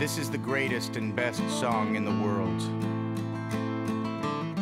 This 0.00 0.16
is 0.18 0.30
the 0.30 0.38
greatest 0.38 0.96
and 0.96 1.14
best 1.14 1.40
song 1.60 1.94
in 1.94 2.04
the 2.04 2.10
world. 2.10 2.60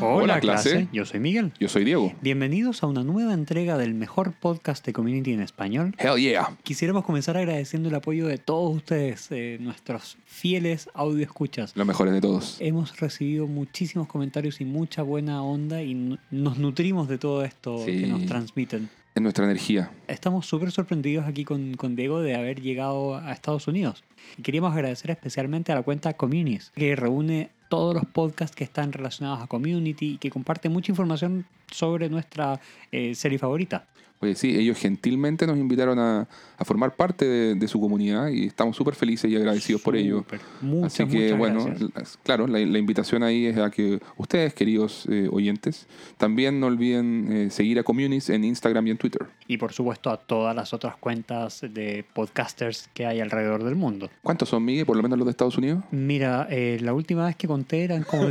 Hola, 0.01 0.23
Hola, 0.23 0.41
clase. 0.41 0.71
clase. 0.71 0.89
yo 0.93 1.05
soy 1.05 1.21
Miguel. 1.21 1.53
Yo 1.61 1.69
soy 1.69 1.85
Diego. 1.85 2.13
Bienvenidos 2.21 2.83
a 2.83 2.87
una 2.87 3.03
nueva 3.05 3.35
entrega 3.35 3.77
del 3.79 3.95
mejor 3.95 4.33
podcast 4.33 4.85
de 4.87 4.93
community 4.93 5.33
en 5.33 5.41
español. 5.41 5.95
Hell 5.99 6.17
yeah. 6.21 6.57
Quisiéramos 6.65 7.05
comenzar 7.05 7.37
agradeciendo 7.37 7.89
el 7.89 7.95
apoyo 7.95 8.27
de 8.27 8.39
todos 8.39 8.77
ustedes, 8.77 9.29
eh, 9.31 9.59
nuestros 9.61 10.17
fieles 10.25 10.89
audio 10.95 11.23
escuchas. 11.25 11.73
Los 11.77 11.87
mejores 11.87 12.15
de 12.15 12.21
todos. 12.21 12.57
Hemos 12.61 12.99
recibido 13.01 13.47
muchísimos 13.47 14.07
comentarios 14.09 14.61
y 14.61 14.65
mucha 14.65 15.03
buena 15.03 15.43
onda 15.43 15.83
y 15.83 16.17
nos 16.31 16.59
nutrimos 16.59 17.09
de 17.09 17.19
todo 17.19 17.45
esto 17.45 17.79
Sí. 17.85 18.01
que 18.03 18.07
nos 18.09 18.27
transmiten. 18.27 18.89
Es 19.15 19.23
nuestra 19.23 19.45
energía. 19.45 19.91
Estamos 20.07 20.47
súper 20.47 20.71
sorprendidos 20.71 21.27
aquí 21.27 21.45
con, 21.45 21.75
con 21.75 21.97
Diego 21.97 22.21
de 22.21 22.37
haber 22.37 22.61
llegado 22.61 23.17
a 23.17 23.33
Estados 23.33 23.67
Unidos. 23.67 24.05
Y 24.37 24.43
queríamos 24.43 24.73
agradecer 24.73 25.11
especialmente 25.11 25.73
a 25.73 25.75
la 25.75 25.83
cuenta 25.83 26.15
Communities, 26.15 26.71
que 26.77 26.95
reúne 26.95 27.51
todos 27.69 27.95
los 27.95 28.05
podcasts 28.07 28.57
que 28.57 28.65
están 28.65 28.93
relacionados 28.93 29.43
a 29.43 29.47
community 29.47 30.15
y 30.15 30.19
que 30.19 30.31
comparte 30.31 30.69
mucha 30.69 30.93
información 30.93 31.47
sobre 31.71 32.09
nuestra 32.09 32.61
eh, 32.93 33.15
serie 33.15 33.39
favorita. 33.39 33.87
Oye, 34.21 34.35
sí, 34.35 34.57
ellos 34.57 34.77
gentilmente 34.79 35.47
nos 35.47 35.57
invitaron 35.59 35.99
a, 35.99 36.27
a 36.57 36.65
formar 36.65 36.97
parte 36.97 37.25
de, 37.25 37.55
de 37.55 37.69
su 37.69 37.81
comunidad 37.81 38.29
y 38.29 38.47
estamos 38.47 38.77
súper 38.77 38.95
felices 38.97 39.31
y 39.31 39.37
agradecidos 39.37 39.81
por 39.81 39.95
ello. 39.95 40.25
Muchas, 40.61 41.01
Así 41.01 41.07
que, 41.07 41.33
bueno, 41.35 41.65
gracias. 41.65 42.19
claro, 42.25 42.49
la, 42.49 42.59
la 42.59 42.79
invitación 42.79 43.23
ahí 43.23 43.47
es 43.47 43.57
a 43.59 43.71
que 43.71 44.01
ustedes, 44.17 44.55
queridos 44.55 45.07
eh, 45.09 45.29
oyentes, 45.31 45.87
también 46.17 46.59
no 46.59 46.67
olviden 46.67 47.29
eh, 47.31 47.51
seguir 47.51 47.79
a 47.79 47.85
Communis 47.85 48.29
en 48.31 48.43
Instagram 48.43 48.89
y 48.89 48.91
en 48.91 48.99
Twitter. 48.99 49.27
Y 49.47 49.57
por 49.57 49.73
supuesto 49.73 50.11
a 50.11 50.17
todas 50.17 50.55
las 50.57 50.73
otras 50.75 50.97
cuentas 50.97 51.61
de 51.71 52.05
podcasters 52.13 52.89
que 52.93 53.07
hay 53.07 53.21
alrededor 53.21 53.63
del 53.63 53.77
mundo. 53.77 54.11
¿Cuántos 54.23 54.49
son, 54.49 54.65
Miguel? 54.65 54.85
Por 54.85 54.97
lo 54.97 55.03
menos 55.05 55.17
los 55.17 55.27
de 55.27 55.31
Estados 55.31 55.57
Unidos. 55.59 55.85
Mira, 55.93 56.49
eh, 56.51 56.79
la 56.83 56.93
última 56.93 57.27
vez 57.27 57.37
que 57.37 57.47
conté 57.47 57.85
eran 57.85 58.03
como, 58.03 58.29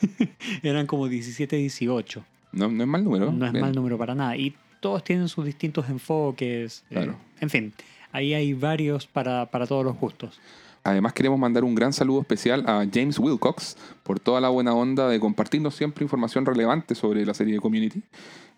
eran 0.62 0.86
como 0.86 1.08
17, 1.08 1.56
18. 1.56 2.24
No, 2.52 2.68
no 2.68 2.82
es 2.84 2.88
mal 2.88 3.02
número. 3.02 3.32
No 3.32 3.46
es 3.46 3.52
Bien. 3.52 3.64
mal 3.64 3.74
número 3.74 3.98
para 3.98 4.14
nada. 4.14 4.36
Y 4.36 4.54
todos 4.84 5.02
tienen 5.02 5.28
sus 5.30 5.46
distintos 5.46 5.88
enfoques. 5.88 6.84
eh, 6.90 6.92
Claro. 6.96 7.16
en 7.40 7.48
fin, 7.48 7.72
ahí 8.12 8.34
hay 8.34 8.52
varios 8.52 9.06
para, 9.06 9.46
para 9.46 9.66
todos 9.66 9.82
los 9.82 9.98
gustos. 9.98 10.38
Además 10.82 11.14
queremos 11.14 11.38
mandar 11.38 11.64
un 11.64 11.74
gran 11.74 11.94
saludo 11.94 12.20
especial 12.20 12.62
a 12.68 12.84
James 12.92 13.18
Wilcox 13.18 13.78
por 14.02 14.20
toda 14.20 14.42
la 14.42 14.50
buena 14.50 14.74
onda 14.74 15.08
de 15.08 15.18
compartirnos 15.18 15.74
siempre 15.74 16.04
información 16.04 16.44
relevante 16.44 16.94
sobre 16.94 17.24
la 17.24 17.32
serie 17.32 17.54
de 17.54 17.60
Community. 17.60 18.02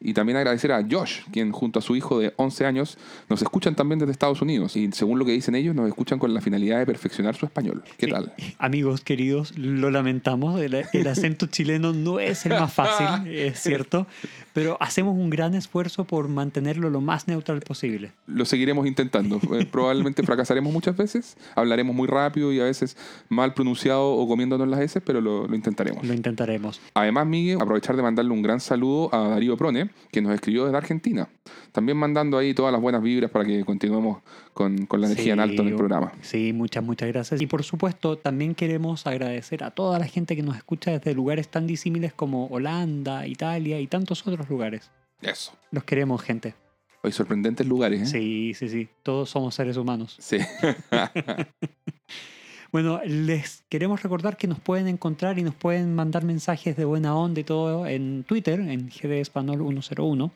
Y 0.00 0.12
también 0.12 0.36
agradecer 0.36 0.72
a 0.72 0.86
Josh, 0.88 1.20
quien 1.32 1.52
junto 1.52 1.78
a 1.78 1.82
su 1.82 1.96
hijo 1.96 2.18
de 2.18 2.34
11 2.36 2.66
años 2.66 2.98
nos 3.28 3.42
escuchan 3.42 3.74
también 3.74 3.98
desde 3.98 4.12
Estados 4.12 4.42
Unidos. 4.42 4.76
Y 4.76 4.90
según 4.92 5.18
lo 5.18 5.24
que 5.24 5.32
dicen 5.32 5.54
ellos, 5.54 5.74
nos 5.74 5.88
escuchan 5.88 6.18
con 6.18 6.32
la 6.34 6.40
finalidad 6.40 6.78
de 6.78 6.86
perfeccionar 6.86 7.34
su 7.34 7.46
español. 7.46 7.82
¿Qué 7.96 8.06
tal? 8.06 8.32
Amigos 8.58 9.00
queridos, 9.00 9.56
lo 9.56 9.90
lamentamos. 9.90 10.60
El, 10.60 10.84
el 10.92 11.06
acento 11.06 11.46
chileno 11.50 11.92
no 11.92 12.20
es 12.20 12.44
el 12.46 12.52
más 12.52 12.72
fácil, 12.72 13.26
es 13.32 13.58
cierto. 13.60 14.06
Pero 14.52 14.76
hacemos 14.80 15.16
un 15.16 15.28
gran 15.28 15.54
esfuerzo 15.54 16.04
por 16.04 16.28
mantenerlo 16.28 16.88
lo 16.88 17.00
más 17.00 17.28
neutral 17.28 17.60
posible. 17.60 18.12
Lo 18.26 18.44
seguiremos 18.44 18.86
intentando. 18.86 19.40
Eh, 19.56 19.64
Probablemente 19.64 20.22
fracasaremos 20.22 20.70
muchas 20.72 20.96
veces, 20.96 21.36
hablaremos 21.54 21.94
muy 21.94 22.06
rápido 22.08 22.52
y 22.52 22.60
a 22.60 22.64
veces 22.64 22.96
mal 23.28 23.54
pronunciado 23.54 24.12
o 24.12 24.28
comiéndonos 24.28 24.68
las 24.68 24.80
S, 24.80 25.00
pero 25.00 25.20
lo, 25.20 25.46
lo 25.46 25.54
intentaremos. 25.54 26.04
Lo 26.04 26.12
intentaremos. 26.12 26.80
Además, 26.92 27.26
Miguel, 27.26 27.58
aprovechar 27.60 27.96
de 27.96 28.02
mandarle 28.02 28.32
un 28.32 28.42
gran 28.42 28.60
saludo 28.60 29.14
a 29.14 29.28
Darío 29.28 29.56
Prone, 29.56 29.85
que 30.10 30.22
nos 30.22 30.34
escribió 30.34 30.64
desde 30.64 30.76
Argentina. 30.76 31.28
También 31.72 31.96
mandando 31.98 32.38
ahí 32.38 32.54
todas 32.54 32.72
las 32.72 32.80
buenas 32.80 33.02
vibras 33.02 33.30
para 33.30 33.44
que 33.44 33.64
continuemos 33.64 34.22
con, 34.54 34.86
con 34.86 35.00
la 35.00 35.06
energía 35.08 35.34
en 35.34 35.40
alto 35.40 35.62
en 35.62 35.68
el 35.68 35.76
programa. 35.76 36.12
Sí, 36.22 36.52
muchas, 36.52 36.82
muchas 36.82 37.08
gracias. 37.08 37.40
Y 37.40 37.46
por 37.46 37.62
supuesto, 37.64 38.16
también 38.16 38.54
queremos 38.54 39.06
agradecer 39.06 39.64
a 39.64 39.70
toda 39.70 39.98
la 39.98 40.06
gente 40.06 40.36
que 40.36 40.42
nos 40.42 40.56
escucha 40.56 40.90
desde 40.90 41.14
lugares 41.14 41.48
tan 41.48 41.66
disímiles 41.66 42.12
como 42.12 42.46
Holanda, 42.46 43.26
Italia 43.26 43.80
y 43.80 43.86
tantos 43.86 44.26
otros 44.26 44.48
lugares. 44.48 44.90
Eso. 45.20 45.52
Los 45.70 45.84
queremos, 45.84 46.22
gente. 46.22 46.54
Hay 47.02 47.12
sorprendentes 47.12 47.66
lugares, 47.66 48.02
¿eh? 48.02 48.06
Sí, 48.06 48.54
sí, 48.54 48.68
sí. 48.68 48.88
Todos 49.02 49.30
somos 49.30 49.54
seres 49.54 49.76
humanos. 49.76 50.16
Sí. 50.18 50.38
Bueno, 52.76 53.00
les 53.06 53.64
queremos 53.70 54.02
recordar 54.02 54.36
que 54.36 54.46
nos 54.46 54.60
pueden 54.60 54.86
encontrar 54.86 55.38
y 55.38 55.42
nos 55.42 55.54
pueden 55.54 55.94
mandar 55.94 56.26
mensajes 56.26 56.76
de 56.76 56.84
buena 56.84 57.16
onda 57.16 57.40
y 57.40 57.44
todo 57.44 57.86
en 57.86 58.22
Twitter, 58.24 58.60
en 58.60 58.90
GD 58.90 59.12
Español 59.12 59.60
101, 59.60 60.30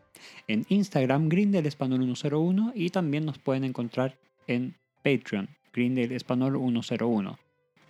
en 0.49 0.65
Instagram, 0.71 1.29
Grindel 1.29 1.67
Español 1.67 2.03
101 2.03 2.73
y 2.75 2.89
también 2.89 3.27
nos 3.27 3.37
pueden 3.37 3.65
encontrar 3.65 4.17
en 4.47 4.75
Patreon, 5.05 5.51
Grindel 5.75 6.13
Español 6.13 6.59
101. 6.59 7.39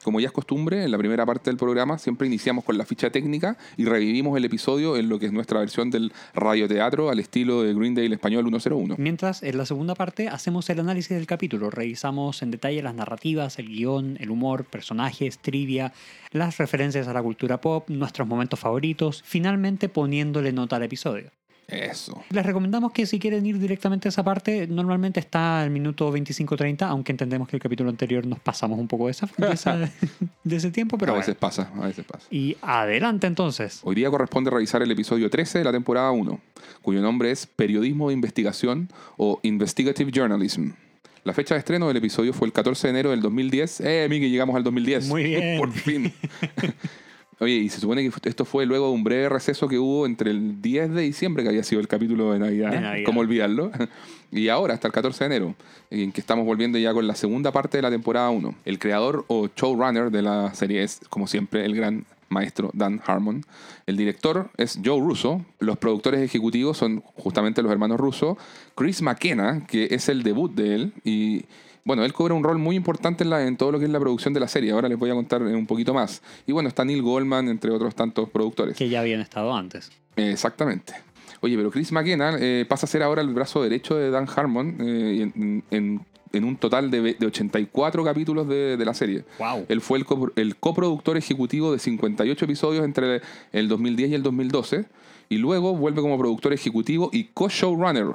Como 0.03 0.19
ya 0.19 0.29
es 0.29 0.33
costumbre, 0.33 0.85
en 0.85 0.91
la 0.91 0.99
primera 0.99 1.27
parte 1.27 1.51
del 1.51 1.59
programa 1.59 1.99
siempre 1.99 2.27
iniciamos 2.27 2.65
con 2.65 2.79
la 2.79 2.87
ficha 2.87 3.11
técnica 3.11 3.59
y 3.77 3.85
revivimos 3.85 4.37
el 4.37 4.45
episodio 4.47 4.97
en 4.97 5.09
lo 5.11 5.19
que 5.19 5.27
es 5.27 5.33
nuestra 5.33 5.61
versión 5.61 5.91
del 5.91 6.13
radioteatro 6.35 7.11
al 7.11 7.19
estilo 7.19 7.63
de 7.63 7.75
Green 7.75 7.95
Day 7.95 8.11
Español 8.11 8.45
101. 8.45 8.95
Mientras 8.99 9.43
en 9.43 9.59
la 9.59 9.67
segunda 9.67 9.95
parte 9.95 10.29
hacemos 10.29 10.71
el 10.71 10.81
análisis 10.81 11.17
del 11.17 11.27
capítulo, 11.27 11.71
revisamos 11.71 12.43
en 12.43 12.51
detalle 12.51 12.83
las 12.83 12.95
narrativas, 12.95 13.59
el 13.59 13.69
guion, 13.69 14.17
el 14.21 14.31
humor, 14.31 14.65
personajes, 14.65 15.39
trivia, 15.39 15.93
las 16.31 16.57
referencias 16.57 17.07
a 17.07 17.13
la 17.13 17.23
cultura 17.23 17.61
pop, 17.61 17.91
nuestros 17.91 18.27
momentos 18.27 18.59
favoritos, 18.59 19.23
finalmente 19.27 19.89
poniéndole 19.89 20.53
nota 20.53 20.77
al 20.77 20.85
episodio. 20.85 21.31
Eso. 21.71 22.23
Les 22.31 22.45
recomendamos 22.45 22.93
que 22.93 23.07
si 23.07 23.19
quieren 23.19 23.47
ir 23.47 23.59
directamente 23.59 24.09
a 24.09 24.11
esa 24.11 24.23
parte, 24.25 24.67
normalmente 24.67 25.21
está 25.21 25.63
al 25.63 25.71
minuto 25.71 26.13
25-30, 26.13 26.83
aunque 26.89 27.13
entendemos 27.13 27.49
que 27.49 27.57
el 27.57 27.63
capítulo 27.63 27.91
anterior 27.91 28.27
nos 28.27 28.41
pasamos 28.41 28.79
un 28.79 28.89
poco 28.89 29.07
de, 29.07 29.13
esa, 29.13 29.29
de, 29.37 29.53
esa- 29.53 29.77
de 30.45 30.57
ese 30.57 30.71
tiempo, 30.71 30.99
pero 30.99 31.13
a 31.13 31.15
bueno. 31.15 31.27
veces 31.27 31.37
pasa, 31.37 31.71
a 31.81 31.87
veces 31.87 32.05
pasa. 32.05 32.27
Y 32.31 32.57
adelante 32.63 33.27
entonces. 33.27 33.81
Hoy 33.85 33.95
día 33.95 34.11
corresponde 34.11 34.51
revisar 34.51 34.83
el 34.83 34.91
episodio 34.91 35.31
13 35.31 35.59
de 35.59 35.65
la 35.65 35.73
temporada 35.73 36.11
1, 36.11 36.41
cuyo 36.83 37.01
nombre 37.03 37.31
es 37.31 37.47
Periodismo 37.47 38.09
de 38.09 38.15
Investigación 38.15 38.89
o 39.17 39.39
Investigative 39.43 40.11
Journalism. 40.13 40.71
La 41.23 41.35
fecha 41.35 41.55
de 41.55 41.59
estreno 41.59 41.87
del 41.89 41.99
episodio 41.99 42.33
fue 42.33 42.47
el 42.47 42.53
14 42.55 42.87
de 42.87 42.91
enero 42.93 43.11
del 43.11 43.21
2010. 43.21 43.81
¡Eh, 43.83 44.07
Miki! 44.09 44.31
Llegamos 44.31 44.57
al 44.57 44.65
2010. 44.65 45.07
Muy 45.09 45.25
bien. 45.25 45.59
Por 45.59 45.71
fin. 45.71 46.13
Oye, 47.41 47.55
y 47.55 47.69
se 47.71 47.81
supone 47.81 48.03
que 48.03 48.29
esto 48.29 48.45
fue 48.45 48.67
luego 48.67 48.89
de 48.89 48.93
un 48.93 49.03
breve 49.03 49.31
receso 49.31 49.67
que 49.67 49.79
hubo 49.79 50.05
entre 50.05 50.31
el 50.31 50.61
10 50.61 50.93
de 50.93 51.03
diciembre, 51.03 51.43
que 51.43 51.49
había 51.49 51.65
sido 51.65 51.81
el 51.81 51.89
capítulo 51.89 52.33
de 52.33 52.39
Navidad. 52.39 52.71
De 52.71 52.81
Navidad. 52.81 53.05
¿Cómo 53.07 53.21
olvidarlo? 53.21 53.71
Y 54.33 54.49
ahora, 54.49 54.75
hasta 54.75 54.87
el 54.87 54.93
14 54.93 55.25
de 55.25 55.27
enero, 55.27 55.55
en 55.91 56.13
que 56.13 56.21
estamos 56.21 56.47
volviendo 56.47 56.79
ya 56.79 56.95
con 56.95 57.05
la 57.05 57.17
segunda 57.17 57.51
parte 57.51 57.79
de 57.79 57.83
la 57.83 57.91
temporada 57.91 58.31
1. 58.31 58.55
El 58.65 58.79
creador 58.79 59.25
o 59.27 59.49
showrunner 59.57 60.13
de 60.13 60.23
la 60.23 60.55
serie 60.55 60.85
es, 60.85 61.01
como 61.11 61.27
siempre, 61.27 61.65
el 61.65 61.75
gran 61.75 62.05
maestro 62.29 62.71
Dan 62.73 63.03
Harmon. 63.05 63.45
El 63.87 63.97
director 63.97 64.51
es 64.57 64.79
Joe 64.85 65.01
Russo. 65.01 65.45
Los 65.59 65.79
productores 65.79 66.21
ejecutivos 66.21 66.79
son 66.79 67.03
justamente 67.17 67.61
los 67.61 67.73
hermanos 67.73 67.99
Russo. 67.99 68.39
Chris 68.77 69.03
McKenna, 69.03 69.67
que 69.67 69.89
es 69.91 70.09
el 70.09 70.23
debut 70.23 70.55
de 70.55 70.75
él. 70.77 70.93
Y 71.05 71.45
bueno, 71.91 72.05
él 72.05 72.13
cobra 72.13 72.35
un 72.35 72.45
rol 72.45 72.57
muy 72.59 72.77
importante 72.77 73.25
en, 73.25 73.31
la- 73.31 73.45
en 73.45 73.57
todo 73.57 73.73
lo 73.73 73.81
que 73.81 73.85
es 73.87 73.91
la 73.91 73.99
producción 73.99 74.33
de 74.33 74.39
la 74.39 74.47
serie. 74.47 74.71
Ahora 74.71 74.89
les 74.89 74.97
voy 74.97 75.11
a 75.11 75.15
contar 75.15 75.43
un 75.43 75.67
poquito 75.67 75.93
más. 75.93 76.23
Y 76.47 76.53
bueno, 76.53 76.69
está 76.69 76.85
Neil 76.85 77.03
Goldman, 77.03 77.49
entre 77.49 77.73
otros 77.73 77.97
tantos 77.97 78.31
productores. 78.31 78.77
Que 78.77 78.89
ya 78.89 79.01
habían 79.01 79.21
estado 79.21 79.53
antes. 79.53 79.91
Eh, 80.17 80.31
Exactamente. 80.31 80.93
Oye, 81.41 81.57
pero 81.57 81.71
Chris 81.73 81.91
McKenna 81.91 82.37
eh, 82.39 82.65
pasa 82.69 82.87
a 82.87 82.89
ser 82.89 83.03
ahora 83.03 83.23
el 83.23 83.31
brazo 83.31 83.61
derecho 83.63 83.97
de 83.97 84.11
Dan 84.13 84.29
Harmon 84.37 84.77
eh, 84.81 85.31
en, 85.35 85.65
en- 85.73 86.01
en 86.33 86.45
un 86.45 86.57
total 86.57 86.93
de, 86.93 87.01
ve- 87.01 87.17
de 87.19 87.27
84 87.27 88.05
capítulos 88.05 88.47
de, 88.47 88.77
de 88.77 88.85
la 88.85 88.95
serie. 88.95 89.25
¡Wow! 89.41 89.65
Él 89.69 89.81
fue 89.81 89.99
el, 89.99 90.05
co- 90.05 90.31
el 90.37 90.55
coproductor 90.55 91.17
ejecutivo 91.17 91.73
de 91.73 91.81
58 91.81 92.45
episodios 92.45 92.85
entre 92.85 93.21
el 93.51 93.67
2010 93.69 94.11
y 94.11 94.15
el 94.15 94.23
2012 94.23 94.85
y 95.29 95.39
luego 95.39 95.75
vuelve 95.75 96.01
como 96.03 96.17
productor 96.19 96.53
ejecutivo 96.53 97.11
y 97.13 97.25
co-showrunner 97.35 98.07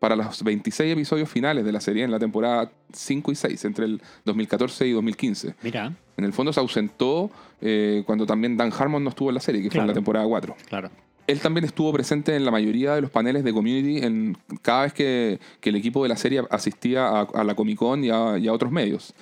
para 0.00 0.16
los 0.16 0.42
26 0.42 0.94
episodios 0.94 1.28
finales 1.28 1.64
de 1.64 1.70
la 1.70 1.80
serie 1.80 2.02
en 2.02 2.10
la 2.10 2.18
temporada 2.18 2.72
5 2.92 3.30
y 3.30 3.34
6, 3.36 3.64
entre 3.66 3.84
el 3.84 4.02
2014 4.24 4.88
y 4.88 4.92
2015. 4.92 5.54
Mira, 5.62 5.92
En 6.16 6.24
el 6.24 6.32
fondo 6.32 6.52
se 6.52 6.58
ausentó 6.58 7.30
eh, 7.60 8.02
cuando 8.06 8.26
también 8.26 8.56
Dan 8.56 8.72
Harmon 8.76 9.04
no 9.04 9.10
estuvo 9.10 9.28
en 9.28 9.34
la 9.36 9.40
serie, 9.40 9.62
que 9.62 9.70
fue 9.70 9.80
en 9.80 9.86
la 9.86 9.94
temporada 9.94 10.26
4. 10.26 10.56
claro. 10.68 10.90
Él 11.26 11.38
también 11.38 11.64
estuvo 11.64 11.92
presente 11.92 12.34
en 12.34 12.44
la 12.44 12.50
mayoría 12.50 12.96
de 12.96 13.02
los 13.02 13.10
paneles 13.12 13.44
de 13.44 13.52
community 13.52 13.98
en 13.98 14.36
cada 14.62 14.82
vez 14.82 14.92
que, 14.92 15.38
que 15.60 15.70
el 15.70 15.76
equipo 15.76 16.02
de 16.02 16.08
la 16.08 16.16
serie 16.16 16.42
asistía 16.50 17.06
a, 17.06 17.20
a 17.20 17.44
la 17.44 17.54
Comic 17.54 17.78
Con 17.78 18.02
y 18.02 18.10
a, 18.10 18.36
y 18.36 18.48
a 18.48 18.52
otros 18.52 18.72
medios. 18.72 19.14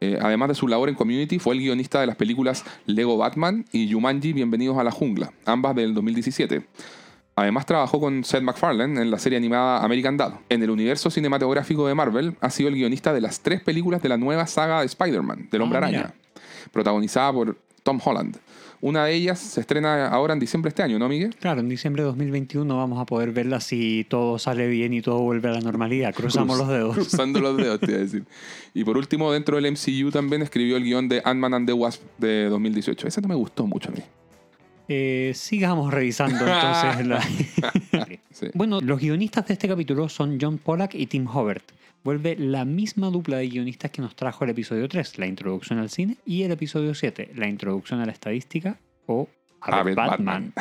Eh, 0.00 0.18
además 0.20 0.48
de 0.48 0.54
su 0.56 0.66
labor 0.66 0.88
en 0.88 0.96
community, 0.96 1.38
fue 1.38 1.54
el 1.54 1.60
guionista 1.60 2.00
de 2.00 2.08
las 2.08 2.16
películas 2.16 2.64
Lego 2.86 3.16
Batman 3.16 3.64
y 3.70 3.92
Jumanji 3.92 4.32
Bienvenidos 4.32 4.76
a 4.76 4.82
la 4.82 4.90
Jungla, 4.90 5.32
ambas 5.44 5.76
del 5.76 5.94
2017. 5.94 6.64
Además 7.34 7.64
trabajó 7.66 7.98
con 7.98 8.24
Seth 8.24 8.42
MacFarlane 8.42 9.00
en 9.00 9.10
la 9.10 9.18
serie 9.18 9.38
animada 9.38 9.82
American 9.82 10.16
Dad. 10.18 10.34
En 10.50 10.62
el 10.62 10.70
universo 10.70 11.10
cinematográfico 11.10 11.86
de 11.88 11.94
Marvel 11.94 12.36
ha 12.40 12.50
sido 12.50 12.68
el 12.68 12.74
guionista 12.74 13.12
de 13.14 13.20
las 13.22 13.40
tres 13.40 13.62
películas 13.62 14.02
de 14.02 14.08
la 14.10 14.18
nueva 14.18 14.46
saga 14.46 14.80
de 14.80 14.86
Spider-Man, 14.86 15.48
del 15.50 15.62
Hombre 15.62 15.78
Ah, 15.78 15.82
Araña 15.86 16.14
protagonizada 16.72 17.32
por 17.32 17.56
Tom 17.82 17.98
Holland. 18.04 18.36
Una 18.80 19.04
de 19.04 19.14
ellas 19.14 19.38
se 19.38 19.60
estrena 19.60 20.08
ahora 20.08 20.32
en 20.34 20.40
diciembre 20.40 20.68
de 20.68 20.70
este 20.70 20.82
año, 20.82 20.98
¿no, 20.98 21.08
Miguel? 21.08 21.34
Claro, 21.36 21.60
en 21.60 21.68
diciembre 21.68 22.02
de 22.02 22.08
2021 22.08 22.76
vamos 22.76 23.00
a 23.00 23.06
poder 23.06 23.30
verla 23.30 23.60
si 23.60 24.04
todo 24.08 24.38
sale 24.40 24.66
bien 24.66 24.92
y 24.92 25.00
todo 25.02 25.20
vuelve 25.20 25.48
a 25.48 25.52
la 25.52 25.60
normalidad. 25.60 26.12
Cruzamos 26.14 26.56
Cruz- 26.56 26.66
los 26.66 26.76
dedos. 26.76 26.94
Cruzando 27.08 27.40
los 27.40 27.56
dedos, 27.56 27.78
te 27.80 27.86
iba 27.92 27.96
a 27.98 28.00
decir. 28.02 28.24
Y 28.74 28.82
por 28.84 28.96
último, 28.96 29.30
dentro 29.32 29.56
del 29.60 29.70
MCU 29.72 30.10
también 30.10 30.42
escribió 30.42 30.76
el 30.76 30.82
guion 30.84 31.08
de 31.08 31.22
Ant-Man 31.24 31.54
and 31.54 31.66
the 31.66 31.72
Wasp 31.72 32.02
de 32.18 32.46
2018. 32.48 33.06
Ese 33.06 33.20
no 33.20 33.28
me 33.28 33.34
gustó 33.36 33.66
mucho 33.66 33.88
a 33.90 33.92
mí. 33.92 34.02
Eh, 34.94 35.32
sigamos 35.34 35.92
revisando 35.92 36.46
entonces. 36.46 37.06
la- 37.06 37.22
Sí. 38.32 38.46
bueno, 38.54 38.80
los 38.80 38.98
guionistas 39.00 39.46
de 39.46 39.54
este 39.54 39.68
capítulo 39.68 40.08
son 40.08 40.38
John 40.40 40.58
Pollack 40.58 40.94
y 40.94 41.06
Tim 41.06 41.26
Hobart. 41.26 41.62
Vuelve 42.02 42.34
la 42.36 42.64
misma 42.64 43.08
dupla 43.10 43.36
de 43.38 43.48
guionistas 43.48 43.90
que 43.90 44.02
nos 44.02 44.16
trajo 44.16 44.44
el 44.44 44.50
episodio 44.50 44.88
3, 44.88 45.18
la 45.18 45.26
introducción 45.26 45.78
al 45.78 45.88
cine, 45.90 46.16
y 46.26 46.42
el 46.42 46.50
episodio 46.50 46.94
7, 46.94 47.30
la 47.36 47.48
introducción 47.48 48.00
a 48.00 48.06
la 48.06 48.12
estadística 48.12 48.78
o 49.06 49.28
Abed 49.60 49.80
Abed 49.80 49.94
Batman. 49.94 50.52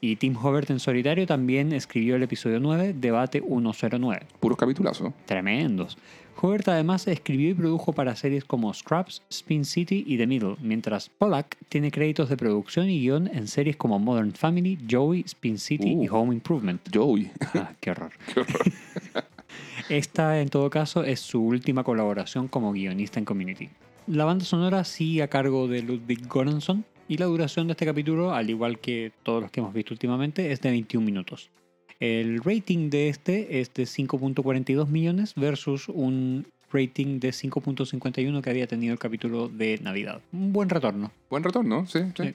y 0.00 0.16
Tim 0.16 0.36
Hobart 0.36 0.68
en 0.70 0.78
solitario 0.80 1.26
también 1.26 1.72
escribió 1.72 2.16
el 2.16 2.22
episodio 2.24 2.60
9, 2.60 2.94
Debate 2.98 3.40
109. 3.40 4.26
Puros 4.40 4.58
capitulazos. 4.58 5.12
Tremendos. 5.24 5.96
Hobart 6.40 6.68
además 6.68 7.06
escribió 7.06 7.50
y 7.50 7.54
produjo 7.54 7.92
para 7.92 8.16
series 8.16 8.44
como 8.44 8.72
Scraps, 8.74 9.22
Spin 9.30 9.64
City 9.64 10.04
y 10.06 10.18
The 10.18 10.26
Middle, 10.26 10.56
mientras 10.60 11.08
Pollack 11.08 11.56
tiene 11.68 11.90
créditos 11.90 12.28
de 12.28 12.36
producción 12.36 12.90
y 12.90 13.00
guion 13.00 13.28
en 13.28 13.48
series 13.48 13.76
como 13.76 13.98
Modern 13.98 14.32
Family, 14.32 14.78
Joey, 14.90 15.22
Spin 15.26 15.58
City 15.58 15.88
y 16.02 16.08
Uh. 16.08 16.14
Home 16.16 16.34
Improvement. 16.34 16.80
Joey. 16.92 17.30
Ah, 17.54 17.72
qué 17.80 17.90
horror. 17.92 18.12
Esta, 19.88 20.40
en 20.40 20.48
todo 20.48 20.70
caso, 20.70 21.04
es 21.04 21.20
su 21.20 21.42
última 21.42 21.84
colaboración 21.84 22.48
como 22.48 22.72
guionista 22.72 23.18
en 23.18 23.24
Community. 23.24 23.68
La 24.06 24.24
banda 24.24 24.44
sonora 24.44 24.84
sigue 24.84 25.22
a 25.22 25.28
cargo 25.28 25.68
de 25.68 25.82
Ludwig 25.82 26.26
Göransson 26.28 26.84
y 27.08 27.16
la 27.18 27.26
duración 27.26 27.66
de 27.68 27.72
este 27.72 27.86
capítulo, 27.86 28.34
al 28.34 28.50
igual 28.50 28.78
que 28.78 29.12
todos 29.22 29.42
los 29.42 29.50
que 29.50 29.60
hemos 29.60 29.72
visto 29.72 29.94
últimamente, 29.94 30.52
es 30.52 30.60
de 30.60 30.70
21 30.70 31.04
minutos. 31.04 31.50
El 32.00 32.42
rating 32.42 32.90
de 32.90 33.08
este 33.08 33.60
es 33.60 33.72
de 33.74 33.84
5.42 33.84 34.88
millones 34.88 35.34
versus 35.36 35.88
un 35.88 36.46
rating 36.72 37.20
de 37.20 37.30
5.51 37.30 38.42
que 38.42 38.50
había 38.50 38.66
tenido 38.66 38.92
el 38.92 38.98
capítulo 38.98 39.48
de 39.48 39.78
Navidad. 39.82 40.20
Un 40.32 40.52
buen 40.52 40.68
retorno. 40.68 41.12
Buen 41.30 41.44
retorno, 41.44 41.86
sí, 41.86 42.00
sí. 42.16 42.24
Sí. 42.24 42.34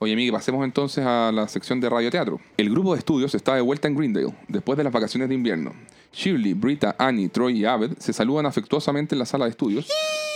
Oye, 0.00 0.14
Miguel, 0.14 0.32
pasemos 0.32 0.64
entonces 0.64 1.04
a 1.04 1.32
la 1.32 1.48
sección 1.48 1.80
de 1.80 1.90
radioteatro. 1.90 2.40
El 2.56 2.70
grupo 2.70 2.92
de 2.92 3.00
estudios 3.00 3.34
está 3.34 3.56
de 3.56 3.60
vuelta 3.60 3.88
en 3.88 3.96
Greendale, 3.96 4.32
después 4.46 4.76
de 4.78 4.84
las 4.84 4.92
vacaciones 4.92 5.28
de 5.28 5.34
invierno. 5.34 5.72
Shirley, 6.12 6.54
Brita, 6.54 6.94
Annie, 6.98 7.28
Troy 7.28 7.58
y 7.58 7.64
Abed 7.64 7.98
se 7.98 8.12
saludan 8.12 8.46
afectuosamente 8.46 9.14
en 9.14 9.18
la 9.18 9.26
sala 9.26 9.46
de 9.46 9.50
estudios 9.50 9.88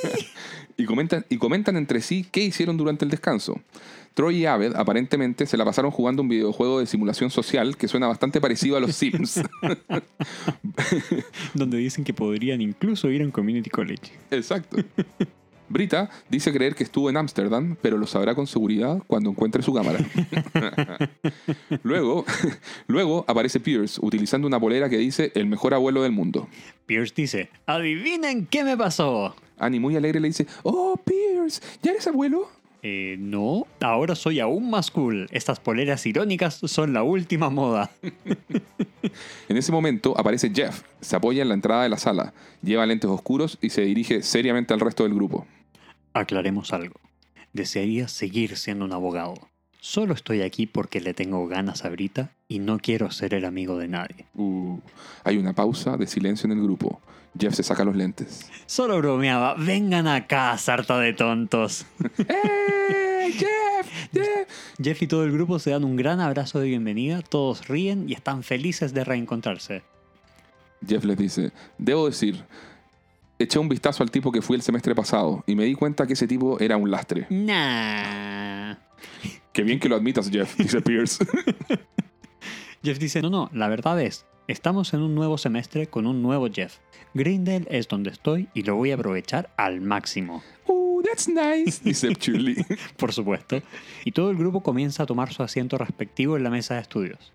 y, 0.78 0.86
comentan, 0.86 1.26
y 1.28 1.36
comentan 1.36 1.76
entre 1.76 2.00
sí 2.00 2.26
qué 2.30 2.40
hicieron 2.40 2.78
durante 2.78 3.04
el 3.04 3.10
descanso. 3.10 3.60
Troy 4.14 4.38
y 4.38 4.46
Abed 4.46 4.74
aparentemente 4.74 5.46
se 5.46 5.56
la 5.56 5.64
pasaron 5.64 5.90
jugando 5.90 6.22
un 6.22 6.28
videojuego 6.28 6.80
de 6.80 6.86
simulación 6.86 7.30
social 7.30 7.76
que 7.76 7.88
suena 7.88 8.08
bastante 8.08 8.40
parecido 8.40 8.76
a 8.76 8.80
los 8.80 8.94
Sims. 8.94 9.40
Donde 11.54 11.78
dicen 11.78 12.04
que 12.04 12.12
podrían 12.12 12.60
incluso 12.60 13.08
ir 13.10 13.22
a 13.22 13.24
un 13.24 13.30
community 13.30 13.70
college. 13.70 14.12
Exacto. 14.30 14.78
Brita 15.70 16.10
dice 16.28 16.52
creer 16.52 16.74
que 16.74 16.82
estuvo 16.82 17.08
en 17.08 17.16
Ámsterdam, 17.16 17.76
pero 17.80 17.96
lo 17.96 18.06
sabrá 18.06 18.34
con 18.34 18.48
seguridad 18.48 19.00
cuando 19.06 19.30
encuentre 19.30 19.62
su 19.62 19.72
cámara. 19.72 20.00
luego, 21.84 22.24
luego 22.88 23.24
aparece 23.28 23.60
Pierce 23.60 24.00
utilizando 24.02 24.48
una 24.48 24.58
polera 24.58 24.90
que 24.90 24.98
dice 24.98 25.30
el 25.36 25.46
mejor 25.46 25.72
abuelo 25.72 26.02
del 26.02 26.10
mundo. 26.10 26.48
Pierce 26.86 27.14
dice, 27.14 27.50
adivinen 27.66 28.46
qué 28.46 28.64
me 28.64 28.76
pasó. 28.76 29.36
Annie 29.58 29.78
muy 29.78 29.94
alegre 29.94 30.18
le 30.18 30.26
dice, 30.26 30.46
oh 30.64 31.00
Pierce, 31.04 31.62
¿ya 31.82 31.92
eres 31.92 32.06
abuelo? 32.08 32.48
Eh, 32.82 33.16
no, 33.18 33.66
ahora 33.80 34.14
soy 34.14 34.40
aún 34.40 34.70
más 34.70 34.90
cool. 34.90 35.28
Estas 35.30 35.60
poleras 35.60 36.06
irónicas 36.06 36.60
son 36.64 36.92
la 36.92 37.02
última 37.02 37.50
moda. 37.50 37.90
En 39.48 39.56
ese 39.56 39.72
momento 39.72 40.14
aparece 40.18 40.52
Jeff, 40.54 40.82
se 41.00 41.16
apoya 41.16 41.42
en 41.42 41.48
la 41.48 41.54
entrada 41.54 41.82
de 41.82 41.88
la 41.88 41.96
sala, 41.96 42.32
lleva 42.62 42.86
lentes 42.86 43.10
oscuros 43.10 43.58
y 43.60 43.70
se 43.70 43.80
dirige 43.80 44.22
seriamente 44.22 44.74
al 44.74 44.80
resto 44.80 45.02
del 45.04 45.14
grupo. 45.14 45.46
Aclaremos 46.12 46.72
algo. 46.72 47.00
Desearía 47.52 48.08
seguir 48.08 48.56
siendo 48.56 48.84
un 48.84 48.92
abogado. 48.92 49.34
Solo 49.80 50.12
estoy 50.12 50.42
aquí 50.42 50.66
porque 50.66 51.00
le 51.00 51.14
tengo 51.14 51.46
ganas 51.48 51.84
a 51.84 51.88
Brita 51.88 52.30
y 52.46 52.58
no 52.58 52.78
quiero 52.78 53.10
ser 53.10 53.32
el 53.32 53.46
amigo 53.46 53.78
de 53.78 53.88
nadie. 53.88 54.26
Uh, 54.34 54.78
hay 55.24 55.38
una 55.38 55.54
pausa 55.54 55.96
de 55.96 56.06
silencio 56.06 56.46
en 56.46 56.58
el 56.58 56.62
grupo. 56.62 57.00
Jeff 57.38 57.54
se 57.54 57.62
saca 57.62 57.84
los 57.84 57.96
lentes. 57.96 58.50
Solo 58.66 58.98
bromeaba, 58.98 59.54
vengan 59.54 60.06
acá, 60.06 60.56
sarta 60.58 60.98
de 60.98 61.12
tontos. 61.12 61.86
¡Eh, 62.18 63.32
Jeff! 63.32 63.86
¡Jeff! 64.12 64.48
Jeff 64.82 65.02
y 65.02 65.06
todo 65.06 65.24
el 65.24 65.32
grupo 65.32 65.58
se 65.58 65.70
dan 65.70 65.84
un 65.84 65.96
gran 65.96 66.20
abrazo 66.20 66.58
de 66.58 66.68
bienvenida, 66.68 67.22
todos 67.22 67.68
ríen 67.68 68.08
y 68.08 68.14
están 68.14 68.42
felices 68.42 68.92
de 68.94 69.04
reencontrarse. 69.04 69.82
Jeff 70.86 71.04
les 71.04 71.16
dice, 71.16 71.52
debo 71.78 72.06
decir, 72.06 72.42
eché 73.38 73.58
un 73.58 73.68
vistazo 73.68 74.02
al 74.02 74.10
tipo 74.10 74.32
que 74.32 74.42
fui 74.42 74.56
el 74.56 74.62
semestre 74.62 74.94
pasado 74.94 75.44
y 75.46 75.54
me 75.54 75.64
di 75.64 75.74
cuenta 75.74 76.06
que 76.06 76.14
ese 76.14 76.26
tipo 76.26 76.58
era 76.58 76.76
un 76.76 76.90
lastre. 76.90 77.26
Nah. 77.30 78.76
Qué 79.52 79.62
bien 79.62 79.78
que 79.78 79.88
lo 79.88 79.96
admitas, 79.96 80.30
Jeff, 80.30 80.56
dice 80.56 80.80
Pierce. 80.80 81.24
Jeff 82.82 82.98
dice, 82.98 83.20
no, 83.20 83.28
no, 83.30 83.50
la 83.52 83.68
verdad 83.68 84.00
es, 84.00 84.26
estamos 84.50 84.92
en 84.94 85.02
un 85.02 85.14
nuevo 85.14 85.38
semestre 85.38 85.86
con 85.86 86.08
un 86.08 86.22
nuevo 86.22 86.48
Jeff. 86.52 86.78
Greendale 87.14 87.66
es 87.70 87.86
donde 87.86 88.10
estoy 88.10 88.48
y 88.52 88.62
lo 88.62 88.74
voy 88.74 88.90
a 88.90 88.94
aprovechar 88.94 89.50
al 89.56 89.80
máximo, 89.80 90.42
uh, 90.66 91.02
that's 91.02 91.28
nice, 91.28 91.80
dice 91.84 92.08
Shirley. 92.08 92.56
por 92.96 93.12
supuesto. 93.12 93.62
Y 94.04 94.10
todo 94.10 94.30
el 94.30 94.36
grupo 94.36 94.60
comienza 94.60 95.04
a 95.04 95.06
tomar 95.06 95.32
su 95.32 95.44
asiento 95.44 95.78
respectivo 95.78 96.36
en 96.36 96.42
la 96.42 96.50
mesa 96.50 96.74
de 96.74 96.80
estudios. 96.80 97.32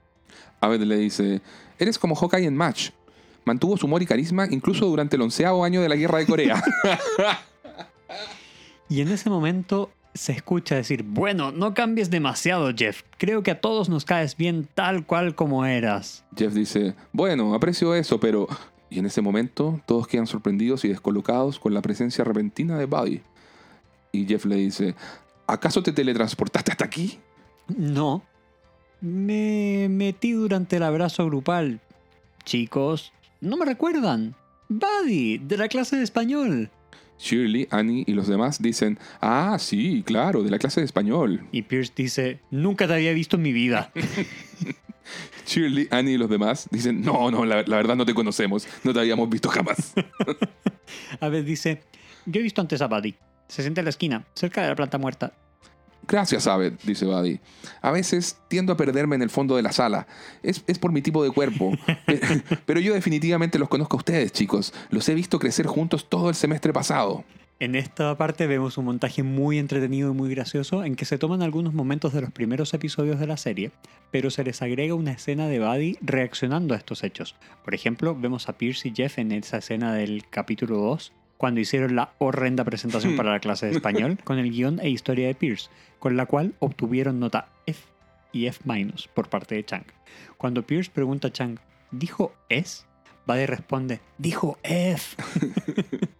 Abed 0.59 0.81
le 0.81 0.97
dice, 0.97 1.41
eres 1.79 1.97
como 1.97 2.15
Hawkeye 2.15 2.47
en 2.47 2.56
Match. 2.57 2.89
Mantuvo 3.45 3.77
su 3.77 3.85
humor 3.85 4.01
y 4.01 4.06
carisma 4.06 4.47
incluso 4.50 4.85
durante 4.85 5.15
el 5.15 5.21
onceavo 5.21 5.63
año 5.63 5.81
de 5.81 5.89
la 5.89 5.95
guerra 5.95 6.19
de 6.19 6.25
Corea. 6.25 6.61
Y 8.88 9.01
en 9.01 9.07
ese 9.07 9.31
momento 9.31 9.89
se 10.15 10.31
escucha 10.31 10.75
decir, 10.75 11.03
bueno, 11.03 11.51
no 11.51 11.73
cambies 11.73 12.09
demasiado 12.09 12.71
Jeff, 12.75 13.03
creo 13.17 13.44
que 13.44 13.51
a 13.51 13.62
todos 13.62 13.89
nos 13.89 14.06
caes 14.06 14.38
bien 14.38 14.67
tal 14.73 15.06
cual 15.06 15.35
como 15.35 15.65
eras. 15.65 16.23
Jeff 16.35 16.53
dice, 16.53 16.95
bueno, 17.12 17.53
aprecio 17.53 17.94
eso, 17.94 18.19
pero... 18.19 18.47
Y 18.88 19.00
en 19.00 19.07
ese 19.07 19.21
momento 19.21 19.81
todos 19.85 20.07
quedan 20.07 20.27
sorprendidos 20.27 20.85
y 20.85 20.88
descolocados 20.88 21.59
con 21.59 21.73
la 21.73 21.81
presencia 21.81 22.23
repentina 22.23 22.77
de 22.77 22.85
Buddy. 22.85 23.21
Y 24.12 24.25
Jeff 24.25 24.45
le 24.45 24.56
dice, 24.56 24.95
¿acaso 25.47 25.83
te 25.83 25.91
teletransportaste 25.91 26.71
hasta 26.71 26.85
aquí? 26.85 27.19
No. 27.68 28.23
Me 29.01 29.88
metí 29.89 30.31
durante 30.31 30.77
el 30.77 30.83
abrazo 30.83 31.25
grupal. 31.25 31.81
Chicos, 32.45 33.11
¿no 33.41 33.57
me 33.57 33.65
recuerdan? 33.65 34.35
Buddy, 34.69 35.39
de 35.39 35.57
la 35.57 35.68
clase 35.68 35.97
de 35.97 36.03
español. 36.03 36.69
Shirley, 37.19 37.67
Annie 37.71 38.03
y 38.07 38.13
los 38.13 38.27
demás 38.27 38.62
dicen, 38.62 38.99
ah, 39.21 39.57
sí, 39.59 40.04
claro, 40.06 40.44
de 40.44 40.51
la 40.51 40.59
clase 40.59 40.81
de 40.81 40.85
español. 40.85 41.47
Y 41.51 41.63
Pierce 41.63 41.94
dice, 41.95 42.40
nunca 42.51 42.87
te 42.87 42.94
había 42.94 43.13
visto 43.13 43.37
en 43.37 43.42
mi 43.42 43.54
vida. 43.54 43.92
Shirley, 45.47 45.87
Annie 45.92 46.13
y 46.13 46.18
los 46.18 46.30
demás 46.30 46.68
dicen, 46.71 47.01
no, 47.01 47.30
no, 47.31 47.45
la, 47.45 47.63
la 47.63 47.78
verdad 47.78 47.95
no 47.95 48.06
te 48.06 48.13
conocemos, 48.13 48.68
no 48.83 48.94
te 48.94 48.99
habíamos 48.99 49.30
visto 49.30 49.49
jamás. 49.49 49.94
A 51.19 51.30
dice, 51.30 51.81
yo 52.25 52.40
he 52.40 52.44
visto 52.44 52.61
antes 52.61 52.81
a 52.81 52.87
Buddy. 52.87 53.16
Se 53.47 53.61
sienta 53.61 53.81
en 53.81 53.85
la 53.85 53.90
esquina, 53.90 54.25
cerca 54.33 54.63
de 54.63 54.69
la 54.69 54.75
planta 54.75 54.97
muerta. 54.97 55.33
Gracias, 56.07 56.47
Abed, 56.47 56.74
dice 56.83 57.06
Buddy. 57.06 57.40
A 57.81 57.92
veces 57.92 58.38
tiendo 58.47 58.74
a 58.74 58.78
perderme 58.78 59.16
en 59.16 59.21
el 59.21 59.30
fondo 59.30 59.56
de 59.56 59.62
la 59.64 59.71
sala. 59.71 60.07
Es, 60.44 60.64
es 60.68 60.78
por 60.80 60.92
mi 60.92 61.02
tipo 61.02 61.24
de 61.24 61.31
cuerpo. 61.31 61.71
Pe- 62.06 62.19
Pero 62.66 62.80
yo 62.80 62.94
definitivamente 62.94 63.57
los 63.59 63.69
conozco 63.69 63.97
a 63.97 64.00
ustedes, 64.00 64.31
chicos. 64.31 64.74
Los 64.90 65.07
he 65.09 65.14
visto 65.16 65.40
crecer 65.40 65.66
juntos 65.68 66.07
todo 66.09 66.30
el 66.30 66.35
semestre 66.35 66.71
pasado. 66.74 67.24
En 67.57 67.76
esta 67.76 68.18
parte 68.18 68.47
vemos 68.47 68.78
un 68.78 68.83
montaje 68.83 69.24
muy 69.24 69.59
entretenido 69.59 70.12
y 70.12 70.14
muy 70.14 70.30
gracioso 70.30 70.83
en 70.83 70.97
que 70.97 71.06
se 71.06 71.18
toman 71.18 71.42
algunos 71.42 71.74
momentos 71.74 72.12
de 72.12 72.19
los 72.19 72.31
primeros 72.31 72.74
episodios 72.74 73.18
de 73.18 73.28
la 73.28 73.38
serie, 73.38 73.71
pero 74.12 74.30
se 74.30 74.44
les 74.44 74.62
agrega 74.62 74.94
una 74.94 75.14
escena 75.14 75.47
de 75.47 75.59
Buddy 75.59 75.97
reaccionando 76.02 76.74
a 76.74 76.78
estos 76.78 77.02
hechos. 77.06 77.35
Por 77.64 77.74
ejemplo, 77.74 78.14
vemos 78.14 78.50
a 78.50 78.57
Pierce 78.57 78.90
y 78.90 78.94
Jeff 78.94 79.19
en 79.19 79.31
esa 79.31 79.59
escena 79.59 79.94
del 79.94 80.26
capítulo 80.30 80.80
2, 80.80 81.14
cuando 81.37 81.59
hicieron 81.59 81.95
la 81.95 82.13
horrenda 82.18 82.63
presentación 82.63 83.15
para 83.15 83.31
la 83.31 83.39
clase 83.39 83.65
de 83.68 83.73
español 83.73 84.18
con 84.23 84.39
el 84.39 84.51
guion 84.51 84.80
e 84.80 84.89
historia 84.89 85.27
de 85.27 85.35
Pierce, 85.35 85.69
con 85.99 86.15
la 86.18 86.25
cual 86.25 86.54
obtuvieron 86.59 87.19
nota 87.19 87.49
F 87.65 87.81
y 88.31 88.47
F- 88.47 88.63
por 89.13 89.30
parte 89.30 89.56
de 89.56 89.65
Chang. 89.65 89.85
Cuando 90.37 90.65
Pierce 90.65 90.92
pregunta 90.92 91.27
a 91.30 91.31
Chang, 91.31 91.57
¿dijo 91.92 92.33
es? 92.49 92.85
Buddy 93.27 93.45
responde, 93.45 94.01
dijo 94.18 94.57
F. 94.63 95.15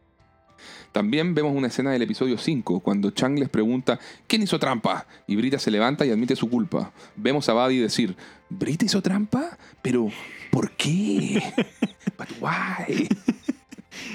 También 0.92 1.36
vemos 1.36 1.54
una 1.54 1.68
escena 1.68 1.92
del 1.92 2.02
episodio 2.04 2.38
5, 2.38 2.80
cuando 2.80 3.12
Chang 3.12 3.38
les 3.38 3.50
pregunta 3.50 4.00
¿Quién 4.28 4.44
hizo 4.44 4.58
trampa? 4.60 5.06
Y 5.28 5.36
Brita 5.36 5.60
se 5.60 5.70
levanta 5.70 6.06
y 6.06 6.12
admite 6.12 6.38
su 6.38 6.50
culpa. 6.50 6.94
Vemos 7.18 7.50
a 7.50 7.54
Buddy 7.54 7.80
decir 7.80 8.16
¿Brita 8.50 8.86
hizo 8.86 9.02
trampa? 9.02 9.58
Pero, 9.82 10.10
¿por 10.52 10.72
qué? 10.72 11.42
But 12.18 12.30
why? 12.40 13.10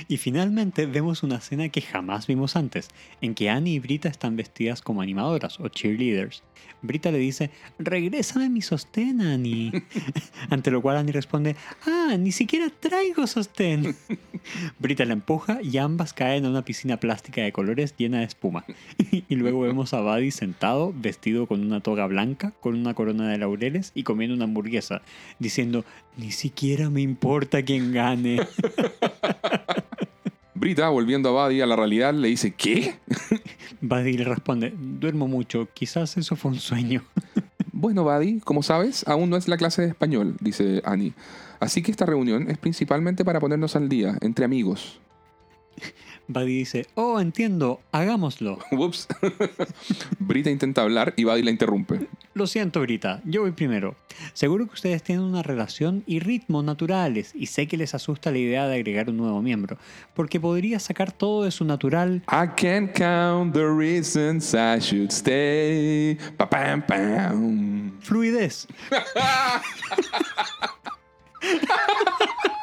Y 0.08 0.16
finalmente 0.16 0.86
vemos 0.86 1.22
una 1.22 1.36
escena 1.36 1.68
que 1.68 1.80
jamás 1.80 2.26
vimos 2.26 2.56
antes, 2.56 2.88
en 3.20 3.34
que 3.34 3.50
Annie 3.50 3.74
y 3.74 3.78
Brita 3.78 4.08
están 4.08 4.36
vestidas 4.36 4.82
como 4.82 5.02
animadoras 5.02 5.60
o 5.60 5.68
cheerleaders. 5.68 6.42
Brita 6.82 7.10
le 7.10 7.18
dice, 7.18 7.50
regrésame 7.78 8.48
mi 8.48 8.62
sostén, 8.62 9.20
Annie. 9.20 9.70
Ante 10.50 10.70
lo 10.70 10.80
cual 10.80 10.96
Annie 10.96 11.12
responde, 11.12 11.56
ah, 11.86 12.16
ni 12.18 12.32
siquiera 12.32 12.70
traigo 12.70 13.26
sostén. 13.26 13.96
Brita 14.78 15.04
la 15.04 15.12
empuja 15.12 15.60
y 15.62 15.76
ambas 15.76 16.12
caen 16.14 16.46
a 16.46 16.50
una 16.50 16.64
piscina 16.64 16.98
plástica 16.98 17.42
de 17.42 17.52
colores 17.52 17.94
llena 17.96 18.20
de 18.20 18.24
espuma. 18.24 18.64
y 19.10 19.34
luego 19.36 19.60
vemos 19.60 19.92
a 19.92 20.00
Buddy 20.00 20.30
sentado, 20.30 20.94
vestido 20.96 21.46
con 21.46 21.60
una 21.60 21.80
toga 21.80 22.06
blanca, 22.06 22.52
con 22.60 22.74
una 22.74 22.94
corona 22.94 23.28
de 23.28 23.38
laureles 23.38 23.92
y 23.94 24.02
comiendo 24.02 24.34
una 24.34 24.44
hamburguesa, 24.44 25.02
diciendo, 25.38 25.84
ni 26.16 26.30
siquiera 26.32 26.90
me 26.90 27.00
importa 27.00 27.62
quién 27.62 27.92
gane. 27.92 28.40
Brita, 30.60 30.90
volviendo 30.90 31.30
a 31.30 31.46
Buddy 31.46 31.62
a 31.62 31.66
la 31.66 31.74
realidad, 31.74 32.12
le 32.12 32.28
dice, 32.28 32.52
¿qué? 32.52 32.94
Buddy 33.80 34.18
le 34.18 34.24
responde, 34.24 34.74
duermo 34.76 35.26
mucho, 35.26 35.68
quizás 35.72 36.18
eso 36.18 36.36
fue 36.36 36.50
un 36.52 36.58
sueño. 36.58 37.02
Bueno, 37.72 38.04
Buddy, 38.04 38.40
como 38.40 38.62
sabes, 38.62 39.08
aún 39.08 39.30
no 39.30 39.38
es 39.38 39.48
la 39.48 39.56
clase 39.56 39.80
de 39.80 39.88
español, 39.88 40.36
dice 40.40 40.82
Annie. 40.84 41.14
Así 41.60 41.80
que 41.80 41.90
esta 41.90 42.04
reunión 42.04 42.50
es 42.50 42.58
principalmente 42.58 43.24
para 43.24 43.40
ponernos 43.40 43.74
al 43.74 43.88
día, 43.88 44.18
entre 44.20 44.44
amigos. 44.44 45.00
Buddy 46.32 46.58
dice, 46.58 46.86
oh, 46.94 47.20
entiendo, 47.20 47.80
hagámoslo. 47.92 48.58
Ups. 48.72 49.08
Brita 50.18 50.50
intenta 50.50 50.82
hablar 50.82 51.14
y 51.16 51.24
Buddy 51.24 51.42
la 51.42 51.50
interrumpe. 51.50 52.08
Lo 52.34 52.46
siento, 52.46 52.80
Brita, 52.80 53.20
yo 53.24 53.42
voy 53.42 53.52
primero. 53.52 53.96
Seguro 54.32 54.66
que 54.66 54.74
ustedes 54.74 55.02
tienen 55.02 55.24
una 55.24 55.42
relación 55.42 56.04
y 56.06 56.20
ritmo 56.20 56.62
naturales, 56.62 57.32
y 57.34 57.46
sé 57.46 57.66
que 57.66 57.76
les 57.76 57.94
asusta 57.94 58.30
la 58.30 58.38
idea 58.38 58.68
de 58.68 58.76
agregar 58.76 59.10
un 59.10 59.16
nuevo 59.16 59.42
miembro, 59.42 59.76
porque 60.14 60.40
podría 60.40 60.78
sacar 60.78 61.12
todo 61.12 61.44
de 61.44 61.50
su 61.50 61.64
natural 61.64 62.22
I 62.28 62.46
can't 62.56 62.96
count 62.96 63.54
the 63.54 63.66
reasons 63.66 64.54
I 64.54 64.78
should 64.78 65.10
stay. 65.10 66.16
Pa 66.36 66.48
pam 66.48 66.86
pam. 66.86 67.98
fluidez. 68.00 68.68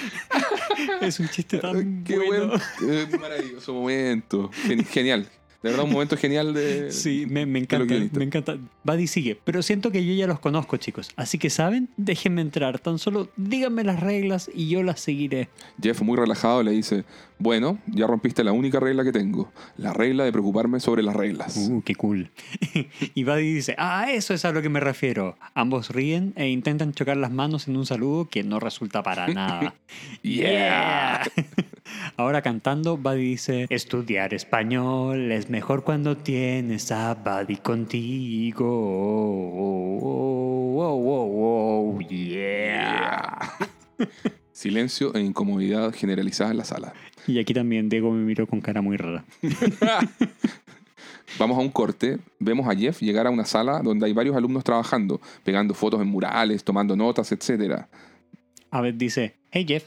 es 1.00 1.20
un 1.20 1.28
chiste 1.28 1.58
tan 1.58 2.04
Qué 2.04 2.16
bueno. 2.18 2.48
buen, 2.80 2.90
eh, 2.90 3.06
maravilloso 3.20 3.72
momento. 3.74 4.50
Gen- 4.66 4.84
Genial. 4.84 5.28
De 5.62 5.70
verdad, 5.70 5.86
un 5.86 5.92
momento 5.92 6.14
genial 6.18 6.52
de. 6.52 6.92
Sí, 6.92 7.24
me, 7.26 7.46
me 7.46 7.58
encanta, 7.58 7.94
me 7.94 8.24
encanta. 8.24 8.58
Buddy 8.82 9.06
sigue, 9.06 9.40
pero 9.44 9.62
siento 9.62 9.90
que 9.90 10.04
yo 10.04 10.12
ya 10.12 10.26
los 10.26 10.38
conozco, 10.38 10.76
chicos. 10.76 11.10
Así 11.16 11.38
que, 11.38 11.48
¿saben? 11.48 11.88
Déjenme 11.96 12.42
entrar. 12.42 12.78
Tan 12.80 12.98
solo 12.98 13.30
díganme 13.38 13.82
las 13.82 14.00
reglas 14.00 14.50
y 14.54 14.68
yo 14.68 14.82
las 14.82 15.00
seguiré. 15.00 15.48
Jeff, 15.82 16.02
muy 16.02 16.18
relajado, 16.18 16.62
le 16.62 16.72
dice: 16.72 17.04
Bueno, 17.44 17.76
ya 17.84 18.06
rompiste 18.06 18.42
la 18.42 18.52
única 18.52 18.80
regla 18.80 19.04
que 19.04 19.12
tengo. 19.12 19.52
La 19.76 19.92
regla 19.92 20.24
de 20.24 20.32
preocuparme 20.32 20.80
sobre 20.80 21.02
las 21.02 21.14
reglas. 21.14 21.54
Uh, 21.58 21.82
qué 21.82 21.94
cool. 21.94 22.30
y 23.14 23.24
Buddy 23.24 23.52
dice, 23.52 23.74
ah, 23.76 24.10
eso 24.10 24.32
es 24.32 24.46
a 24.46 24.52
lo 24.52 24.62
que 24.62 24.70
me 24.70 24.80
refiero. 24.80 25.36
Ambos 25.52 25.90
ríen 25.90 26.32
e 26.36 26.48
intentan 26.48 26.94
chocar 26.94 27.18
las 27.18 27.30
manos 27.30 27.68
en 27.68 27.76
un 27.76 27.84
saludo 27.84 28.30
que 28.30 28.44
no 28.44 28.60
resulta 28.60 29.02
para 29.02 29.28
nada. 29.34 29.74
Yeah. 30.22 31.22
Ahora 32.16 32.40
cantando, 32.40 32.96
Buddy 32.96 33.32
dice, 33.32 33.66
estudiar 33.68 34.32
español 34.32 35.30
es 35.30 35.50
mejor 35.50 35.84
cuando 35.84 36.16
tienes 36.16 36.90
a 36.92 37.12
Buddy 37.12 37.58
contigo. 37.58 38.64
Oh, 38.66 39.98
oh, 40.80 41.02
oh, 41.04 41.98
oh, 41.98 42.00
yeah. 42.08 43.38
Silencio 44.50 45.12
e 45.14 45.20
incomodidad 45.20 45.92
generalizada 45.92 46.52
en 46.52 46.56
la 46.56 46.64
sala. 46.64 46.94
Y 47.28 47.38
aquí 47.38 47.54
también 47.54 47.88
Diego 47.88 48.10
me 48.12 48.24
miró 48.24 48.46
con 48.46 48.60
cara 48.60 48.82
muy 48.82 48.96
rara. 48.96 49.24
Vamos 51.38 51.58
a 51.58 51.60
un 51.60 51.70
corte. 51.70 52.18
Vemos 52.38 52.68
a 52.68 52.76
Jeff 52.76 53.00
llegar 53.00 53.26
a 53.26 53.30
una 53.30 53.44
sala 53.44 53.80
donde 53.80 54.06
hay 54.06 54.12
varios 54.12 54.36
alumnos 54.36 54.62
trabajando, 54.62 55.20
pegando 55.42 55.74
fotos 55.74 56.00
en 56.00 56.08
murales, 56.08 56.62
tomando 56.62 56.94
notas, 56.94 57.32
etc. 57.32 57.86
Abed 58.70 58.94
dice, 58.94 59.34
hey 59.50 59.64
Jeff, 59.66 59.84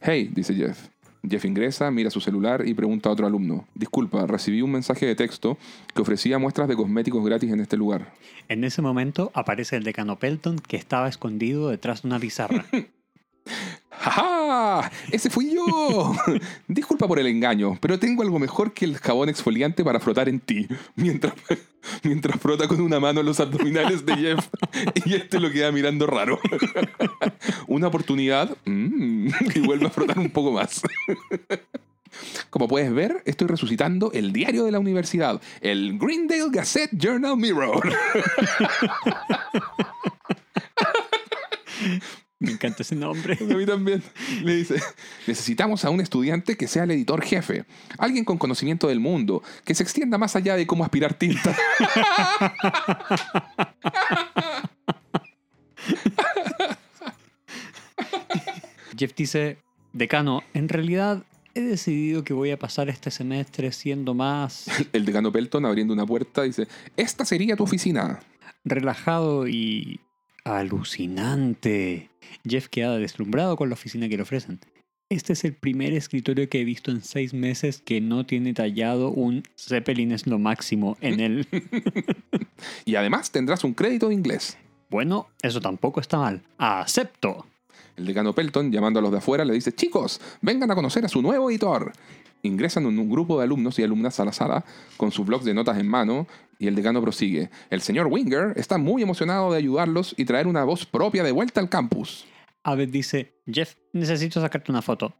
Hey, 0.00 0.30
dice 0.32 0.54
Jeff. 0.54 0.88
Jeff 1.28 1.44
ingresa, 1.44 1.90
mira 1.90 2.10
su 2.10 2.20
celular 2.20 2.62
y 2.66 2.72
pregunta 2.72 3.08
a 3.08 3.12
otro 3.12 3.26
alumno. 3.26 3.66
Disculpa, 3.74 4.26
recibí 4.26 4.62
un 4.62 4.70
mensaje 4.70 5.06
de 5.06 5.16
texto 5.16 5.58
que 5.94 6.02
ofrecía 6.02 6.38
muestras 6.38 6.68
de 6.68 6.76
cosméticos 6.76 7.24
gratis 7.24 7.52
en 7.52 7.60
este 7.60 7.76
lugar. 7.76 8.12
En 8.48 8.62
ese 8.62 8.80
momento 8.80 9.32
aparece 9.34 9.76
el 9.76 9.82
decano 9.82 10.18
Pelton 10.18 10.60
que 10.60 10.76
estaba 10.76 11.08
escondido 11.08 11.68
detrás 11.68 12.02
de 12.02 12.08
una 12.08 12.20
pizarra. 12.20 12.64
¡Ja! 13.98 14.90
¡Ese 15.10 15.28
fui 15.28 15.54
yo! 15.54 16.14
Disculpa 16.68 17.08
por 17.08 17.18
el 17.18 17.26
engaño, 17.26 17.76
pero 17.80 17.98
tengo 17.98 18.22
algo 18.22 18.38
mejor 18.38 18.72
que 18.72 18.84
el 18.84 18.96
jabón 18.96 19.28
exfoliante 19.28 19.84
para 19.84 19.98
frotar 20.00 20.28
en 20.28 20.40
ti. 20.40 20.68
Mientras, 20.94 21.34
mientras 22.04 22.40
frota 22.40 22.68
con 22.68 22.80
una 22.80 23.00
mano 23.00 23.22
los 23.22 23.40
abdominales 23.40 24.06
de 24.06 24.16
Jeff 24.16 24.48
y 25.04 25.14
este 25.14 25.40
lo 25.40 25.50
queda 25.50 25.72
mirando 25.72 26.06
raro. 26.06 26.38
Una 27.66 27.88
oportunidad 27.88 28.56
mm, 28.64 29.28
y 29.54 29.60
vuelve 29.60 29.86
a 29.86 29.90
frotar 29.90 30.18
un 30.18 30.30
poco 30.30 30.52
más. 30.52 30.82
Como 32.50 32.68
puedes 32.68 32.92
ver, 32.92 33.22
estoy 33.26 33.48
resucitando 33.48 34.12
el 34.12 34.32
diario 34.32 34.64
de 34.64 34.72
la 34.72 34.78
universidad, 34.78 35.40
el 35.60 35.98
Greendale 35.98 36.50
Gazette 36.50 36.92
Journal 36.96 37.36
Mirror. 37.36 37.92
Me 42.40 42.52
encanta 42.52 42.82
ese 42.82 42.94
nombre. 42.94 43.36
A 43.40 43.44
mí 43.44 43.66
también. 43.66 44.02
Le 44.42 44.56
dice, 44.56 44.80
necesitamos 45.26 45.84
a 45.84 45.90
un 45.90 46.00
estudiante 46.00 46.56
que 46.56 46.68
sea 46.68 46.84
el 46.84 46.92
editor 46.92 47.22
jefe. 47.22 47.64
Alguien 47.98 48.24
con 48.24 48.38
conocimiento 48.38 48.86
del 48.86 49.00
mundo, 49.00 49.42
que 49.64 49.74
se 49.74 49.82
extienda 49.82 50.18
más 50.18 50.36
allá 50.36 50.54
de 50.54 50.66
cómo 50.66 50.84
aspirar 50.84 51.14
tinta. 51.14 51.56
Jeff 58.96 59.14
dice, 59.16 59.58
decano, 59.92 60.42
en 60.54 60.68
realidad 60.68 61.24
he 61.54 61.60
decidido 61.60 62.22
que 62.24 62.34
voy 62.34 62.50
a 62.52 62.58
pasar 62.58 62.88
este 62.88 63.10
semestre 63.10 63.72
siendo 63.72 64.14
más 64.14 64.66
El 64.92 65.04
decano 65.04 65.32
Pelton 65.32 65.66
abriendo 65.66 65.92
una 65.94 66.06
puerta 66.06 66.42
dice, 66.42 66.68
esta 66.96 67.24
sería 67.24 67.56
tu 67.56 67.64
oficina. 67.64 68.20
relajado 68.64 69.48
y 69.48 70.00
alucinante. 70.56 72.10
Jeff 72.46 72.68
queda 72.68 72.96
deslumbrado 72.98 73.56
con 73.56 73.68
la 73.68 73.74
oficina 73.74 74.08
que 74.08 74.16
le 74.16 74.22
ofrecen. 74.22 74.60
Este 75.10 75.32
es 75.32 75.44
el 75.44 75.54
primer 75.54 75.94
escritorio 75.94 76.48
que 76.48 76.60
he 76.60 76.64
visto 76.64 76.90
en 76.90 77.02
seis 77.02 77.32
meses 77.32 77.80
que 77.82 78.00
no 78.00 78.26
tiene 78.26 78.52
tallado 78.52 79.10
un 79.10 79.42
Zeppelin 79.58 80.12
es 80.12 80.26
lo 80.26 80.38
máximo 80.38 80.96
en 81.00 81.20
él. 81.20 81.48
Y 82.84 82.96
además 82.96 83.30
tendrás 83.30 83.62
un 83.64 83.72
crédito 83.72 84.08
de 84.08 84.14
inglés. 84.14 84.58
bueno, 84.90 85.28
eso 85.42 85.60
tampoco 85.60 86.00
está 86.00 86.18
mal. 86.18 86.42
¡Acepto! 86.58 87.46
El 87.96 88.06
decano 88.06 88.34
Pelton, 88.34 88.72
llamando 88.72 88.98
a 88.98 89.02
los 89.02 89.12
de 89.12 89.18
afuera, 89.18 89.44
le 89.44 89.54
dice, 89.54 89.72
chicos, 89.72 90.20
vengan 90.40 90.70
a 90.70 90.74
conocer 90.74 91.04
a 91.04 91.08
su 91.08 91.22
nuevo 91.22 91.50
editor. 91.50 91.92
Ingresan 92.42 92.86
en 92.86 92.98
un 92.98 93.10
grupo 93.10 93.38
de 93.38 93.44
alumnos 93.44 93.78
y 93.78 93.82
alumnas 93.82 94.20
a 94.20 94.24
la 94.24 94.32
sala 94.32 94.64
con 94.96 95.10
sus 95.10 95.26
blocs 95.26 95.44
de 95.44 95.54
notas 95.54 95.78
en 95.78 95.88
mano 95.88 96.26
y 96.58 96.66
el 96.66 96.74
decano 96.74 97.00
prosigue. 97.00 97.50
El 97.70 97.80
señor 97.80 98.06
Winger 98.06 98.52
está 98.56 98.78
muy 98.78 99.02
emocionado 99.02 99.52
de 99.52 99.58
ayudarlos 99.58 100.14
y 100.16 100.24
traer 100.24 100.46
una 100.46 100.64
voz 100.64 100.86
propia 100.86 101.22
de 101.22 101.32
vuelta 101.32 101.60
al 101.60 101.68
campus. 101.68 102.26
Abed 102.64 102.88
dice, 102.88 103.34
Jeff, 103.46 103.74
necesito 103.92 104.40
sacarte 104.40 104.70
una 104.70 104.82
foto. 104.82 105.14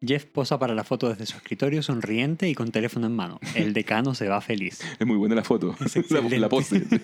Jeff 0.00 0.26
posa 0.26 0.58
para 0.58 0.74
la 0.74 0.84
foto 0.84 1.08
desde 1.08 1.26
su 1.26 1.36
escritorio 1.36 1.82
sonriente 1.82 2.48
y 2.48 2.54
con 2.54 2.70
teléfono 2.70 3.06
en 3.06 3.16
mano. 3.16 3.40
El 3.54 3.72
decano 3.72 4.14
se 4.14 4.28
va 4.28 4.40
feliz. 4.40 4.80
Es 4.98 5.06
muy 5.06 5.16
buena 5.16 5.34
la 5.34 5.44
foto, 5.44 5.74
la, 6.38 6.48
pose. 6.48 6.82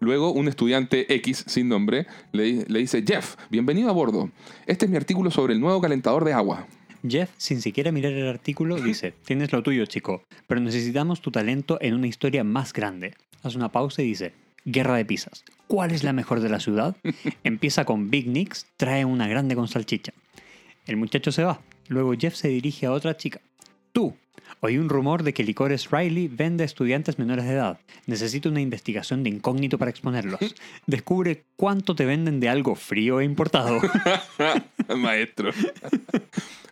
Luego, 0.00 0.32
un 0.32 0.48
estudiante 0.48 1.12
X 1.14 1.44
sin 1.46 1.68
nombre 1.68 2.06
le 2.32 2.64
dice, 2.66 3.04
Jeff, 3.06 3.36
bienvenido 3.50 3.90
a 3.90 3.92
bordo. 3.92 4.30
Este 4.66 4.86
es 4.86 4.90
mi 4.90 4.96
artículo 4.96 5.30
sobre 5.30 5.54
el 5.54 5.60
nuevo 5.60 5.80
calentador 5.80 6.24
de 6.24 6.32
agua. 6.32 6.66
Jeff, 7.06 7.30
sin 7.36 7.60
siquiera 7.62 7.92
mirar 7.92 8.12
el 8.12 8.28
artículo, 8.28 8.76
dice, 8.76 9.14
tienes 9.24 9.52
lo 9.52 9.62
tuyo, 9.62 9.86
chico, 9.86 10.24
pero 10.46 10.60
necesitamos 10.60 11.20
tu 11.20 11.30
talento 11.30 11.78
en 11.80 11.94
una 11.94 12.06
historia 12.06 12.44
más 12.44 12.72
grande. 12.72 13.14
Hace 13.42 13.56
una 13.56 13.72
pausa 13.72 14.02
y 14.02 14.06
dice, 14.06 14.32
Guerra 14.64 14.96
de 14.96 15.06
pizzas. 15.06 15.44
¿Cuál 15.66 15.90
es 15.92 16.04
la 16.04 16.12
mejor 16.12 16.40
de 16.40 16.50
la 16.50 16.60
ciudad? 16.60 16.94
Empieza 17.44 17.84
con 17.84 18.10
Big 18.10 18.28
Nicks, 18.28 18.66
trae 18.76 19.04
una 19.04 19.26
grande 19.26 19.54
con 19.54 19.68
salchicha. 19.68 20.12
El 20.86 20.96
muchacho 20.96 21.32
se 21.32 21.44
va. 21.44 21.60
Luego 21.88 22.12
Jeff 22.18 22.34
se 22.34 22.48
dirige 22.48 22.86
a 22.86 22.92
otra 22.92 23.16
chica. 23.16 23.40
Tú. 23.92 24.16
Oí 24.60 24.78
un 24.78 24.88
rumor 24.88 25.22
de 25.22 25.32
que 25.32 25.44
Licores 25.44 25.90
Riley 25.90 26.28
vende 26.28 26.64
a 26.64 26.66
estudiantes 26.66 27.18
menores 27.18 27.44
de 27.44 27.52
edad. 27.52 27.78
Necesito 28.06 28.48
una 28.48 28.60
investigación 28.60 29.22
de 29.22 29.30
incógnito 29.30 29.78
para 29.78 29.90
exponerlos. 29.90 30.40
Descubre 30.86 31.44
cuánto 31.56 31.94
te 31.94 32.04
venden 32.04 32.40
de 32.40 32.48
algo 32.48 32.74
frío 32.74 33.20
e 33.20 33.24
importado. 33.24 33.80
Maestro. 34.96 35.50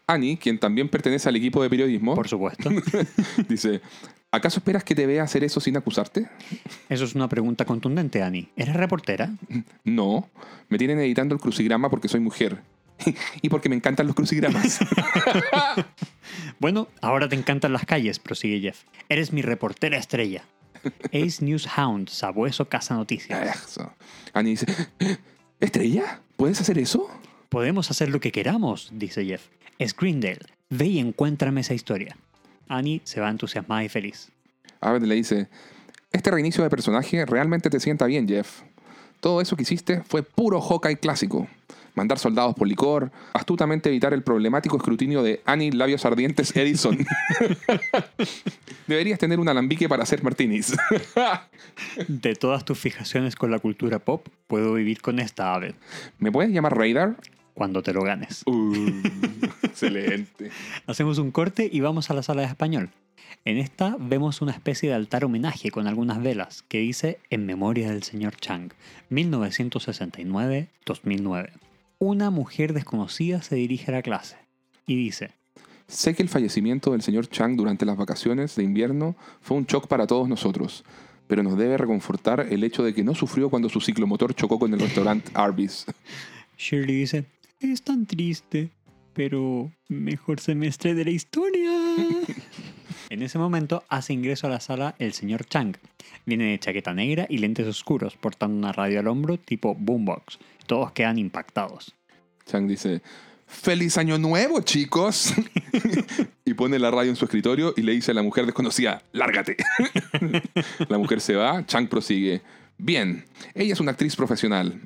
Annie, 0.07 0.39
quien 0.39 0.59
también 0.59 0.89
pertenece 0.89 1.29
al 1.29 1.37
equipo 1.37 1.63
de 1.63 1.71
periodismo, 1.71 2.15
Por 2.15 2.29
supuesto. 2.29 2.71
dice, 3.49 3.83
¿acaso 4.31 4.59
esperas 4.61 4.83
que 4.83 4.95
te 4.95 5.07
vea 5.07 5.23
hacer 5.23 5.45
eso 5.45 5.61
sin 5.61 5.77
acusarte? 5.77 6.29
Eso 6.89 7.05
es 7.05 7.15
una 7.15 7.29
pregunta 7.29 7.65
contundente, 7.65 8.23
Annie. 8.23 8.49
¿Eres 8.57 8.75
reportera? 8.75 9.31
No, 9.85 10.29
me 10.71 10.79
tienen 10.79 10.99
editando 10.99 11.35
el 11.35 11.41
crucigrama 11.41 11.91
porque 11.91 12.09
soy 12.09 12.21
mujer. 12.21 12.59
y 13.43 13.49
porque 13.49 13.69
me 13.69 13.77
encantan 13.77 14.07
los 14.07 14.17
crucigramas. 14.17 14.81
Bueno, 16.61 16.89
ahora 17.01 17.29
te 17.29 17.37
encantan 17.37 17.73
las 17.73 17.85
calles, 17.85 18.19
prosigue 18.19 18.61
Jeff. 18.61 18.83
Eres 19.09 19.33
mi 19.33 19.43
reportera 19.43 19.97
estrella. 19.97 20.43
Ace 21.13 21.45
News 21.45 21.69
Hound, 21.77 22.09
sabueso 22.09 22.69
casa 22.69 22.95
noticias. 22.95 23.65
Eso. 23.65 23.93
Annie 24.33 24.51
dice, 24.51 24.67
¿Estrella? 25.61 26.21
¿Puedes 26.37 26.61
hacer 26.61 26.79
eso? 26.79 27.09
Podemos 27.49 27.91
hacer 27.91 28.11
lo 28.11 28.21
que 28.21 28.33
queramos, 28.33 28.91
dice 28.93 29.25
Jeff. 29.25 29.47
Es 29.79 29.95
Greendale. 29.95 30.41
Ve 30.69 30.87
y 30.87 30.99
encuéntrame 30.99 31.61
esa 31.61 31.75
historia. 31.75 32.17
Annie 32.69 33.01
se 33.05 33.21
va 33.21 33.31
entusiasmada 33.31 33.85
y 33.85 33.89
feliz. 33.89 34.31
Abed 34.81 35.03
le 35.03 35.15
dice, 35.15 35.49
este 36.13 36.31
reinicio 36.31 36.63
de 36.63 36.71
personaje 36.71 37.25
realmente 37.25 37.71
te 37.71 37.81
sienta 37.81 38.07
bien, 38.07 38.29
Jeff. 38.29 38.63
Todo 39.21 39.41
eso 39.41 39.57
que 39.57 39.63
hiciste 39.63 40.03
fue 40.03 40.23
puro 40.23 40.61
Hawkeye 40.61 40.99
clásico. 40.99 41.49
Mandar 41.99 42.19
soldados 42.21 42.55
por 42.55 42.69
licor, 42.69 43.11
astutamente 43.33 43.89
evitar 43.89 44.15
el 44.15 44.23
problemático 44.23 44.77
escrutinio 44.77 45.25
de 45.25 45.43
Annie 45.45 45.73
Labios 45.73 46.05
Ardientes 46.05 46.55
Edison. 46.55 46.97
Deberías 48.87 49.19
tener 49.19 49.41
un 49.41 49.49
alambique 49.49 49.89
para 49.89 50.05
hacer 50.05 50.23
martinis. 50.23 50.77
De 52.07 52.37
todas 52.37 52.65
tus 52.65 52.79
fijaciones 52.79 53.35
con 53.35 53.51
la 53.51 53.59
cultura 53.59 53.99
pop, 53.99 54.25
puedo 54.47 54.75
vivir 54.75 55.01
con 55.01 55.19
esta 55.19 55.53
ave. 55.53 55.75
¿Me 56.21 56.31
puedes 56.31 56.53
llamar 56.53 56.79
Radar? 56.79 57.17
Cuando 57.53 57.83
te 57.83 57.93
lo 57.93 58.05
ganes. 58.05 58.45
Uh, 58.47 59.03
excelente. 59.65 60.53
Hacemos 60.87 61.19
un 61.19 61.33
corte 61.33 61.69
y 61.71 61.81
vamos 61.81 62.11
a 62.11 62.15
la 62.15 62.23
sala 62.23 62.43
de 62.43 62.47
español. 62.47 62.91
En 63.45 63.59
esta 63.59 63.97
vemos 63.99 64.41
una 64.41 64.53
especie 64.53 64.91
de 64.91 64.95
altar 64.95 65.25
homenaje 65.25 65.73
con 65.73 65.89
algunas 65.89 66.23
velas 66.23 66.63
que 66.69 66.79
dice 66.79 67.19
En 67.29 67.45
memoria 67.45 67.91
del 67.91 68.05
señor 68.05 68.37
Chang, 68.37 68.71
1969-2009. 69.11 71.51
Una 72.01 72.31
mujer 72.31 72.75
desconocida 72.75 73.43
se 73.43 73.57
dirige 73.57 73.91
a 73.91 73.95
la 73.95 74.03
clase 74.03 74.37
y 74.87 74.95
dice, 74.95 75.33
Sé 75.89 76.15
que 76.15 76.23
el 76.23 76.29
fallecimiento 76.29 76.93
del 76.93 77.03
señor 77.03 77.29
Chang 77.29 77.57
durante 77.57 77.87
las 77.87 77.97
vacaciones 77.97 78.55
de 78.55 78.63
invierno 78.63 79.17
fue 79.41 79.57
un 79.57 79.65
shock 79.65 79.89
para 79.89 80.07
todos 80.07 80.29
nosotros, 80.29 80.85
pero 81.27 81.43
nos 81.43 81.59
debe 81.59 81.77
reconfortar 81.77 82.47
el 82.51 82.63
hecho 82.63 82.85
de 82.85 82.95
que 82.95 83.03
no 83.03 83.15
sufrió 83.15 83.51
cuando 83.51 83.69
su 83.69 83.81
ciclomotor 83.81 84.35
chocó 84.35 84.59
con 84.59 84.73
el 84.75 84.81
restaurante 84.81 85.31
Arby's. 85.35 85.87
Shirley 86.57 87.01
dice, 87.01 87.25
es 87.59 87.83
tan 87.83 88.07
triste, 88.07 88.71
pero 89.13 89.73
mejor 89.89 90.39
semestre 90.39 90.95
de 90.95 91.05
la 91.05 91.11
historia. 91.11 91.71
en 93.11 93.23
ese 93.23 93.39
momento 93.39 93.85
hace 93.89 94.13
ingreso 94.13 94.47
a 94.47 94.51
la 94.51 94.61
sala 94.61 94.95
el 94.99 95.13
señor 95.13 95.45
Chang. 95.47 95.77
Viene 96.27 96.45
de 96.45 96.59
chaqueta 96.59 96.95
negra 96.95 97.27
y 97.29 97.39
lentes 97.39 97.67
oscuros, 97.67 98.17
portando 98.17 98.57
una 98.57 98.73
radio 98.73 99.01
al 99.01 99.09
hombro 99.09 99.39
tipo 99.39 99.75
boombox. 99.75 100.39
Todos 100.67 100.93
quedan 100.93 101.19
impactados. 101.19 101.95
Chang 102.47 102.67
dice, 102.67 103.03
¡Feliz 103.47 103.97
año 103.97 104.19
nuevo, 104.19 104.61
chicos! 104.61 105.33
y 106.45 106.55
pone 106.55 106.79
la 106.79 106.91
radio 106.91 107.11
en 107.11 107.17
su 107.17 107.25
escritorio 107.25 107.73
y 107.77 107.83
le 107.83 107.93
dice 107.93 108.11
a 108.11 108.15
la 108.15 108.23
mujer 108.23 108.45
desconocida, 108.45 109.03
¡lárgate! 109.13 109.57
la 110.89 110.99
mujer 110.99 111.21
se 111.21 111.35
va, 111.35 111.65
Chang 111.67 111.89
prosigue, 111.89 112.43
Bien, 112.81 113.25
ella 113.55 113.73
es 113.73 113.81
una 113.81 113.91
actriz 113.91 114.15
profesional. 114.15 114.81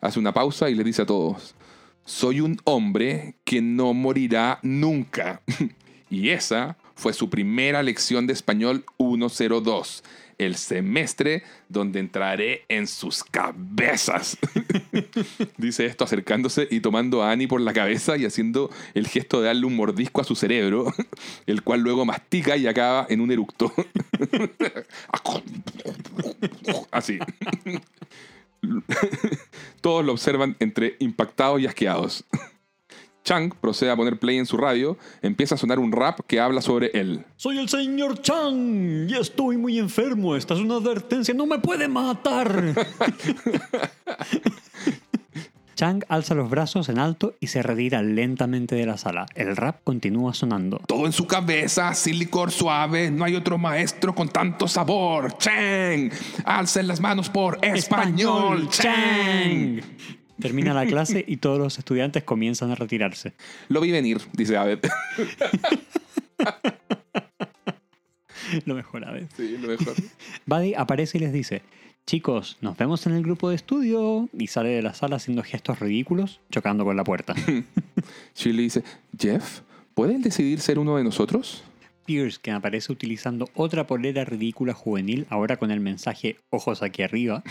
Hace 0.00 0.18
una 0.18 0.34
pausa 0.34 0.68
y 0.68 0.74
le 0.74 0.82
dice 0.82 1.02
a 1.02 1.06
todos, 1.06 1.54
soy 2.04 2.40
un 2.40 2.58
hombre 2.64 3.36
que 3.44 3.62
no 3.62 3.94
morirá 3.94 4.58
nunca. 4.62 5.42
y 6.10 6.30
esa 6.30 6.76
fue 6.96 7.12
su 7.12 7.30
primera 7.30 7.82
lección 7.82 8.26
de 8.26 8.32
español 8.32 8.84
102, 8.98 10.02
el 10.38 10.56
semestre 10.56 11.44
donde 11.68 12.00
entraré 12.00 12.64
en 12.68 12.86
sus 12.86 13.22
cabezas. 13.22 14.38
Dice 15.58 15.86
esto 15.86 16.04
acercándose 16.04 16.66
y 16.70 16.80
tomando 16.80 17.22
a 17.22 17.30
Annie 17.30 17.46
por 17.46 17.60
la 17.60 17.74
cabeza 17.74 18.16
y 18.16 18.24
haciendo 18.24 18.70
el 18.94 19.06
gesto 19.06 19.40
de 19.40 19.48
darle 19.48 19.66
un 19.66 19.76
mordisco 19.76 20.22
a 20.22 20.24
su 20.24 20.34
cerebro, 20.34 20.92
el 21.46 21.62
cual 21.62 21.80
luego 21.80 22.04
mastica 22.04 22.56
y 22.56 22.66
acaba 22.66 23.06
en 23.08 23.20
un 23.20 23.30
eructo. 23.30 23.70
Así. 26.90 27.18
Todos 29.82 30.04
lo 30.04 30.12
observan 30.12 30.56
entre 30.60 30.96
impactados 30.98 31.60
y 31.60 31.66
asqueados. 31.66 32.24
Chang 33.26 33.52
procede 33.60 33.90
a 33.90 33.96
poner 33.96 34.18
play 34.20 34.38
en 34.38 34.46
su 34.46 34.56
radio, 34.56 34.96
empieza 35.20 35.56
a 35.56 35.58
sonar 35.58 35.80
un 35.80 35.90
rap 35.90 36.20
que 36.28 36.38
habla 36.38 36.62
sobre 36.62 36.92
él. 36.94 37.24
Soy 37.36 37.58
el 37.58 37.68
señor 37.68 38.22
Chang 38.22 39.10
y 39.10 39.16
estoy 39.16 39.56
muy 39.56 39.80
enfermo. 39.80 40.36
Esta 40.36 40.54
es 40.54 40.60
una 40.60 40.76
advertencia, 40.76 41.34
no 41.34 41.44
me 41.44 41.58
puede 41.58 41.88
matar. 41.88 42.62
Chang 45.74 46.04
alza 46.08 46.36
los 46.36 46.48
brazos 46.48 46.88
en 46.88 47.00
alto 47.00 47.34
y 47.40 47.48
se 47.48 47.62
retira 47.62 48.00
lentamente 48.00 48.76
de 48.76 48.86
la 48.86 48.96
sala. 48.96 49.26
El 49.34 49.56
rap 49.56 49.80
continúa 49.82 50.32
sonando. 50.32 50.80
Todo 50.86 51.04
en 51.04 51.12
su 51.12 51.26
cabeza, 51.26 51.92
sin 51.94 52.20
licor 52.20 52.52
suave, 52.52 53.10
no 53.10 53.24
hay 53.24 53.34
otro 53.34 53.58
maestro 53.58 54.14
con 54.14 54.28
tanto 54.28 54.68
sabor. 54.68 55.36
Chang, 55.36 56.12
alcen 56.44 56.86
las 56.86 57.00
manos 57.00 57.28
por 57.28 57.58
español. 57.60 58.68
Chang. 58.70 59.82
Termina 60.40 60.74
la 60.74 60.86
clase 60.86 61.24
y 61.26 61.38
todos 61.38 61.58
los 61.58 61.78
estudiantes 61.78 62.22
comienzan 62.24 62.70
a 62.70 62.74
retirarse. 62.74 63.32
Lo 63.68 63.80
vi 63.80 63.90
venir, 63.90 64.20
dice 64.32 64.56
Abed. 64.56 64.80
Lo 68.64 68.74
mejor, 68.74 69.04
a 69.04 69.10
ver. 69.10 69.26
Sí, 69.36 69.56
lo 69.58 69.68
mejor. 69.68 69.94
Buddy 70.46 70.74
aparece 70.74 71.18
y 71.18 71.20
les 71.20 71.32
dice, 71.32 71.62
chicos, 72.06 72.56
nos 72.60 72.76
vemos 72.76 73.06
en 73.06 73.14
el 73.14 73.22
grupo 73.22 73.50
de 73.50 73.56
estudio 73.56 74.28
y 74.32 74.46
sale 74.46 74.70
de 74.70 74.82
la 74.82 74.94
sala 74.94 75.16
haciendo 75.16 75.42
gestos 75.42 75.80
ridículos, 75.80 76.40
chocando 76.50 76.84
con 76.84 76.96
la 76.96 77.04
puerta. 77.04 77.34
Shirley 78.34 78.64
dice, 78.64 78.84
Jeff, 79.18 79.60
¿puede 79.94 80.14
él 80.14 80.22
decidir 80.22 80.60
ser 80.60 80.78
uno 80.78 80.96
de 80.96 81.04
nosotros? 81.04 81.64
Pierce, 82.04 82.38
que 82.40 82.52
aparece 82.52 82.92
utilizando 82.92 83.48
otra 83.54 83.88
polera 83.88 84.24
ridícula 84.24 84.74
juvenil, 84.74 85.26
ahora 85.28 85.56
con 85.56 85.72
el 85.72 85.80
mensaje 85.80 86.36
ojos 86.50 86.82
aquí 86.82 87.02
arriba, 87.02 87.42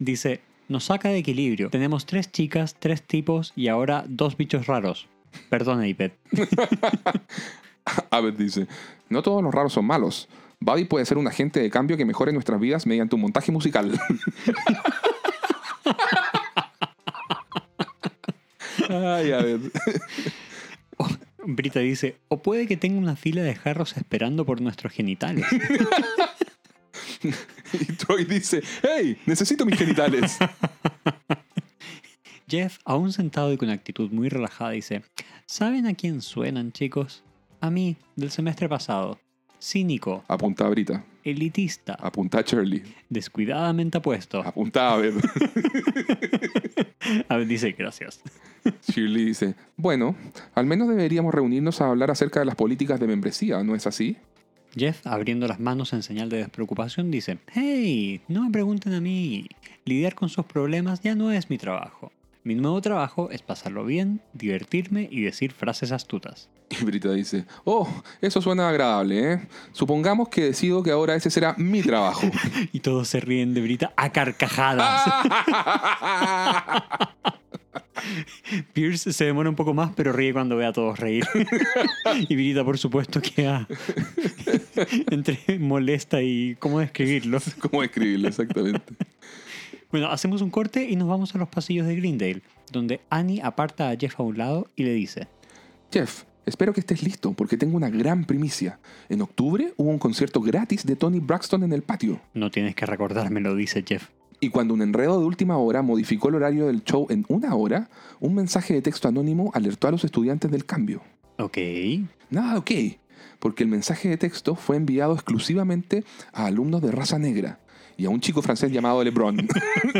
dice, 0.00 0.40
nos 0.68 0.84
saca 0.84 1.08
de 1.08 1.18
equilibrio. 1.18 1.70
Tenemos 1.70 2.06
tres 2.06 2.30
chicas, 2.30 2.76
tres 2.78 3.02
tipos 3.02 3.52
y 3.56 3.68
ahora 3.68 4.04
dos 4.08 4.36
bichos 4.36 4.66
raros. 4.66 5.08
Perdona, 5.48 5.86
Ipet. 5.88 6.14
Abed 8.10 8.34
dice, 8.34 8.66
no 9.08 9.22
todos 9.22 9.42
los 9.42 9.52
raros 9.52 9.72
son 9.72 9.86
malos. 9.86 10.28
Buddy 10.60 10.84
puede 10.84 11.04
ser 11.06 11.18
un 11.18 11.26
agente 11.26 11.60
de 11.60 11.70
cambio 11.70 11.96
que 11.96 12.04
mejore 12.04 12.32
nuestras 12.32 12.60
vidas 12.60 12.86
mediante 12.86 13.16
un 13.16 13.22
montaje 13.22 13.50
musical. 13.50 13.98
Ay, 18.88 19.32
Abed. 19.32 19.60
Brita 21.44 21.80
dice, 21.80 22.18
o 22.28 22.40
puede 22.42 22.68
que 22.68 22.76
tenga 22.76 22.98
una 22.98 23.16
fila 23.16 23.42
de 23.42 23.56
jarros 23.56 23.96
esperando 23.96 24.46
por 24.46 24.60
nuestros 24.60 24.92
genitales. 24.92 25.46
Y 27.72 27.84
Troy 27.92 28.24
dice, 28.24 28.62
hey, 28.82 29.16
necesito 29.26 29.64
mis 29.66 29.76
genitales. 29.78 30.38
Jeff, 32.48 32.78
aún 32.84 33.12
sentado 33.12 33.52
y 33.52 33.56
con 33.56 33.70
actitud 33.70 34.10
muy 34.10 34.28
relajada, 34.28 34.72
dice, 34.72 35.02
¿saben 35.46 35.86
a 35.86 35.94
quién 35.94 36.20
suenan, 36.20 36.72
chicos? 36.72 37.22
A 37.60 37.70
mí, 37.70 37.96
del 38.16 38.30
semestre 38.30 38.68
pasado. 38.68 39.18
Cínico, 39.60 40.24
Apunta 40.26 40.66
a 40.66 40.70
Brita. 40.70 41.04
elitista, 41.22 41.94
Apunta 41.94 42.40
a 42.40 42.42
Shirley. 42.42 42.82
descuidadamente 43.08 43.98
apuesto. 43.98 44.40
Apunta 44.42 44.88
a 44.88 44.94
Abed. 44.94 45.14
A 47.28 47.36
ver, 47.36 47.46
dice, 47.46 47.72
gracias. 47.72 48.20
Shirley 48.88 49.24
dice, 49.26 49.54
bueno, 49.76 50.14
al 50.54 50.66
menos 50.66 50.88
deberíamos 50.88 51.34
reunirnos 51.34 51.80
a 51.80 51.88
hablar 51.90 52.10
acerca 52.10 52.40
de 52.40 52.46
las 52.46 52.54
políticas 52.56 53.00
de 53.00 53.06
membresía, 53.06 53.62
¿no 53.64 53.74
es 53.74 53.86
así? 53.86 54.16
Jeff, 54.74 55.06
abriendo 55.06 55.46
las 55.46 55.60
manos 55.60 55.92
en 55.92 56.02
señal 56.02 56.28
de 56.28 56.38
despreocupación, 56.38 57.10
dice, 57.10 57.38
hey, 57.52 58.20
no 58.28 58.44
me 58.44 58.50
pregunten 58.50 58.94
a 58.94 59.00
mí. 59.00 59.46
Lidiar 59.84 60.14
con 60.14 60.28
sus 60.28 60.46
problemas 60.46 61.00
ya 61.02 61.14
no 61.14 61.30
es 61.30 61.50
mi 61.50 61.58
trabajo. 61.58 62.12
Mi 62.44 62.54
nuevo 62.54 62.80
trabajo 62.80 63.30
es 63.30 63.42
pasarlo 63.42 63.84
bien, 63.84 64.20
divertirme 64.32 65.08
y 65.10 65.22
decir 65.22 65.52
frases 65.52 65.92
astutas. 65.92 66.48
Y 66.80 66.84
Brita 66.84 67.12
dice, 67.12 67.44
oh, 67.64 67.86
eso 68.22 68.40
suena 68.40 68.68
agradable, 68.68 69.32
¿eh? 69.32 69.46
Supongamos 69.72 70.30
que 70.30 70.44
decido 70.44 70.82
que 70.82 70.90
ahora 70.90 71.14
ese 71.14 71.30
será 71.30 71.54
mi 71.58 71.82
trabajo. 71.82 72.26
Y 72.72 72.80
todos 72.80 73.08
se 73.08 73.20
ríen 73.20 73.52
de 73.52 73.60
Brita 73.60 73.92
a 73.96 74.10
carcajadas. 74.10 75.12
Pierce 78.72 79.12
se 79.12 79.24
demora 79.24 79.48
un 79.48 79.56
poco 79.56 79.74
más, 79.74 79.92
pero 79.94 80.12
ríe 80.12 80.32
cuando 80.32 80.56
ve 80.56 80.66
a 80.66 80.72
todos 80.72 80.98
reír. 80.98 81.24
y 82.28 82.34
Brita, 82.34 82.64
por 82.64 82.78
supuesto, 82.78 83.20
queda 83.20 83.66
entre 85.10 85.58
molesta 85.58 86.22
y 86.22 86.56
cómo 86.58 86.80
describirlo. 86.80 87.38
¿Cómo 87.60 87.82
escribirlo 87.82 88.28
exactamente? 88.28 88.94
Bueno, 89.90 90.08
hacemos 90.10 90.40
un 90.40 90.50
corte 90.50 90.88
y 90.88 90.96
nos 90.96 91.08
vamos 91.08 91.34
a 91.34 91.38
los 91.38 91.48
pasillos 91.48 91.86
de 91.86 91.96
Greendale, 91.96 92.42
donde 92.70 93.00
Annie 93.10 93.40
aparta 93.42 93.90
a 93.90 93.96
Jeff 93.96 94.18
a 94.18 94.22
un 94.22 94.38
lado 94.38 94.70
y 94.74 94.84
le 94.84 94.94
dice, 94.94 95.28
Jeff, 95.92 96.22
espero 96.46 96.72
que 96.72 96.80
estés 96.80 97.02
listo 97.02 97.34
porque 97.34 97.58
tengo 97.58 97.76
una 97.76 97.90
gran 97.90 98.24
primicia. 98.24 98.78
En 99.10 99.20
octubre 99.20 99.74
hubo 99.76 99.90
un 99.90 99.98
concierto 99.98 100.40
gratis 100.40 100.86
de 100.86 100.96
Tony 100.96 101.20
Braxton 101.20 101.62
en 101.64 101.72
el 101.74 101.82
patio. 101.82 102.20
no 102.32 102.50
tienes 102.50 102.74
que 102.74 102.86
recordármelo, 102.86 103.54
dice 103.54 103.84
Jeff. 103.86 104.08
Y 104.42 104.48
cuando 104.48 104.74
un 104.74 104.82
enredo 104.82 105.20
de 105.20 105.24
última 105.24 105.56
hora 105.56 105.82
modificó 105.82 106.28
el 106.28 106.34
horario 106.34 106.66
del 106.66 106.82
show 106.82 107.06
en 107.10 107.24
una 107.28 107.54
hora, 107.54 107.88
un 108.18 108.34
mensaje 108.34 108.74
de 108.74 108.82
texto 108.82 109.06
anónimo 109.06 109.52
alertó 109.54 109.86
a 109.86 109.92
los 109.92 110.02
estudiantes 110.02 110.50
del 110.50 110.64
cambio. 110.64 111.00
Ok. 111.38 111.58
Nada, 112.28 112.58
ok, 112.58 112.72
porque 113.38 113.62
el 113.62 113.68
mensaje 113.68 114.08
de 114.08 114.16
texto 114.16 114.56
fue 114.56 114.74
enviado 114.74 115.14
exclusivamente 115.14 116.02
a 116.32 116.46
alumnos 116.46 116.82
de 116.82 116.90
raza 116.90 117.20
negra 117.20 117.60
y 117.96 118.06
a 118.06 118.10
un 118.10 118.18
chico 118.18 118.42
francés 118.42 118.72
llamado 118.72 119.04
Lebron. 119.04 119.46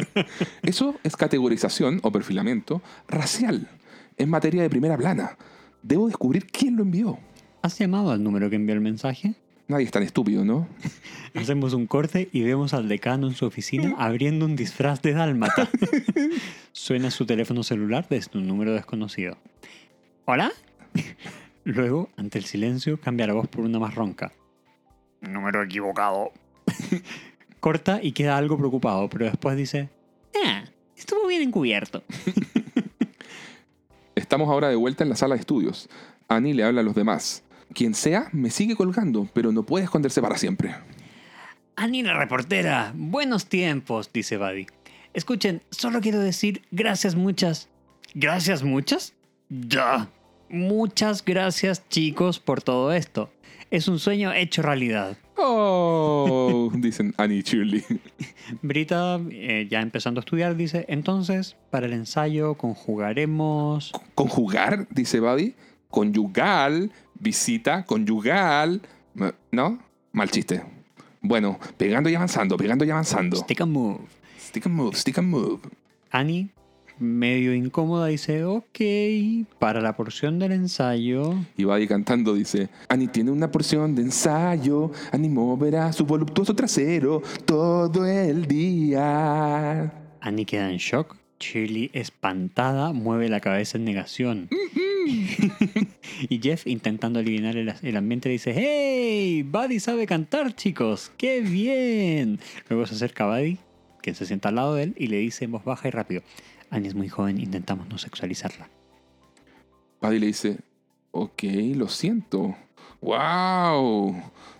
Eso 0.64 0.96
es 1.04 1.14
categorización 1.14 2.00
o 2.02 2.10
perfilamiento 2.10 2.82
racial 3.06 3.68
en 4.16 4.28
materia 4.28 4.62
de 4.62 4.70
primera 4.70 4.96
plana. 4.96 5.38
Debo 5.84 6.08
descubrir 6.08 6.48
quién 6.48 6.74
lo 6.74 6.82
envió. 6.82 7.16
¿Has 7.62 7.78
llamado 7.78 8.10
al 8.10 8.24
número 8.24 8.50
que 8.50 8.56
envió 8.56 8.74
el 8.74 8.80
mensaje? 8.80 9.36
Nadie 9.72 9.86
es 9.86 9.90
tan 9.90 10.02
estúpido, 10.02 10.44
¿no? 10.44 10.68
Hacemos 11.34 11.72
un 11.72 11.86
corte 11.86 12.28
y 12.30 12.42
vemos 12.42 12.74
al 12.74 12.88
decano 12.88 13.26
en 13.26 13.32
su 13.32 13.46
oficina 13.46 13.94
abriendo 13.96 14.44
un 14.44 14.54
disfraz 14.54 15.00
de 15.00 15.14
dálmata. 15.14 15.66
Suena 16.72 17.10
su 17.10 17.24
teléfono 17.24 17.62
celular 17.62 18.06
desde 18.10 18.38
un 18.38 18.46
número 18.46 18.74
desconocido. 18.74 19.38
¿Hola? 20.26 20.52
Luego, 21.64 22.10
ante 22.18 22.36
el 22.36 22.44
silencio, 22.44 23.00
cambia 23.00 23.26
la 23.26 23.32
voz 23.32 23.48
por 23.48 23.64
una 23.64 23.78
más 23.78 23.94
ronca. 23.94 24.32
Número 25.22 25.62
equivocado. 25.62 26.32
Corta 27.60 27.98
y 28.02 28.12
queda 28.12 28.36
algo 28.36 28.58
preocupado, 28.58 29.08
pero 29.08 29.24
después 29.24 29.56
dice, 29.56 29.88
ah, 30.44 30.64
estuvo 30.94 31.26
bien 31.26 31.40
encubierto. 31.40 32.02
Estamos 34.16 34.50
ahora 34.50 34.68
de 34.68 34.76
vuelta 34.76 35.02
en 35.02 35.08
la 35.08 35.16
sala 35.16 35.34
de 35.34 35.40
estudios. 35.40 35.88
Annie 36.28 36.52
le 36.52 36.62
habla 36.62 36.82
a 36.82 36.84
los 36.84 36.94
demás. 36.94 37.42
Quien 37.74 37.94
sea, 37.94 38.28
me 38.32 38.50
sigue 38.50 38.76
colgando, 38.76 39.28
pero 39.32 39.52
no 39.52 39.62
puede 39.64 39.84
esconderse 39.84 40.20
para 40.20 40.36
siempre. 40.36 40.74
Annie 41.76 42.02
la 42.02 42.18
reportera, 42.18 42.92
buenos 42.94 43.46
tiempos, 43.46 44.12
dice 44.12 44.36
Buddy. 44.36 44.66
Escuchen, 45.14 45.62
solo 45.70 46.00
quiero 46.00 46.20
decir 46.20 46.62
gracias 46.70 47.16
muchas. 47.16 47.68
¿Gracias 48.14 48.62
muchas? 48.62 49.14
Ya. 49.48 50.08
Muchas 50.48 51.24
gracias 51.24 51.88
chicos 51.88 52.38
por 52.38 52.62
todo 52.62 52.92
esto. 52.92 53.30
Es 53.70 53.88
un 53.88 53.98
sueño 53.98 54.32
hecho 54.32 54.60
realidad. 54.60 55.16
Oh, 55.36 56.70
dicen 56.74 57.14
Annie 57.16 57.38
y 57.38 57.42
Shirley. 57.42 57.84
Brita, 58.62 59.18
eh, 59.30 59.66
ya 59.70 59.80
empezando 59.80 60.20
a 60.20 60.22
estudiar, 60.22 60.56
dice, 60.56 60.84
entonces, 60.88 61.56
para 61.70 61.86
el 61.86 61.94
ensayo 61.94 62.54
conjugaremos... 62.54 63.92
Conjugar, 64.14 64.86
dice 64.90 65.20
Buddy. 65.20 65.54
Conyugal, 65.88 66.90
visita, 67.22 67.84
conyugal. 67.84 68.82
¿No? 69.50 69.78
Mal 70.12 70.30
chiste. 70.30 70.62
Bueno, 71.20 71.58
pegando 71.76 72.10
y 72.10 72.14
avanzando, 72.14 72.56
pegando 72.56 72.84
y 72.84 72.90
avanzando. 72.90 73.36
Stick 73.36 73.60
and 73.60 73.72
move. 73.72 74.00
Stick 74.38 74.66
and 74.66 74.74
move, 74.74 74.96
stick 74.96 75.18
and 75.18 75.28
move. 75.28 75.60
Annie, 76.10 76.50
medio 76.98 77.54
incómoda, 77.54 78.08
dice, 78.08 78.44
ok, 78.44 78.80
para 79.58 79.80
la 79.80 79.96
porción 79.96 80.38
del 80.38 80.52
ensayo... 80.52 81.34
Y 81.56 81.64
Buddy 81.64 81.86
cantando 81.86 82.34
dice, 82.34 82.68
Annie 82.88 83.08
tiene 83.08 83.30
una 83.30 83.50
porción 83.50 83.94
de 83.94 84.02
ensayo, 84.02 84.90
Annie 85.12 85.30
moverá 85.30 85.92
su 85.92 86.04
voluptuoso 86.04 86.54
trasero 86.54 87.22
todo 87.46 88.06
el 88.06 88.46
día. 88.46 89.92
Annie 90.20 90.44
queda 90.44 90.70
en 90.70 90.78
shock. 90.78 91.16
Shirley, 91.40 91.90
espantada, 91.92 92.92
mueve 92.92 93.28
la 93.28 93.40
cabeza 93.40 93.76
en 93.76 93.84
negación. 93.84 94.48
y 96.28 96.40
Jeff, 96.40 96.66
intentando 96.66 97.18
aliviar 97.18 97.56
el, 97.56 97.96
ambiente, 97.96 98.28
dice: 98.28 98.52
¡Hey! 98.54 99.42
Buddy 99.42 99.80
sabe 99.80 100.06
cantar, 100.06 100.54
chicos. 100.54 101.12
¡Qué 101.16 101.40
bien! 101.40 102.38
Luego 102.68 102.86
se 102.86 102.94
acerca 102.94 103.24
a 103.24 103.28
Buddy, 103.28 103.58
quien 104.00 104.16
se 104.16 104.26
sienta 104.26 104.50
al 104.50 104.56
lado 104.56 104.74
de 104.74 104.84
él, 104.84 104.94
y 104.96 105.08
le 105.08 105.18
dice 105.18 105.44
en 105.44 105.52
voz 105.52 105.64
baja 105.64 105.88
y 105.88 105.90
rápido: 105.90 106.22
Annie 106.70 106.88
es 106.88 106.94
muy 106.94 107.08
joven, 107.08 107.40
intentamos 107.40 107.88
no 107.88 107.98
sexualizarla. 107.98 108.68
Buddy 110.00 110.18
le 110.18 110.26
dice: 110.26 110.58
Ok, 111.10 111.42
lo 111.74 111.88
siento. 111.88 112.56
¡Wow! 113.00 114.14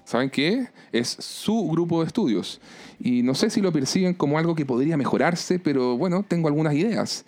¿Saben 0.05 0.31
qué? 0.31 0.69
Es 0.91 1.09
su 1.09 1.69
grupo 1.69 2.01
de 2.01 2.09
estudios. 2.09 2.61
Y 2.99 3.23
no 3.23 3.35
sé 3.35 3.51
si 3.51 3.61
lo 3.61 3.73
perciben 3.73 4.15
como 4.15 4.39
algo 4.39 4.55
que 4.55 4.67
podría 4.67 4.97
mejorarse, 4.97 5.59
pero 5.59 5.97
bueno, 5.97 6.25
tengo 6.27 6.49
algunas 6.49 6.75
ideas. 6.75 7.25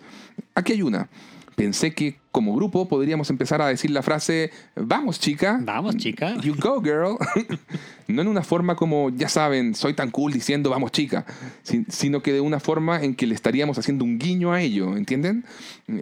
Aquí 0.53 0.73
hay 0.73 0.81
una. 0.81 1.09
Pensé 1.55 1.93
que 1.93 2.17
como 2.31 2.53
grupo 2.53 2.85
podríamos 2.89 3.29
empezar 3.29 3.61
a 3.61 3.67
decir 3.67 3.89
la 3.91 4.01
frase, 4.03 4.51
vamos 4.75 5.21
chica. 5.21 5.57
Vamos, 5.61 5.95
chica. 5.95 6.35
You 6.41 6.53
go, 6.59 6.81
girl. 6.81 7.15
no 8.09 8.21
en 8.21 8.27
una 8.27 8.43
forma 8.43 8.75
como, 8.75 9.09
ya 9.09 9.29
saben, 9.29 9.73
soy 9.73 9.93
tan 9.93 10.11
cool 10.11 10.33
diciendo 10.33 10.69
vamos 10.69 10.91
chica, 10.91 11.25
si- 11.63 11.85
sino 11.87 12.21
que 12.21 12.33
de 12.33 12.41
una 12.41 12.59
forma 12.59 13.01
en 13.01 13.15
que 13.15 13.25
le 13.25 13.35
estaríamos 13.35 13.77
haciendo 13.77 14.03
un 14.03 14.19
guiño 14.19 14.51
a 14.51 14.61
ello, 14.61 14.97
¿entienden? 14.97 15.45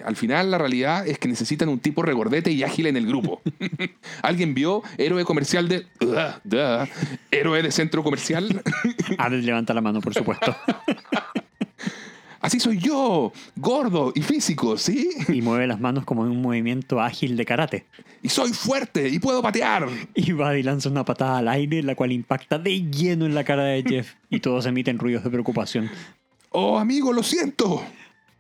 Al 0.04 0.16
final 0.16 0.50
la 0.50 0.58
realidad 0.58 1.08
es 1.08 1.20
que 1.20 1.28
necesitan 1.28 1.70
un 1.70 1.78
tipo 1.78 2.02
regordete 2.02 2.50
y 2.52 2.64
ágil 2.64 2.88
en 2.88 2.98
el 2.98 3.06
grupo. 3.06 3.42
¿Alguien 4.24 4.56
vio 4.56 4.82
héroe 4.98 5.24
comercial 5.26 5.68
de... 5.70 5.86
Héroe 7.32 7.62
de 7.62 7.72
centro 7.72 8.04
comercial? 8.04 8.64
Abel 9.20 9.46
levanta 9.46 9.74
la 9.76 9.82
mano, 9.82 10.02
por 10.02 10.14
supuesto. 10.16 10.56
Así 12.44 12.60
soy 12.60 12.78
yo, 12.78 13.32
gordo 13.56 14.12
y 14.14 14.22
físico, 14.22 14.78
¿sí? 14.78 15.12
y 15.30 15.42
mueve 15.42 15.66
las 15.66 15.80
manos 15.80 16.04
como 16.04 16.26
en 16.26 16.32
un 16.32 16.42
movimiento 16.42 17.00
ágil 17.00 17.38
de 17.38 17.46
karate. 17.46 17.86
Y 18.22 18.28
soy 18.28 18.52
fuerte 18.52 19.08
y 19.08 19.18
puedo 19.20 19.42
patear. 19.42 19.88
Y 20.14 20.34
Buddy 20.34 20.62
lanza 20.62 20.90
una 20.90 21.06
patada 21.06 21.38
al 21.38 21.48
aire, 21.48 21.82
la 21.84 21.96
cual 21.96 22.12
impacta 22.12 22.60
de 22.60 22.82
lleno 22.92 23.26
en 23.26 23.34
la 23.34 23.46
cara 23.46 23.64
de 23.64 23.84
Jeff. 23.84 24.16
Y 24.30 24.42
todos 24.42 24.66
emiten 24.66 25.00
ruidos 25.00 25.24
de 25.24 25.30
preocupación. 25.30 25.90
Oh, 26.50 26.80
amigo, 26.80 27.14
lo 27.14 27.24
siento. 27.24 27.82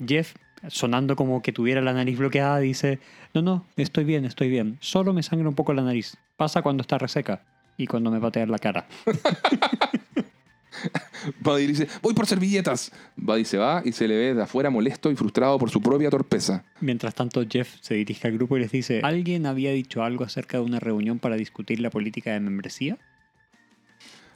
Jeff, 0.06 0.34
sonando 0.68 1.16
como 1.16 1.42
que 1.42 1.54
tuviera 1.54 1.80
la 1.80 1.94
nariz 1.94 2.18
bloqueada, 2.18 2.60
dice: 2.60 3.00
No, 3.34 3.42
no, 3.42 3.66
estoy 3.78 4.04
bien, 4.04 4.26
estoy 4.26 4.50
bien. 4.50 4.78
Solo 4.82 5.14
me 5.14 5.24
sangra 5.24 5.48
un 5.48 5.56
poco 5.56 5.74
la 5.74 5.82
nariz. 5.82 6.18
Pasa 6.36 6.62
cuando 6.62 6.82
está 6.82 6.98
reseca 6.98 7.42
y 7.78 7.88
cuando 7.88 8.12
me 8.12 8.20
patea 8.20 8.44
en 8.44 8.52
la 8.52 8.60
cara. 8.60 8.86
Buddy 11.40 11.68
dice, 11.68 11.88
voy 12.02 12.14
por 12.14 12.26
servilletas. 12.26 12.92
Buddy 13.16 13.46
se 13.46 13.58
va 13.58 13.82
y 13.86 13.92
se 13.92 14.08
le 14.08 14.18
ve 14.18 14.34
de 14.34 14.44
afuera 14.44 14.70
molesto 14.70 15.12
y 15.12 15.16
frustrado 15.16 15.58
por 15.60 15.70
su 15.70 15.82
propia 15.82 16.10
torpeza. 16.10 16.64
Mientras 16.82 17.16
tanto, 17.16 17.44
Jeff 17.48 17.76
se 17.82 17.96
dirige 17.96 18.28
al 18.28 18.34
grupo 18.34 18.58
y 18.58 18.62
les 18.62 18.72
dice: 18.72 19.02
¿Alguien 19.04 19.46
había 19.46 19.72
dicho 19.72 20.04
algo 20.04 20.24
acerca 20.24 20.58
de 20.58 20.64
una 20.64 20.80
reunión 20.80 21.20
para 21.20 21.36
discutir 21.36 21.80
la 21.80 21.90
política 21.90 22.32
de 22.32 22.40
membresía? 22.40 22.98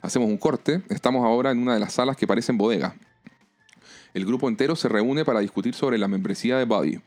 Hacemos 0.00 0.28
un 0.28 0.38
corte. 0.38 0.82
Estamos 0.88 1.24
ahora 1.24 1.50
en 1.50 1.58
una 1.58 1.74
de 1.74 1.80
las 1.80 1.94
salas 1.94 2.16
que 2.16 2.26
parecen 2.26 2.56
bodega. 2.56 2.94
El 4.14 4.24
grupo 4.24 4.48
entero 4.48 4.76
se 4.76 4.88
reúne 4.88 5.24
para 5.24 5.40
discutir 5.40 5.74
sobre 5.74 5.98
la 5.98 6.08
membresía 6.08 6.56
de 6.56 6.64
Buddy. 6.64 7.00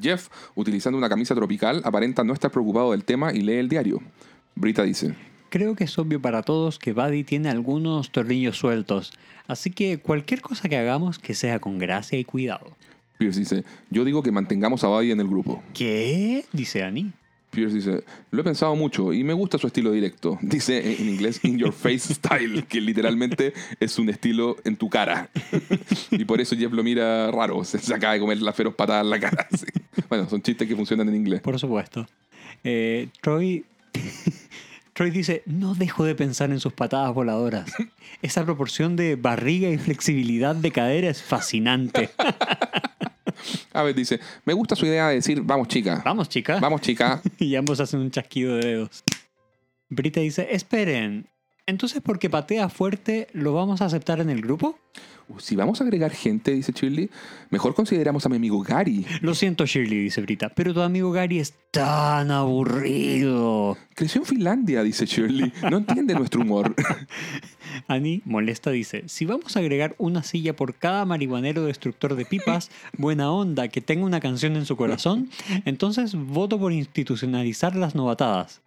Jeff, 0.00 0.28
utilizando 0.54 0.96
una 0.96 1.08
camisa 1.08 1.34
tropical, 1.34 1.82
aparenta 1.84 2.22
no 2.24 2.32
estar 2.32 2.50
preocupado 2.50 2.92
del 2.92 3.04
tema 3.04 3.32
y 3.32 3.40
lee 3.40 3.54
el 3.54 3.68
diario. 3.68 4.00
Brita 4.54 4.82
dice, 4.82 5.14
Creo 5.50 5.74
que 5.74 5.84
es 5.84 5.98
obvio 5.98 6.22
para 6.22 6.42
todos 6.42 6.78
que 6.78 6.92
Buddy 6.92 7.24
tiene 7.24 7.50
algunos 7.50 8.12
tornillos 8.12 8.56
sueltos, 8.56 9.12
así 9.48 9.72
que 9.72 9.98
cualquier 9.98 10.40
cosa 10.42 10.68
que 10.68 10.76
hagamos 10.76 11.18
que 11.18 11.34
sea 11.34 11.58
con 11.58 11.78
gracia 11.78 12.18
y 12.20 12.24
cuidado. 12.24 12.76
Pierce 13.18 13.40
dice, 13.40 13.64
yo 13.90 14.04
digo 14.04 14.22
que 14.22 14.30
mantengamos 14.30 14.84
a 14.84 14.88
Buddy 14.88 15.10
en 15.10 15.18
el 15.18 15.26
grupo. 15.26 15.60
¿Qué? 15.74 16.44
Dice 16.52 16.84
Annie. 16.84 17.10
Pierce 17.50 17.74
dice, 17.74 18.04
lo 18.30 18.42
he 18.42 18.44
pensado 18.44 18.76
mucho 18.76 19.12
y 19.12 19.24
me 19.24 19.32
gusta 19.32 19.58
su 19.58 19.66
estilo 19.66 19.90
directo. 19.90 20.38
Dice 20.42 21.00
en 21.00 21.08
inglés, 21.08 21.40
in 21.42 21.58
your 21.58 21.72
face 21.72 22.14
style, 22.14 22.64
que 22.68 22.80
literalmente 22.80 23.52
es 23.80 23.98
un 23.98 24.08
estilo 24.08 24.56
en 24.62 24.76
tu 24.76 24.88
cara. 24.88 25.28
y 26.12 26.24
por 26.24 26.40
eso 26.40 26.54
Jeff 26.54 26.72
lo 26.72 26.84
mira 26.84 27.28
raro, 27.32 27.64
se, 27.64 27.92
acaba 27.92 28.12
de 28.12 28.20
comer 28.20 28.40
la 28.40 28.52
feroz 28.52 28.76
patada 28.76 29.00
en 29.00 29.10
la 29.10 29.18
cara. 29.18 29.48
sí. 29.58 29.66
Bueno, 30.08 30.28
son 30.28 30.40
chistes 30.42 30.68
que 30.68 30.76
funcionan 30.76 31.08
en 31.08 31.16
inglés. 31.16 31.40
Por 31.40 31.58
supuesto. 31.58 32.06
Eh, 32.62 33.08
Troy. 33.20 33.64
Troy 35.00 35.10
dice: 35.10 35.42
No 35.46 35.74
dejo 35.74 36.04
de 36.04 36.14
pensar 36.14 36.50
en 36.50 36.60
sus 36.60 36.74
patadas 36.74 37.14
voladoras. 37.14 37.72
Esa 38.20 38.44
proporción 38.44 38.96
de 38.96 39.16
barriga 39.16 39.70
y 39.70 39.78
flexibilidad 39.78 40.54
de 40.54 40.70
cadera 40.70 41.08
es 41.08 41.22
fascinante. 41.22 42.10
A 43.72 43.82
ver, 43.82 43.94
dice, 43.94 44.20
me 44.44 44.52
gusta 44.52 44.76
su 44.76 44.84
idea 44.84 45.08
de 45.08 45.14
decir, 45.14 45.40
vamos 45.40 45.68
chica, 45.68 46.02
Vamos, 46.04 46.28
chica. 46.28 46.60
vamos 46.60 46.82
chica. 46.82 47.22
Y 47.38 47.56
ambos 47.56 47.80
hacen 47.80 48.00
un 48.00 48.10
chasquido 48.10 48.56
de 48.56 48.66
dedos. 48.66 49.02
Brita 49.88 50.20
dice: 50.20 50.48
Esperen. 50.50 51.26
Entonces, 51.70 52.02
porque 52.04 52.28
patea 52.28 52.68
fuerte, 52.68 53.28
¿lo 53.32 53.54
vamos 53.54 53.80
a 53.80 53.84
aceptar 53.84 54.20
en 54.20 54.28
el 54.28 54.42
grupo? 54.42 54.76
Si 55.38 55.54
vamos 55.54 55.80
a 55.80 55.84
agregar 55.84 56.10
gente, 56.10 56.50
dice 56.50 56.72
Shirley, 56.72 57.08
mejor 57.50 57.76
consideramos 57.76 58.26
a 58.26 58.28
mi 58.28 58.34
amigo 58.34 58.60
Gary. 58.60 59.06
Lo 59.20 59.36
siento, 59.36 59.64
Shirley, 59.64 60.00
dice 60.00 60.20
Brita, 60.20 60.48
pero 60.48 60.74
tu 60.74 60.80
amigo 60.80 61.12
Gary 61.12 61.38
es 61.38 61.54
tan 61.70 62.32
aburrido. 62.32 63.78
Creció 63.94 64.22
en 64.22 64.26
Finlandia, 64.26 64.82
dice 64.82 65.06
Shirley. 65.06 65.52
No 65.70 65.76
entiende 65.76 66.14
nuestro 66.14 66.40
humor. 66.40 66.74
Annie, 67.86 68.22
molesta, 68.24 68.72
dice, 68.72 69.04
si 69.06 69.24
vamos 69.24 69.56
a 69.56 69.60
agregar 69.60 69.94
una 69.98 70.24
silla 70.24 70.56
por 70.56 70.74
cada 70.74 71.04
marihuanero 71.04 71.64
destructor 71.64 72.16
de 72.16 72.24
pipas, 72.24 72.68
buena 72.98 73.30
onda, 73.30 73.68
que 73.68 73.80
tenga 73.80 74.04
una 74.04 74.18
canción 74.18 74.56
en 74.56 74.66
su 74.66 74.76
corazón, 74.76 75.30
entonces 75.64 76.16
voto 76.16 76.58
por 76.58 76.72
institucionalizar 76.72 77.76
las 77.76 77.94
novatadas. 77.94 78.60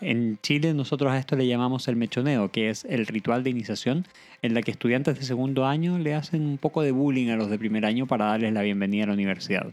En 0.00 0.38
Chile 0.42 0.74
nosotros 0.74 1.12
a 1.12 1.18
esto 1.18 1.36
le 1.36 1.46
llamamos 1.46 1.88
el 1.88 1.96
mechoneo, 1.96 2.50
que 2.50 2.70
es 2.70 2.84
el 2.84 3.06
ritual 3.06 3.44
de 3.44 3.50
iniciación 3.50 4.06
en 4.42 4.54
la 4.54 4.62
que 4.62 4.70
estudiantes 4.70 5.18
de 5.18 5.24
segundo 5.24 5.66
año 5.66 5.98
le 5.98 6.14
hacen 6.14 6.42
un 6.42 6.58
poco 6.58 6.82
de 6.82 6.92
bullying 6.92 7.28
a 7.28 7.36
los 7.36 7.50
de 7.50 7.58
primer 7.58 7.84
año 7.84 8.06
para 8.06 8.26
darles 8.26 8.52
la 8.52 8.62
bienvenida 8.62 9.04
a 9.04 9.06
la 9.08 9.12
universidad. 9.14 9.66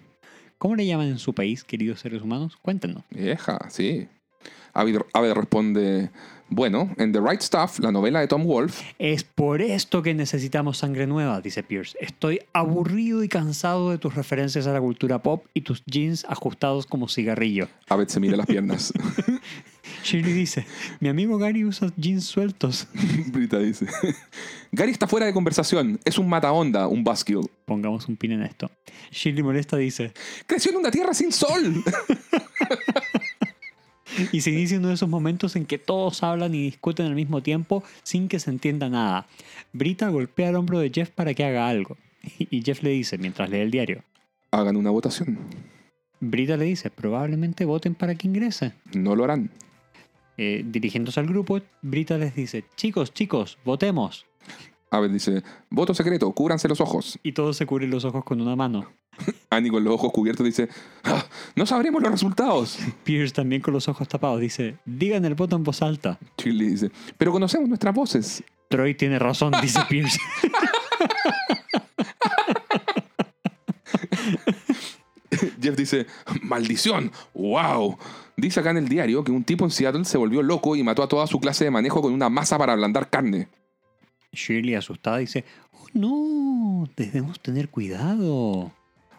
¿Cómo 0.58 0.76
le 0.76 0.86
llaman 0.86 1.08
en 1.08 1.20
su 1.20 1.34
país, 1.34 1.64
queridos 1.64 2.02
seres 2.02 2.22
humanos? 2.22 2.58
Cuéntenos. 2.62 3.04
Vieja, 3.10 3.58
sí. 3.70 4.08
Abed 4.74 5.34
responde, 5.34 6.10
bueno, 6.50 6.90
en 6.98 7.12
The 7.12 7.20
Right 7.22 7.42
Stuff, 7.42 7.80
la 7.80 7.92
novela 7.92 8.20
de 8.20 8.28
Tom 8.28 8.44
Wolfe, 8.44 8.84
Es 8.98 9.24
por 9.24 9.62
esto 9.62 10.02
que 10.02 10.14
necesitamos 10.14 10.80
sangre 10.80 11.06
nueva, 11.08 11.42
dice 11.42 11.64
Pierce. 11.64 11.98
Estoy 12.02 12.40
aburrido 12.54 13.24
y 13.24 13.30
cansado 13.30 13.92
de 13.92 13.98
tus 13.98 14.16
referencias 14.16 14.68
a 14.68 14.74
la 14.74 14.82
cultura 14.82 15.20
pop 15.20 15.46
y 15.54 15.62
tus 15.62 15.84
jeans 15.86 16.26
ajustados 16.28 16.86
como 16.86 17.08
cigarrillo. 17.08 17.68
Abed 17.88 18.08
se 18.08 18.20
mira 18.20 18.36
las 18.38 18.48
piernas. 18.48 18.94
Shirley 20.10 20.34
dice, 20.34 20.66
mi 21.00 21.08
amigo 21.08 21.38
Gary 21.38 21.64
usa 21.64 21.94
jeans 21.96 22.26
sueltos. 22.26 22.88
Brita 23.28 23.60
dice, 23.60 23.86
Gary 24.72 24.92
está 24.92 25.08
fuera 25.08 25.28
de 25.28 25.34
conversación, 25.34 26.00
es 26.04 26.18
un 26.18 26.28
mata 26.28 26.52
onda, 26.52 26.88
un 26.88 27.04
buskill. 27.04 27.48
Pongamos 27.66 28.08
un 28.08 28.18
pin 28.18 28.32
en 28.32 28.42
esto. 28.42 28.72
Shirley 29.12 29.44
molesta 29.44 29.78
dice, 29.78 30.12
Creció 30.48 30.72
en 30.72 30.78
una 30.78 30.90
tierra 30.90 31.14
sin 31.14 31.32
sol. 31.32 31.62
y 34.32 34.42
se 34.42 34.50
inicia 34.50 34.80
uno 34.80 34.88
de 34.88 34.96
esos 34.96 35.10
momentos 35.10 35.56
en 35.56 35.68
que 35.68 35.78
todos 35.78 36.24
hablan 36.24 36.56
y 36.56 36.64
discuten 36.64 37.06
al 37.06 37.14
mismo 37.14 37.44
tiempo 37.44 37.84
sin 38.02 38.30
que 38.30 38.40
se 38.40 38.50
entienda 38.50 38.90
nada. 38.90 39.28
Brita 39.74 40.10
golpea 40.10 40.50
el 40.50 40.56
hombro 40.56 40.80
de 40.80 40.90
Jeff 40.90 41.12
para 41.12 41.36
que 41.36 41.46
haga 41.46 41.68
algo. 41.68 41.98
Y 42.40 42.64
Jeff 42.64 42.82
le 42.82 42.90
dice, 42.90 43.20
mientras 43.20 43.52
lee 43.52 43.60
el 43.60 43.70
diario, 43.70 44.04
Hagan 44.50 44.76
una 44.76 44.90
votación. 44.90 45.38
Brita 46.20 46.58
le 46.58 46.66
dice, 46.66 46.90
probablemente 46.90 47.66
voten 47.66 47.94
para 47.94 48.16
que 48.16 48.28
ingrese. 48.28 48.74
No 48.94 49.16
lo 49.16 49.24
harán. 49.24 49.52
Eh, 50.42 50.64
dirigiéndose 50.66 51.20
al 51.20 51.28
grupo, 51.28 51.60
Brita 51.82 52.18
les 52.18 52.34
dice, 52.34 52.64
chicos, 52.78 53.14
chicos, 53.14 53.58
votemos. 53.66 54.26
Abed 54.90 55.12
dice, 55.12 55.44
voto 55.70 55.94
secreto, 55.94 56.32
cúbranse 56.32 56.70
los 56.70 56.80
ojos. 56.80 57.20
Y 57.24 57.34
todos 57.34 57.58
se 57.58 57.66
cubren 57.66 57.90
los 57.90 58.06
ojos 58.06 58.24
con 58.24 58.40
una 58.40 58.56
mano. 58.56 58.90
Annie 59.50 59.70
con 59.70 59.84
los 59.84 59.96
ojos 59.96 60.14
cubiertos 60.14 60.46
dice, 60.46 60.70
"Ah, 61.04 61.26
no 61.58 61.66
sabremos 61.66 62.02
los 62.02 62.12
resultados. 62.12 62.80
Pierce 63.04 63.34
también 63.34 63.62
con 63.62 63.74
los 63.74 63.90
ojos 63.90 64.08
tapados 64.08 64.40
dice, 64.40 64.78
digan 64.86 65.26
el 65.26 65.36
voto 65.36 65.58
en 65.58 65.66
voz 65.66 65.82
alta. 65.82 66.18
Shirley 66.38 66.70
dice, 66.70 66.90
pero 67.18 67.34
conocemos 67.34 67.68
nuestras 67.68 67.94
voces. 67.94 68.42
Troy 68.70 68.96
tiene 68.96 69.20
razón, 69.20 69.52
dice 69.62 69.82
Pierce. 69.90 70.20
Jeff 75.62 75.76
dice, 75.76 76.08
maldición, 76.42 77.12
wow. 77.34 77.98
Dice 78.36 78.60
acá 78.60 78.72
en 78.72 78.78
el 78.78 78.90
diario 78.90 79.24
que 79.24 79.32
un 79.32 79.44
tipo 79.44 79.66
en 79.66 79.72
Seattle 79.72 80.06
se 80.06 80.18
volvió 80.18 80.42
loco 80.42 80.76
y 80.76 80.84
mató 80.84 81.04
a 81.04 81.08
toda 81.08 81.28
su 81.28 81.40
clase 81.40 81.66
de 81.66 81.72
manejo 81.72 82.02
con 82.02 82.14
una 82.14 82.30
masa 82.30 82.58
para 82.58 82.74
ablandar 82.74 83.10
carne. 83.10 83.48
Shirley 84.32 84.76
asustada 84.76 85.18
dice, 85.18 85.46
oh 85.74 85.88
no, 85.94 86.90
debemos 86.96 87.40
tener 87.40 87.70
cuidado. 87.70 88.72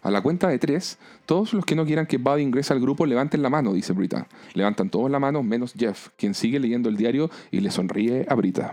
A 0.03 0.11
la 0.11 0.23
cuenta 0.23 0.49
de 0.49 0.59
tres, 0.59 0.99
todos 1.27 1.53
los 1.53 1.66
que 1.66 1.75
no 1.75 1.85
quieran 1.85 2.07
que 2.07 2.16
Buddy 2.16 2.42
ingrese 2.42 2.73
al 2.73 2.81
grupo 2.81 3.05
levanten 3.05 3.42
la 3.42 3.51
mano, 3.51 3.75
dice 3.75 3.92
Brita. 3.92 4.27
Levantan 4.55 4.88
todos 4.88 5.11
la 5.11 5.18
mano 5.18 5.42
menos 5.42 5.75
Jeff, 5.77 6.09
quien 6.16 6.33
sigue 6.33 6.59
leyendo 6.59 6.88
el 6.88 6.96
diario 6.96 7.31
y 7.51 7.61
le 7.61 7.70
sonríe 7.70 8.25
a 8.29 8.35
Brita. 8.35 8.73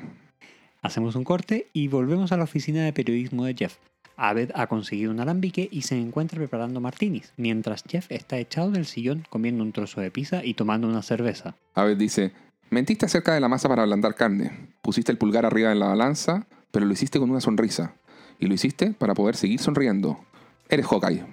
Hacemos 0.81 1.15
un 1.15 1.25
corte 1.25 1.67
y 1.73 1.89
volvemos 1.89 2.31
a 2.31 2.37
la 2.37 2.45
oficina 2.45 2.85
de 2.85 2.93
periodismo 2.93 3.43
de 3.43 3.55
Jeff. 3.55 3.75
Abed 4.17 4.51
ha 4.55 4.65
conseguido 4.65 5.11
un 5.11 5.19
alambique 5.19 5.69
y 5.71 5.83
se 5.83 5.95
encuentra 5.95 6.39
preparando 6.39 6.81
martinis, 6.81 7.33
mientras 7.37 7.83
Jeff 7.87 8.11
está 8.11 8.37
echado 8.39 8.69
en 8.69 8.75
el 8.75 8.87
sillón 8.87 9.23
comiendo 9.29 9.63
un 9.63 9.71
trozo 9.71 10.01
de 10.01 10.09
pizza 10.09 10.43
y 10.43 10.55
tomando 10.55 10.87
una 10.87 11.03
cerveza. 11.03 11.55
Abed 11.75 11.97
dice, 11.97 12.33
mentiste 12.71 13.05
acerca 13.05 13.35
de 13.35 13.39
la 13.39 13.47
masa 13.47 13.69
para 13.69 13.83
ablandar 13.83 14.15
carne. 14.15 14.73
Pusiste 14.81 15.11
el 15.11 15.19
pulgar 15.19 15.45
arriba 15.45 15.71
en 15.71 15.79
la 15.79 15.87
balanza, 15.87 16.47
pero 16.71 16.87
lo 16.87 16.93
hiciste 16.93 17.19
con 17.19 17.29
una 17.29 17.41
sonrisa. 17.41 17.93
Y 18.39 18.47
lo 18.47 18.55
hiciste 18.55 18.91
para 18.91 19.13
poder 19.13 19.35
seguir 19.35 19.59
sonriendo. 19.59 20.19
Eres 20.67 20.87
Hawkeye. 20.87 21.23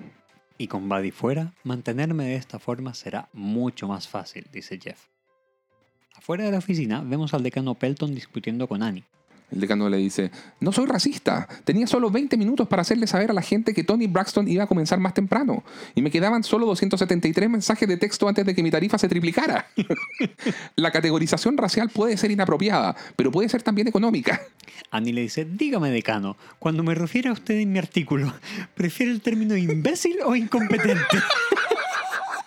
Y 0.59 0.68
con 0.68 0.88
Buddy 0.88 1.11
fuera, 1.11 1.55
mantenerme 1.64 2.27
de 2.27 2.37
esta 2.37 2.59
forma 2.59 2.94
será 2.94 3.29
mucho 3.33 3.88
más 3.88 4.09
fácil, 4.09 4.47
dice 4.53 4.79
Jeff. 4.79 5.07
Afuera 6.14 6.44
de 6.44 6.53
la 6.53 6.59
oficina 6.59 7.03
vemos 7.03 7.35
al 7.35 7.42
decano 7.42 7.75
Pelton 7.75 8.14
discutiendo 8.14 8.68
con 8.68 8.83
Annie. 8.83 9.05
El 9.55 9.61
decano 9.61 9.88
le 9.88 9.99
dice, 9.99 10.33
no 10.59 10.73
soy 10.73 10.87
racista, 10.87 11.47
tenía 11.62 11.87
solo 11.87 12.11
20 12.11 12.37
minutos 12.37 12.67
para 12.67 12.83
hacerle 12.83 13.07
saber 13.07 13.31
a 13.31 13.35
la 13.35 13.40
gente 13.40 13.73
que 13.73 13.85
Tony 13.85 14.09
Braxton 14.09 14.49
iba 14.49 14.64
a 14.64 14.67
comenzar 14.67 14.99
más 14.99 15.14
temprano, 15.14 15.62
y 15.95 16.03
me 16.03 16.11
quedaban 16.11 16.43
solo 16.43 16.67
273 16.67 17.49
mensajes 17.49 17.88
de 17.88 17.97
texto 17.97 18.27
antes 18.29 18.45
de 18.45 18.53
que 18.53 18.64
mi 18.64 18.73
tarifa 18.73 18.99
se 18.99 19.09
triplicara. 19.09 19.69
la 20.77 20.90
categorización 20.90 21.57
racial 21.57 21.88
puede 21.88 22.17
ser 22.17 22.33
inapropiada, 22.33 22.97
pero 23.14 23.31
puede 23.31 23.49
ser 23.49 23.62
también 23.62 23.87
económica. 23.87 24.40
Annie 24.90 25.12
le 25.12 25.21
dice, 25.21 25.45
dígame 25.45 25.90
decano, 25.90 26.37
cuando 26.59 26.83
me 26.83 26.97
refiero 26.97 27.31
a 27.31 27.35
usted 27.35 27.55
en 27.61 27.71
mi 27.71 27.79
artículo, 27.79 28.35
¿prefiere 28.75 29.12
el 29.12 29.21
término 29.21 29.57
imbécil 29.57 30.17
o 30.25 30.35
incompetente? 30.35 31.19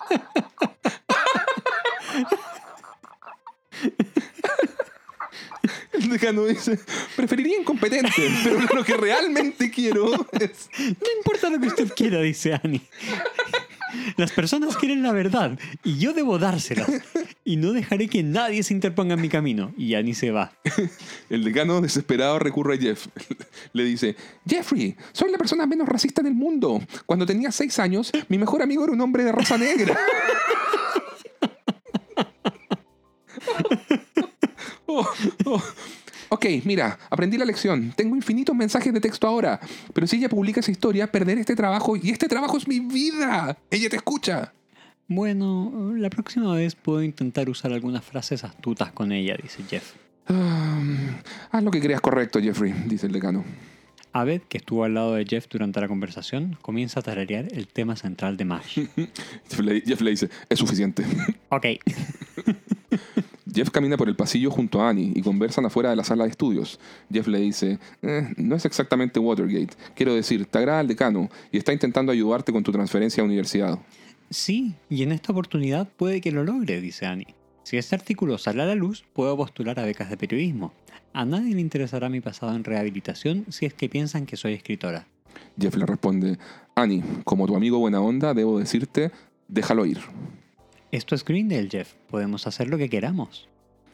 El 6.01 6.09
decano 6.09 6.45
dice, 6.45 6.79
preferiría 7.15 7.59
incompetente, 7.59 8.11
pero 8.43 8.59
lo 8.73 8.83
que 8.83 8.95
realmente 8.97 9.71
quiero 9.71 10.27
es... 10.33 10.69
No 10.79 11.07
importa 11.17 11.49
lo 11.49 11.59
que 11.59 11.67
usted 11.67 11.91
quiera, 11.95 12.21
dice 12.21 12.53
Annie. 12.61 12.81
Las 14.17 14.31
personas 14.31 14.75
quieren 14.75 15.01
la 15.01 15.11
verdad 15.11 15.57
y 15.83 15.97
yo 15.97 16.13
debo 16.13 16.37
dárselas. 16.37 16.89
Y 17.45 17.55
no 17.55 17.71
dejaré 17.71 18.09
que 18.09 18.23
nadie 18.23 18.61
se 18.63 18.73
interponga 18.73 19.13
en 19.13 19.21
mi 19.21 19.29
camino. 19.29 19.73
Y 19.77 19.95
Annie 19.95 20.13
se 20.13 20.31
va. 20.31 20.51
El 21.29 21.43
decano 21.43 21.79
desesperado 21.79 22.37
recurre 22.37 22.75
a 22.75 22.77
Jeff. 22.77 23.07
Le 23.73 23.85
dice, 23.85 24.15
Jeffrey, 24.45 24.95
soy 25.13 25.31
la 25.31 25.37
persona 25.37 25.65
menos 25.65 25.87
racista 25.87 26.21
del 26.21 26.33
mundo. 26.33 26.81
Cuando 27.05 27.25
tenía 27.25 27.51
seis 27.51 27.79
años, 27.79 28.11
mi 28.27 28.37
mejor 28.37 28.61
amigo 28.61 28.83
era 28.83 28.93
un 28.93 29.01
hombre 29.01 29.23
de 29.23 29.31
raza 29.31 29.57
negra. 29.57 29.97
Oh, 34.97 35.07
oh. 35.45 35.61
Ok, 36.29 36.45
mira, 36.65 36.97
aprendí 37.09 37.37
la 37.37 37.45
lección. 37.45 37.93
Tengo 37.95 38.15
infinitos 38.15 38.55
mensajes 38.55 38.91
de 38.93 38.99
texto 38.99 39.27
ahora. 39.27 39.59
Pero 39.93 40.07
si 40.07 40.17
ella 40.17 40.27
publica 40.27 40.59
esa 40.59 40.71
historia, 40.71 41.09
perderé 41.09 41.41
este 41.41 41.55
trabajo 41.55 41.95
y 41.95 42.09
este 42.09 42.27
trabajo 42.27 42.57
es 42.57 42.67
mi 42.67 42.79
vida. 42.79 43.57
Ella 43.69 43.89
te 43.89 43.95
escucha. 43.95 44.51
Bueno, 45.07 45.93
la 45.95 46.09
próxima 46.09 46.53
vez 46.53 46.75
puedo 46.75 47.01
intentar 47.01 47.49
usar 47.49 47.71
algunas 47.71 48.03
frases 48.03 48.43
astutas 48.43 48.91
con 48.91 49.11
ella, 49.13 49.37
dice 49.41 49.63
Jeff. 49.69 49.93
Ah, 50.27 50.81
haz 51.51 51.63
lo 51.63 51.71
que 51.71 51.79
creas 51.79 52.01
correcto, 52.01 52.41
Jeffrey, 52.41 52.73
dice 52.87 53.05
el 53.07 53.13
decano. 53.13 53.45
Abed, 54.13 54.41
que 54.41 54.57
estuvo 54.57 54.83
al 54.83 54.93
lado 54.93 55.15
de 55.15 55.25
Jeff 55.25 55.47
durante 55.49 55.79
la 55.81 55.87
conversación, 55.87 56.57
comienza 56.61 56.99
a 56.99 57.03
tararear 57.03 57.47
el 57.51 57.67
tema 57.67 57.95
central 57.95 58.37
de 58.37 58.45
MASH. 58.45 58.79
Jeff 59.49 59.59
le, 59.59 59.81
Jeff 59.81 60.01
le 60.01 60.11
dice, 60.11 60.29
es 60.49 60.59
suficiente. 60.59 61.03
Ok. 61.49 61.65
Jeff 63.53 63.69
camina 63.71 63.97
por 63.97 64.07
el 64.09 64.15
pasillo 64.15 64.51
junto 64.51 64.81
a 64.81 64.89
Annie 64.89 65.13
y 65.15 65.21
conversan 65.21 65.65
afuera 65.65 65.89
de 65.89 65.95
la 65.95 66.03
sala 66.03 66.25
de 66.25 66.29
estudios. 66.29 66.79
Jeff 67.11 67.27
le 67.27 67.39
dice, 67.39 67.79
"Eh, 68.01 68.33
no 68.37 68.55
es 68.55 68.65
exactamente 68.65 69.19
Watergate. 69.19 69.75
Quiero 69.95 70.13
decir, 70.13 70.45
te 70.45 70.57
agrada 70.59 70.81
el 70.81 70.87
decano 70.87 71.29
y 71.51 71.57
está 71.57 71.73
intentando 71.73 72.11
ayudarte 72.11 72.51
con 72.51 72.63
tu 72.63 72.71
transferencia 72.71 73.23
a 73.23 73.25
universidad. 73.25 73.79
Sí, 74.29 74.75
y 74.89 75.03
en 75.03 75.11
esta 75.11 75.31
oportunidad 75.31 75.87
puede 75.87 76.21
que 76.21 76.31
lo 76.31 76.43
logre, 76.43 76.81
dice 76.81 77.05
Annie. 77.05 77.33
Si 77.63 77.77
este 77.77 77.95
artículo 77.95 78.37
sale 78.37 78.61
a 78.61 78.65
la 78.65 78.75
luz, 78.75 79.03
puedo 79.13 79.35
postular 79.35 79.79
a 79.79 79.85
becas 79.85 80.09
de 80.09 80.17
periodismo. 80.17 80.71
A 81.13 81.25
nadie 81.25 81.55
le 81.55 81.61
interesará 81.61 82.09
mi 82.09 82.21
pasado 82.21 82.55
en 82.55 82.63
rehabilitación 82.63 83.45
si 83.49 83.65
es 83.65 83.73
que 83.73 83.89
piensan 83.89 84.25
que 84.25 84.37
soy 84.37 84.53
escritora. 84.53 85.07
Jeff 85.59 85.75
le 85.75 85.85
responde, 85.85 86.37
Annie, 86.75 87.03
como 87.23 87.47
tu 87.47 87.55
amigo 87.55 87.79
buena 87.79 88.01
onda, 88.01 88.33
debo 88.33 88.59
decirte, 88.59 89.11
déjalo 89.47 89.85
ir. 89.85 89.99
Esto 90.91 91.15
es 91.15 91.25
Greendale, 91.25 91.69
Jeff. 91.69 91.93
Podemos 92.09 92.47
hacer 92.47 92.67
lo 92.67 92.77
que 92.77 92.89
queramos. 92.89 93.47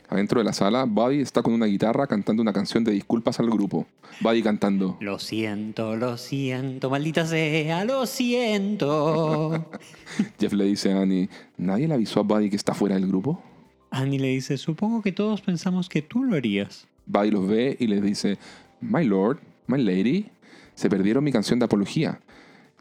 Adentro 0.10 0.40
de 0.40 0.44
la 0.44 0.54
sala, 0.54 0.84
Buddy 0.86 1.22
está 1.22 1.42
con 1.42 1.54
una 1.54 1.66
guitarra 1.66 2.06
cantando 2.06 2.42
una 2.42 2.54
canción 2.54 2.84
de 2.84 2.92
disculpas 2.92 3.40
al 3.40 3.50
grupo. 3.50 3.88
Buddy 4.22 4.44
cantando, 4.44 4.98
Lo 5.02 5.18
siento, 5.18 5.96
lo 5.96 6.18
siento, 6.18 6.90
maldita 6.90 7.26
sea, 7.26 7.84
lo 7.86 8.06
siento. 8.06 9.72
Jeff 10.40 10.54
le 10.54 10.66
dice 10.66 10.92
a 10.92 11.02
Annie, 11.02 11.30
¿nadie 11.58 11.88
le 11.88 11.96
avisó 11.96 12.20
a 12.20 12.24
Buddy 12.24 12.50
que 12.50 12.56
está 12.56 12.74
fuera 12.74 12.96
del 12.96 13.08
grupo? 13.08 13.42
Annie 13.90 14.20
le 14.20 14.28
dice, 14.28 14.58
supongo 14.58 15.02
que 15.02 15.12
todos 15.12 15.42
pensamos 15.42 15.90
que 15.90 16.02
tú 16.02 16.24
lo 16.24 16.36
harías. 16.36 16.88
Buddy 17.06 17.32
los 17.32 17.48
ve 17.48 17.76
y 17.80 17.88
les 17.88 18.02
dice, 18.02 18.38
My 18.82 19.04
lord, 19.06 19.40
my 19.68 19.82
lady, 19.82 20.28
se 20.76 20.90
perdieron 20.90 21.24
mi 21.24 21.32
canción 21.32 21.60
de 21.60 21.66
apología. 21.66 22.20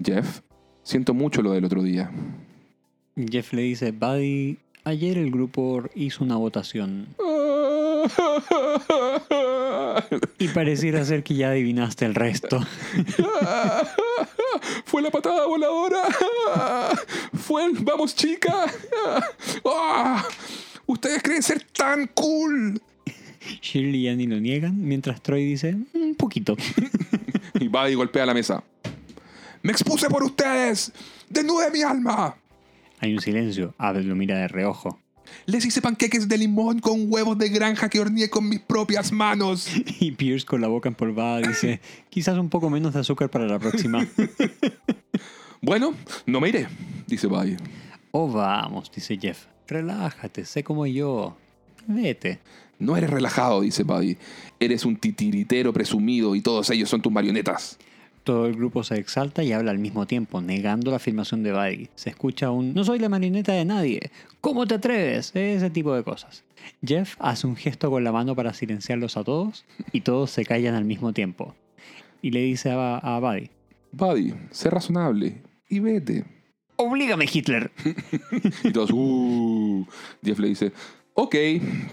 Jeff, 0.03 0.41
siento 0.83 1.15
mucho 1.15 1.43
lo 1.43 1.53
del 1.53 1.65
otro 1.65 1.83
día. 1.83 2.11
Jeff 3.17 3.53
le 3.53 3.63
dice, 3.63 3.93
Buddy, 3.93 4.59
ayer 4.85 5.19
el 5.19 5.31
grupo 5.31 5.83
hizo 5.95 6.25
una 6.25 6.37
votación 6.37 7.09
y 10.39 10.49
pareciera 10.49 11.05
ser 11.05 11.23
que 11.23 11.35
ya 11.35 11.51
adivinaste 11.51 12.05
el 12.07 12.15
resto. 12.15 12.59
Fue 14.85 15.03
la 15.03 15.11
patada 15.11 15.47
voladora. 15.47 16.03
Fue 17.35 17.65
el 17.65 17.73
vamos 17.81 18.15
chica. 18.15 18.67
Ah, 19.65 20.27
Ustedes 20.87 21.23
creen 21.23 21.43
ser 21.43 21.63
tan 21.65 22.07
cool. 22.09 22.81
Shirley 23.63 24.07
y 24.07 24.09
Annie 24.09 24.27
lo 24.27 24.41
niegan, 24.41 24.81
mientras 24.83 25.23
Troy 25.23 25.45
dice, 25.45 25.77
un 25.95 26.15
poquito. 26.15 26.57
Y 27.61 27.69
Buddy 27.69 27.95
golpea 27.95 28.27
la 28.27 28.35
mesa. 28.35 28.65
¡Me 29.63 29.73
expuse 29.73 30.09
por 30.09 30.25
ustedes! 30.25 30.91
¡Desnude 31.29 31.71
mi 31.71 31.83
alma! 31.83 32.35
Hay 32.99 33.13
un 33.13 33.21
silencio. 33.21 33.75
Abed 33.79 34.03
lo 34.03 34.17
mira 34.17 34.39
de 34.39 34.49
reojo. 34.49 34.99
Les 35.47 35.65
hice 35.65 35.81
panqueques 35.81 36.29
de 36.29 36.39
limón 36.39 36.81
con 36.81 37.13
huevos 37.13 37.39
de 37.39 37.51
granja 37.51 37.89
que 37.89 38.01
horneé 38.01 38.31
con 38.31 38.49
mis 38.49 38.61
propias 38.61 39.13
manos. 39.13 39.69
Y 40.01 40.13
Pierce 40.13 40.47
con 40.47 40.61
la 40.61 40.69
boca 40.69 40.89
empolvada 40.89 41.41
dice, 41.41 41.81
quizás 42.11 42.39
un 42.39 42.49
poco 42.49 42.71
menos 42.71 42.95
de 42.95 43.01
azúcar 43.01 43.31
para 43.31 43.47
la 43.47 43.59
próxima. 43.59 44.07
Bueno, 45.61 45.95
no 46.27 46.41
me 46.41 46.49
iré, 46.49 46.67
dice 47.07 47.29
Buddy. 47.29 47.57
Oh, 48.11 48.29
vamos, 48.29 48.91
dice 48.93 49.17
Jeff. 49.17 49.47
Relájate, 49.69 50.45
sé 50.45 50.65
como 50.65 50.87
yo. 50.87 51.37
Vete. 51.87 52.41
No 52.83 52.97
eres 52.97 53.11
relajado, 53.11 53.61
dice 53.61 53.85
Buddy. 53.85 54.17
Eres 54.61 54.85
un 54.85 54.97
titiritero 54.97 55.73
presumido 55.73 56.35
y 56.35 56.41
todos 56.41 56.71
ellos 56.71 56.89
son 56.89 57.03
tus 57.03 57.13
marionetas. 57.13 57.79
Todo 58.25 58.47
el 58.47 58.55
grupo 58.55 58.85
se 58.85 58.97
exalta 58.99 59.43
y 59.43 59.53
habla 59.53 59.73
al 59.73 59.79
mismo 59.79 60.07
tiempo, 60.07 60.41
negando 60.41 60.91
la 60.91 60.99
afirmación 60.99 61.43
de 61.43 61.53
Buddy. 61.53 61.89
Se 61.97 62.11
escucha 62.11 62.51
un 62.51 62.73
no 62.73 62.85
soy 62.85 62.99
la 62.99 63.09
marioneta 63.09 63.53
de 63.53 63.65
nadie. 63.65 64.11
¿Cómo 64.41 64.67
te 64.67 64.75
atreves? 64.75 65.33
Ese 65.35 65.71
tipo 65.71 65.95
de 65.95 66.05
cosas. 66.05 66.45
Jeff 66.85 67.17
hace 67.19 67.47
un 67.47 67.57
gesto 67.57 67.91
con 67.91 68.05
la 68.05 68.13
mano 68.13 68.37
para 68.37 68.55
silenciarlos 68.55 69.17
a 69.17 69.25
todos 69.25 69.65
y 69.91 70.03
todos 70.03 70.31
se 70.31 70.45
callan 70.45 70.75
al 70.75 70.85
mismo 70.85 71.13
tiempo. 71.13 71.55
Y 72.21 72.31
le 72.31 72.43
dice 72.43 72.71
a, 72.71 72.99
a 72.99 73.19
Buddy, 73.19 73.51
Buddy, 73.93 74.35
sé 74.51 74.71
razonable 74.71 75.43
y 75.69 75.81
vete. 75.81 76.25
Oblígame 76.77 77.27
Hitler. 77.31 77.71
Y 78.65 78.73
todos, 78.73 78.91
uh. 78.93 79.87
Jeff 80.25 80.39
le 80.39 80.49
dice, 80.49 80.73
ok, 81.15 81.37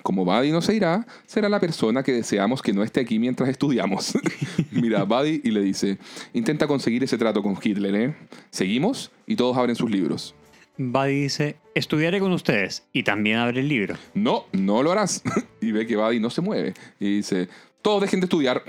como 0.03 0.25
Buddy 0.25 0.51
no 0.51 0.62
se 0.62 0.75
irá, 0.75 1.05
será 1.25 1.49
la 1.49 1.60
persona 1.60 2.03
que 2.03 2.13
deseamos 2.13 2.62
que 2.62 2.73
no 2.73 2.84
esté 2.84 3.01
aquí 3.01 3.19
mientras 3.19 3.49
estudiamos. 3.49 4.17
Mira 4.71 5.01
a 5.01 5.03
Buddy 5.03 5.41
y 5.43 5.51
le 5.51 5.62
dice, 5.62 5.97
intenta 6.34 6.67
conseguir 6.67 7.03
ese 7.03 7.17
trato 7.17 7.41
con 7.41 7.58
Hitler, 7.62 7.95
¿eh? 7.95 8.15
Seguimos 8.49 9.12
y 9.27 9.36
todos 9.36 9.58
abren 9.58 9.75
sus 9.75 9.89
libros. 9.89 10.36
Buddy 10.77 11.23
dice, 11.23 11.58
estudiaré 11.75 12.21
con 12.21 12.32
ustedes 12.32 12.88
y 12.93 13.03
también 13.03 13.38
abre 13.38 13.60
el 13.60 13.67
libro. 13.67 13.95
No, 14.13 14.45
no 14.53 14.82
lo 14.82 14.91
harás. 14.91 15.21
Y 15.62 15.73
ve 15.73 15.86
que 15.86 15.97
Buddy 15.97 16.21
no 16.21 16.29
se 16.29 16.39
mueve. 16.39 16.73
Y 17.01 17.17
dice, 17.17 17.49
todos 17.82 18.01
dejen 18.01 18.21
de 18.21 18.25
estudiar. 18.27 18.63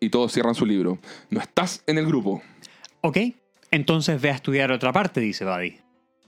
Y 0.00 0.10
todos 0.10 0.32
cierran 0.32 0.56
su 0.56 0.66
libro. 0.66 0.98
No 1.30 1.40
estás 1.40 1.84
en 1.86 1.98
el 1.98 2.06
grupo. 2.06 2.42
Ok, 3.00 3.18
entonces 3.70 4.20
ve 4.20 4.30
a 4.30 4.34
estudiar 4.34 4.72
otra 4.72 4.92
parte, 4.92 5.20
dice 5.20 5.44
Buddy. 5.44 5.76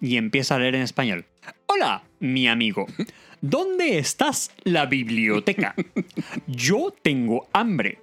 Y 0.00 0.18
empieza 0.18 0.54
a 0.54 0.60
leer 0.60 0.76
en 0.76 0.82
español. 0.82 1.26
Hola, 1.66 2.04
mi 2.20 2.46
amigo. 2.46 2.87
¿Dónde 3.46 3.98
estás 3.98 4.50
la 4.62 4.87
biblioteca? 4.87 5.74
Yo 6.46 6.94
tengo 7.02 7.46
hambre. 7.52 7.98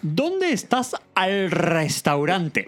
¿Dónde 0.00 0.52
estás 0.52 0.94
al 1.16 1.50
restaurante? 1.50 2.64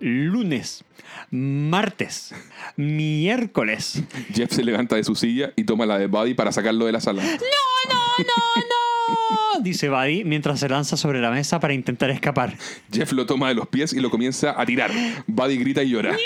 Lunes, 0.00 0.84
martes, 1.30 2.34
miércoles. 2.76 4.02
Jeff 4.32 4.52
se 4.52 4.64
levanta 4.64 4.96
de 4.96 5.04
su 5.04 5.14
silla 5.14 5.52
y 5.54 5.64
toma 5.64 5.84
la 5.84 5.98
de 5.98 6.06
Buddy 6.06 6.32
para 6.32 6.50
sacarlo 6.50 6.86
de 6.86 6.92
la 6.92 7.02
sala. 7.02 7.22
¡No, 7.22 7.30
no, 7.30 8.24
no! 8.56 9.60
Dice 9.62 9.90
Buddy 9.90 10.24
mientras 10.24 10.60
se 10.60 10.68
lanza 10.70 10.96
sobre 10.96 11.20
la 11.20 11.30
mesa 11.30 11.60
para 11.60 11.74
intentar 11.74 12.08
escapar. 12.08 12.56
Jeff 12.90 13.12
lo 13.12 13.26
toma 13.26 13.48
de 13.48 13.54
los 13.54 13.68
pies 13.68 13.92
y 13.92 14.00
lo 14.00 14.08
comienza 14.08 14.58
a 14.58 14.64
tirar. 14.64 14.90
Buddy 15.26 15.58
grita 15.58 15.82
y 15.82 15.90
llora. 15.90 16.12
¡No! 16.12 16.18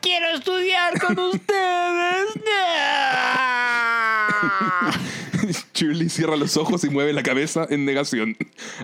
¡Quiero 0.00 0.30
estudiar 0.30 0.98
con 0.98 1.18
ustedes! 1.26 2.36
¡No! 2.36 3.31
Shirley 5.82 6.08
cierra 6.08 6.36
los 6.36 6.56
ojos 6.56 6.84
y 6.84 6.90
mueve 6.90 7.12
la 7.12 7.24
cabeza 7.24 7.66
en 7.68 7.84
negación. 7.84 8.36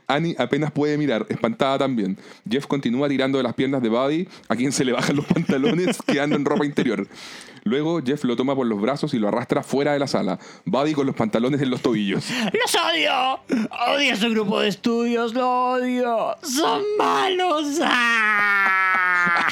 Annie 0.08 0.34
apenas 0.36 0.72
puede 0.72 0.98
mirar, 0.98 1.26
espantada 1.28 1.78
también. 1.78 2.18
Jeff 2.50 2.66
continúa 2.66 3.08
tirando 3.08 3.38
de 3.38 3.44
las 3.44 3.54
piernas 3.54 3.82
de 3.82 3.88
Buddy, 3.88 4.26
a 4.48 4.56
quien 4.56 4.72
se 4.72 4.84
le 4.84 4.90
bajan 4.90 5.14
los 5.14 5.24
pantalones 5.24 5.98
quedando 6.06 6.34
en 6.34 6.44
ropa 6.44 6.66
interior. 6.66 7.06
Luego 7.62 8.02
Jeff 8.04 8.24
lo 8.24 8.34
toma 8.34 8.56
por 8.56 8.66
los 8.66 8.80
brazos 8.80 9.14
y 9.14 9.20
lo 9.20 9.28
arrastra 9.28 9.62
fuera 9.62 9.92
de 9.92 10.00
la 10.00 10.08
sala. 10.08 10.40
Buddy 10.64 10.94
con 10.94 11.06
los 11.06 11.14
pantalones 11.14 11.62
en 11.62 11.70
los 11.70 11.82
tobillos. 11.82 12.24
¡Los 12.52 12.74
odio! 12.74 13.68
¡Odio 13.94 14.12
a 14.12 14.16
su 14.16 14.30
grupo 14.30 14.58
de 14.58 14.68
estudios! 14.68 15.34
¡Lo 15.34 15.72
odio! 15.74 16.34
¡Son 16.42 16.82
malos! 16.98 17.78
¡Ah! 17.80 19.46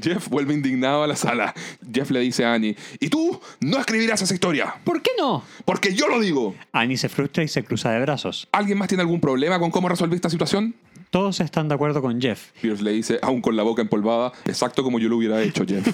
Jeff 0.00 0.28
vuelve 0.28 0.54
indignado 0.54 1.02
a 1.02 1.06
la 1.06 1.16
sala. 1.16 1.54
Jeff 1.92 2.10
le 2.10 2.20
dice 2.20 2.44
a 2.44 2.54
Annie, 2.54 2.76
¿y 3.00 3.08
tú 3.08 3.40
no 3.60 3.78
escribirás 3.78 4.22
esa 4.22 4.34
historia? 4.34 4.74
¿Por 4.84 5.02
qué 5.02 5.10
no? 5.18 5.42
Porque 5.64 5.94
yo 5.94 6.08
lo 6.08 6.20
digo. 6.20 6.54
Annie 6.72 6.96
se 6.96 7.08
frustra 7.08 7.42
y 7.42 7.48
se 7.48 7.64
cruza 7.64 7.90
de 7.90 8.00
brazos. 8.00 8.48
¿Alguien 8.52 8.78
más 8.78 8.88
tiene 8.88 9.02
algún 9.02 9.20
problema 9.20 9.58
con 9.58 9.70
cómo 9.70 9.88
resolví 9.88 10.16
esta 10.16 10.30
situación? 10.30 10.74
Todos 11.10 11.40
están 11.40 11.68
de 11.68 11.74
acuerdo 11.74 12.00
con 12.00 12.20
Jeff. 12.20 12.52
Pierce 12.60 12.82
le 12.82 12.92
dice, 12.92 13.18
aún 13.22 13.42
con 13.42 13.54
la 13.54 13.62
boca 13.62 13.82
empolvada, 13.82 14.32
exacto 14.46 14.82
como 14.82 14.98
yo 14.98 15.10
lo 15.10 15.18
hubiera 15.18 15.42
hecho, 15.42 15.64
Jeff. 15.66 15.86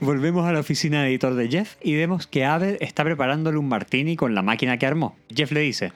Volvemos 0.00 0.46
a 0.46 0.52
la 0.52 0.60
oficina 0.60 1.02
de 1.02 1.10
editor 1.10 1.34
de 1.34 1.48
Jeff 1.48 1.76
y 1.82 1.94
vemos 1.94 2.26
que 2.26 2.44
Abed 2.44 2.76
está 2.80 3.04
preparándole 3.04 3.58
un 3.58 3.68
martini 3.68 4.16
con 4.16 4.34
la 4.34 4.42
máquina 4.42 4.78
que 4.78 4.86
armó. 4.86 5.16
Jeff 5.34 5.52
le 5.52 5.60
dice, 5.60 5.92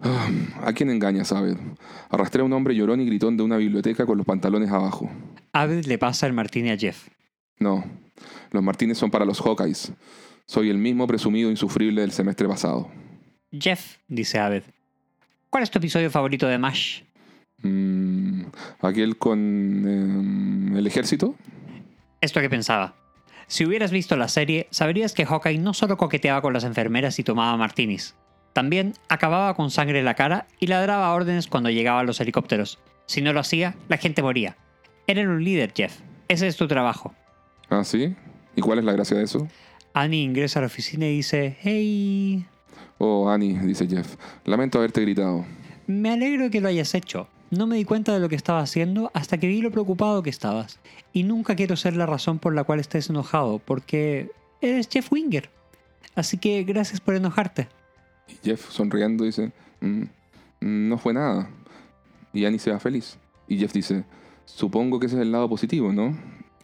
¿A 0.00 0.72
quién 0.72 0.90
engañas, 0.90 1.32
Abed? 1.32 1.56
Arrastré 2.08 2.42
a 2.42 2.44
un 2.44 2.52
hombre 2.52 2.74
llorón 2.74 3.00
y 3.00 3.06
gritón 3.06 3.36
de 3.36 3.42
una 3.42 3.56
biblioteca 3.56 4.06
con 4.06 4.16
los 4.16 4.26
pantalones 4.26 4.70
abajo. 4.70 5.10
Abed 5.52 5.86
le 5.86 5.98
pasa 5.98 6.26
el 6.26 6.32
martini 6.32 6.70
a 6.70 6.76
Jeff. 6.76 7.08
No, 7.58 7.84
los 8.52 8.62
martines 8.62 8.98
son 8.98 9.10
para 9.10 9.24
los 9.24 9.40
Hawkeyes. 9.40 9.92
Soy 10.46 10.70
el 10.70 10.78
mismo 10.78 11.06
presumido 11.06 11.50
insufrible 11.50 12.00
del 12.02 12.12
semestre 12.12 12.46
pasado. 12.46 12.88
Jeff, 13.50 13.96
dice 14.06 14.38
Abed, 14.38 14.62
¿cuál 15.50 15.62
es 15.62 15.70
tu 15.70 15.78
episodio 15.78 16.10
favorito 16.10 16.46
de 16.46 16.58
MASH? 16.58 17.02
Mm, 17.62 18.42
¿Aquel 18.80 19.18
con 19.18 19.38
em, 19.38 20.76
el 20.76 20.86
ejército? 20.86 21.34
Esto 22.20 22.40
que 22.40 22.48
pensaba. 22.48 22.94
Si 23.48 23.64
hubieras 23.64 23.90
visto 23.90 24.16
la 24.16 24.28
serie, 24.28 24.68
sabrías 24.70 25.12
que 25.12 25.24
Hawkeye 25.24 25.58
no 25.58 25.74
solo 25.74 25.96
coqueteaba 25.96 26.42
con 26.42 26.52
las 26.52 26.64
enfermeras 26.64 27.18
y 27.18 27.24
tomaba 27.24 27.56
martinis, 27.56 28.14
también 28.58 28.94
acababa 29.08 29.54
con 29.54 29.70
sangre 29.70 30.00
en 30.00 30.04
la 30.04 30.14
cara 30.14 30.48
y 30.58 30.66
ladraba 30.66 31.12
órdenes 31.14 31.46
cuando 31.46 31.70
llegaban 31.70 32.06
los 32.06 32.20
helicópteros. 32.20 32.80
Si 33.06 33.22
no 33.22 33.32
lo 33.32 33.38
hacía, 33.38 33.76
la 33.88 33.98
gente 33.98 34.20
moría. 34.20 34.56
Era 35.06 35.22
un 35.22 35.44
líder, 35.44 35.72
Jeff. 35.76 36.00
Ese 36.26 36.48
es 36.48 36.56
tu 36.56 36.66
trabajo. 36.66 37.14
¿Ah, 37.70 37.84
sí? 37.84 38.16
¿Y 38.56 38.60
cuál 38.60 38.80
es 38.80 38.84
la 38.84 38.90
gracia 38.90 39.16
de 39.16 39.22
eso? 39.22 39.46
Annie 39.94 40.24
ingresa 40.24 40.58
a 40.58 40.62
la 40.62 40.66
oficina 40.66 41.06
y 41.06 41.18
dice, 41.18 41.56
hey, 41.60 42.44
Oh, 42.98 43.30
Annie, 43.30 43.56
dice 43.60 43.86
Jeff. 43.86 44.16
Lamento 44.44 44.78
haberte 44.78 45.02
gritado. 45.02 45.44
me 45.86 46.10
alegro 46.10 46.50
que 46.50 46.60
lo 46.60 46.66
hayas 46.66 46.96
hecho. 46.96 47.28
No 47.52 47.68
me 47.68 47.76
di 47.76 47.84
cuenta 47.84 48.12
de 48.12 48.18
lo 48.18 48.28
que 48.28 48.34
estaba 48.34 48.58
haciendo 48.58 49.12
hasta 49.14 49.38
que 49.38 49.46
vi 49.46 49.60
lo 49.62 49.70
preocupado 49.70 50.24
que 50.24 50.30
estabas. 50.30 50.80
Y 51.12 51.22
nunca 51.22 51.54
quiero 51.54 51.76
ser 51.76 51.94
la 51.94 52.06
razón 52.06 52.40
por 52.40 52.56
la 52.56 52.64
cual 52.64 52.80
estés 52.80 53.08
enojado, 53.08 53.60
porque 53.60 54.32
eres 54.60 54.88
Jeff 54.90 55.12
Winger. 55.12 55.48
Así 56.16 56.38
que 56.38 56.64
gracias 56.64 57.00
por 57.00 57.14
enojarte. 57.14 57.68
Y 58.28 58.36
Jeff, 58.44 58.70
sonriendo, 58.70 59.24
dice, 59.24 59.52
"Mm, 59.80 60.02
mm, 60.60 60.88
no 60.88 60.98
fue 60.98 61.14
nada. 61.14 61.50
Y 62.32 62.44
Annie 62.44 62.58
se 62.58 62.70
va 62.70 62.78
feliz. 62.78 63.18
Y 63.48 63.58
Jeff 63.58 63.72
dice, 63.72 64.04
supongo 64.44 65.00
que 65.00 65.06
ese 65.06 65.16
es 65.16 65.22
el 65.22 65.32
lado 65.32 65.48
positivo, 65.48 65.92
¿no? 65.92 66.16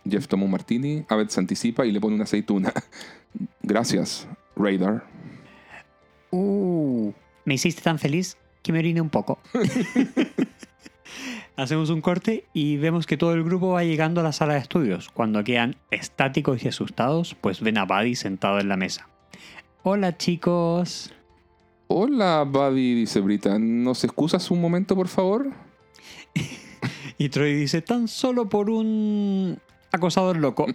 Jeff 0.08 0.28
toma 0.28 0.44
un 0.44 0.50
martini, 0.50 1.04
Abed 1.08 1.28
se 1.28 1.40
anticipa 1.40 1.86
y 1.86 1.92
le 1.92 2.00
pone 2.00 2.14
una 2.14 2.24
aceituna. 2.24 2.72
Gracias, 3.62 4.28
Radar. 4.54 5.04
Uh, 6.30 7.12
me 7.44 7.54
hiciste 7.54 7.82
tan 7.82 7.98
feliz 7.98 8.36
que 8.62 8.72
me 8.72 8.80
oriné 8.80 9.00
un 9.00 9.10
poco. 9.10 9.38
Hacemos 11.56 11.88
un 11.90 12.00
corte 12.00 12.44
y 12.52 12.78
vemos 12.78 13.06
que 13.06 13.16
todo 13.16 13.32
el 13.32 13.44
grupo 13.44 13.68
va 13.68 13.84
llegando 13.84 14.20
a 14.20 14.24
la 14.24 14.32
sala 14.32 14.54
de 14.54 14.60
estudios. 14.60 15.08
Cuando 15.10 15.44
quedan 15.44 15.76
estáticos 15.90 16.64
y 16.64 16.68
asustados, 16.68 17.36
pues 17.40 17.60
ven 17.60 17.78
a 17.78 17.84
Buddy 17.84 18.16
sentado 18.16 18.58
en 18.58 18.68
la 18.68 18.76
mesa. 18.76 19.08
Hola 19.84 20.16
chicos. 20.16 21.12
Hola, 21.96 22.42
Buddy, 22.42 22.92
dice 22.92 23.20
Brita. 23.20 23.56
¿Nos 23.56 24.02
excusas 24.02 24.50
un 24.50 24.60
momento, 24.60 24.96
por 24.96 25.06
favor? 25.06 25.52
Y 27.18 27.28
Troy 27.28 27.54
dice, 27.54 27.82
tan 27.82 28.08
solo 28.08 28.48
por 28.48 28.68
un 28.68 29.56
acosador 29.92 30.36
loco. 30.38 30.66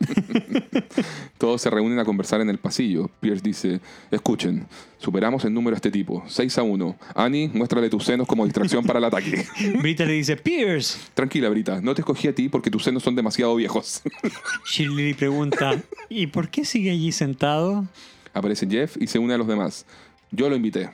Todos 1.38 1.62
se 1.62 1.70
reúnen 1.70 2.00
a 2.00 2.06
conversar 2.06 2.40
en 2.40 2.50
el 2.50 2.58
pasillo. 2.58 3.10
Pierce 3.20 3.44
dice, 3.44 3.82
escuchen, 4.10 4.66
superamos 4.98 5.44
el 5.44 5.54
número 5.54 5.76
a 5.76 5.80
este 5.80 5.92
tipo, 5.92 6.24
6 6.26 6.58
a 6.58 6.64
1. 6.64 6.96
Annie, 7.14 7.50
muéstrale 7.54 7.90
tus 7.90 8.06
senos 8.06 8.26
como 8.26 8.46
distracción 8.46 8.86
para 8.86 9.00
el 9.00 9.06
ataque. 9.06 9.46
Brita 9.82 10.06
le 10.06 10.14
dice, 10.14 10.38
Pierce. 10.38 10.98
Tranquila, 11.14 11.50
Brita, 11.50 11.82
no 11.82 11.94
te 11.94 12.00
escogí 12.00 12.30
a 12.30 12.34
ti 12.34 12.48
porque 12.48 12.72
tus 12.72 12.86
senos 12.86 13.04
son 13.04 13.18
demasiado 13.18 13.54
viejos. 13.58 14.04
Shirley 14.66 15.10
le 15.10 15.16
pregunta, 15.16 15.84
¿y 16.08 16.28
por 16.28 16.48
qué 16.48 16.64
sigue 16.64 16.92
allí 16.92 17.12
sentado? 17.12 17.86
Aparece 18.34 18.66
Jeff 18.70 18.96
y 18.98 19.08
se 19.08 19.20
une 19.20 19.34
a 19.34 19.38
los 19.38 19.48
demás. 19.48 19.86
Yo 20.32 20.50
lo 20.50 20.56
invité. 20.56 20.90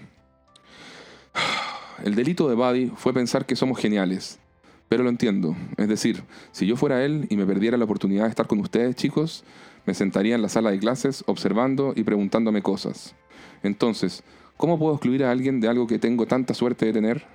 El 2.03 2.15
delito 2.15 2.49
de 2.49 2.55
Buddy 2.55 2.91
fue 2.95 3.13
pensar 3.13 3.45
que 3.45 3.55
somos 3.55 3.79
geniales. 3.79 4.39
Pero 4.89 5.03
lo 5.03 5.09
entiendo. 5.09 5.55
Es 5.77 5.87
decir, 5.87 6.23
si 6.51 6.67
yo 6.67 6.75
fuera 6.75 7.03
él 7.03 7.25
y 7.29 7.37
me 7.37 7.45
perdiera 7.45 7.77
la 7.77 7.85
oportunidad 7.85 8.23
de 8.23 8.29
estar 8.29 8.47
con 8.47 8.59
ustedes, 8.59 8.95
chicos, 8.95 9.43
me 9.85 9.93
sentaría 9.93 10.35
en 10.35 10.41
la 10.41 10.49
sala 10.49 10.71
de 10.71 10.79
clases 10.79 11.23
observando 11.27 11.93
y 11.95 12.03
preguntándome 12.03 12.61
cosas. 12.61 13.15
Entonces, 13.63 14.23
¿cómo 14.57 14.77
puedo 14.77 14.93
excluir 14.93 15.23
a 15.23 15.31
alguien 15.31 15.59
de 15.59 15.67
algo 15.67 15.87
que 15.87 15.99
tengo 15.99 16.27
tanta 16.27 16.53
suerte 16.53 16.85
de 16.85 16.93
tener? 16.93 17.25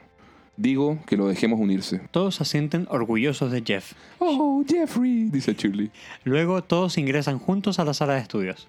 Digo 0.57 0.99
que 1.07 1.17
lo 1.17 1.27
dejemos 1.27 1.59
unirse. 1.59 2.01
Todos 2.11 2.37
se 2.37 2.45
sienten 2.45 2.87
orgullosos 2.91 3.51
de 3.51 3.63
Jeff. 3.63 3.95
Oh, 4.19 4.63
Jeffrey, 4.69 5.31
dice 5.31 5.55
Shirley. 5.55 5.91
Luego 6.25 6.63
todos 6.63 6.99
ingresan 6.99 7.39
juntos 7.39 7.79
a 7.79 7.85
la 7.85 7.95
sala 7.95 8.15
de 8.15 8.21
estudios. 8.21 8.69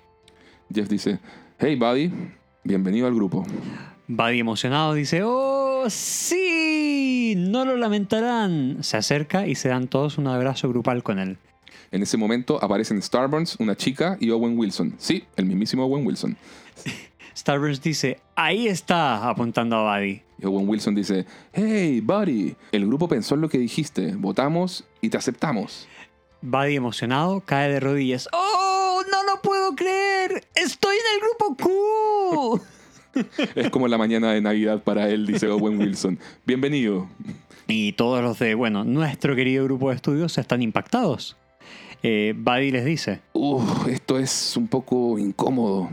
Jeff 0.73 0.87
dice, 0.87 1.19
hey 1.59 1.75
buddy, 1.75 2.11
bienvenido 2.63 3.07
al 3.07 3.13
grupo. 3.13 3.45
Buddy 4.13 4.41
emocionado 4.41 4.93
dice, 4.93 5.21
¡Oh, 5.23 5.85
sí! 5.89 7.33
No 7.37 7.63
lo 7.63 7.77
lamentarán. 7.77 8.83
Se 8.83 8.97
acerca 8.97 9.47
y 9.47 9.55
se 9.55 9.69
dan 9.69 9.87
todos 9.87 10.17
un 10.17 10.27
abrazo 10.27 10.67
grupal 10.67 11.01
con 11.01 11.17
él. 11.17 11.37
En 11.91 12.03
ese 12.03 12.17
momento 12.17 12.61
aparecen 12.61 13.01
Starburns, 13.01 13.55
una 13.59 13.77
chica 13.77 14.17
y 14.19 14.29
Owen 14.31 14.57
Wilson. 14.57 14.95
Sí, 14.97 15.23
el 15.37 15.45
mismísimo 15.45 15.85
Owen 15.85 16.05
Wilson. 16.05 16.35
Starburns 17.37 17.81
dice, 17.81 18.19
ahí 18.35 18.67
está, 18.67 19.29
apuntando 19.29 19.77
a 19.77 19.95
Buddy. 19.95 20.21
Y 20.39 20.45
Owen 20.45 20.67
Wilson 20.67 20.93
dice, 20.93 21.25
hey 21.53 22.01
buddy, 22.01 22.53
el 22.73 22.87
grupo 22.87 23.07
pensó 23.07 23.35
en 23.35 23.41
lo 23.41 23.47
que 23.47 23.59
dijiste, 23.59 24.13
votamos 24.17 24.83
y 24.99 25.07
te 25.07 25.15
aceptamos. 25.15 25.87
Buddy 26.41 26.75
emocionado 26.75 27.39
cae 27.39 27.71
de 27.71 27.79
rodillas. 27.79 28.27
¡Oh, 28.33 29.01
no 29.09 29.23
lo 29.23 29.41
puedo 29.41 29.73
creer! 29.73 30.45
¡Estoy 30.53 30.97
en 30.97 31.15
el 31.15 31.21
grupo 31.21 31.55
Q! 31.55 32.61
Es 33.55 33.69
como 33.69 33.87
la 33.87 33.97
mañana 33.97 34.31
de 34.31 34.41
Navidad 34.41 34.83
para 34.83 35.09
él, 35.09 35.25
dice 35.25 35.47
Owen 35.47 35.79
Wilson. 35.79 36.19
Bienvenido. 36.45 37.07
Y 37.67 37.93
todos 37.93 38.21
los 38.21 38.39
de, 38.39 38.55
bueno, 38.55 38.83
nuestro 38.83 39.35
querido 39.35 39.63
grupo 39.65 39.89
de 39.89 39.95
estudios 39.95 40.37
están 40.37 40.61
impactados. 40.61 41.37
Eh, 42.03 42.33
Buddy 42.35 42.71
les 42.71 42.85
dice, 42.85 43.21
Uf, 43.33 43.87
esto 43.87 44.17
es 44.17 44.57
un 44.57 44.67
poco 44.67 45.19
incómodo. 45.19 45.89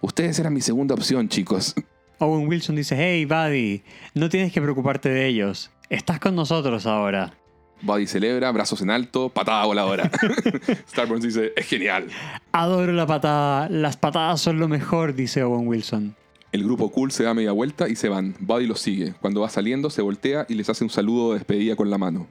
Ustedes 0.00 0.38
eran 0.38 0.54
mi 0.54 0.60
segunda 0.60 0.94
opción, 0.94 1.28
chicos. 1.28 1.74
Owen 2.18 2.48
Wilson 2.48 2.76
dice, 2.76 2.96
hey 2.96 3.24
Buddy, 3.24 3.82
no 4.14 4.28
tienes 4.28 4.52
que 4.52 4.60
preocuparte 4.60 5.08
de 5.08 5.26
ellos. 5.26 5.70
Estás 5.88 6.20
con 6.20 6.34
nosotros 6.34 6.86
ahora. 6.86 7.34
Buddy 7.80 8.06
celebra, 8.06 8.50
brazos 8.50 8.82
en 8.82 8.90
alto, 8.90 9.28
patada 9.28 9.64
voladora. 9.64 10.10
Starburns 10.88 11.24
dice, 11.24 11.52
es 11.56 11.66
genial. 11.66 12.08
Adoro 12.50 12.92
la 12.92 13.06
patada. 13.06 13.68
Las 13.68 13.96
patadas 13.96 14.40
son 14.40 14.58
lo 14.58 14.66
mejor, 14.66 15.14
dice 15.14 15.42
Owen 15.44 15.66
Wilson. 15.68 16.16
El 16.50 16.64
grupo 16.64 16.90
cool 16.90 17.12
se 17.12 17.24
da 17.24 17.34
media 17.34 17.52
vuelta 17.52 17.88
y 17.88 17.96
se 17.96 18.08
van. 18.08 18.34
Buddy 18.40 18.66
los 18.66 18.80
sigue. 18.80 19.12
Cuando 19.20 19.42
va 19.42 19.50
saliendo, 19.50 19.90
se 19.90 20.00
voltea 20.00 20.46
y 20.48 20.54
les 20.54 20.70
hace 20.70 20.82
un 20.82 20.90
saludo 20.90 21.32
de 21.32 21.38
despedida 21.38 21.76
con 21.76 21.90
la 21.90 21.98
mano. 21.98 22.26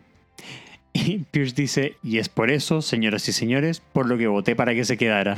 Y 0.94 1.20
Pierce 1.20 1.54
dice, 1.56 1.98
y 2.02 2.18
es 2.18 2.28
por 2.28 2.50
eso, 2.50 2.82
señoras 2.82 3.28
y 3.30 3.32
señores, 3.32 3.82
por 3.94 4.08
lo 4.08 4.18
que 4.18 4.26
voté 4.26 4.56
para 4.56 4.74
que 4.74 4.86
se 4.86 4.98
quedara. 4.98 5.38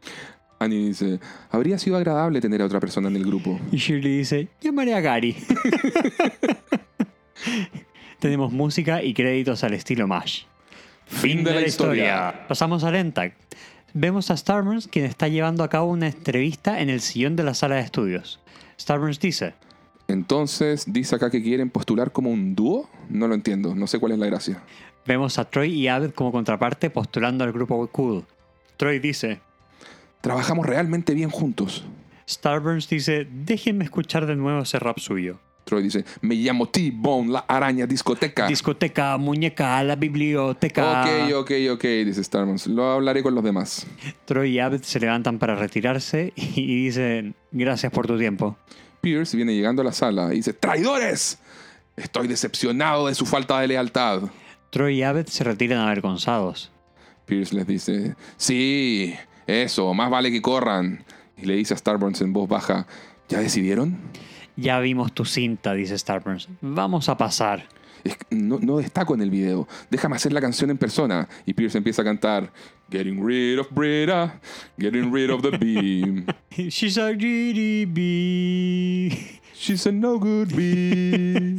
Annie 0.58 0.88
dice, 0.88 1.20
habría 1.50 1.78
sido 1.78 1.96
agradable 1.96 2.40
tener 2.40 2.62
a 2.62 2.64
otra 2.64 2.80
persona 2.80 3.08
en 3.08 3.16
el 3.16 3.24
grupo. 3.24 3.60
Y 3.70 3.76
Shirley 3.76 4.18
dice, 4.18 4.48
llamaré 4.62 4.94
a 4.94 5.00
Gary. 5.00 5.36
Tenemos 8.18 8.52
música 8.52 9.02
y 9.02 9.12
créditos 9.12 9.62
al 9.64 9.74
estilo 9.74 10.08
MASH. 10.08 10.44
Fin 11.06 11.44
de 11.44 11.52
la 11.52 11.60
historia. 11.60 12.46
Pasamos 12.48 12.84
a 12.84 12.90
Lentag. 12.90 13.34
Vemos 13.96 14.32
a 14.32 14.36
Starburns 14.36 14.88
quien 14.88 15.04
está 15.04 15.28
llevando 15.28 15.62
a 15.62 15.68
cabo 15.68 15.86
una 15.86 16.08
entrevista 16.08 16.80
en 16.80 16.90
el 16.90 17.00
sillón 17.00 17.36
de 17.36 17.44
la 17.44 17.54
sala 17.54 17.76
de 17.76 17.82
estudios. 17.82 18.40
Starburns 18.78 19.20
dice, 19.20 19.54
Entonces, 20.08 20.92
dice 20.92 21.14
acá 21.14 21.30
que 21.30 21.40
quieren 21.40 21.70
postular 21.70 22.10
como 22.10 22.30
un 22.30 22.56
dúo. 22.56 22.90
No 23.08 23.28
lo 23.28 23.36
entiendo, 23.36 23.76
no 23.76 23.86
sé 23.86 24.00
cuál 24.00 24.10
es 24.10 24.18
la 24.18 24.26
gracia. 24.26 24.60
vemos 25.06 25.38
a 25.38 25.44
Troy 25.44 25.72
y 25.72 25.86
Abed 25.86 26.10
como 26.10 26.32
contraparte 26.32 26.90
postulando 26.90 27.44
al 27.44 27.52
grupo 27.52 27.86
Cool. 27.86 28.24
Troy 28.76 28.98
dice, 28.98 29.40
Trabajamos 30.20 30.66
realmente 30.66 31.14
bien 31.14 31.30
juntos. 31.30 31.84
Starburns 32.28 32.88
dice, 32.88 33.28
déjenme 33.30 33.84
escuchar 33.84 34.26
de 34.26 34.34
nuevo 34.34 34.62
ese 34.62 34.80
rap 34.80 34.98
suyo. 34.98 35.38
Troy 35.64 35.82
dice, 35.82 36.04
me 36.20 36.34
llamo 36.34 36.68
T-Bone, 36.68 37.32
la 37.32 37.38
araña 37.40 37.86
discoteca. 37.86 38.46
Discoteca, 38.46 39.16
muñeca, 39.16 39.82
la 39.82 39.96
biblioteca. 39.96 41.02
ok, 41.02 41.34
ok, 41.34 41.50
ok, 41.72 41.82
dice 42.04 42.22
Starburns. 42.22 42.66
Lo 42.66 42.90
hablaré 42.90 43.22
con 43.22 43.34
los 43.34 43.42
demás. 43.42 43.86
Troy 44.26 44.52
y 44.52 44.58
Abed 44.58 44.82
se 44.82 45.00
levantan 45.00 45.38
para 45.38 45.56
retirarse 45.56 46.32
y 46.36 46.84
dicen, 46.84 47.34
gracias 47.50 47.90
por 47.92 48.06
tu 48.06 48.18
tiempo. 48.18 48.58
Pierce 49.00 49.36
viene 49.36 49.54
llegando 49.54 49.82
a 49.82 49.84
la 49.84 49.92
sala 49.92 50.32
y 50.32 50.36
dice, 50.36 50.52
¡traidores! 50.52 51.38
Estoy 51.96 52.26
decepcionado 52.26 53.06
de 53.06 53.14
su 53.14 53.24
falta 53.24 53.60
de 53.60 53.68
lealtad. 53.68 54.22
Troy 54.70 54.98
y 54.98 55.02
Abed 55.02 55.26
se 55.26 55.44
retiran 55.44 55.78
avergonzados. 55.78 56.72
Pierce 57.26 57.54
les 57.54 57.66
dice, 57.66 58.16
sí, 58.36 59.14
eso, 59.46 59.94
más 59.94 60.10
vale 60.10 60.30
que 60.30 60.42
corran. 60.42 61.04
Y 61.36 61.46
le 61.46 61.54
dice 61.54 61.74
a 61.74 61.76
Starburns 61.76 62.20
en 62.20 62.32
voz 62.32 62.48
baja, 62.48 62.86
¿ya 63.28 63.38
decidieron? 63.40 63.98
Ya 64.56 64.78
vimos 64.80 65.12
tu 65.12 65.24
cinta, 65.24 65.74
dice 65.74 65.98
Starburns. 65.98 66.48
Vamos 66.60 67.08
a 67.08 67.16
pasar. 67.16 67.66
No, 68.30 68.58
no 68.58 68.76
destaco 68.78 69.14
en 69.14 69.22
el 69.22 69.30
video. 69.30 69.66
Déjame 69.90 70.16
hacer 70.16 70.32
la 70.32 70.40
canción 70.40 70.70
en 70.70 70.78
persona. 70.78 71.28
Y 71.46 71.54
Pierce 71.54 71.78
empieza 71.78 72.02
a 72.02 72.04
cantar, 72.04 72.52
Getting 72.90 73.24
rid 73.24 73.58
of 73.58 73.68
Brita, 73.70 74.38
getting 74.78 75.10
rid 75.12 75.30
of 75.30 75.42
the 75.42 75.56
beam. 75.56 76.26
She's 76.70 76.98
a 76.98 77.12
GDB. 77.14 77.90
She's 79.54 79.86
a 79.86 79.92
no 79.92 80.18
good 80.18 80.54
bee. 80.54 81.58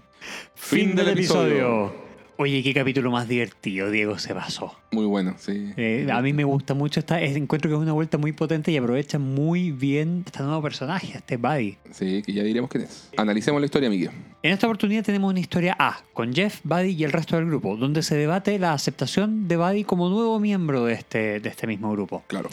Fin 0.54 0.94
del 0.96 1.08
episodio. 1.08 2.01
Oye, 2.42 2.60
qué 2.64 2.74
capítulo 2.74 3.12
más 3.12 3.28
divertido, 3.28 3.88
Diego 3.88 4.18
se 4.18 4.34
pasó. 4.34 4.74
Muy 4.90 5.04
bueno, 5.06 5.36
sí. 5.38 5.72
Eh, 5.76 6.08
a 6.12 6.20
mí 6.20 6.32
me 6.32 6.42
gusta 6.42 6.74
mucho 6.74 6.98
esta, 6.98 7.20
es- 7.20 7.36
encuentro 7.36 7.70
que 7.70 7.76
es 7.76 7.80
una 7.80 7.92
vuelta 7.92 8.18
muy 8.18 8.32
potente 8.32 8.72
y 8.72 8.76
aprovecha 8.76 9.20
muy 9.20 9.70
bien 9.70 10.24
este 10.26 10.42
nuevo 10.42 10.60
personaje, 10.60 11.18
este 11.18 11.36
Buddy. 11.36 11.76
Sí, 11.92 12.20
que 12.26 12.32
ya 12.32 12.42
diremos 12.42 12.68
quién 12.68 12.82
es. 12.82 13.10
Analicemos 13.16 13.60
la 13.60 13.66
historia, 13.66 13.88
Miguel. 13.88 14.10
En 14.42 14.50
esta 14.50 14.66
oportunidad 14.66 15.04
tenemos 15.04 15.30
una 15.30 15.38
historia 15.38 15.76
A, 15.78 16.00
con 16.14 16.34
Jeff, 16.34 16.58
Buddy 16.64 16.88
y 16.90 17.04
el 17.04 17.12
resto 17.12 17.36
del 17.36 17.46
grupo, 17.46 17.76
donde 17.76 18.02
se 18.02 18.16
debate 18.16 18.58
la 18.58 18.72
aceptación 18.72 19.46
de 19.46 19.56
Buddy 19.56 19.84
como 19.84 20.08
nuevo 20.08 20.40
miembro 20.40 20.84
de 20.86 20.94
este, 20.94 21.38
de 21.38 21.48
este 21.48 21.68
mismo 21.68 21.92
grupo. 21.92 22.24
Claro. 22.26 22.50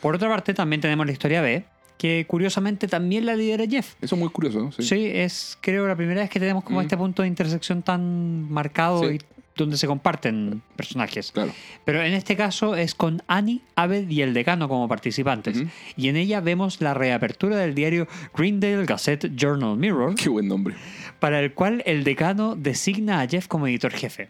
Por 0.00 0.14
otra 0.14 0.30
parte, 0.30 0.54
también 0.54 0.80
tenemos 0.80 1.04
la 1.04 1.12
historia 1.12 1.42
B, 1.42 1.64
que 2.02 2.26
curiosamente 2.26 2.88
también 2.88 3.24
la 3.26 3.36
lidera 3.36 3.64
Jeff. 3.64 3.94
Eso 4.02 4.16
es 4.16 4.18
muy 4.20 4.28
curioso, 4.30 4.58
¿no? 4.60 4.72
Sí. 4.72 4.82
Sí, 4.82 5.06
es 5.06 5.56
creo 5.60 5.86
la 5.86 5.94
primera 5.94 6.20
vez 6.22 6.30
que 6.30 6.40
tenemos 6.40 6.64
como 6.64 6.80
Mm. 6.80 6.82
este 6.82 6.96
punto 6.96 7.22
de 7.22 7.28
intersección 7.28 7.82
tan 7.82 8.50
marcado 8.50 9.08
Sí. 9.08 9.14
y 9.14 9.18
donde 9.54 9.76
se 9.76 9.86
comparten 9.86 10.62
personajes. 10.74 11.30
Claro. 11.30 11.52
Pero 11.84 12.02
en 12.02 12.14
este 12.14 12.34
caso 12.36 12.74
es 12.74 12.94
con 12.96 13.22
Annie, 13.28 13.60
Abed 13.76 14.08
y 14.08 14.22
el 14.22 14.34
decano 14.34 14.66
como 14.68 14.88
participantes. 14.88 15.62
Y 15.96 16.08
en 16.08 16.16
ella 16.16 16.40
vemos 16.40 16.80
la 16.80 16.92
reapertura 16.94 17.56
del 17.56 17.74
diario 17.74 18.08
Greendale 18.34 18.84
Gazette 18.86 19.30
Journal 19.36 19.76
Mirror, 19.76 20.14
Qué 20.16 20.28
buen 20.30 20.48
nombre. 20.48 20.74
para 21.20 21.38
el 21.38 21.52
cual 21.54 21.82
el 21.86 22.02
decano 22.02 22.56
designa 22.56 23.20
a 23.20 23.28
Jeff 23.28 23.46
como 23.46 23.66
editor 23.68 23.92
jefe. 23.92 24.28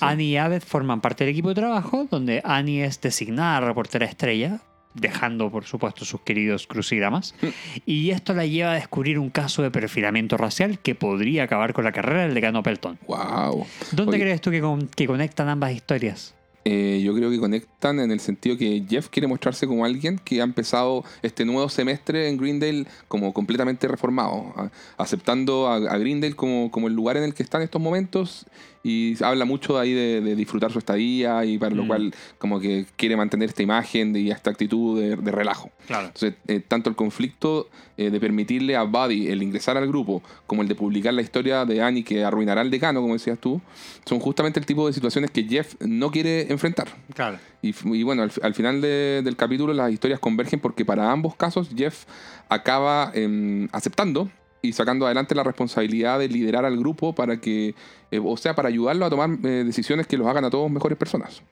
Annie 0.00 0.30
y 0.30 0.36
Abed 0.38 0.62
forman 0.62 1.00
parte 1.02 1.24
del 1.24 1.32
equipo 1.32 1.50
de 1.50 1.54
trabajo, 1.56 2.08
donde 2.10 2.40
Annie 2.42 2.82
es 2.82 3.00
designada 3.00 3.60
reportera 3.60 4.06
estrella, 4.06 4.60
dejando 4.94 5.50
por 5.50 5.64
supuesto 5.64 6.04
sus 6.04 6.20
queridos 6.20 6.66
crucigramas, 6.66 7.34
y 7.86 8.10
esto 8.10 8.34
la 8.34 8.46
lleva 8.46 8.72
a 8.72 8.74
descubrir 8.74 9.18
un 9.18 9.30
caso 9.30 9.62
de 9.62 9.70
perfilamiento 9.70 10.36
racial 10.36 10.78
que 10.78 10.94
podría 10.94 11.44
acabar 11.44 11.72
con 11.72 11.84
la 11.84 11.92
carrera 11.92 12.22
del 12.22 12.34
decano 12.34 12.62
Pelton. 12.62 12.98
Wow. 13.06 13.66
¿Dónde 13.92 14.16
Oye. 14.16 14.20
crees 14.24 14.40
tú 14.40 14.50
que, 14.50 14.60
con- 14.60 14.88
que 14.88 15.06
conectan 15.06 15.48
ambas 15.48 15.72
historias? 15.72 16.34
Eh, 16.64 17.02
yo 17.04 17.12
creo 17.12 17.28
que 17.28 17.40
conectan 17.40 17.98
en 17.98 18.12
el 18.12 18.20
sentido 18.20 18.56
que 18.56 18.84
Jeff 18.88 19.08
quiere 19.08 19.26
mostrarse 19.26 19.66
como 19.66 19.84
alguien 19.84 20.20
que 20.22 20.40
ha 20.40 20.44
empezado 20.44 21.04
este 21.20 21.44
nuevo 21.44 21.68
semestre 21.68 22.28
en 22.28 22.36
Greendale 22.36 22.86
como 23.08 23.32
completamente 23.34 23.88
reformado, 23.88 24.54
aceptando 24.96 25.66
a, 25.68 25.74
a 25.74 25.98
Greendale 25.98 26.34
como, 26.36 26.70
como 26.70 26.86
el 26.86 26.94
lugar 26.94 27.16
en 27.16 27.24
el 27.24 27.34
que 27.34 27.42
está 27.42 27.58
en 27.58 27.64
estos 27.64 27.82
momentos 27.82 28.46
y 28.84 29.22
habla 29.22 29.44
mucho 29.44 29.78
ahí 29.78 29.92
de, 29.92 30.20
de 30.20 30.34
disfrutar 30.34 30.72
su 30.72 30.78
estadía 30.78 31.44
y 31.44 31.56
para 31.58 31.74
lo 31.74 31.84
Mm. 31.84 31.86
cual 31.86 32.14
como 32.38 32.58
que 32.60 32.84
quiere 32.96 33.16
mantener 33.16 33.48
esta 33.48 33.62
imagen 33.62 34.12
de- 34.12 34.20
y 34.20 34.30
esta 34.30 34.50
actitud 34.50 35.00
de, 35.00 35.16
de 35.16 35.30
relajo. 35.30 35.70
Claro. 35.86 36.06
Entonces, 36.08 36.34
eh, 36.48 36.60
tanto 36.66 36.90
el 36.90 36.96
conflicto 36.96 37.68
eh, 37.96 38.10
de 38.10 38.18
permitirle 38.20 38.74
a 38.74 38.82
Buddy 38.84 39.28
el 39.28 39.42
ingresar 39.42 39.76
al 39.76 39.86
grupo, 39.86 40.22
como 40.46 40.62
el 40.62 40.68
de 40.68 40.74
publicar 40.74 41.12
la 41.14 41.22
historia 41.22 41.64
de 41.64 41.82
Annie 41.82 42.02
que 42.02 42.24
arruinará 42.24 42.60
al 42.62 42.70
decano, 42.70 43.00
como 43.02 43.12
decías 43.12 43.38
tú, 43.38 43.60
son 44.04 44.18
justamente 44.18 44.58
el 44.58 44.66
tipo 44.66 44.86
de 44.86 44.92
situaciones 44.92 45.30
que 45.30 45.44
Jeff 45.44 45.74
no 45.80 46.10
quiere 46.10 46.50
enfrentar. 46.50 46.88
Claro. 47.14 47.38
Y, 47.60 48.02
bueno, 48.02 48.22
al, 48.22 48.32
al 48.42 48.54
final 48.54 48.80
de- 48.80 49.20
del 49.22 49.36
capítulo 49.36 49.72
las 49.74 49.92
historias 49.92 50.18
convergen 50.18 50.58
porque 50.58 50.84
para 50.84 51.12
ambos 51.12 51.36
casos 51.36 51.68
Jeff 51.76 52.04
acaba 52.48 53.12
em, 53.14 53.68
aceptando 53.72 54.28
y 54.62 54.72
sacando 54.72 55.04
adelante 55.06 55.34
la 55.34 55.42
responsabilidad 55.42 56.18
de 56.20 56.28
liderar 56.28 56.64
al 56.64 56.78
grupo 56.78 57.14
para 57.14 57.38
que, 57.38 57.74
eh, 58.10 58.20
o 58.24 58.36
sea, 58.36 58.54
para 58.54 58.68
ayudarlo 58.68 59.04
a 59.04 59.10
tomar 59.10 59.30
eh, 59.44 59.64
decisiones 59.66 60.06
que 60.06 60.16
los 60.16 60.26
hagan 60.28 60.44
a 60.44 60.50
todos 60.50 60.70
mejores 60.70 60.96
personas. 60.96 61.42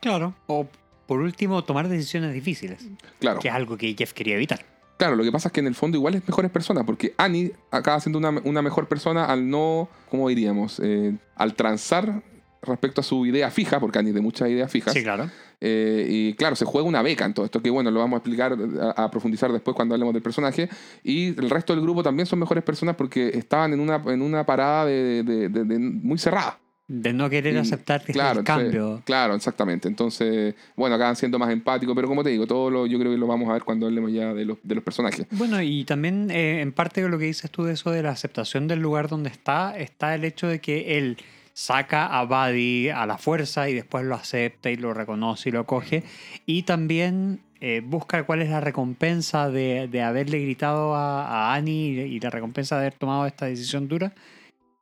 Claro. 0.00 0.34
O 0.46 0.66
por 1.06 1.20
último, 1.20 1.62
tomar 1.64 1.88
decisiones 1.88 2.34
difíciles, 2.34 2.86
Claro. 3.18 3.40
que 3.40 3.48
es 3.48 3.54
algo 3.54 3.76
que 3.78 3.94
Jeff 3.96 4.12
quería 4.12 4.34
evitar. 4.34 4.64
Claro, 4.98 5.14
lo 5.16 5.22
que 5.24 5.30
pasa 5.32 5.48
es 5.48 5.52
que 5.52 5.60
en 5.60 5.66
el 5.68 5.74
fondo 5.74 5.96
igual 5.96 6.14
es 6.16 6.26
mejores 6.26 6.50
personas, 6.50 6.84
porque 6.84 7.14
Annie 7.16 7.52
acaba 7.70 8.00
siendo 8.00 8.18
una, 8.18 8.30
una 8.44 8.62
mejor 8.62 8.88
persona 8.88 9.24
al 9.26 9.48
no, 9.48 9.88
¿cómo 10.10 10.28
diríamos? 10.28 10.80
Eh, 10.82 11.14
al 11.36 11.54
transar 11.54 12.22
respecto 12.62 13.00
a 13.00 13.04
su 13.04 13.24
idea 13.24 13.50
fija, 13.50 13.78
porque 13.80 13.98
Annie 14.00 14.10
es 14.10 14.14
de 14.16 14.20
muchas 14.20 14.48
ideas 14.50 14.70
fijas, 14.70 14.92
Sí, 14.92 15.02
claro. 15.02 15.30
Eh, 15.60 16.06
y 16.08 16.34
claro, 16.34 16.54
se 16.56 16.64
juega 16.64 16.86
una 16.86 17.02
beca 17.02 17.24
en 17.24 17.34
todo 17.34 17.44
esto, 17.44 17.60
que 17.60 17.70
bueno, 17.70 17.90
lo 17.90 17.98
vamos 18.00 18.16
a 18.16 18.18
explicar, 18.18 18.56
a, 18.96 19.04
a 19.04 19.10
profundizar 19.10 19.50
después 19.52 19.74
cuando 19.74 19.94
hablemos 19.94 20.14
del 20.14 20.22
personaje. 20.22 20.68
Y 21.02 21.28
el 21.28 21.50
resto 21.50 21.74
del 21.74 21.82
grupo 21.82 22.02
también 22.02 22.26
son 22.26 22.38
mejores 22.38 22.62
personas 22.62 22.94
porque 22.96 23.28
estaban 23.34 23.72
en 23.72 23.80
una, 23.80 24.02
en 24.06 24.22
una 24.22 24.44
parada 24.46 24.86
de, 24.86 25.22
de- 25.24 25.48
de- 25.48 25.64
de- 25.64 25.78
muy 25.78 26.18
cerrada. 26.18 26.58
De 26.90 27.12
no 27.12 27.28
querer 27.28 27.52
Y- 27.52 27.58
aceptar 27.58 28.02
que 28.02 28.14
claro, 28.14 28.34
el 28.40 28.46
entonces- 28.46 28.64
cambio. 28.72 29.02
claro, 29.04 29.34
exactamente. 29.34 29.88
Entonces, 29.88 30.54
bueno, 30.74 30.94
acaban 30.96 31.16
siendo 31.16 31.38
más 31.38 31.50
empáticos, 31.50 31.94
pero 31.94 32.08
como 32.08 32.24
te 32.24 32.30
digo, 32.30 32.46
todo 32.46 32.70
lo, 32.70 32.86
yo 32.86 32.98
creo 32.98 33.12
que 33.12 33.18
lo 33.18 33.26
vamos 33.26 33.46
a 33.50 33.52
ver 33.52 33.62
cuando 33.62 33.84
hablemos 33.86 34.10
ya 34.10 34.32
de 34.32 34.46
los, 34.46 34.56
de 34.62 34.74
los 34.74 34.82
personajes. 34.82 35.26
Bueno, 35.32 35.60
y 35.60 35.84
también 35.84 36.30
eh, 36.30 36.62
en 36.62 36.72
parte 36.72 37.02
de 37.02 37.10
lo 37.10 37.18
que 37.18 37.26
dices 37.26 37.50
tú 37.50 37.64
de 37.64 37.74
eso 37.74 37.90
de 37.90 38.02
la 38.02 38.10
aceptación 38.12 38.68
del 38.68 38.78
lugar 38.80 39.08
donde 39.08 39.28
está, 39.28 39.76
está 39.76 40.14
el 40.14 40.24
hecho 40.24 40.46
de 40.46 40.60
que 40.60 40.96
él 40.96 41.18
saca 41.58 42.06
a 42.06 42.24
Buddy 42.24 42.88
a 42.90 43.04
la 43.04 43.18
fuerza 43.18 43.68
y 43.68 43.74
después 43.74 44.04
lo 44.04 44.14
acepta 44.14 44.70
y 44.70 44.76
lo 44.76 44.94
reconoce 44.94 45.48
y 45.48 45.52
lo 45.52 45.66
coge. 45.66 46.04
Y 46.46 46.62
también 46.62 47.40
eh, 47.60 47.82
busca 47.84 48.22
cuál 48.22 48.42
es 48.42 48.48
la 48.48 48.60
recompensa 48.60 49.50
de, 49.50 49.88
de 49.88 50.02
haberle 50.02 50.38
gritado 50.38 50.94
a, 50.94 51.26
a 51.26 51.54
Annie 51.56 52.06
y, 52.06 52.20
la 52.20 52.30
recompensa 52.30 52.76
de 52.76 52.82
haber 52.82 52.94
tomado 52.94 53.26
esta 53.26 53.46
decisión 53.46 53.88
dura. 53.88 54.12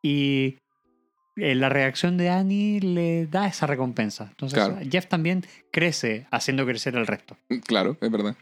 Y 0.03 0.59
eh, 1.37 1.55
la 1.55 1.71
reacción 1.71 2.19
de 2.19 2.29
Annie 2.29 2.81
le 2.81 3.27
da 3.27 3.47
esa 3.47 3.67
recompensa. 3.67 4.27
Entonces 4.29 4.59
Claro. 4.59 4.79
Jeff 4.91 5.07
también 5.07 5.47
crece 5.73 6.27
haciendo 6.31 6.67
crecer 6.67 6.95
al 6.99 7.07
resto. 7.07 7.39
Claro, 7.67 7.97
es 8.03 8.11
verdad. 8.11 8.37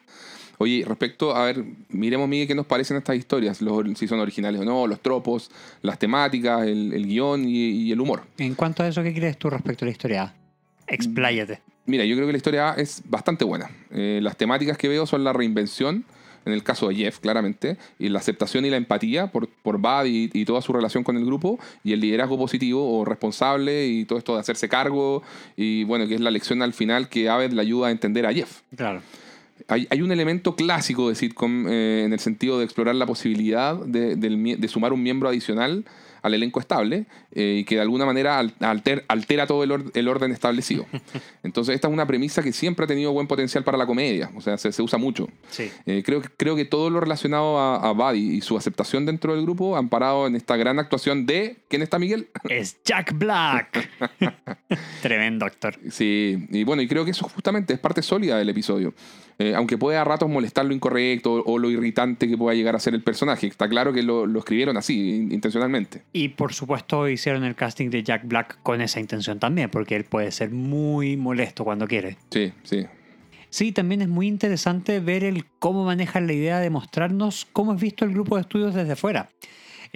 Oye, 0.59 0.85
respecto, 0.87 1.35
a 1.35 1.45
ver, 1.47 1.65
miremos, 1.89 2.29
Miguel, 2.29 2.47
qué 2.47 2.55
nos 2.55 2.67
parecen 2.67 2.97
estas 2.97 3.17
historias, 3.17 3.61
los, 3.61 3.99
si 3.99 4.07
son 4.07 4.21
originales 4.21 4.61
o 4.61 4.65
no, 4.65 4.87
los 4.87 5.01
tropos, 5.01 5.51
las 5.83 5.99
temáticas, 5.99 6.67
el, 6.67 6.93
el 6.93 7.07
guion 7.07 7.49
y, 7.49 7.71
y 7.71 7.93
el 7.93 8.01
humor. 8.01 8.23
En 8.39 8.55
cuanto 8.55 8.83
a 8.83 8.89
eso, 8.89 9.03
¿qué 9.03 9.13
crees 9.13 9.37
tú 9.37 9.51
respecto 9.51 9.85
a 9.85 9.87
la 9.87 9.93
historia 9.93 10.23
A? 10.23 10.35
Expláyate. 10.87 11.61
Mira, 11.87 12.05
yo 12.05 12.15
creo 12.15 12.27
que 12.27 12.33
la 12.33 12.39
historia 12.39 12.73
A 12.73 12.75
es 12.75 13.03
bastante 13.05 13.45
buena. 13.45 13.71
Eh, 13.91 14.21
las 14.23 14.37
temáticas 14.37 14.79
que 14.79 14.89
veo 14.89 15.07
son 15.07 15.25
la 15.25 15.33
reinvención, 15.33 16.05
en 16.47 16.53
el 16.53 16.63
caso 16.63 16.89
de 16.89 16.95
Jeff, 16.95 17.21
claramente, 17.21 17.79
y 17.99 18.11
la 18.11 18.19
aceptación 18.19 18.67
y 18.67 18.71
la 18.71 18.77
empatía 18.77 19.29
por, 19.29 19.49
por 19.49 19.79
Bud 19.79 20.05
y, 20.07 20.31
y 20.33 20.45
toda 20.45 20.61
su 20.61 20.73
relación 20.73 21.03
con 21.03 21.17
el 21.17 21.25
grupo, 21.25 21.59
y 21.83 21.95
el 21.95 22.01
liderazgo 22.01 22.37
positivo 22.37 22.99
o 22.99 23.05
responsable, 23.05 23.87
y 23.87 24.05
todo 24.05 24.19
esto 24.19 24.35
de 24.35 24.41
hacerse 24.41 24.69
cargo, 24.69 25.23
y 25.57 25.85
bueno, 25.85 26.07
que 26.07 26.15
es 26.15 26.21
la 26.21 26.31
lección 26.31 26.61
al 26.63 26.75
final 26.75 27.09
que 27.09 27.29
Aved 27.29 27.53
le 27.53 27.63
ayuda 27.63 27.89
a 27.89 27.91
entender 27.91 28.27
a 28.27 28.33
Jeff. 28.33 28.61
Claro. 28.77 29.01
Hay, 29.69 29.87
hay 29.91 30.03
un 30.03 30.11
elemento 30.13 30.57
clásico 30.57 31.09
de 31.09 31.15
sitcom 31.15 31.67
eh, 31.69 32.03
en 32.05 32.13
el 32.13 32.19
sentido 32.21 32.59
de 32.59 32.65
explorar 32.65 32.95
la 32.97 33.07
posibilidad 33.07 33.77
de, 33.77 34.69
sumar 34.69 34.93
un 34.93 35.03
miembro 35.03 35.29
adicional 35.29 35.85
al 36.23 36.33
elenco 36.33 36.59
estable 36.59 37.05
eh, 37.33 37.59
y 37.61 37.65
que 37.65 37.75
de 37.75 37.83
alguna 37.83 38.07
manera 38.07 38.39
al- 38.39 38.55
alter- 38.61 39.05
altera 39.09 39.47
todo 39.47 39.63
el, 39.63 39.71
or- 39.73 39.91
el 39.93 40.09
orden 40.09 40.33
establecido. 40.33 40.87
Entonces 41.43 41.75
esta 41.75 41.87
es 41.89 41.93
una 41.93 42.07
premisa 42.07 42.43
que 42.43 42.51
siempre 42.53 42.85
ha 42.85 42.89
tenido 42.89 43.13
buen 43.13 43.27
potencial 43.27 43.63
para 43.63 43.77
la 43.77 43.85
comedia, 43.87 44.31
o 44.35 44.41
sea, 44.41 44.57
se, 44.57 44.73
se 44.73 44.81
usa 44.83 44.99
mucho. 44.99 45.29
Sí. 45.51 45.71
Eh, 45.85 46.03
creo, 46.05 46.23
que- 46.23 46.31
creo 46.35 46.57
que 46.57 46.65
todo 46.65 46.89
lo 46.89 46.99
relacionado 47.01 47.59
a, 47.59 47.77
a 47.77 47.93
Buddy 47.93 48.37
y 48.37 48.41
su 48.41 48.57
aceptación 48.57 49.05
dentro 49.05 49.35
del 49.35 49.43
grupo 49.43 49.77
han 49.77 49.91
parado 49.91 50.27
en 50.27 50.35
esta 50.35 50.57
gran 50.57 50.79
actuación 50.79 51.27
de... 51.27 51.59
¿Quién 51.69 51.83
está 51.83 51.99
Miguel? 51.99 52.29
Es 52.49 52.79
Jack 52.85 53.17
Black. 53.19 53.91
Tremendo 55.03 55.45
actor. 55.45 55.77
Sí, 55.91 56.47
y 56.51 56.65
bueno, 56.65 56.83
y 56.83 56.89
creo 56.89 57.05
que 57.05 57.11
eso 57.11 57.29
justamente 57.29 57.75
es 57.75 57.79
parte 57.79 58.03
sólida 58.03 58.39
del 58.39 58.49
episodio. 58.49 58.95
Eh, 59.39 59.55
aunque 59.55 59.77
puede 59.77 59.97
a 59.99 60.05
ratos 60.05 60.29
molestar 60.29 60.65
lo 60.65 60.75
incorrecto 60.75 61.43
o, 61.45 61.59
lo 61.59 61.71
irritante 61.71 62.29
que 62.29 62.37
pueda 62.39 62.55
llegar 62.55 62.77
a 62.77 62.79
ser 62.79 62.95
el 62.95 63.03
personaje. 63.03 63.49
Está 63.49 63.69
claro 63.69 63.93
que 63.93 64.03
lo, 64.03 64.27
lo 64.27 64.39
escribieron 64.39 64.77
así, 64.77 65.17
in- 65.17 65.33
intencionalmente. 65.33 66.03
Y 66.13 66.29
por 66.29 66.53
supuesto 66.55 67.09
hicieron 67.09 67.43
el 67.45 67.55
casting 67.55 67.91
de 67.91 68.03
Jack 68.03 68.27
Black 68.27 68.59
con 68.63 68.81
esa 68.81 69.01
intención 69.01 69.41
también, 69.41 69.71
porque 69.71 69.97
él 69.97 70.05
puede 70.05 70.31
ser 70.31 70.51
muy 70.51 71.17
molesto 71.17 71.65
cuando 71.65 71.89
quiere. 71.89 72.17
Sí, 72.31 72.53
sí. 72.63 72.87
Sí, 73.51 73.71
también 73.73 74.03
es 74.03 74.09
muy 74.09 74.27
interesante 74.27 74.99
ver 75.01 75.23
el 75.23 75.45
cómo 75.61 75.85
manejan 75.85 76.27
la 76.27 76.33
idea 76.33 76.59
de 76.59 76.71
mostrarnos 76.71 77.47
cómo 77.53 77.75
es 77.75 77.81
visto 77.81 78.05
el 78.05 78.13
grupo 78.13 78.35
de 78.37 78.43
estudios 78.43 78.75
desde 78.75 78.97
fuera. 78.97 79.29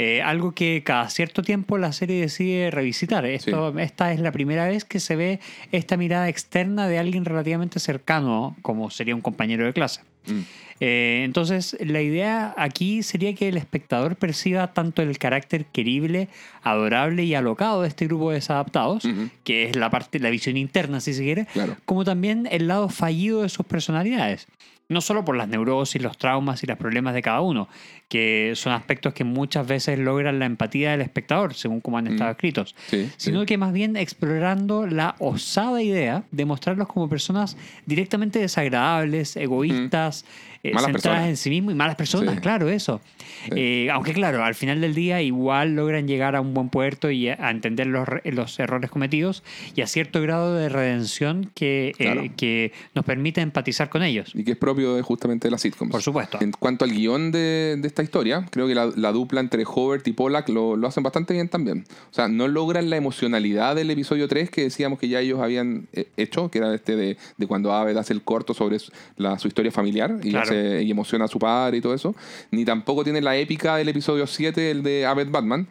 Eh, 0.01 0.23
algo 0.23 0.53
que 0.53 0.85
cada 0.85 1.11
cierto 1.11 1.43
tiempo 1.43 1.77
la 1.77 1.93
serie 1.93 2.21
decide 2.21 2.71
revisitar. 2.71 3.27
Esto, 3.27 3.77
Esta 3.81 4.13
es 4.13 4.21
la 4.21 4.31
primera 4.31 4.69
vez 4.69 4.85
que 4.85 5.01
se 5.01 5.17
ve 5.17 5.41
esta 5.73 5.97
mirada 5.97 6.29
externa 6.29 6.87
de 6.87 7.01
alguien 7.01 7.25
relativamente 7.25 7.81
cercano, 7.81 8.57
como 8.63 8.91
sería 8.91 9.17
un 9.17 9.21
compañero 9.21 9.67
de 9.67 9.73
clase. 9.73 10.03
Mm. 10.29 10.41
Eh, 10.79 11.23
entonces, 11.25 11.77
la 11.81 12.01
idea 12.01 12.55
aquí 12.57 13.03
sería 13.03 13.35
que 13.35 13.49
el 13.49 13.57
espectador 13.57 14.15
perciba 14.15 14.73
tanto 14.73 15.03
el 15.03 15.19
carácter 15.19 15.65
querible, 15.65 16.29
adorable 16.63 17.25
y 17.25 17.35
alocado 17.35 17.83
de 17.83 17.89
este 17.89 18.07
grupo 18.07 18.29
de 18.31 18.37
desadaptados, 18.37 19.03
que 19.43 19.65
es 19.65 19.75
la 19.75 19.91
parte, 19.91 20.21
la 20.21 20.31
visión 20.31 20.57
interna, 20.57 21.01
si 21.01 21.13
se 21.13 21.25
quiere, 21.25 21.47
Claro. 21.47 21.77
como 21.85 22.05
también 22.05 22.47
el 22.53 22.69
lado 22.69 22.89
fallido 22.89 23.43
de 23.43 23.49
sus 23.49 23.67
personalidades. 23.67 24.47
No 24.91 25.03
solo 25.03 25.23
por 25.23 25.37
las 25.37 25.49
neurosis, 25.49 26.01
los 26.01 26.17
traumas 26.17 26.63
y 26.63 26.67
los 26.67 26.79
problemas 26.79 27.13
de 27.13 27.21
cada 27.21 27.43
uno, 27.43 27.69
que 28.09 28.53
son 28.57 28.73
aspectos 28.73 29.13
que 29.13 29.23
muchas 29.23 29.67
veces 29.67 29.99
logran 29.99 30.39
la 30.39 30.47
empatía 30.47 30.93
del 30.93 31.03
espectador, 31.03 31.53
según 31.53 31.81
como 31.83 31.99
han 31.99 32.07
estado 32.07 32.31
Mm. 32.31 32.33
escritos, 32.33 32.75
Sí, 32.87 33.05
sí. 33.05 33.13
sino 33.19 33.45
que 33.45 33.59
más 33.59 33.75
bien 33.75 33.97
explorando 33.97 34.87
la 34.87 35.15
osada 35.19 35.83
idea 35.83 36.23
de 36.31 36.45
mostrarlos 36.47 36.89
como 36.89 37.07
personas 37.07 37.59
directamente 37.85 38.39
desagradables, 38.39 39.37
egoístas, 39.37 40.25
eh, 40.63 40.71
Malas 40.73 40.85
centradas 40.87 41.03
personas. 41.03 41.29
en 41.29 41.37
sí 41.37 41.51
mismos 41.51 41.73
y 41.73 41.77
malas 41.77 41.97
personas, 41.97 42.35
Sí. 42.35 42.41
claro, 42.41 42.69
eso. 42.69 43.01
Sí. 43.45 43.51
Eh, 43.55 43.91
aunque 43.93 44.13
claro, 44.13 44.43
al 44.45 44.55
final 44.55 44.81
del 44.81 44.95
día 44.95 45.23
igual 45.23 45.77
logran 45.77 46.09
llegar 46.09 46.35
a 46.37 46.41
un 46.41 46.53
buen 46.55 46.69
puerto 46.69 47.11
y 47.11 47.29
a 47.29 47.51
entender 47.51 47.87
los, 47.87 48.09
los 48.25 48.59
errores 48.59 48.91
cometidos 48.91 49.43
y 49.77 49.83
a 49.83 49.87
cierto 49.87 50.21
grado 50.21 50.55
de 50.55 50.69
redención 50.69 51.51
que, 51.55 51.89
eh, 51.91 51.95
Claro. 51.97 52.23
que 52.37 52.73
nos 52.95 53.05
permite 53.05 53.41
empatizar 53.41 53.89
con 53.89 54.03
ellos. 54.03 54.33
Y 54.35 54.45
que 54.45 54.53
es 54.53 54.57
propio 54.59 54.95
de, 54.95 55.03
justamente 55.03 55.47
de 55.49 55.53
las 55.53 55.63
sitcoms. 55.63 55.93
Por 55.93 56.03
supuesto. 56.03 56.39
En 56.41 56.51
cuanto 56.53 56.85
al 56.85 56.91
guion 56.93 57.31
de, 57.31 57.77
de 57.79 57.87
esta 57.89 58.03
historia, 58.03 58.47
creo 58.51 58.67
que 58.67 58.75
la, 58.75 58.91
la 58.97 59.13
dupla 59.13 59.41
entre 59.41 59.63
Hobart 59.65 60.07
y 60.09 60.13
Pollack 60.13 60.49
lo, 60.49 60.77
lo 60.77 60.89
hacen 60.89 61.03
bastante 61.03 61.35
bien 61.35 61.49
también. 61.49 61.85
O 62.11 62.15
sea, 62.15 62.29
no 62.29 62.49
logran 62.49 62.91
la 62.91 62.97
emocionalidad 62.97 63.77
del 63.77 63.91
episodio 63.91 64.27
3 64.29 64.51
que 64.51 64.63
decíamos 64.63 64.99
que 64.99 65.09
ya 65.09 65.21
ellos 65.21 65.41
habían 65.41 65.87
eh, 65.93 66.09
hecho, 66.17 66.51
que 66.51 66.59
era 66.59 66.75
este 66.75 66.97
de, 66.97 67.17
de 67.37 67.47
cuando 67.47 67.73
Aved 67.73 67.97
hace 67.97 68.13
el 68.13 68.23
corto 68.23 68.55
sobre 68.55 68.79
su, 68.79 68.91
la- 69.17 69.39
su 69.39 69.49
historia 69.49 69.71
familiar 69.71 70.17
y, 70.23 70.31
Claro. 70.31 70.48
Hace- 70.49 70.83
y 70.83 70.91
emociona 70.91 71.25
a 71.25 71.29
su 71.29 71.39
padre 71.39 71.79
y 71.79 71.81
todo 71.81 71.95
eso. 71.95 72.15
Ni 72.51 72.65
tampoco 72.65 73.05
tiene 73.05 73.21
la 73.21 73.37
épica 73.37 73.77
del 73.77 73.89
episodio 73.89 74.27
7, 74.27 74.71
el 74.71 74.83
de 74.83 75.07
Aved 75.07 75.29
Batman. 75.31 75.69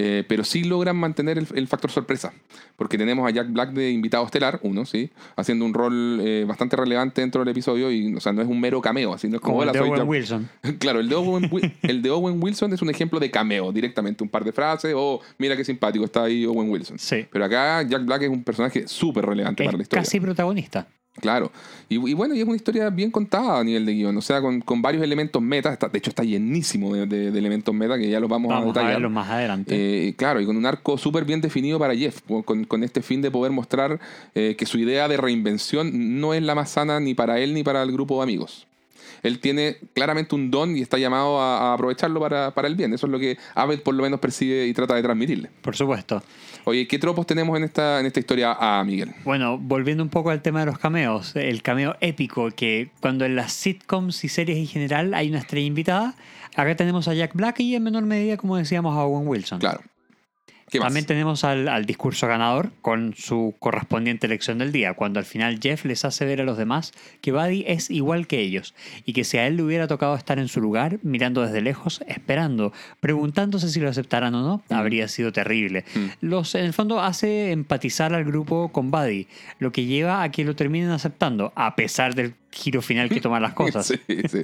Eh, 0.00 0.22
pero 0.28 0.44
sí 0.44 0.62
logran 0.62 0.96
mantener 0.96 1.38
el, 1.38 1.48
el 1.56 1.66
factor 1.66 1.90
sorpresa. 1.90 2.32
Porque 2.76 2.96
tenemos 2.96 3.26
a 3.26 3.32
Jack 3.32 3.50
Black 3.50 3.70
de 3.72 3.90
invitado 3.90 4.24
estelar, 4.24 4.60
uno, 4.62 4.86
sí, 4.86 5.10
haciendo 5.34 5.64
un 5.64 5.74
rol 5.74 6.20
eh, 6.22 6.44
bastante 6.46 6.76
relevante 6.76 7.20
dentro 7.20 7.40
del 7.40 7.48
episodio. 7.48 7.90
Y, 7.90 8.14
o 8.14 8.20
sea, 8.20 8.32
no 8.32 8.40
es 8.40 8.46
un 8.46 8.60
mero 8.60 8.80
cameo, 8.80 9.12
así 9.12 9.26
no 9.28 9.34
es 9.34 9.40
como, 9.40 9.54
Como 9.54 9.62
el 9.64 9.70
"Hola, 9.70 9.72
de 9.80 9.88
Owen 9.88 9.98
Jack-". 9.98 10.08
Wilson. 10.08 10.48
Claro, 10.78 11.00
el 11.00 11.08
de, 11.08 11.16
Owen, 11.16 11.50
el 11.82 12.00
de 12.00 12.10
Owen 12.12 12.40
Wilson 12.40 12.72
es 12.74 12.80
un 12.80 12.90
ejemplo 12.90 13.18
de 13.18 13.28
cameo, 13.32 13.72
directamente. 13.72 14.22
Un 14.22 14.30
par 14.30 14.44
de 14.44 14.52
frases, 14.52 14.94
o 14.96 15.20
mira 15.36 15.56
qué 15.56 15.64
simpático 15.64 16.04
está 16.04 16.22
ahí 16.22 16.46
Owen 16.46 16.70
Wilson. 16.70 16.96
Sí. 17.00 17.26
Pero 17.32 17.44
acá 17.44 17.82
Jack 17.82 18.04
Black 18.04 18.22
es 18.22 18.28
un 18.30 18.44
personaje 18.44 18.86
súper 18.86 19.26
relevante 19.26 19.64
para 19.64 19.76
la 19.78 19.82
historia. 19.82 20.04
casi 20.04 20.20
protagonista. 20.20 20.86
Claro. 21.20 21.50
Y, 21.88 21.94
y 21.96 22.14
bueno, 22.14 22.34
y 22.34 22.40
es 22.40 22.46
una 22.46 22.56
historia 22.56 22.90
bien 22.90 23.10
contada 23.10 23.60
a 23.60 23.64
nivel 23.64 23.86
de 23.86 23.92
guion. 23.94 24.16
O 24.16 24.20
sea, 24.22 24.40
con, 24.40 24.60
con 24.60 24.82
varios 24.82 25.02
elementos 25.02 25.40
meta. 25.42 25.72
Está- 25.72 25.88
de 25.88 25.98
hecho, 25.98 26.10
está 26.10 26.22
llenísimo 26.24 26.94
de, 26.94 27.06
de- 27.06 27.30
de 27.30 27.38
elementos 27.38 27.74
meta 27.74 27.96
que 27.98 28.08
ya 28.08 28.20
los 28.20 28.28
vamos, 28.28 28.50
a 28.52 28.56
Vamos 28.56 28.66
a 28.68 28.80
detallar. 28.80 28.92
verlo 28.94 29.10
más 29.10 29.28
adelante. 29.28 30.08
Eh, 30.08 30.14
claro, 30.16 30.40
y 30.40 30.46
con 30.46 30.56
un 30.56 30.66
arco 30.66 30.98
súper 30.98 31.24
bien 31.24 31.40
definido 31.40 31.78
para 31.78 31.94
Jeff, 31.94 32.20
con, 32.44 32.64
con 32.64 32.84
este 32.84 33.02
fin 33.02 33.22
de 33.22 33.30
poder 33.30 33.52
mostrar 33.52 33.98
eh, 34.34 34.54
que 34.58 34.66
su 34.66 34.78
idea 34.78 35.08
de 35.08 35.16
reinvención 35.16 36.20
no 36.20 36.34
es 36.34 36.42
la 36.42 36.54
más 36.54 36.70
sana 36.70 37.00
ni 37.00 37.14
para 37.14 37.38
él 37.40 37.54
ni 37.54 37.62
para 37.62 37.82
el 37.82 37.92
grupo 37.92 38.16
de 38.18 38.22
amigos. 38.24 38.66
Él 39.24 39.40
tiene 39.40 39.78
claramente 39.94 40.36
un 40.36 40.50
don 40.50 40.76
y 40.76 40.80
está 40.80 40.96
llamado 40.96 41.40
a, 41.40 41.70
a 41.70 41.74
aprovecharlo 41.74 42.20
para, 42.20 42.52
para 42.52 42.68
el 42.68 42.76
bien. 42.76 42.92
Eso 42.94 43.06
es 43.06 43.10
lo 43.10 43.18
que 43.18 43.36
Abed 43.56 43.80
por 43.80 43.94
lo 43.94 44.02
menos 44.04 44.20
percibe 44.20 44.66
y 44.68 44.72
trata 44.72 44.94
de 44.94 45.02
transmitirle. 45.02 45.50
Por 45.60 45.74
supuesto. 45.74 46.22
Oye, 46.64 46.86
¿qué 46.86 46.98
tropos 46.98 47.26
tenemos 47.26 47.56
en 47.56 47.64
esta, 47.64 48.00
en 48.00 48.06
esta 48.06 48.20
historia 48.20 48.56
a 48.58 48.82
Miguel? 48.84 49.14
Bueno, 49.24 49.58
volviendo 49.58 50.02
un 50.02 50.10
poco 50.10 50.30
al 50.30 50.42
tema 50.42 50.60
de 50.60 50.66
los 50.66 50.78
cameos, 50.78 51.34
el 51.36 51.62
cameo 51.62 51.96
épico 52.00 52.50
que 52.50 52.90
cuando 53.00 53.24
en 53.24 53.36
las 53.36 53.52
sitcoms 53.52 54.24
y 54.24 54.28
series 54.28 54.58
en 54.58 54.66
general 54.66 55.14
hay 55.14 55.28
una 55.28 55.38
estrella 55.38 55.66
invitada, 55.66 56.14
acá 56.54 56.76
tenemos 56.76 57.08
a 57.08 57.14
Jack 57.14 57.34
Black 57.34 57.60
y 57.60 57.74
en 57.74 57.82
menor 57.82 58.04
medida, 58.04 58.36
como 58.36 58.56
decíamos, 58.56 58.96
a 58.96 59.04
Owen 59.04 59.26
Wilson. 59.28 59.60
Claro. 59.60 59.80
También 60.70 61.06
tenemos 61.06 61.44
al, 61.44 61.68
al 61.68 61.86
discurso 61.86 62.26
ganador 62.26 62.70
con 62.82 63.14
su 63.16 63.54
correspondiente 63.58 64.26
elección 64.26 64.58
del 64.58 64.72
día, 64.72 64.94
cuando 64.94 65.18
al 65.18 65.24
final 65.24 65.58
Jeff 65.60 65.84
les 65.84 66.04
hace 66.04 66.24
ver 66.24 66.40
a 66.40 66.44
los 66.44 66.58
demás 66.58 66.92
que 67.20 67.32
Buddy 67.32 67.64
es 67.66 67.90
igual 67.90 68.26
que 68.26 68.40
ellos 68.40 68.74
y 69.04 69.12
que 69.12 69.24
si 69.24 69.38
a 69.38 69.46
él 69.46 69.56
le 69.56 69.62
hubiera 69.62 69.86
tocado 69.86 70.14
estar 70.14 70.38
en 70.38 70.48
su 70.48 70.60
lugar, 70.60 70.98
mirando 71.02 71.42
desde 71.42 71.60
lejos, 71.60 72.02
esperando, 72.06 72.72
preguntándose 73.00 73.68
si 73.68 73.80
lo 73.80 73.88
aceptaran 73.88 74.34
o 74.34 74.42
no, 74.42 74.62
habría 74.74 75.08
sido 75.08 75.32
terrible. 75.32 75.84
Los, 76.20 76.54
en 76.54 76.64
el 76.64 76.72
fondo 76.72 77.00
hace 77.00 77.52
empatizar 77.52 78.12
al 78.14 78.24
grupo 78.24 78.68
con 78.68 78.90
Buddy, 78.90 79.26
lo 79.58 79.72
que 79.72 79.84
lleva 79.84 80.22
a 80.22 80.30
que 80.30 80.44
lo 80.44 80.54
terminen 80.54 80.90
aceptando, 80.90 81.52
a 81.54 81.74
pesar 81.76 82.14
del 82.14 82.34
giro 82.50 82.80
final 82.82 83.08
que 83.08 83.20
toman 83.20 83.42
las 83.42 83.52
cosas. 83.54 83.86
Sí, 83.86 83.98
sí, 84.06 84.40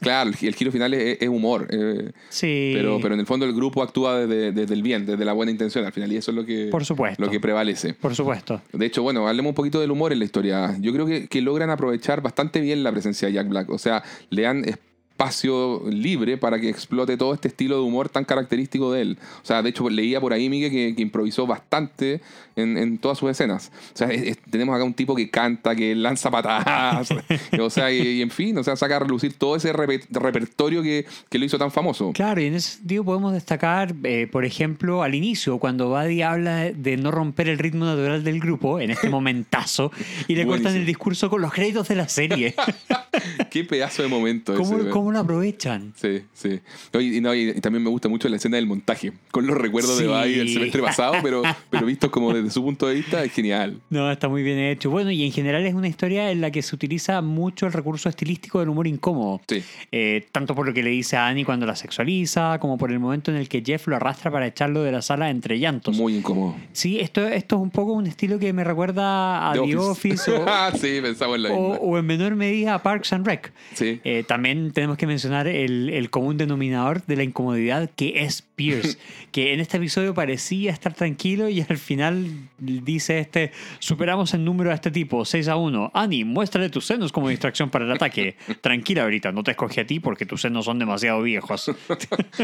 claro, 0.00 0.30
el, 0.40 0.54
giro 0.54 0.72
final 0.72 0.94
es, 0.94 1.18
es 1.20 1.28
humor. 1.28 1.68
eh, 1.70 2.10
Sí. 2.28 2.72
pero, 2.74 2.98
pero 3.00 3.14
en 3.14 3.20
el 3.20 3.26
fondo 3.26 3.44
el 3.46 3.52
grupo 3.52 3.82
actúa 3.82 4.18
desde, 4.26 4.52
desde 4.52 4.74
el 4.74 4.82
bien, 4.82 5.04
desde 5.06 5.24
la 5.24 5.32
buena 5.32 5.52
intención 5.52 5.84
al 5.84 5.92
final. 5.92 6.10
Y 6.12 6.16
eso 6.16 6.30
es 6.30 6.36
lo 6.36 6.44
que, 6.46 6.68
Por 6.70 6.84
supuesto. 6.84 7.22
lo 7.22 7.30
que 7.30 7.40
prevalece. 7.40 7.94
Por 7.94 8.14
supuesto. 8.14 8.60
De 8.72 8.86
hecho, 8.86 9.02
bueno, 9.02 9.28
hablemos 9.28 9.50
un 9.50 9.54
poquito 9.54 9.80
del 9.80 9.90
humor 9.90 10.12
en 10.12 10.18
la 10.20 10.24
historia. 10.24 10.76
Yo 10.80 10.92
creo 10.92 11.06
que, 11.06 11.28
que 11.28 11.42
logran 11.42 11.70
aprovechar 11.70 12.22
bastante 12.22 12.60
bien 12.60 12.82
la 12.82 12.90
presencia 12.92 13.28
de 13.28 13.34
Jack 13.34 13.48
Black. 13.48 13.70
O 13.70 13.78
sea, 13.78 14.02
le 14.30 14.42
dan 14.42 14.64
espacio 15.12 15.82
libre 15.88 16.36
para 16.38 16.58
que 16.58 16.68
explote 16.68 17.16
todo 17.16 17.32
este 17.34 17.46
estilo 17.48 17.76
de 17.76 17.82
humor 17.82 18.08
tan 18.08 18.24
característico 18.24 18.92
de 18.92 19.02
él. 19.02 19.18
O 19.42 19.46
sea, 19.46 19.62
de 19.62 19.68
hecho, 19.68 19.88
leía 19.88 20.20
por 20.20 20.32
ahí, 20.32 20.48
Miguel, 20.48 20.70
que, 20.70 20.94
que 20.96 21.02
improvisó 21.02 21.46
bastante 21.46 22.20
en, 22.56 22.76
en 22.78 22.98
todas 22.98 23.18
sus 23.18 23.30
escenas. 23.30 23.70
O 23.94 23.96
sea, 23.96 24.08
es- 24.08 24.22
es- 24.22 24.38
tenemos 24.50 24.74
acá 24.74 24.84
un 24.84 24.94
tipo 24.94 25.14
que 25.14 25.30
canta, 25.30 25.74
que 25.74 25.94
lanza 25.94 26.30
patadas. 26.30 27.08
o 27.60 27.70
sea, 27.70 27.92
y, 27.92 28.00
y 28.18 28.22
en 28.22 28.30
fin, 28.30 28.56
o 28.58 28.64
sea, 28.64 28.76
saca 28.76 28.96
a 28.96 28.98
relucir 29.00 29.34
todo 29.34 29.56
ese 29.56 29.72
repe- 29.72 30.06
repertorio 30.10 30.82
que, 30.82 31.06
que 31.28 31.38
lo 31.38 31.44
hizo 31.44 31.58
tan 31.58 31.70
famoso. 31.70 32.12
Claro, 32.12 32.40
y 32.40 32.46
en 32.46 32.54
ese 32.54 32.76
sentido 32.78 33.04
podemos 33.04 33.32
destacar, 33.32 33.94
eh, 34.04 34.26
por 34.30 34.44
ejemplo, 34.44 35.02
al 35.02 35.14
inicio, 35.14 35.58
cuando 35.58 35.88
Buddy 35.88 36.22
habla 36.22 36.70
de 36.72 36.96
no 36.96 37.10
romper 37.10 37.48
el 37.48 37.58
ritmo 37.58 37.84
natural 37.84 38.24
del 38.24 38.40
grupo, 38.40 38.80
en 38.80 38.90
este 38.90 39.08
momentazo, 39.10 39.90
y 40.28 40.34
le 40.34 40.46
cortan 40.46 40.74
el 40.76 40.86
discurso 40.86 41.30
con 41.30 41.40
los 41.42 41.52
créditos 41.52 41.88
de 41.88 41.94
la 41.96 42.08
serie. 42.08 42.54
Qué 43.50 43.64
pedazo 43.64 44.02
de 44.02 44.08
momento 44.08 44.54
¿Cómo, 44.54 44.78
ese. 44.78 44.88
cómo 44.90 45.12
lo 45.12 45.18
aprovechan? 45.18 45.92
Sí, 45.96 46.22
sí. 46.32 46.60
Oye, 46.94 47.16
y, 47.16 47.20
no, 47.20 47.34
y- 47.34 47.52
también 47.60 47.82
me 47.84 47.90
gusta 47.90 48.08
mucho 48.08 48.28
la 48.28 48.36
escena 48.36 48.56
del 48.56 48.66
montaje, 48.66 49.12
con 49.30 49.46
los 49.46 49.56
recuerdos 49.56 49.98
de 49.98 50.04
Sí. 50.04 50.08
Buddy 50.10 50.34
del 50.34 50.48
semestre 50.52 50.82
pasado, 50.82 51.14
pero, 51.22 51.42
pero 51.70 51.86
vistos 51.86 52.10
como 52.10 52.32
desde 52.42 52.54
su 52.54 52.62
punto 52.62 52.86
de 52.86 52.94
vista, 52.94 53.22
es 53.24 53.32
genial. 53.32 53.80
No, 53.90 54.10
está 54.10 54.28
muy 54.28 54.42
bien 54.42 54.58
hecho. 54.58 54.90
Bueno, 54.90 55.10
y 55.10 55.24
en 55.24 55.32
general 55.32 55.64
es 55.66 55.74
una 55.74 55.88
historia 55.88 56.30
en 56.30 56.40
la 56.40 56.50
que 56.50 56.62
se 56.62 56.74
utiliza 56.74 57.20
mucho 57.22 57.66
el 57.66 57.72
recurso 57.72 58.08
estilístico 58.08 58.60
del 58.60 58.68
humor 58.68 58.86
incómodo. 58.86 59.40
Sí. 59.48 59.62
Eh, 59.90 60.26
tanto 60.32 60.54
por 60.54 60.66
lo 60.66 60.74
que 60.74 60.82
le 60.82 60.90
dice 60.90 61.16
a 61.16 61.26
Annie 61.28 61.44
cuando 61.44 61.66
la 61.66 61.76
sexualiza, 61.76 62.58
como 62.58 62.78
por 62.78 62.90
el 62.92 62.98
momento 62.98 63.30
en 63.30 63.36
el 63.36 63.48
que 63.48 63.62
Jeff 63.64 63.86
lo 63.88 63.96
arrastra 63.96 64.30
para 64.30 64.46
echarlo 64.46 64.82
de 64.82 64.92
la 64.92 65.02
sala 65.02 65.30
entre 65.30 65.58
llantos. 65.58 65.96
Muy 65.96 66.16
incómodo. 66.16 66.54
Sí, 66.72 67.00
esto, 67.00 67.26
esto 67.26 67.56
es 67.56 67.62
un 67.62 67.70
poco 67.70 67.92
un 67.92 68.06
estilo 68.06 68.38
que 68.38 68.52
me 68.52 68.64
recuerda 68.64 69.50
a 69.50 69.54
The 69.54 69.60
The 69.60 69.76
Office, 69.76 70.30
o, 70.32 70.44
Ah, 70.46 70.72
sí, 70.74 70.98
pensaba 71.02 71.36
en 71.36 71.42
la 71.44 71.52
o- 71.52 71.70
misma. 71.70 71.76
o 71.86 71.98
en 71.98 72.06
menor 72.06 72.34
medida 72.36 72.74
a 72.74 72.82
Parks 72.82 73.12
and 73.12 73.26
Rec. 73.26 73.52
Sí. 73.74 74.00
Eh, 74.04 74.24
también 74.26 74.72
tenemos 74.72 74.96
que 74.96 75.06
mencionar 75.06 75.46
el, 75.46 75.88
el 75.90 76.10
común 76.10 76.36
denominador 76.36 77.04
de 77.06 77.16
la 77.16 77.22
incomodidad 77.22 77.90
que 77.94 78.22
es 78.24 78.44
Pierce, 78.54 78.98
que 79.32 79.52
en 79.52 79.60
este 79.60 79.76
episodio 79.78 80.14
parecía 80.14 80.70
estar 80.72 80.94
tranquilo 80.94 81.48
y 81.48 81.60
al 81.60 81.78
final 81.78 82.48
dice 82.58 83.18
este, 83.18 83.52
superamos 83.78 84.34
el 84.34 84.44
número 84.44 84.70
a 84.70 84.74
este 84.74 84.90
tipo, 84.90 85.24
6 85.24 85.48
a 85.48 85.56
1. 85.56 85.90
Annie, 85.94 86.24
muéstrale 86.24 86.68
tus 86.70 86.86
senos 86.86 87.12
como 87.12 87.28
distracción 87.28 87.70
para 87.70 87.84
el 87.84 87.92
ataque. 87.92 88.36
Tranquila 88.60 89.02
ahorita, 89.02 89.32
no 89.32 89.42
te 89.42 89.52
escogí 89.52 89.80
a 89.80 89.86
ti 89.86 90.00
porque 90.00 90.26
tus 90.26 90.42
senos 90.42 90.64
son 90.64 90.78
demasiado 90.78 91.22
viejos. 91.22 91.70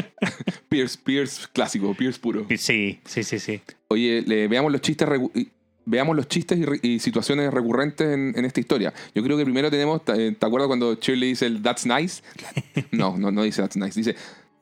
Pierce, 0.68 0.98
Pierce 1.02 1.46
clásico, 1.52 1.94
Pierce 1.94 2.18
puro. 2.18 2.46
Sí, 2.56 3.00
sí, 3.04 3.22
sí, 3.22 3.38
sí. 3.38 3.61
Oye, 3.88 4.22
le- 4.26 4.48
veamos 4.48 4.72
los 4.72 4.80
chistes 4.80 5.09
veamos 5.90 6.14
los 6.14 6.28
chistes 6.28 6.59
y, 6.82 6.98
situaciones 6.98 7.52
recurrentes 7.52 8.06
en, 8.06 8.34
en 8.36 8.44
esta 8.44 8.61
historia. 8.61 8.92
Yo 9.14 9.22
creo 9.22 9.38
que 9.38 9.44
primero 9.44 9.70
tenemos, 9.70 10.04
¿te 10.04 10.32
te 10.32 10.46
acuerdas 10.46 10.66
cuando 10.66 10.94
Shirley 10.94 11.30
dice 11.30 11.46
el 11.46 11.62
That's 11.62 11.86
nice? 11.86 12.22
No, 12.92 13.16
no, 13.16 13.30
no 13.30 13.42
dice 13.42 13.62
That's 13.62 13.76
nice, 13.76 13.98
dice 13.98 14.14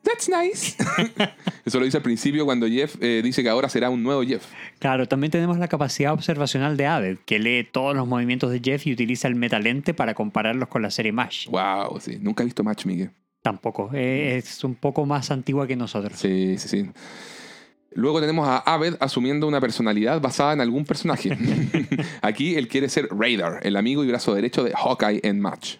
That's 0.07 0.29
nice. 0.29 0.77
Eso 1.65 1.81
lo 1.81 1.85
dice 1.85 1.97
al 1.97 2.03
principio 2.03 2.45
cuando 2.45 2.69
Jeff 2.69 2.95
eh, 3.01 3.23
dice 3.25 3.43
que 3.43 3.49
ahora 3.49 3.69
será 3.69 3.91
un 3.91 4.05
nuevo 4.05 4.23
Jeff. 4.23 4.47
Claro, 4.79 5.09
también 5.09 5.33
tenemos 5.33 5.59
la 5.59 5.67
capacidad 5.67 6.13
observacional 6.13 6.77
de 6.77 6.87
Aved, 6.87 7.19
que 7.27 7.41
lee 7.41 7.65
todos 7.65 7.97
los 7.97 8.07
movimientos 8.07 8.53
de 8.53 8.61
Jeff 8.63 8.87
y 8.87 8.93
utiliza 8.93 9.27
el 9.27 9.35
metalente 9.35 9.95
para 9.95 10.15
compararlos 10.15 10.69
con 10.69 10.83
la 10.83 10.93
serie 10.93 11.11
MASH. 11.11 11.49
Wow, 11.49 11.99
sí. 11.99 12.19
Nunca 12.21 12.45
he 12.45 12.47
visto 12.47 12.63
Match, 12.63 12.87
Miguel. 12.87 13.11
Tampoco, 13.43 13.91
eh, 13.95 14.37
es 14.37 14.63
un 14.63 14.77
poco 14.77 15.07
más 15.07 15.33
antigua 15.33 15.67
que 15.67 15.75
nosotros. 15.75 16.17
Sí, 16.17 16.57
sí, 16.59 16.69
sí. 16.69 16.91
Luego 17.95 18.21
tenemos 18.21 18.47
a 18.47 18.59
Aved 18.59 18.95
asumiendo 19.01 19.49
una 19.49 19.61
personalidad 19.61 20.21
basada 20.21 20.53
en 20.53 20.61
algún 20.61 20.85
personaje. 20.85 21.37
Aquí 22.23 22.55
él 22.55 22.69
quiere 22.69 22.89
ser 22.89 23.09
Radar, 23.11 23.61
el 23.63 23.75
amigo 23.77 24.05
y 24.05 24.07
brazo 24.07 24.35
derecho 24.35 24.63
de 24.63 24.73
Hawkeye 24.73 25.21
en 25.25 25.41
Match. 25.41 25.79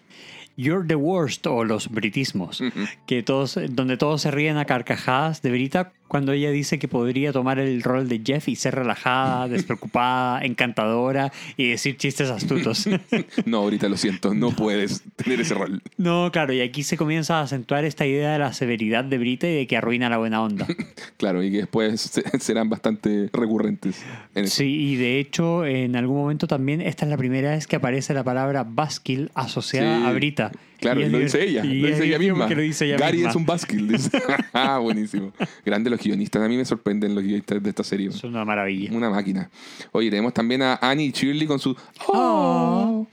You're 0.57 0.87
the 0.87 0.95
worst 0.95 1.45
o 1.45 1.63
los 1.63 1.87
britismos, 1.89 2.63
que 3.05 3.21
todos, 3.21 3.59
donde 3.69 3.95
todos 3.95 4.23
se 4.23 4.31
ríen 4.31 4.57
a 4.57 4.65
carcajadas 4.65 5.43
de 5.43 5.51
Brita 5.51 5.93
cuando 6.07 6.31
ella 6.31 6.51
dice 6.51 6.79
que 6.79 6.87
podría 6.87 7.31
tomar 7.33 7.59
el 7.59 7.81
rol 7.83 8.07
de 8.09 8.21
Jeff 8.25 8.47
y 8.47 8.55
ser 8.55 8.75
relajada, 8.75 9.47
despreocupada, 9.49 10.41
encantadora 10.43 11.31
y 11.57 11.69
decir 11.69 11.97
chistes 11.97 12.29
astutos. 12.29 12.87
No, 13.45 13.57
ahorita 13.59 13.87
lo 13.89 13.97
siento, 13.97 14.33
no 14.33 14.51
puedes 14.51 15.03
tener 15.15 15.39
ese 15.41 15.53
rol. 15.53 15.81
No, 15.97 16.29
claro, 16.31 16.53
y 16.53 16.61
aquí 16.61 16.83
se 16.83 16.97
comienza 16.97 17.39
a 17.39 17.41
acentuar 17.43 17.85
esta 17.85 18.05
idea 18.05 18.33
de 18.33 18.39
la 18.39 18.53
severidad 18.53 19.03
de 19.03 19.17
Brita 19.17 19.47
y 19.47 19.53
de 19.55 19.67
que 19.67 19.77
arruina 19.77 20.09
la 20.09 20.17
buena 20.17 20.41
onda. 20.41 20.67
Claro, 21.17 21.41
y 21.43 21.51
que 21.51 21.57
después 21.57 21.99
se- 22.01 22.23
serán 22.39 22.69
bastante 22.69 23.29
recurrentes. 23.33 24.03
En 24.35 24.45
eso. 24.45 24.57
Sí, 24.57 24.65
y 24.91 24.95
de 24.97 25.19
hecho, 25.19 25.65
en 25.65 25.95
algún 25.95 26.17
momento 26.17 26.45
también 26.47 26.79
esta 26.81 27.05
es 27.05 27.09
la 27.09 27.17
primera 27.17 27.51
vez 27.51 27.65
que 27.67 27.75
aparece 27.75 28.13
la 28.13 28.23
palabra 28.23 28.63
buskill 28.63 29.31
asociada 29.33 29.99
Sí, 29.99 30.05
a 30.05 30.11
Brita. 30.11 30.51
Claro, 30.79 31.01
lo 31.01 31.19
dice 31.19 31.43
ella, 31.43 31.63
lo 31.63 31.87
es 31.87 31.95
dice 31.95 32.05
ella 32.05 32.19
misma. 32.19 32.39
porque 32.39 32.55
lo 32.55 32.61
dice 32.61 32.85
ella 32.85 32.97
Gary 32.97 33.17
misma. 33.17 33.29
es 33.31 33.35
un 33.35 33.45
buskill. 33.45 33.87
dice. 33.87 34.21
ah, 34.53 34.77
buenísimo. 34.79 35.33
Grande 35.65 35.89
los 35.89 35.99
guionistas. 36.01 36.41
A 36.41 36.47
mí 36.47 36.57
me 36.57 36.65
sorprenden 36.65 37.15
los 37.15 37.23
guionistas 37.23 37.61
de 37.61 37.69
esta 37.69 37.83
serie. 37.83 38.09
Es 38.09 38.23
una 38.23 38.45
maravilla. 38.45 38.91
Una 38.93 39.09
máquina. 39.09 39.49
Oye, 39.91 40.09
tenemos 40.09 40.33
también 40.33 40.61
a 40.61 40.75
Annie 40.81 41.07
y 41.07 41.11
Shirley 41.11 41.47
con 41.47 41.59
su... 41.59 41.75
Oh. 42.07 43.07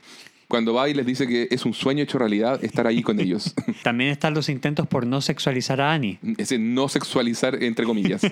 Cuando 0.47 0.73
va 0.73 0.87
y 0.87 0.93
les 0.93 1.05
dice 1.05 1.27
que 1.27 1.47
es 1.49 1.65
un 1.65 1.73
sueño 1.73 2.03
hecho 2.03 2.19
realidad 2.19 2.63
estar 2.63 2.85
ahí 2.85 3.01
con 3.01 3.19
ellos. 3.19 3.53
También 3.83 4.11
están 4.11 4.33
los 4.33 4.47
intentos 4.47 4.87
por 4.87 5.07
no 5.07 5.21
sexualizar 5.21 5.81
a 5.81 5.93
Annie. 5.93 6.19
Ese 6.37 6.59
no 6.59 6.87
sexualizar, 6.87 7.61
entre 7.63 7.85
comillas. 7.85 8.21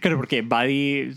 Claro, 0.00 0.16
porque 0.16 0.42
Buddy 0.42 1.14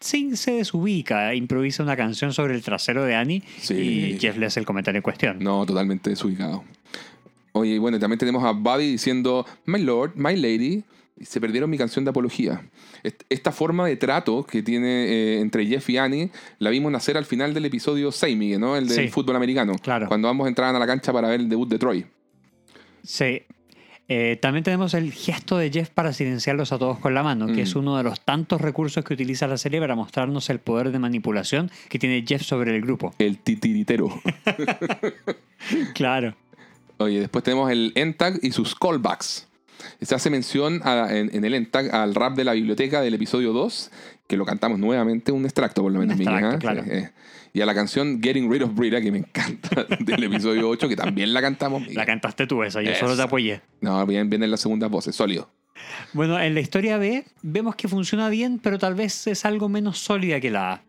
sí, 0.00 0.36
se 0.36 0.52
desubica, 0.52 1.34
improvisa 1.34 1.82
una 1.82 1.96
canción 1.96 2.32
sobre 2.32 2.54
el 2.54 2.62
trasero 2.62 3.04
de 3.04 3.14
Annie 3.14 3.42
Sí. 3.58 3.74
y 3.74 4.18
Jeff 4.18 4.36
le 4.36 4.46
hace 4.46 4.58
el 4.60 4.66
comentario 4.66 4.98
en 4.98 5.02
cuestión. 5.02 5.38
No, 5.40 5.64
totalmente 5.66 6.10
desubicado. 6.10 6.64
Oye, 7.52 7.78
bueno, 7.78 7.98
también 7.98 8.18
tenemos 8.18 8.42
a 8.44 8.52
Buddy 8.52 8.90
diciendo, 8.92 9.44
My 9.66 9.80
Lord, 9.82 10.12
My 10.14 10.36
Lady, 10.36 10.84
se 11.20 11.40
perdieron 11.40 11.68
mi 11.68 11.76
canción 11.76 12.04
de 12.04 12.10
apología. 12.10 12.62
Est- 13.02 13.24
Esta 13.28 13.52
forma 13.52 13.86
de 13.86 13.96
trato 13.96 14.44
que 14.46 14.62
tiene 14.62 15.04
eh, 15.08 15.40
entre 15.40 15.66
Jeff 15.66 15.88
y 15.90 15.98
Annie 15.98 16.30
la 16.58 16.70
vimos 16.70 16.90
nacer 16.92 17.16
al 17.16 17.24
final 17.26 17.52
del 17.52 17.64
episodio 17.66 18.10
6, 18.12 18.36
Miguel, 18.36 18.60
¿no? 18.60 18.76
El 18.76 18.88
del 18.88 18.96
Sí. 19.06 19.08
fútbol 19.08 19.36
americano. 19.36 19.74
Claro. 19.82 20.06
Cuando 20.08 20.28
ambos 20.28 20.48
entraban 20.48 20.76
a 20.76 20.78
la 20.78 20.86
cancha 20.86 21.12
para 21.12 21.28
ver 21.28 21.40
el 21.40 21.48
debut 21.48 21.68
de 21.68 21.78
Troy. 21.78 22.06
Sí. 23.02 23.42
Eh, 24.12 24.36
también 24.42 24.64
tenemos 24.64 24.92
el 24.94 25.12
gesto 25.12 25.56
de 25.56 25.70
Jeff 25.70 25.88
para 25.90 26.12
silenciarlos 26.12 26.72
a 26.72 26.78
todos 26.78 26.98
con 26.98 27.14
la 27.14 27.22
mano, 27.22 27.46
que 27.46 27.52
Mm. 27.52 27.58
es 27.60 27.76
uno 27.76 27.96
de 27.96 28.02
los 28.02 28.20
tantos 28.20 28.60
recursos 28.60 29.04
que 29.04 29.14
utiliza 29.14 29.46
la 29.46 29.56
serie 29.56 29.78
para 29.78 29.94
mostrarnos 29.94 30.50
el 30.50 30.58
poder 30.58 30.90
de 30.90 30.98
manipulación 30.98 31.70
que 31.88 32.00
tiene 32.00 32.24
Jeff 32.26 32.42
sobre 32.42 32.74
el 32.74 32.82
grupo. 32.82 33.14
El 33.18 33.38
titiritero. 33.38 34.08
Claro. 35.94 36.34
Oye, 36.98 37.20
después 37.20 37.44
tenemos 37.44 37.70
el 37.70 37.92
ENTAG 37.94 38.40
y 38.42 38.50
sus 38.52 38.74
callbacks. 38.74 39.46
Se 40.02 40.14
hace 40.14 40.30
mención 40.30 40.80
a- 40.84 41.08
en, 41.16 41.30
en 41.34 41.44
el 41.44 41.54
ENTAG 41.54 41.94
al 41.94 42.14
rap 42.14 42.34
de 42.36 42.44
la 42.44 42.52
biblioteca 42.54 43.00
del 43.02 43.14
episodio 43.14 43.52
2, 43.52 43.90
que 44.26 44.36
lo 44.36 44.44
cantamos 44.46 44.78
nuevamente, 44.78 45.32
un 45.32 45.44
extracto 45.44 45.82
por 45.82 45.92
lo 45.92 45.98
Un 46.00 46.06
menos, 46.06 46.18
Miguel, 46.18 46.34
extracto, 46.34 46.58
claro. 46.58 46.82
Sí, 46.84 46.90
eh. 46.92 47.10
Y 47.52 47.60
a 47.60 47.66
la 47.66 47.74
canción 47.74 48.20
Getting 48.22 48.50
Rid 48.50 48.64
of 48.64 48.74
Brita, 48.74 49.00
que 49.00 49.10
me 49.10 49.18
encanta, 49.18 49.84
del 50.00 50.24
episodio 50.24 50.68
8, 50.68 50.88
que 50.88 50.96
también 50.96 51.32
la 51.34 51.40
cantamos. 51.42 51.80
Miguel. 51.82 51.96
La 51.96 52.06
cantaste 52.06 52.46
tú 52.46 52.62
esa, 52.62 52.80
yo 52.80 52.94
solo 52.94 53.16
te 53.16 53.22
apoyé. 53.22 53.60
No, 53.80 54.06
bien, 54.06 54.30
viene 54.30 54.44
en 54.46 54.52
la 54.52 54.56
segunda 54.56 54.86
voz, 54.86 55.06
es 55.08 55.16
sólido. 55.16 55.50
Bueno, 56.12 56.38
en 56.40 56.54
la 56.54 56.60
historia 56.60 56.96
B 56.98 57.24
vemos 57.42 57.74
que 57.74 57.88
funciona 57.88 58.28
bien, 58.28 58.60
pero 58.62 58.78
tal 58.78 58.94
vez 58.94 59.26
es 59.26 59.44
algo 59.44 59.68
menos 59.68 59.98
sólida 59.98 60.38
que 60.40 60.50
la 60.50 60.72
A. 60.74 60.82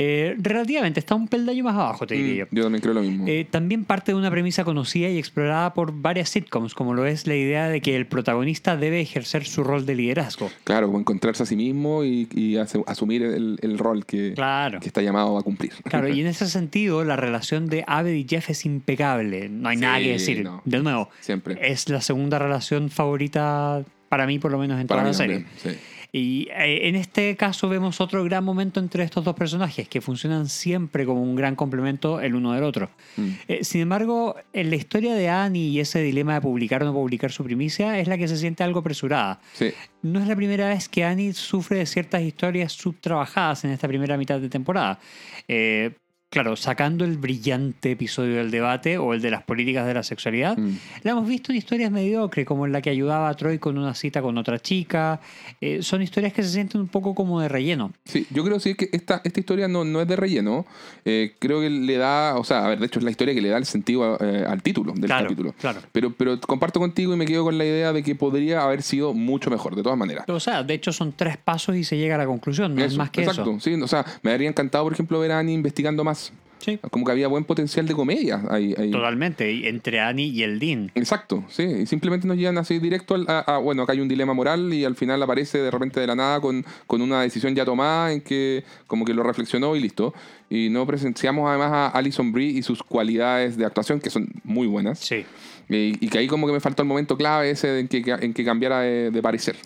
Eh, 0.00 0.36
relativamente, 0.38 1.00
está 1.00 1.16
un 1.16 1.26
peldaño 1.26 1.64
más 1.64 1.74
abajo, 1.74 2.06
te 2.06 2.14
diría 2.14 2.44
Mm, 2.44 2.54
yo 2.56 2.62
también 2.62 2.80
creo 2.82 2.94
lo 2.94 3.02
mismo. 3.02 3.26
yo. 3.26 3.32
Eh, 3.32 3.44
también 3.50 3.84
parte 3.84 4.12
de 4.12 4.16
una 4.18 4.30
premisa 4.30 4.62
conocida 4.62 5.08
y 5.08 5.18
explorada 5.18 5.74
por 5.74 5.92
varias 5.92 6.28
sitcoms, 6.28 6.72
como 6.72 6.94
lo 6.94 7.04
es 7.04 7.26
la 7.26 7.34
idea 7.34 7.68
de 7.68 7.80
que 7.80 7.96
el 7.96 8.06
protagonista 8.06 8.76
debe 8.76 9.00
ejercer 9.00 9.44
su 9.44 9.64
rol 9.64 9.86
de 9.86 9.96
liderazgo. 9.96 10.50
claro, 10.62 10.96
encontrarse 10.96 11.42
a 11.42 11.46
sí 11.46 11.56
mismo 11.56 12.04
y, 12.04 12.28
y 12.32 12.52
asu- 12.54 12.84
asumir 12.86 13.22
el, 13.22 13.58
el 13.60 13.76
rol 13.76 14.06
que, 14.06 14.34
Claro. 14.34 14.78
que 14.78 14.86
está 14.86 15.02
llamado 15.02 15.36
a 15.36 15.42
cumplir. 15.42 15.72
Claro, 15.82 16.08
y 16.08 16.20
en 16.20 16.26
ese 16.28 16.46
sentido, 16.48 17.02
la 17.02 17.16
relación 17.16 17.66
de 17.66 17.82
Abed 17.86 18.12
y 18.14 18.24
Jeff 18.28 18.50
es 18.50 18.64
impecable. 18.64 19.48
No 19.48 19.68
hay 19.68 19.76
Sí, 19.78 19.82
nada 19.82 19.98
que 19.98 20.12
decir. 20.12 20.44
no. 20.44 20.62
De 20.64 20.78
nuevo, 20.80 21.10
Siempre. 21.20 21.58
es 21.60 21.88
la 21.88 22.00
segunda 22.02 22.38
relación 22.38 22.88
favorita 22.88 23.82
para 24.08 24.26
mí, 24.26 24.38
por 24.38 24.52
lo 24.52 24.58
menos 24.58 24.80
en 24.80 24.86
Para 24.86 25.00
toda 25.02 25.10
la 25.10 25.14
serie. 25.18 25.44
también, 25.44 25.76
sí. 25.76 25.80
Y 26.10 26.48
eh, 26.50 26.88
en 26.88 26.96
este 26.96 27.36
caso 27.36 27.68
vemos 27.68 28.00
otro 28.00 28.24
gran 28.24 28.42
momento 28.42 28.80
entre 28.80 29.04
estos 29.04 29.24
dos 29.24 29.34
personajes 29.34 29.88
que 29.88 30.00
funcionan 30.00 30.48
siempre 30.48 31.04
como 31.04 31.22
un 31.22 31.36
gran 31.36 31.54
complemento 31.54 32.20
el 32.20 32.34
uno 32.34 32.52
del 32.52 32.64
otro. 32.64 32.90
Mm. 33.16 33.28
Eh, 33.46 33.64
sin 33.64 33.82
embargo, 33.82 34.36
en 34.52 34.70
la 34.70 34.76
historia 34.76 35.14
de 35.14 35.28
Annie 35.28 35.68
y 35.68 35.80
ese 35.80 36.00
dilema 36.00 36.34
de 36.34 36.40
publicar 36.40 36.82
o 36.82 36.86
no 36.86 36.94
publicar 36.94 37.30
su 37.30 37.44
primicia 37.44 37.98
es 37.98 38.08
la 38.08 38.16
que 38.16 38.26
se 38.26 38.38
siente 38.38 38.64
algo 38.64 38.80
apresurada. 38.80 39.40
Sí. 39.52 39.72
No 40.02 40.20
es 40.20 40.26
la 40.26 40.36
primera 40.36 40.68
vez 40.68 40.88
que 40.88 41.04
Annie 41.04 41.34
sufre 41.34 41.78
de 41.78 41.86
ciertas 41.86 42.22
historias 42.22 42.72
subtrabajadas 42.72 43.64
en 43.64 43.70
esta 43.70 43.86
primera 43.86 44.16
mitad 44.16 44.40
de 44.40 44.48
temporada. 44.48 44.98
Eh, 45.46 45.92
claro, 46.30 46.56
sacando 46.56 47.04
el 47.04 47.16
brillante 47.16 47.92
episodio 47.92 48.36
del 48.36 48.50
debate 48.50 48.98
o 48.98 49.14
el 49.14 49.22
de 49.22 49.30
las 49.30 49.42
políticas 49.44 49.86
de 49.86 49.94
la 49.94 50.02
sexualidad, 50.02 50.56
Mm. 50.58 50.76
la 51.04 51.10
hemos 51.12 51.26
visto 51.26 51.52
en 51.52 51.58
historias 51.58 51.90
mediocres, 51.90 52.44
como 52.46 52.66
en 52.66 52.72
la 52.72 52.82
que 52.82 52.90
ayudaba 52.90 53.28
a 53.30 53.34
Troy 53.34 53.58
con 53.58 53.78
una 53.78 53.94
cita 53.94 54.20
con 54.20 54.36
otra 54.36 54.58
chica. 54.58 55.20
Eh, 55.60 55.82
son 55.82 56.02
historias 56.02 56.32
que 56.32 56.42
se 56.42 56.50
sienten 56.50 56.80
un 56.82 56.88
poco 56.88 57.14
como 57.14 57.40
de 57.40 57.48
relleno. 57.48 57.92
Sí, 58.04 58.26
yo 58.30 58.44
creo 58.44 58.60
sí 58.60 58.74
que 58.74 58.90
esta, 58.92 59.22
esta 59.24 59.40
historia 59.40 59.68
no, 59.68 59.84
no 59.84 60.00
es 60.02 60.08
de 60.08 60.16
relleno. 60.16 60.66
Eh, 61.04 61.34
creo 61.38 61.60
que 61.60 61.70
le 61.70 61.96
da, 61.96 62.36
o 62.36 62.44
sea, 62.44 62.64
a 62.66 62.68
ver, 62.68 62.78
de 62.78 62.86
hecho 62.86 62.98
es 62.98 63.04
la 63.04 63.10
historia 63.10 63.32
que 63.34 63.40
le 63.40 63.48
da 63.48 63.56
el 63.56 63.64
sentido 63.64 64.18
eh, 64.20 64.44
al 64.46 64.62
título 64.62 64.92
del 64.92 65.06
Claro, 65.06 65.24
capítulo. 65.24 65.54
claro. 65.58 65.80
Pero, 65.92 66.12
pero 66.12 66.38
comparto 66.40 66.78
contigo 66.78 67.14
y 67.14 67.16
me 67.16 67.24
quedo 67.26 67.44
con 67.44 67.56
la 67.56 67.64
idea 67.64 67.92
de 67.92 68.02
que 68.02 68.14
podría 68.14 68.62
haber 68.64 68.82
sido 68.82 69.14
mucho 69.14 69.50
mejor, 69.50 69.74
de 69.76 69.82
todas 69.82 69.96
maneras. 69.98 70.24
O 70.28 70.40
sea, 70.40 70.62
de 70.62 70.74
hecho 70.74 70.92
son 70.92 71.12
tres 71.12 71.38
pasos 71.38 71.74
y 71.76 71.84
se 71.84 71.96
llega 71.96 72.16
a 72.16 72.18
la 72.18 72.26
conclusión, 72.26 72.74
no 72.74 72.84
es 72.84 72.96
más 72.96 73.10
que 73.10 73.22
exacto, 73.22 73.50
eso. 73.52 73.60
sí, 73.60 73.74
o 73.80 73.88
sea, 73.88 74.04
me 74.22 74.30
habría 74.32 74.48
encantado, 74.48 74.84
por 74.84 74.92
ejemplo, 74.92 75.18
ver 75.20 75.32
a 75.32 75.38
Annie 75.38 75.54
investigando 75.54 76.04
más. 76.04 76.27
Sí, 76.58 76.78
Como 76.90 77.04
que 77.04 77.12
había 77.12 77.28
buen 77.28 77.44
potencial 77.44 77.86
de 77.86 77.94
comedia 77.94 78.42
ahí. 78.50 78.74
ahí. 78.76 78.90
totalmente. 78.90 79.68
Entre 79.68 80.00
Annie 80.00 80.26
y 80.28 80.42
el 80.42 80.58
Dean. 80.58 80.90
Exacto, 80.94 81.44
sí. 81.48 81.62
Y 81.62 81.86
simplemente 81.86 82.26
nos 82.26 82.36
llevan 82.36 82.58
así 82.58 82.78
directo 82.78 83.14
al- 83.14 83.26
a, 83.28 83.38
a- 83.40 83.58
bueno, 83.58 83.82
acá 83.84 83.92
hay 83.92 84.00
un 84.00 84.08
dilema 84.08 84.34
moral 84.34 84.72
y 84.74 84.84
al 84.84 84.96
final 84.96 85.22
aparece 85.22 85.58
de 85.58 85.70
repente 85.70 86.00
de 86.00 86.06
la 86.08 86.14
nada 86.16 86.40
con, 86.40 86.64
con 86.86 87.00
una 87.00 87.22
decisión 87.22 87.54
ya 87.54 87.64
tomada 87.64 88.12
en 88.12 88.20
que 88.20 88.64
como 88.86 89.04
que 89.04 89.14
lo 89.14 89.22
reflexionó 89.22 89.76
y 89.76 89.80
listo. 89.80 90.12
Y 90.50 90.68
no 90.70 90.86
presenciamos 90.86 91.48
además 91.48 91.70
a 91.72 91.88
Alison 91.88 92.32
Brie 92.32 92.48
y 92.50 92.62
sus 92.62 92.82
cualidades 92.82 93.56
de 93.56 93.64
actuación 93.64 94.00
que 94.00 94.10
son 94.10 94.28
muy 94.44 94.66
buenas. 94.66 94.98
Sí. 94.98 95.24
Y, 95.68 96.04
y 96.04 96.08
que 96.08 96.18
ahí 96.18 96.26
como 96.26 96.46
que 96.46 96.52
me 96.54 96.60
faltó 96.60 96.82
el 96.82 96.88
momento 96.88 97.16
clave 97.16 97.50
ese 97.50 97.78
en 97.80 97.88
que, 97.88 98.02
en 98.20 98.32
que 98.34 98.44
cambiara 98.44 98.80
de, 98.80 99.10
de 99.10 99.22
parecer. 99.22 99.56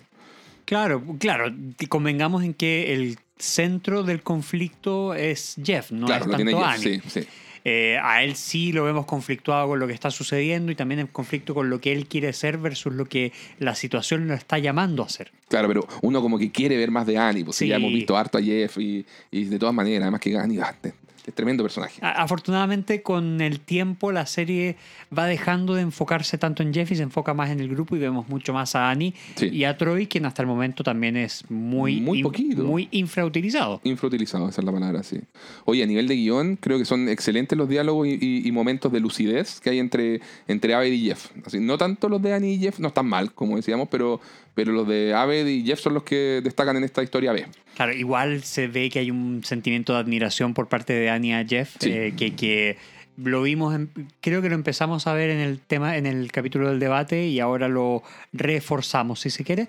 Claro, 0.65 1.01
claro. 1.19 1.53
Convengamos 1.89 2.43
en 2.43 2.53
que 2.53 2.93
el 2.93 3.17
centro 3.37 4.03
del 4.03 4.21
conflicto 4.23 5.13
es 5.13 5.55
Jeff, 5.63 5.91
no 5.91 6.05
claro, 6.05 6.25
es 6.25 6.31
lo 6.31 6.37
tanto 6.37 6.57
Jeff, 6.57 6.67
Annie. 6.67 7.01
sí, 7.01 7.21
sí. 7.21 7.27
Eh, 7.65 7.97
a 8.03 8.23
él 8.23 8.35
sí 8.35 8.73
lo 8.73 8.83
vemos 8.83 9.05
conflictuado 9.05 9.69
con 9.69 9.79
lo 9.79 9.87
que 9.87 9.93
está 9.93 10.11
sucediendo 10.11 10.69
y 10.69 10.75
también 10.75 10.99
en 10.99 11.07
conflicto 11.07 11.53
con 11.53 11.69
lo 11.69 11.79
que 11.79 11.93
él 11.93 12.07
quiere 12.07 12.33
ser 12.33 12.57
versus 12.57 12.91
lo 12.93 13.05
que 13.05 13.31
la 13.57 13.73
situación 13.73 14.27
lo 14.27 14.33
está 14.33 14.59
llamando 14.59 15.01
a 15.01 15.05
hacer. 15.05 15.31
Claro, 15.47 15.69
pero 15.69 15.87
uno 16.01 16.21
como 16.21 16.37
que 16.37 16.51
quiere 16.51 16.75
ver 16.75 16.91
más 16.91 17.07
de 17.07 17.17
Annie, 17.17 17.45
porque 17.45 17.59
Sí. 17.59 17.67
ya 17.69 17.77
hemos 17.77 17.93
visto 17.93 18.17
harto 18.17 18.37
a 18.37 18.41
Jeff 18.41 18.77
y, 18.79 19.05
y 19.31 19.45
de 19.45 19.57
todas 19.59 19.73
maneras, 19.73 20.01
además 20.01 20.19
que 20.19 20.37
Annie 20.37 20.59
ah, 20.61 20.75
es, 21.23 21.27
es 21.29 21.33
tremendo 21.33 21.63
personaje. 21.63 21.99
Afortunadamente 22.01 23.01
con 23.01 23.41
el 23.41 23.59
tiempo 23.59 24.11
la 24.11 24.25
serie 24.25 24.75
va 25.17 25.25
dejando 25.25 25.73
de 25.75 25.81
enfocarse 25.81 26.37
tanto 26.37 26.63
en 26.63 26.73
Jeff 26.73 26.91
y 26.91 26.95
se 26.95 27.03
enfoca 27.03 27.33
más 27.33 27.49
en 27.49 27.59
el 27.59 27.69
grupo 27.69 27.95
y 27.95 27.99
vemos 27.99 28.27
mucho 28.29 28.53
más 28.53 28.75
a 28.75 28.89
Annie 28.89 29.13
Sí. 29.35 29.47
y 29.47 29.63
a 29.63 29.77
Troy, 29.77 30.07
quien 30.07 30.25
hasta 30.25 30.41
el 30.41 30.47
momento 30.47 30.83
también 30.83 31.17
es 31.17 31.49
muy, 31.49 32.01
Muy 32.01 32.19
in- 32.19 32.23
poquito. 32.23 32.63
muy 32.63 32.87
infrautilizado. 32.91 33.81
Infrautilizado, 33.83 34.49
esa 34.49 34.61
es 34.61 34.65
la 34.65 34.71
palabra, 34.71 35.03
sí. 35.03 35.19
Oye, 35.65 35.83
a 35.83 35.85
nivel 35.87 36.07
de 36.07 36.15
guion, 36.15 36.55
creo 36.57 36.77
que 36.77 36.85
son 36.85 37.07
excelentes 37.09 37.57
los 37.57 37.69
diálogos 37.69 38.07
y, 38.07 38.17
y- 38.19 38.47
y 38.47 38.51
momentos 38.51 38.91
de 38.91 38.99
lucidez 38.99 39.59
que 39.59 39.69
hay 39.71 39.79
entre, 39.79 40.21
entre 40.47 40.73
Aved 40.73 40.91
y 40.91 41.05
Jeff. 41.07 41.27
Así, 41.45 41.59
no 41.59 41.77
tanto 41.77 42.09
los 42.09 42.21
de 42.21 42.33
Annie 42.33 42.53
y 42.55 42.59
Jeff, 42.59 42.79
no 42.79 42.89
están 42.89 43.05
mal, 43.07 43.33
como 43.33 43.55
decíamos, 43.55 43.87
pero, 43.89 44.19
pero 44.55 44.71
los 44.71 44.87
de 44.87 45.13
Aved 45.13 45.47
y 45.47 45.63
Jeff 45.65 45.79
son 45.79 45.93
los 45.95 46.03
que 46.03 46.41
destacan 46.43 46.77
en 46.77 46.83
esta 46.83 47.01
historia 47.03 47.31
B. 47.33 47.45
Claro, 47.75 47.93
igual 47.93 48.43
se 48.43 48.67
ve 48.67 48.89
que 48.89 48.99
hay 48.99 49.09
un 49.11 49.43
sentimiento 49.43 49.93
de 49.93 49.99
admiración 49.99 50.53
por 50.53 50.67
parte 50.69 50.93
de 50.93 51.09
Annie 51.09 51.33
a 51.33 51.45
Jeff, 51.45 51.75
Sí. 51.79 51.89
eh, 51.91 52.13
que, 52.17 52.35
que 52.35 52.77
lo 53.17 53.41
vimos, 53.43 53.73
en- 53.75 53.89
creo 54.21 54.41
que 54.41 54.49
lo 54.49 54.55
empezamos 54.55 55.07
a 55.07 55.13
ver 55.13 55.29
en 55.29 55.39
el 55.39 55.59
tema, 55.59 55.97
en 55.97 56.05
el 56.05 56.31
capítulo 56.31 56.69
del 56.69 56.79
debate 56.79 57.25
y 57.27 57.39
ahora 57.39 57.67
lo 57.67 58.03
reforzamos, 58.31 59.21
si 59.21 59.29
se 59.29 59.43
quiere. 59.43 59.67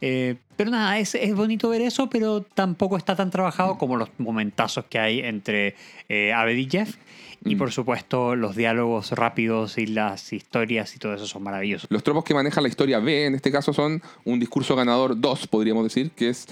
Eh, 0.00 0.34
pero 0.56 0.70
nada, 0.70 0.98
es, 0.98 1.14
es 1.14 1.34
bonito 1.34 1.68
ver 1.68 1.80
eso, 1.80 2.10
pero 2.10 2.42
tampoco 2.42 2.96
está 2.96 3.14
tan 3.14 3.30
trabajado 3.30 3.78
como 3.78 3.96
los 3.96 4.08
momentazos 4.18 4.84
que 4.86 4.98
hay 4.98 5.20
entre 5.20 5.74
eh, 6.08 6.32
Abed 6.32 6.56
y 6.56 6.68
Jeff. 6.68 6.96
Y 7.44 7.54
Mm. 7.54 7.58
por 7.58 7.72
supuesto, 7.72 8.36
los 8.36 8.54
diálogos 8.54 9.10
rápidos 9.12 9.76
y 9.78 9.86
las 9.86 10.32
historias 10.32 10.94
y 10.94 10.98
todo 10.98 11.14
eso 11.14 11.26
son 11.26 11.42
maravillosos. 11.42 11.88
Los 11.90 12.02
tropos 12.04 12.22
que 12.24 12.34
maneja 12.34 12.60
la 12.60 12.68
historia 12.68 13.00
B 13.00 13.26
en 13.26 13.34
este 13.34 13.50
caso 13.50 13.72
son 13.72 14.00
un 14.24 14.38
discurso 14.38 14.76
ganador 14.76 15.20
2, 15.20 15.46
podríamos 15.48 15.82
decir, 15.84 16.10
que 16.12 16.28
es 16.28 16.46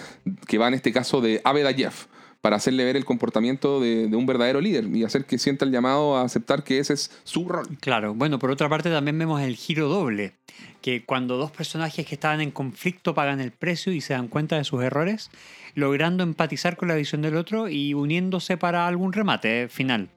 que 0.47 0.59
va 0.59 0.69
en 0.69 0.75
este 0.75 0.93
caso 0.93 1.21
de 1.21 1.41
Aved 1.45 1.67
a 1.67 1.73
Jeff, 1.73 2.07
para 2.41 2.57
hacerle 2.57 2.85
ver 2.85 2.97
el 2.97 3.05
comportamiento 3.05 3.81
de, 3.81 4.09
de 4.09 4.17
un 4.17 4.25
verdadero 4.27 4.61
líder 4.61 4.87
y 4.97 5.05
hacer 5.05 5.27
que 5.27 5.39
sienta 5.39 5.65
el 5.65 5.71
llamado 5.73 6.17
a 6.17 6.23
aceptar 6.23 6.65
que 6.65 6.79
ese 6.79 6.95
es 6.95 7.11
su 7.23 7.47
rol. 7.49 7.69
Claro, 7.81 8.15
bueno, 8.15 8.39
por 8.39 8.51
otra 8.51 8.69
parte 8.69 8.91
también 8.91 9.19
vemos 9.19 9.41
el 9.43 9.57
giro 9.57 9.89
doble, 9.89 10.33
que 10.81 11.05
cuando 11.05 11.37
dos 11.37 11.51
personajes 11.51 12.07
que 12.07 12.15
estaban 12.15 12.41
en 12.41 12.51
conflicto 12.51 13.15
pagan 13.15 13.41
el 13.41 13.53
precio 13.53 13.93
y 13.93 14.01
se 14.01 14.15
dan 14.15 14.27
cuenta 14.29 14.57
de 14.57 14.65
sus 14.65 14.83
errores, 14.83 15.31
logrando 15.75 16.23
empatizar 16.25 16.77
con 16.77 16.89
la 16.89 16.95
visión 16.97 17.21
del 17.23 17.37
otro 17.37 17.69
y 17.69 17.95
uniéndose 17.95 18.57
para 18.57 18.87
algún 18.89 19.13
remate 19.13 19.69
final. 19.69 20.09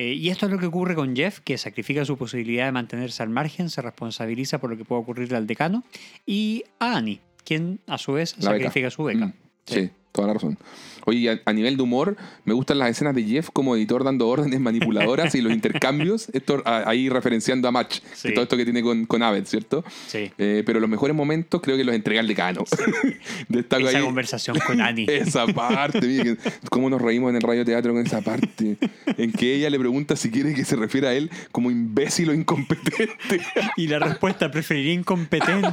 Eh, 0.00 0.14
y 0.14 0.30
esto 0.30 0.46
es 0.46 0.52
lo 0.52 0.58
que 0.58 0.64
ocurre 0.64 0.94
con 0.94 1.14
Jeff, 1.14 1.40
que 1.40 1.58
sacrifica 1.58 2.06
su 2.06 2.16
posibilidad 2.16 2.64
de 2.64 2.72
mantenerse 2.72 3.22
al 3.22 3.28
margen, 3.28 3.68
se 3.68 3.82
responsabiliza 3.82 4.58
por 4.58 4.70
lo 4.70 4.78
que 4.78 4.84
puede 4.86 5.02
ocurrirle 5.02 5.36
al 5.36 5.46
decano, 5.46 5.84
y 6.24 6.64
a 6.78 6.96
Annie, 6.96 7.20
quien 7.44 7.80
a 7.86 7.98
su 7.98 8.14
vez 8.14 8.34
La 8.38 8.52
beca. 8.52 8.64
sacrifica 8.64 8.88
su 8.88 9.04
beca. 9.04 9.26
Mm, 9.26 9.32
sí. 9.66 9.90
Toda 10.12 10.28
la 10.28 10.34
razón. 10.34 10.58
Oye, 11.06 11.30
a, 11.30 11.40
a 11.46 11.52
nivel 11.54 11.76
de 11.78 11.82
humor, 11.82 12.16
me 12.44 12.52
gustan 12.52 12.78
las 12.78 12.90
escenas 12.90 13.14
de 13.14 13.24
Jeff 13.24 13.48
como 13.52 13.74
editor 13.74 14.04
dando 14.04 14.28
órdenes 14.28 14.60
manipuladoras 14.60 15.34
y 15.34 15.40
los 15.40 15.50
intercambios, 15.54 16.28
esto 16.34 16.62
a- 16.66 16.88
ahí 16.88 17.08
referenciando 17.08 17.66
a 17.68 17.72
Match, 17.72 18.00
Sí. 18.12 18.28
de 18.28 18.34
todo 18.34 18.42
esto 18.42 18.56
que 18.58 18.64
tiene 18.64 18.82
con, 18.82 19.06
con 19.06 19.22
Aved, 19.22 19.46
¿cierto? 19.46 19.82
Sí. 20.08 20.30
Eh, 20.36 20.62
pero 20.66 20.78
los 20.78 20.90
mejores 20.90 21.16
momentos 21.16 21.62
creo 21.62 21.76
que 21.78 21.84
los 21.84 21.94
entrega 21.94 22.20
el 22.20 22.26
decano. 22.26 22.64
Destaco 23.48 23.88
Esa 23.88 23.98
ahí 23.98 24.04
conversación 24.04 24.58
con 24.66 24.80
Annie. 24.80 25.06
esa 25.08 25.46
parte, 25.46 26.00
mira, 26.06 26.24
que- 26.24 26.36
cómo 26.70 26.90
nos 26.90 27.00
reímos 27.00 27.30
en 27.30 27.36
el 27.36 27.42
radioteatro 27.42 27.92
con 27.94 28.06
esa 28.06 28.20
parte, 28.20 28.76
en 29.16 29.32
que 29.32 29.54
ella 29.54 29.70
le 29.70 29.78
pregunta 29.78 30.16
si 30.16 30.30
quiere 30.30 30.52
que 30.54 30.64
se 30.66 30.76
refiera 30.76 31.08
a 31.08 31.14
él 31.14 31.30
como 31.50 31.70
imbécil 31.70 32.28
o 32.30 32.34
incompetente. 32.34 33.40
Y 33.76 33.86
la 33.86 33.98
respuesta 34.00 34.50
preferiría 34.50 34.92
incompetente. 34.92 35.66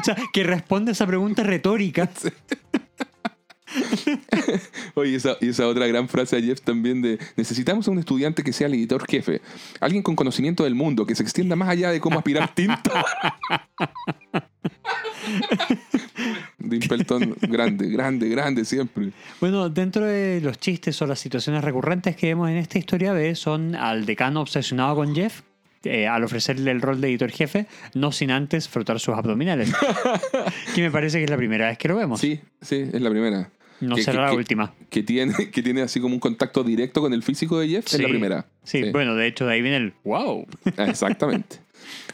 o 0.00 0.04
sea, 0.04 0.16
que 0.32 0.44
responde 0.44 0.90
a 0.90 0.92
esa 0.92 1.06
pregunta 1.06 1.42
retórica. 1.42 2.08
Oye, 4.94 5.16
esa, 5.16 5.36
y 5.40 5.48
esa 5.48 5.66
otra 5.66 5.86
gran 5.86 6.08
frase 6.08 6.36
de 6.36 6.42
Jeff 6.42 6.60
también 6.60 7.02
de 7.02 7.18
necesitamos 7.36 7.88
a 7.88 7.90
un 7.90 7.98
estudiante 7.98 8.42
que 8.42 8.52
sea 8.52 8.66
el 8.66 8.74
editor 8.74 9.06
jefe, 9.06 9.40
alguien 9.80 10.02
con 10.02 10.16
conocimiento 10.16 10.64
del 10.64 10.74
mundo, 10.74 11.06
que 11.06 11.14
se 11.14 11.22
extienda 11.22 11.56
más 11.56 11.68
allá 11.68 11.90
de 11.90 12.00
cómo 12.00 12.18
aspirar 12.18 12.54
tinto. 12.54 12.90
Dimpleton, 16.58 17.36
grande, 17.42 17.88
grande, 17.88 18.28
grande 18.28 18.64
siempre. 18.64 19.10
Bueno, 19.40 19.68
dentro 19.68 20.06
de 20.06 20.40
los 20.40 20.58
chistes 20.58 21.00
o 21.02 21.06
las 21.06 21.18
situaciones 21.18 21.62
recurrentes 21.62 22.16
que 22.16 22.28
vemos 22.28 22.48
en 22.50 22.56
esta 22.56 22.78
historia 22.78 23.12
B 23.12 23.34
son 23.34 23.74
al 23.74 24.06
decano 24.06 24.40
obsesionado 24.40 24.94
con 24.96 25.14
Jeff. 25.14 25.42
eh, 25.84 26.08
al 26.08 26.24
ofrecerle 26.24 26.70
el 26.70 26.80
rol 26.80 26.98
de 27.00 27.08
editor 27.08 27.30
jefe, 27.30 27.66
no 27.92 28.10
sin 28.10 28.30
antes 28.30 28.68
frotar 28.68 28.98
sus 29.00 29.14
abdominales. 29.14 29.70
que 30.74 30.80
me 30.80 30.90
parece 30.90 31.18
que 31.18 31.24
es 31.24 31.30
la 31.30 31.36
primera 31.36 31.68
vez 31.68 31.76
que 31.76 31.88
lo 31.88 31.96
vemos. 31.96 32.20
Sí, 32.20 32.40
sí, 32.62 32.88
es 32.90 33.02
la 33.02 33.10
primera. 33.10 33.50
No 33.88 33.96
que- 33.96 34.02
será 34.02 34.24
que- 34.26 34.32
la 34.32 34.34
última. 34.34 34.74
Que 34.90 35.02
tiene, 35.02 35.32
que 35.52 35.62
tiene 35.62 35.82
así 35.82 36.00
como 36.00 36.14
un 36.14 36.20
contacto 36.20 36.64
directo 36.64 37.00
con 37.00 37.12
el 37.12 37.22
físico 37.22 37.58
de 37.58 37.68
Jeff, 37.68 37.86
es 37.86 37.92
la 38.00 38.06
Sí. 38.06 38.10
primera. 38.10 38.46
Sí, 38.64 38.82
bueno, 38.92 39.14
de 39.14 39.26
hecho 39.26 39.46
de 39.46 39.52
ahí 39.54 39.62
viene 39.62 39.76
el 39.78 39.92
wow. 40.04 40.46
Ah, 40.76 40.86
Exactamente. 40.86 41.58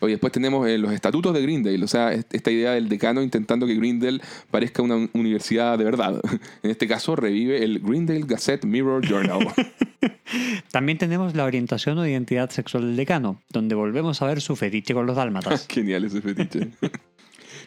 Oye, 0.00 0.14
después 0.14 0.32
tenemos 0.32 0.66
eh, 0.66 0.78
los 0.78 0.92
estatutos 0.92 1.32
de 1.32 1.42
Greendale, 1.42 1.84
o 1.84 1.86
sea, 1.88 2.12
est- 2.12 2.34
esta 2.34 2.50
idea 2.50 2.72
del 2.72 2.88
decano 2.88 3.22
intentando 3.22 3.66
que 3.66 3.74
Greendale 3.76 4.20
parezca 4.50 4.82
una 4.82 4.96
un- 4.96 5.10
universidad 5.12 5.78
de 5.78 5.84
verdad. 5.84 6.20
En 6.62 6.70
este 6.70 6.88
caso, 6.88 7.14
revive 7.14 7.62
el 7.62 7.78
Greendale 7.80 8.24
Gazette 8.26 8.64
Mirror 8.64 9.06
Journal. 9.06 9.46
También 10.72 10.98
tenemos 10.98 11.34
la 11.34 11.44
orientación 11.44 11.98
o 11.98 12.06
identidad 12.06 12.50
sexual 12.50 12.84
del 12.86 12.96
decano, 12.96 13.40
donde 13.50 13.74
volvemos 13.74 14.22
a 14.22 14.26
ver 14.26 14.40
su 14.40 14.56
fetiche 14.56 14.94
con 14.94 15.06
los 15.06 15.16
dálmatas. 15.16 15.66
Genial 15.68 16.04
ese 16.04 16.20
fetiche. 16.20 16.68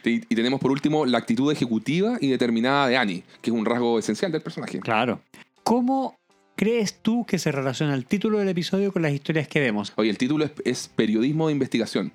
Y, 0.04 0.24
y 0.30 0.36
tenemos 0.36 0.60
por 0.60 0.72
último 0.72 1.06
la 1.06 1.18
actitud 1.18 1.52
ejecutiva 1.52 2.18
y 2.20 2.30
determinada 2.30 2.88
de 2.88 2.98
Annie, 2.98 3.24
que 3.42 3.50
es 3.50 3.56
un 3.56 3.66
rasgo 3.66 4.00
esencial 4.00 4.32
del 4.32 4.42
personaje. 4.42 4.80
Claro. 4.80 5.22
¿Cómo 5.64 6.16
crees 6.56 7.00
tú 7.02 7.26
que 7.26 7.40
se 7.40 7.52
relaciona 7.52 7.94
el 7.94 8.06
título 8.06 8.40
del 8.40 8.50
episodio 8.50 8.92
con 8.92 9.02
las 9.02 9.14
historias 9.14 9.48
que 9.48 9.60
vemos? 9.60 9.94
Oye, 9.96 10.10
el 10.10 10.18
título 10.18 10.46
es, 10.46 10.52
es 10.66 10.88
Periodismo 10.88 11.48
de 11.48 11.54
Investigación. 11.54 12.12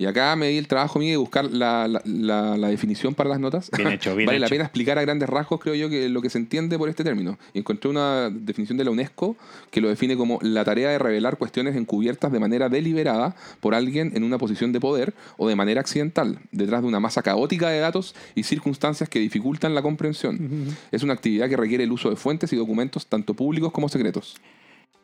Y 0.00 0.06
acá 0.06 0.34
me 0.34 0.48
di 0.48 0.56
el 0.56 0.66
trabajo 0.66 0.98
mío 0.98 1.10
de 1.10 1.16
buscar 1.18 1.44
la, 1.44 1.86
la- 1.86 2.00
la- 2.06 2.56
la 2.56 2.68
definición 2.68 3.14
para 3.14 3.28
las 3.28 3.38
notas. 3.38 3.70
Bien 3.76 3.88
hecho, 3.92 4.16
bien 4.16 4.26
vale 4.26 4.38
la 4.38 4.48
pena 4.48 4.64
explicar 4.64 4.96
a 4.98 5.02
grandes 5.02 5.28
rasgos, 5.28 5.60
creo 5.60 5.74
yo, 5.74 5.90
que 5.90 6.08
lo 6.08 6.22
que 6.22 6.30
se 6.30 6.38
entiende 6.38 6.78
por 6.78 6.88
este 6.88 7.04
término. 7.04 7.38
Y 7.52 7.58
encontré 7.58 7.90
una 7.90 8.30
definición 8.30 8.78
de 8.78 8.84
la 8.84 8.92
UNESCO 8.92 9.36
que 9.70 9.82
lo 9.82 9.90
define 9.90 10.16
como 10.16 10.38
la 10.40 10.64
tarea 10.64 10.88
de 10.88 10.98
revelar 10.98 11.36
cuestiones 11.36 11.76
encubiertas 11.76 12.32
de 12.32 12.40
manera 12.40 12.70
deliberada 12.70 13.36
por 13.60 13.74
alguien 13.74 14.12
en 14.14 14.24
una 14.24 14.38
posición 14.38 14.72
de 14.72 14.80
poder 14.80 15.12
o 15.36 15.46
de 15.46 15.54
manera 15.54 15.82
accidental, 15.82 16.38
detrás 16.50 16.80
de 16.80 16.88
una 16.88 16.98
masa 16.98 17.20
caótica 17.20 17.68
de 17.68 17.80
datos 17.80 18.14
y 18.34 18.44
circunstancias 18.44 19.06
que 19.10 19.18
dificultan 19.18 19.74
la 19.74 19.82
comprensión. 19.82 20.74
Es 20.92 21.02
una 21.02 21.12
actividad 21.12 21.50
que 21.50 21.58
requiere 21.58 21.84
el 21.84 21.92
uso 21.92 22.08
de 22.08 22.16
fuentes 22.16 22.50
y 22.54 22.56
documentos 22.56 23.06
tanto 23.06 23.34
públicos 23.34 23.70
como 23.70 23.90
secretos. 23.90 24.36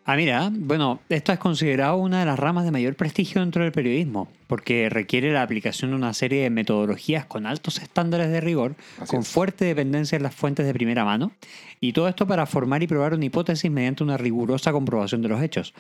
Ah, 0.08 0.14
mira, 0.14 0.52
bueno, 0.52 1.00
esto 1.08 1.32
es 1.32 1.38
considerado 1.40 1.96
una 1.96 2.20
de 2.20 2.26
las 2.26 2.38
ramas 2.38 2.64
de 2.64 2.70
mayor 2.70 2.94
prestigio 2.94 3.40
dentro 3.40 3.64
del 3.64 3.72
periodismo, 3.72 4.28
porque 4.46 4.88
requiere 4.88 5.32
la 5.32 5.42
aplicación 5.42 5.90
de 5.90 5.96
una 5.96 6.14
serie 6.14 6.44
de 6.44 6.50
metodologías 6.50 7.26
con 7.26 7.44
altos 7.44 7.80
estándares 7.82 8.30
de 8.30 8.40
rigor, 8.40 8.76
Así 9.00 9.10
con 9.10 9.22
es. 9.22 9.28
fuerte 9.28 9.64
dependencia 9.64 10.14
en 10.14 10.22
las 10.22 10.32
fuentes 10.32 10.64
de 10.64 10.72
primera 10.72 11.04
mano, 11.04 11.32
y 11.80 11.92
todo 11.92 12.06
esto 12.06 12.24
para 12.24 12.46
formar 12.46 12.84
y 12.84 12.86
probar 12.86 13.14
una 13.14 13.24
hipótesis 13.24 13.68
mediante 13.68 14.04
una 14.04 14.16
rigurosa 14.16 14.70
comprobación 14.70 15.22
de 15.22 15.28
los 15.28 15.42
hechos. 15.42 15.74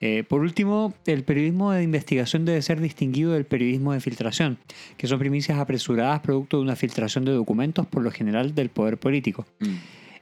Eh, 0.00 0.22
por 0.28 0.42
último, 0.42 0.94
el 1.04 1.24
periodismo 1.24 1.72
de 1.72 1.82
investigación 1.82 2.44
debe 2.44 2.62
ser 2.62 2.80
distinguido 2.80 3.32
del 3.32 3.46
periodismo 3.46 3.94
de 3.94 3.98
filtración, 4.00 4.58
que 4.96 5.08
son 5.08 5.18
primicias 5.18 5.58
apresuradas 5.58 6.20
producto 6.20 6.58
de 6.58 6.62
una 6.62 6.76
filtración 6.76 7.24
de 7.24 7.32
documentos, 7.32 7.84
por 7.88 8.04
lo 8.04 8.12
general 8.12 8.54
del 8.54 8.68
poder 8.68 8.96
político. 8.96 9.44
Mm. 9.58 9.74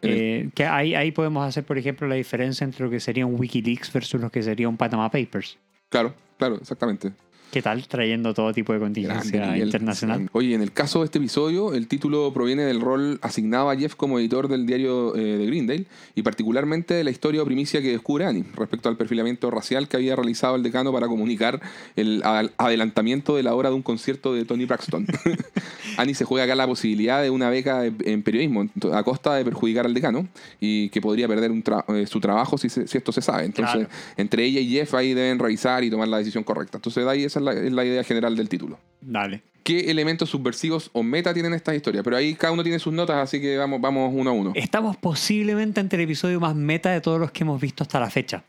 Eh, 0.02 0.50
que 0.54 0.64
ahí, 0.64 0.94
ahí 0.94 1.12
podemos 1.12 1.46
hacer, 1.46 1.64
por 1.64 1.78
ejemplo, 1.78 2.08
la 2.08 2.14
diferencia 2.14 2.64
entre 2.64 2.84
lo 2.84 2.90
que 2.90 3.00
sería 3.00 3.26
un 3.26 3.38
Wikileaks 3.38 3.92
versus 3.92 4.20
lo 4.20 4.30
que 4.30 4.42
sería 4.42 4.68
un 4.68 4.76
Panama 4.76 5.10
Papers. 5.10 5.58
Claro, 5.88 6.14
claro, 6.38 6.56
exactamente. 6.56 7.12
¿Qué 7.50 7.62
tal? 7.62 7.88
Trayendo 7.88 8.32
todo 8.32 8.52
tipo 8.52 8.72
de 8.72 8.78
Grande, 8.78 9.02
contingencia 9.02 9.46
Miguel. 9.52 9.66
internacional. 9.66 10.28
Oye, 10.32 10.54
en 10.54 10.62
el 10.62 10.70
caso 10.70 11.00
de 11.00 11.06
este 11.06 11.18
episodio, 11.18 11.74
el 11.74 11.88
título 11.88 12.32
proviene 12.32 12.62
del 12.62 12.80
rol 12.80 13.18
asignado 13.22 13.70
a 13.70 13.76
Jeff 13.76 13.96
como 13.96 14.20
editor 14.20 14.46
del 14.46 14.66
diario 14.66 15.16
eh, 15.16 15.36
de 15.36 15.46
Greendale 15.46 15.86
y 16.14 16.22
particularmente 16.22 16.94
de 16.94 17.02
la 17.02 17.10
historia 17.10 17.42
o 17.42 17.44
primicia 17.44 17.82
que 17.82 17.90
descubre 17.90 18.24
Annie 18.24 18.44
respecto 18.54 18.88
al 18.88 18.96
perfilamiento 18.96 19.50
racial 19.50 19.88
que 19.88 19.96
había 19.96 20.14
realizado 20.14 20.54
el 20.54 20.62
decano 20.62 20.92
para 20.92 21.08
comunicar 21.08 21.60
el 21.96 22.22
adelantamiento 22.56 23.34
de 23.34 23.42
la 23.42 23.52
hora 23.56 23.70
de 23.70 23.74
un 23.74 23.82
concierto 23.82 24.32
de 24.32 24.44
Tony 24.44 24.66
Braxton. 24.66 25.06
Annie 25.96 26.14
se 26.14 26.24
juega 26.24 26.44
acá 26.44 26.54
la 26.54 26.68
posibilidad 26.68 27.20
de 27.20 27.30
una 27.30 27.50
beca 27.50 27.84
en 27.84 28.22
periodismo 28.22 28.68
a 28.92 29.02
costa 29.02 29.34
de 29.34 29.44
perjudicar 29.44 29.86
al 29.86 29.94
decano 29.94 30.28
y 30.60 30.88
que 30.90 31.00
podría 31.00 31.26
perder 31.26 31.50
un 31.50 31.64
tra- 31.64 31.84
eh, 31.88 32.06
su 32.06 32.20
trabajo 32.20 32.56
si, 32.58 32.68
se- 32.68 32.86
si 32.86 32.96
esto 32.96 33.10
se 33.10 33.22
sabe. 33.22 33.44
Entonces, 33.44 33.74
Claro. 33.88 33.90
entre 34.16 34.44
ella 34.44 34.60
y 34.60 34.68
Jeff 34.70 34.94
ahí 34.94 35.14
deben 35.14 35.40
revisar 35.40 35.82
y 35.82 35.90
tomar 35.90 36.06
la 36.06 36.18
decisión 36.18 36.44
correcta. 36.44 36.78
Entonces, 36.78 37.04
de 37.04 37.10
ahí 37.10 37.24
esa 37.24 37.39
es 37.40 37.44
la- 37.54 37.60
es 37.66 37.72
la 37.72 37.84
idea 37.84 38.04
general 38.04 38.36
del 38.36 38.48
título 38.48 38.78
Dale. 39.00 39.42
qué 39.62 39.90
elementos 39.90 40.30
subversivos 40.30 40.90
o 40.92 41.02
meta 41.02 41.32
tienen 41.34 41.52
estas 41.54 41.74
historias. 41.74 42.02
Pero 42.04 42.16
ahí 42.16 42.34
cada 42.34 42.52
uno 42.52 42.62
tiene 42.62 42.78
sus 42.78 42.92
notas, 42.92 43.16
así 43.16 43.40
que 43.40 43.56
vamos, 43.56 43.80
vamos 43.80 44.10
uno 44.14 44.30
a 44.30 44.32
uno. 44.32 44.52
Estamos 44.54 44.96
posiblemente 44.96 45.80
ante 45.80 45.96
el 45.96 46.02
episodio 46.02 46.40
más 46.40 46.54
meta 46.54 46.90
de 46.90 47.00
todos 47.00 47.20
los 47.20 47.30
que 47.30 47.44
hemos 47.44 47.60
visto 47.60 47.82
hasta 47.84 48.00
la 48.00 48.10
fecha. 48.10 48.44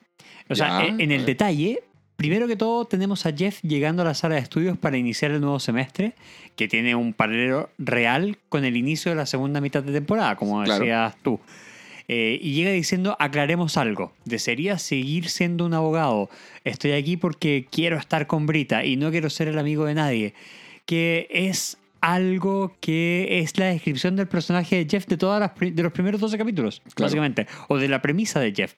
O 0.50 0.56
sea, 0.56 0.86
Ya. 0.88 0.96
en 0.98 1.12
el 1.12 1.26
detalle, 1.26 1.84
primero 2.16 2.48
que 2.48 2.56
todo 2.56 2.86
tenemos 2.86 3.26
a 3.26 3.32
Jeff 3.36 3.62
llegando 3.62 4.02
a 4.02 4.06
la 4.06 4.14
sala 4.14 4.36
de 4.36 4.42
estudios 4.42 4.78
para 4.78 4.98
iniciar 4.98 5.32
el 5.32 5.42
nuevo 5.42 5.60
semestre, 5.60 6.14
que 6.56 6.68
tiene 6.68 6.94
un 6.96 7.14
paralelo 7.14 7.70
real 7.78 8.38
con 8.50 8.66
el 8.66 8.76
inicio 8.78 9.12
de 9.12 9.16
la 9.16 9.26
segunda 9.26 9.62
mitad 9.62 9.82
de 9.84 9.92
temporada, 9.94 10.36
como 10.36 10.64
Claro. 10.64 10.80
decías 10.80 11.16
tú. 11.24 11.40
Eh, 12.08 12.40
y 12.42 12.54
llega 12.54 12.72
diciendo, 12.72 13.16
aclaremos 13.20 13.78
algo. 13.78 14.14
¿Desearía 14.26 14.78
seguir 14.78 15.30
siendo 15.30 15.66
un 15.66 15.74
abogado? 15.74 16.30
Estoy 16.64 16.92
aquí 16.92 17.18
porque 17.18 17.68
quiero 17.72 17.98
estar 17.98 18.28
con 18.28 18.46
Brita 18.46 18.86
y 18.86 18.98
no 18.98 19.12
quiero 19.12 19.30
ser 19.30 19.48
el 19.48 19.58
amigo 19.60 19.86
de 19.86 19.96
nadie. 19.96 20.34
Que 20.86 21.28
es 21.32 21.78
algo 22.02 22.76
que 22.80 23.40
es 23.40 23.58
la 23.60 23.66
descripción 23.68 24.16
del 24.16 24.28
personaje 24.28 24.78
de 24.84 24.88
Jeff 24.90 25.06
de, 25.06 25.18
todas 25.18 25.40
las, 25.40 25.52
de 25.76 25.84
los 25.84 25.92
primeros 25.94 26.20
12 26.20 26.38
capítulos, 26.38 26.82
Claro. 26.96 27.08
básicamente. 27.08 27.48
O 27.68 27.78
de 27.78 27.88
la 27.88 28.02
premisa 28.02 28.40
de 28.40 28.54
Jeff. 28.54 28.74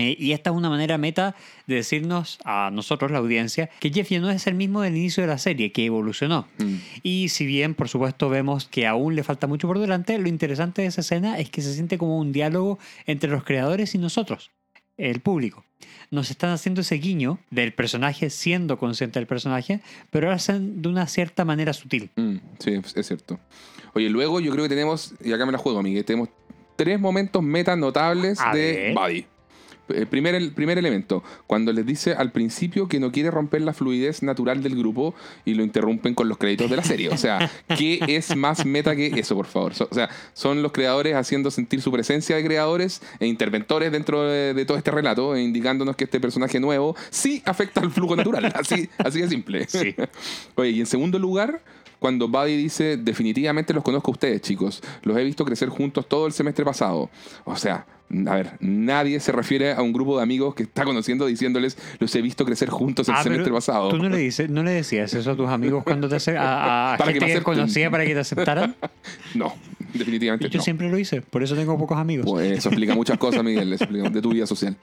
Eh, 0.00 0.16
y 0.18 0.32
esta 0.32 0.50
es 0.50 0.56
una 0.56 0.70
manera 0.70 0.98
meta 0.98 1.36
de 1.66 1.76
decirnos 1.76 2.38
a 2.44 2.70
nosotros, 2.72 3.10
la 3.10 3.18
audiencia, 3.18 3.68
que 3.80 3.90
Jeff 3.90 4.08
ya 4.08 4.20
no 4.20 4.30
es 4.30 4.46
el 4.46 4.54
mismo 4.54 4.80
del 4.80 4.96
inicio 4.96 5.22
de 5.22 5.26
la 5.26 5.38
serie, 5.38 5.72
que 5.72 5.84
evolucionó. 5.84 6.46
Mm. 6.58 6.74
Y 7.02 7.28
si 7.28 7.46
bien, 7.46 7.74
por 7.74 7.88
supuesto, 7.88 8.28
vemos 8.28 8.66
que 8.66 8.86
aún 8.86 9.14
le 9.14 9.22
falta 9.22 9.46
mucho 9.46 9.68
por 9.68 9.78
delante, 9.78 10.18
lo 10.18 10.28
interesante 10.28 10.82
de 10.82 10.88
esa 10.88 11.02
escena 11.02 11.38
es 11.38 11.50
que 11.50 11.62
se 11.62 11.74
siente 11.74 11.98
como 11.98 12.18
un 12.18 12.32
diálogo 12.32 12.78
entre 13.06 13.30
los 13.30 13.44
creadores 13.44 13.94
y 13.94 13.98
nosotros, 13.98 14.50
el 14.96 15.20
público. 15.20 15.64
Nos 16.10 16.30
están 16.30 16.50
haciendo 16.50 16.80
ese 16.80 16.96
guiño 16.96 17.38
del 17.50 17.72
personaje 17.72 18.30
siendo 18.30 18.78
consciente 18.78 19.18
del 19.18 19.26
personaje, 19.26 19.80
pero 20.10 20.28
lo 20.28 20.32
hacen 20.32 20.82
de 20.82 20.88
una 20.88 21.06
cierta 21.06 21.44
manera 21.44 21.72
sutil. 21.72 22.10
Mm, 22.16 22.36
sí, 22.58 22.80
es 22.96 23.06
cierto. 23.06 23.38
Oye, 23.94 24.08
luego 24.08 24.40
yo 24.40 24.50
creo 24.52 24.64
que 24.64 24.68
tenemos, 24.68 25.14
y 25.22 25.32
acá 25.32 25.46
me 25.46 25.52
la 25.52 25.58
juego, 25.58 25.82
Miguel, 25.82 26.04
tenemos 26.04 26.28
tres 26.76 26.98
momentos 26.98 27.42
meta 27.42 27.76
notables 27.76 28.40
A 28.40 28.52
de 28.54 28.72
ver. 28.72 28.94
Buddy. 28.94 29.26
El 29.92 30.06
primer, 30.06 30.34
el 30.34 30.52
primer 30.52 30.78
elemento, 30.78 31.22
cuando 31.46 31.72
les 31.72 31.84
dice 31.86 32.12
al 32.14 32.32
principio 32.32 32.88
que 32.88 33.00
no 33.00 33.12
quiere 33.12 33.30
romper 33.30 33.62
la 33.62 33.72
fluidez 33.72 34.22
natural 34.22 34.62
del 34.62 34.76
grupo 34.76 35.14
y 35.44 35.54
lo 35.54 35.62
interrumpen 35.62 36.14
con 36.14 36.28
los 36.28 36.38
créditos 36.38 36.70
de 36.70 36.76
la 36.76 36.84
serie. 36.84 37.08
O 37.08 37.16
sea, 37.16 37.50
¿qué 37.76 38.00
es 38.08 38.34
más 38.36 38.64
meta 38.66 38.94
que 38.96 39.06
eso, 39.18 39.34
por 39.36 39.46
favor? 39.46 39.74
So- 39.74 39.88
o 39.90 39.94
sea, 39.94 40.08
son 40.32 40.62
los 40.62 40.72
creadores 40.72 41.14
haciendo 41.16 41.50
sentir 41.50 41.80
su 41.82 41.90
presencia 41.92 42.36
de 42.36 42.44
creadores 42.44 43.02
e 43.18 43.26
interventores 43.26 43.92
dentro 43.92 44.22
de, 44.22 44.54
de 44.54 44.64
todo 44.64 44.76
este 44.78 44.90
relato, 44.90 45.34
e 45.34 45.42
indicándonos 45.42 45.96
que 45.96 46.04
este 46.04 46.20
personaje 46.20 46.60
nuevo 46.60 46.96
sí 47.10 47.42
afecta 47.44 47.80
al 47.80 47.90
flujo 47.90 48.16
natural. 48.16 48.52
Así, 48.54 48.88
así 48.98 49.20
de 49.20 49.28
simple. 49.28 49.66
Sí. 49.68 49.94
Oye, 50.54 50.70
y 50.70 50.80
en 50.80 50.86
segundo 50.86 51.18
lugar, 51.18 51.60
cuando 51.98 52.28
Buddy 52.28 52.56
dice, 52.56 52.96
definitivamente 52.96 53.74
los 53.74 53.82
conozco 53.84 54.10
a 54.10 54.12
ustedes, 54.12 54.40
chicos. 54.42 54.82
Los 55.02 55.16
he 55.16 55.24
visto 55.24 55.44
crecer 55.44 55.68
juntos 55.68 56.08
todo 56.08 56.26
el 56.26 56.32
semestre 56.32 56.64
pasado. 56.64 57.10
O 57.44 57.56
sea, 57.56 57.86
a 58.26 58.34
ver, 58.34 58.52
nadie 58.60 59.20
se 59.20 59.32
refiere 59.32 59.72
a 59.72 59.82
un 59.82 59.92
grupo 59.92 60.16
de 60.16 60.22
amigos 60.22 60.54
que 60.54 60.64
está 60.64 60.84
conociendo 60.84 61.26
diciéndoles, 61.26 61.78
los 61.98 62.14
he 62.14 62.22
visto 62.22 62.44
crecer 62.44 62.68
juntos 62.68 63.08
el 63.08 63.14
Ah, 63.14 63.22
semestre 63.22 63.52
pasado. 63.52 63.88
¿Tú 63.90 63.98
no 63.98 64.08
le, 64.08 64.18
dices, 64.18 64.50
no 64.50 64.62
le 64.62 64.72
decías 64.72 65.14
eso 65.14 65.30
a 65.30 65.36
tus 65.36 65.48
amigos 65.48 65.84
cuando 65.84 66.08
te 66.08 66.16
a, 66.36 66.94
a 66.94 66.96
Para 66.98 67.12
que 67.12 67.20
gente 67.20 67.20
me 67.20 67.26
que, 67.26 67.32
acepten. 67.38 67.42
conocía 67.54 67.90
para 67.90 68.04
que 68.04 68.14
te 68.14 68.20
aceptaran? 68.20 68.74
No, 69.34 69.54
definitivamente 69.94 70.48
yo 70.48 70.58
no. 70.58 70.64
siempre 70.64 70.90
lo 70.90 70.98
hice, 70.98 71.22
por 71.22 71.42
eso 71.44 71.54
tengo 71.54 71.78
pocos 71.78 71.96
amigos. 71.98 72.26
Pues 72.28 72.58
eso 72.58 72.68
explica 72.68 72.96
muchas 72.96 73.16
cosas, 73.16 73.44
Miguel, 73.44 73.72
eso 73.72 73.84
explica 73.84 74.10
de 74.10 74.20
tu 74.20 74.30
vida 74.30 74.44
social. 74.46 74.76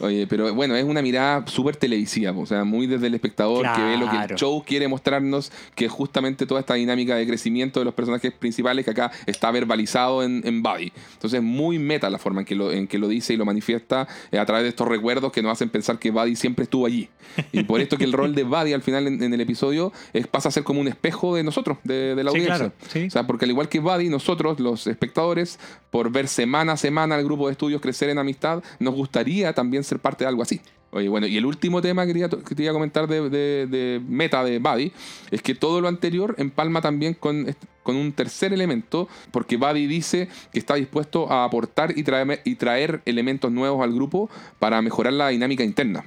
Oye, 0.00 0.26
pero 0.26 0.52
bueno, 0.52 0.74
es 0.74 0.84
una 0.84 1.00
mirada 1.00 1.46
súper 1.46 1.76
televisiva, 1.76 2.32
o 2.32 2.44
sea, 2.44 2.64
muy 2.64 2.88
desde 2.88 3.06
el 3.06 3.14
espectador 3.14 3.64
que 3.74 3.80
ve 3.82 3.96
lo 3.96 4.10
que 4.10 4.16
el 4.16 4.34
show 4.36 4.64
quiere 4.66 4.88
mostrarnos, 4.88 5.52
que 5.76 5.88
justamente 5.88 6.44
toda 6.46 6.58
esta 6.60 6.74
dinámica 6.74 7.14
de 7.14 7.24
crecimiento 7.26 7.78
de 7.78 7.84
los 7.84 7.94
personajes 7.94 8.32
principales 8.32 8.84
que 8.84 8.90
acá 8.90 9.12
está 9.26 9.50
verbalizado 9.52 10.24
en, 10.24 10.42
en 10.44 10.62
Buddy. 10.62 10.92
Entonces, 11.14 11.40
muy 11.40 11.78
meta 11.78 12.10
la 12.10 12.18
forma 12.18 12.40
en 12.40 12.46
que 12.46 12.56
lo, 12.56 12.63
en 12.72 12.86
que 12.86 12.98
lo 12.98 13.08
dice 13.08 13.34
y 13.34 13.36
lo 13.36 13.44
manifiesta 13.44 14.06
eh, 14.30 14.38
a 14.38 14.46
través 14.46 14.64
de 14.64 14.68
estos 14.70 14.86
recuerdos 14.88 15.32
que 15.32 15.42
nos 15.42 15.52
hacen 15.52 15.68
pensar 15.70 15.98
que 15.98 16.10
Buddy 16.10 16.36
siempre 16.36 16.64
estuvo 16.64 16.86
allí. 16.86 17.08
Y 17.52 17.64
por 17.64 17.80
esto 17.80 17.96
que 17.96 18.04
el 18.04 18.12
rol 18.12 18.34
de 18.34 18.44
Buddy 18.44 18.72
al 18.72 18.82
final 18.82 19.06
en, 19.06 19.22
en 19.22 19.34
el 19.34 19.40
episodio 19.40 19.92
es, 20.12 20.26
pasa 20.26 20.48
a 20.48 20.52
ser 20.52 20.62
como 20.64 20.80
un 20.80 20.88
espejo 20.88 21.34
de 21.36 21.42
nosotros, 21.42 21.78
de, 21.84 22.14
de 22.14 22.24
la 22.24 22.30
Sí, 22.30 22.38
audiencia. 22.38 22.56
claro, 22.70 22.72
sí. 22.88 23.06
O 23.06 23.10
sea, 23.10 23.26
porque 23.26 23.44
al 23.44 23.50
igual 23.50 23.68
que 23.68 23.80
Buddy, 23.80 24.08
nosotros, 24.08 24.60
los 24.60 24.86
espectadores, 24.86 25.58
por 25.90 26.10
ver 26.10 26.28
semana 26.28 26.72
a 26.72 26.76
semana 26.76 27.14
al 27.16 27.24
grupo 27.24 27.46
de 27.46 27.52
estudios 27.52 27.80
crecer 27.80 28.08
en 28.10 28.18
amistad, 28.18 28.62
nos 28.78 28.94
gustaría 28.94 29.52
también 29.52 29.84
ser 29.84 29.98
parte 29.98 30.24
de 30.24 30.28
algo 30.28 30.42
así. 30.42 30.60
Oye, 30.94 31.08
bueno, 31.08 31.26
y 31.26 31.36
el 31.36 31.44
último 31.44 31.82
tema 31.82 32.06
que 32.06 32.12
quería, 32.46 32.72
comentar 32.72 33.08
de, 33.08 34.00
meta 34.06 34.44
de 34.44 34.60
Buddy 34.60 34.92
es 35.32 35.42
que 35.42 35.56
todo 35.56 35.80
lo 35.80 35.88
anterior 35.88 36.36
empalma 36.38 36.80
también 36.80 37.14
con, 37.14 37.52
con 37.82 37.96
un 37.96 38.12
tercer 38.12 38.52
elemento, 38.52 39.08
porque 39.32 39.56
Buddy 39.56 39.88
dice 39.88 40.28
que 40.52 40.60
está 40.60 40.76
dispuesto 40.76 41.28
a 41.32 41.44
aportar 41.44 41.98
y 41.98 42.04
traer, 42.04 42.40
y 42.44 42.54
traer 42.54 43.02
elementos 43.06 43.50
nuevos 43.50 43.82
al 43.82 43.92
grupo 43.92 44.30
para 44.60 44.80
mejorar 44.82 45.14
la 45.14 45.30
dinámica 45.30 45.64
interna. 45.64 46.04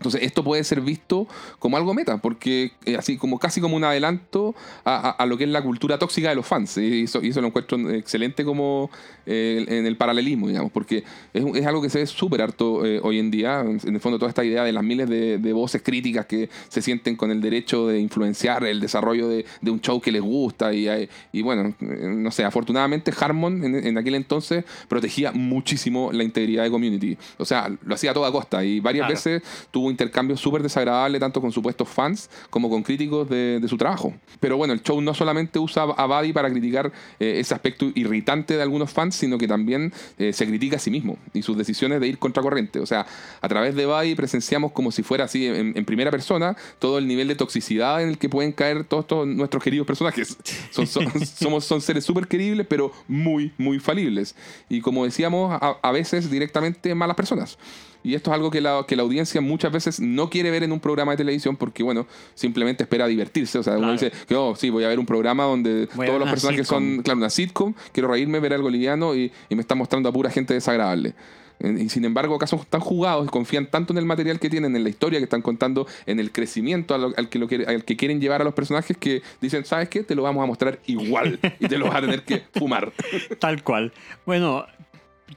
Entonces, 0.00 0.22
esto 0.22 0.42
puede 0.42 0.64
ser 0.64 0.80
visto 0.80 1.28
como 1.58 1.76
algo 1.76 1.92
meta, 1.92 2.16
porque 2.16 2.72
eh, 2.86 2.96
así 2.96 3.18
como 3.18 3.38
casi 3.38 3.60
como 3.60 3.76
un 3.76 3.84
adelanto 3.84 4.54
a, 4.82 4.96
a- 4.96 5.10
a 5.10 5.26
lo 5.26 5.36
que 5.36 5.44
es 5.44 5.50
la 5.50 5.60
cultura 5.62 5.98
tóxica 5.98 6.30
de 6.30 6.34
los 6.36 6.46
fans. 6.46 6.78
Y 6.78 7.02
eso, 7.02 7.20
y 7.22 7.28
eso 7.28 7.42
lo 7.42 7.48
encuentro 7.48 7.78
excelente 7.90 8.42
como 8.42 8.90
eh, 9.26 9.62
en 9.68 9.84
el 9.84 9.98
paralelismo, 9.98 10.48
digamos, 10.48 10.72
porque 10.72 11.04
es, 11.34 11.44
es 11.54 11.66
algo 11.66 11.82
que 11.82 11.90
se 11.90 11.98
ve 11.98 12.06
súper 12.06 12.40
harto 12.40 12.86
eh, 12.86 12.98
hoy 13.02 13.18
en 13.18 13.30
día. 13.30 13.60
En 13.60 13.94
el 13.94 14.00
fondo, 14.00 14.18
toda 14.18 14.30
esta 14.30 14.42
idea 14.42 14.64
de 14.64 14.72
las 14.72 14.82
miles 14.82 15.06
de, 15.06 15.36
de 15.36 15.52
voces 15.52 15.82
críticas 15.82 16.24
que 16.24 16.48
se 16.70 16.80
sienten 16.80 17.14
con 17.16 17.30
el 17.30 17.42
derecho 17.42 17.86
de 17.86 18.00
influenciar 18.00 18.64
el 18.64 18.80
desarrollo 18.80 19.28
de, 19.28 19.44
de 19.60 19.70
un 19.70 19.82
show 19.82 20.00
que 20.00 20.10
les 20.12 20.22
gusta. 20.22 20.72
Y, 20.72 20.88
y 21.32 21.42
bueno, 21.42 21.74
eh, 21.78 22.14
no 22.16 22.30
sé, 22.30 22.44
afortunadamente 22.44 23.12
Harmon 23.20 23.62
en, 23.64 23.74
en 23.74 23.98
aquel 23.98 24.14
entonces 24.14 24.64
protegía 24.88 25.30
muchísimo 25.32 26.10
la 26.10 26.24
integridad 26.24 26.62
de 26.64 26.70
Community. 26.70 27.18
O 27.36 27.44
sea, 27.44 27.70
lo 27.84 27.94
hacía 27.94 28.12
a 28.12 28.14
toda 28.14 28.32
costa 28.32 28.64
y 28.64 28.80
varias 28.80 29.00
Claro. 29.00 29.14
veces 29.14 29.42
tuvo 29.70 29.89
intercambios 29.90 30.40
súper 30.40 30.62
desagradables 30.62 31.20
tanto 31.20 31.40
con 31.40 31.52
supuestos 31.52 31.88
fans 31.88 32.30
como 32.50 32.70
con 32.70 32.82
críticos 32.82 33.28
de, 33.28 33.58
de 33.60 33.68
su 33.68 33.76
trabajo. 33.76 34.14
Pero 34.40 34.56
bueno, 34.56 34.72
el 34.72 34.82
show 34.82 35.00
no 35.00 35.12
solamente 35.14 35.58
usa 35.58 35.82
a 35.82 36.06
Buddy 36.06 36.32
para 36.32 36.50
criticar 36.50 36.92
eh, 37.18 37.40
ese 37.40 37.54
aspecto 37.54 37.86
irritante 37.94 38.56
de 38.56 38.62
algunos 38.62 38.90
fans, 38.92 39.14
sino 39.16 39.36
que 39.38 39.46
también 39.48 39.92
eh, 40.18 40.32
se 40.32 40.46
critica 40.46 40.76
a 40.76 40.78
sí 40.78 40.90
mismo 40.90 41.18
y 41.34 41.42
sus 41.42 41.56
decisiones 41.56 42.00
de 42.00 42.08
ir 42.08 42.18
contracorriente. 42.18 42.78
O 42.80 42.86
sea, 42.86 43.06
a 43.40 43.48
través 43.48 43.74
de 43.74 43.86
Buddy 43.86 44.14
presenciamos 44.14 44.72
como 44.72 44.90
si 44.92 45.02
fuera 45.02 45.24
así 45.24 45.46
en, 45.46 45.76
en 45.76 45.84
primera 45.84 46.10
persona 46.10 46.56
todo 46.78 46.98
el 46.98 47.06
nivel 47.06 47.28
de 47.28 47.34
toxicidad 47.34 48.02
en 48.02 48.08
el 48.10 48.18
que 48.18 48.28
pueden 48.28 48.52
caer 48.52 48.84
todos 48.84 49.26
nuestros 49.26 49.62
queridos 49.62 49.86
personajes. 49.86 50.36
Son, 50.70 50.86
son- 50.86 51.10
somos, 51.26 51.64
son 51.64 51.80
seres 51.80 52.04
súper 52.04 52.26
queribles, 52.28 52.66
pero 52.68 52.92
muy, 53.08 53.52
muy 53.58 53.78
falibles. 53.78 54.34
Y 54.68 54.80
como 54.80 55.04
decíamos, 55.04 55.52
a, 55.60 55.76
a 55.82 55.92
veces 55.92 56.30
directamente 56.30 56.94
malas 56.94 57.16
personas. 57.16 57.58
Y 58.02 58.14
esto 58.14 58.30
es 58.30 58.34
algo 58.34 58.50
que 58.50 58.60
la, 58.60 58.84
que 58.88 58.96
la 58.96 59.02
audiencia 59.02 59.40
muchas 59.40 59.70
veces 59.72 60.00
no 60.00 60.30
quiere 60.30 60.50
ver 60.50 60.62
en 60.62 60.72
un 60.72 60.80
programa 60.80 61.12
de 61.12 61.18
televisión 61.18 61.56
porque, 61.56 61.82
bueno, 61.82 62.06
simplemente 62.34 62.84
espera 62.84 63.06
divertirse. 63.06 63.58
O 63.58 63.62
sea, 63.62 63.76
uno 63.76 63.92
dice 63.92 64.10
que, 64.26 64.34
oh, 64.34 64.54
sí, 64.56 64.70
voy 64.70 64.84
a 64.84 64.88
ver 64.88 64.98
un 64.98 65.06
programa 65.06 65.44
donde 65.44 65.88
Voy 65.94 66.06
todos 66.06 66.18
los 66.18 66.28
personajes 66.30 66.66
sitcom. 66.66 66.94
son, 66.96 67.02
claro, 67.02 67.18
una 67.18 67.30
sitcom, 67.30 67.74
quiero 67.92 68.08
reírme, 68.08 68.40
ver 68.40 68.54
algo 68.54 68.70
liviano 68.70 69.14
y, 69.14 69.30
y 69.48 69.54
me 69.54 69.60
están 69.60 69.76
mostrando 69.78 70.08
a 70.08 70.12
pura 70.12 70.30
gente 70.30 70.54
desagradable. 70.54 71.14
Y 71.62 71.90
sin 71.90 72.06
embargo, 72.06 72.36
acá 72.36 72.46
son 72.46 72.60
tan 72.70 72.80
jugados 72.80 73.26
y 73.26 73.28
confían 73.28 73.66
tanto 73.70 73.92
en 73.92 73.98
el 73.98 74.06
material 74.06 74.40
que 74.40 74.48
tienen, 74.48 74.74
en 74.76 74.82
la 74.82 74.88
historia 74.88 75.18
que 75.18 75.24
están 75.24 75.42
contando, 75.42 75.86
en 76.06 76.18
el 76.18 76.32
crecimiento 76.32 76.94
al, 76.94 77.28
que 77.28 77.38
lo 77.38 77.48
quiere- 77.48 77.66
al 77.66 77.84
que 77.84 77.98
quieren 77.98 78.18
llevar 78.18 78.40
a 78.40 78.44
los 78.44 78.54
personajes 78.54 78.96
que 78.96 79.20
dicen, 79.42 79.66
¿sabes 79.66 79.90
qué? 79.90 80.02
Te 80.02 80.14
lo 80.14 80.22
vamos 80.22 80.42
a 80.42 80.46
mostrar 80.46 80.78
igual 80.86 81.38
y 81.58 81.68
te 81.68 81.76
lo 81.76 81.84
vas 81.88 81.96
a 81.96 82.00
tener 82.00 82.22
que 82.22 82.44
fumar. 82.58 82.90
Tal 83.38 83.62
cual. 83.62 83.92
Bueno, 84.24 84.64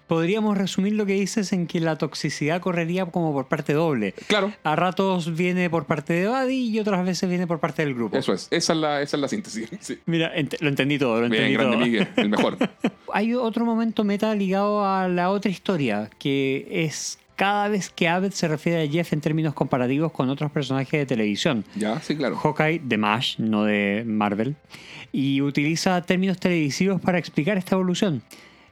podríamos 0.07 0.57
resumir 0.57 0.93
lo 0.93 1.05
que 1.05 1.13
dices 1.13 1.53
en 1.53 1.67
que 1.67 1.79
la 1.79 1.97
toxicidad 1.97 2.61
correría 2.61 3.05
como 3.05 3.33
por 3.33 3.47
parte 3.47 3.73
doble. 3.73 4.13
Claro, 4.27 4.51
A 4.63 4.75
ratos 4.75 5.35
viene 5.35 5.69
por 5.69 5.85
parte 5.85 6.13
de 6.13 6.27
Buddy 6.27 6.69
y 6.69 6.79
otras 6.79 7.05
veces 7.05 7.29
viene 7.29 7.47
por 7.47 7.59
parte 7.59 7.83
del 7.85 7.93
grupo. 7.93 8.17
eso 8.17 8.33
es. 8.33 8.47
Esa 8.51 8.73
es 8.73 8.79
la, 8.79 9.01
esa 9.01 9.17
es 9.17 9.21
la 9.21 9.27
síntesis. 9.27 9.69
Sí. 9.79 9.99
Mira, 10.05 10.33
ent- 10.35 10.57
lo 10.59 10.69
entendí 10.69 10.97
todo, 10.97 11.21
lo 11.21 11.29
Bien, 11.29 11.43
entendí 11.43 11.53
grande 11.53 11.75
todo. 11.75 11.85
Miguel, 11.85 12.07
el 12.15 12.29
mejor. 12.29 12.57
Hay 13.13 13.33
otro 13.33 13.65
momento 13.65 14.03
meta 14.03 14.33
ligado 14.35 14.85
a 14.85 15.07
la 15.07 15.29
otra 15.29 15.51
historia, 15.51 16.09
que 16.19 16.67
es 16.69 17.19
cada 17.35 17.67
vez 17.67 17.89
que 17.89 18.07
Abed 18.07 18.31
se 18.31 18.47
refiere 18.47 18.83
a 18.83 18.87
Jeff 18.87 19.11
en 19.13 19.19
términos 19.21 19.53
comparativos 19.55 20.11
con 20.11 20.29
otros 20.29 20.51
personajes 20.51 20.91
de 20.99 21.05
televisión. 21.05 21.65
Ya, 21.75 21.99
sí, 21.99 22.15
claro. 22.15 22.35
Hawkeye 22.37 22.79
de 22.83 22.97
MASH, 22.97 23.39
no 23.39 23.63
de 23.65 24.03
Marvel, 24.05 24.55
y 25.11 25.41
utiliza 25.41 26.01
términos 26.03 26.39
televisivos 26.39 27.01
para 27.01 27.17
explicar 27.17 27.57
esta 27.57 27.75
evolución. 27.75 28.21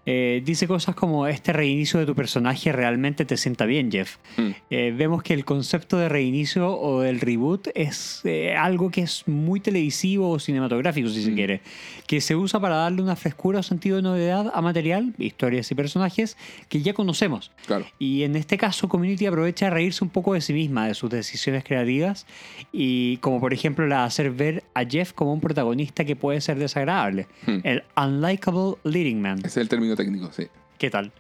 Eh, 0.06 0.42
dice 0.44 0.68
cosas 0.68 0.96
como 0.96 1.28
este 1.28 1.54
reinicio 1.54 2.00
de 2.00 2.08
tu 2.08 2.16
personaje 2.16 2.72
realmente 2.72 3.24
te 3.24 3.38
sienta 3.38 3.66
bien, 3.66 3.92
Jeff. 3.92 4.18
Mm. 4.38 4.50
Eh, 4.72 4.94
vemos 4.98 5.22
que 5.22 5.34
el 5.34 5.46
concepto 5.46 5.98
de 5.98 6.10
reinicio 6.10 6.76
o 6.76 7.02
del 7.02 7.20
reboot 7.20 7.68
es 7.76 8.22
eh, 8.24 8.56
algo 8.56 8.90
que 8.90 9.02
es 9.02 9.28
muy 9.28 9.60
televisivo 9.60 10.30
o 10.32 10.40
cinematográfico, 10.40 11.10
si 11.10 11.22
se 11.24 11.32
Mm. 11.32 11.36
quiere, 11.36 11.62
que 12.08 12.20
se 12.20 12.36
usa 12.36 12.60
para 12.60 12.78
darle 12.78 13.02
una 13.04 13.16
frescura 13.16 13.60
o 13.60 13.64
sentido 13.64 13.98
de 13.98 14.02
novedad 14.02 14.52
a 14.54 14.62
material, 14.62 15.14
historias 15.20 15.70
y 15.72 15.76
personajes 15.76 16.36
que 16.68 16.82
ya 16.82 16.94
conocemos. 16.94 17.52
Claro. 17.68 17.86
Y 18.00 18.24
en 18.24 18.36
este 18.36 18.58
caso, 18.58 18.90
Community 18.90 19.28
aprovecha 19.28 19.66
de 19.66 19.72
reírse 19.72 20.04
un 20.04 20.10
poco 20.10 20.34
de 20.34 20.42
sí 20.42 20.54
misma, 20.54 20.88
de 20.88 20.96
sus 20.96 21.10
decisiones 21.12 21.64
creativas, 21.64 22.26
y 22.74 23.18
como 23.18 23.40
por 23.40 23.54
ejemplo 23.54 23.86
la 23.86 24.00
de 24.00 24.06
hacer 24.06 24.32
ver 24.32 24.64
a 24.74 24.84
Jeff 24.84 25.14
como 25.14 25.32
un 25.34 25.42
protagonista 25.42 26.06
que 26.06 26.16
puede 26.16 26.42
ser 26.42 26.58
desagradable. 26.58 27.28
Hmm. 27.46 27.60
El 27.64 27.84
unlikable 27.96 28.76
leading 28.84 29.22
man. 29.22 29.40
Es 29.44 29.58
el 29.58 29.70
término 29.70 29.91
técnico, 29.96 30.32
sí. 30.32 30.48
¿Qué 30.78 30.90
tal? 30.90 31.12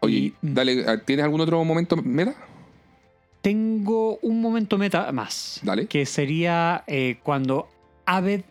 Oye, 0.00 0.16
Y- 0.16 0.34
dale, 0.42 0.98
¿tienes 0.98 1.24
algún 1.24 1.40
otro 1.40 1.62
momento 1.64 1.96
meta? 1.96 2.34
Tengo 3.42 4.18
un 4.18 4.40
momento 4.42 4.76
meta 4.76 5.10
más, 5.12 5.60
Dale. 5.62 5.86
que 5.86 6.04
sería 6.04 6.84
eh, 6.86 7.18
cuando 7.22 7.68
Abed 8.04 8.42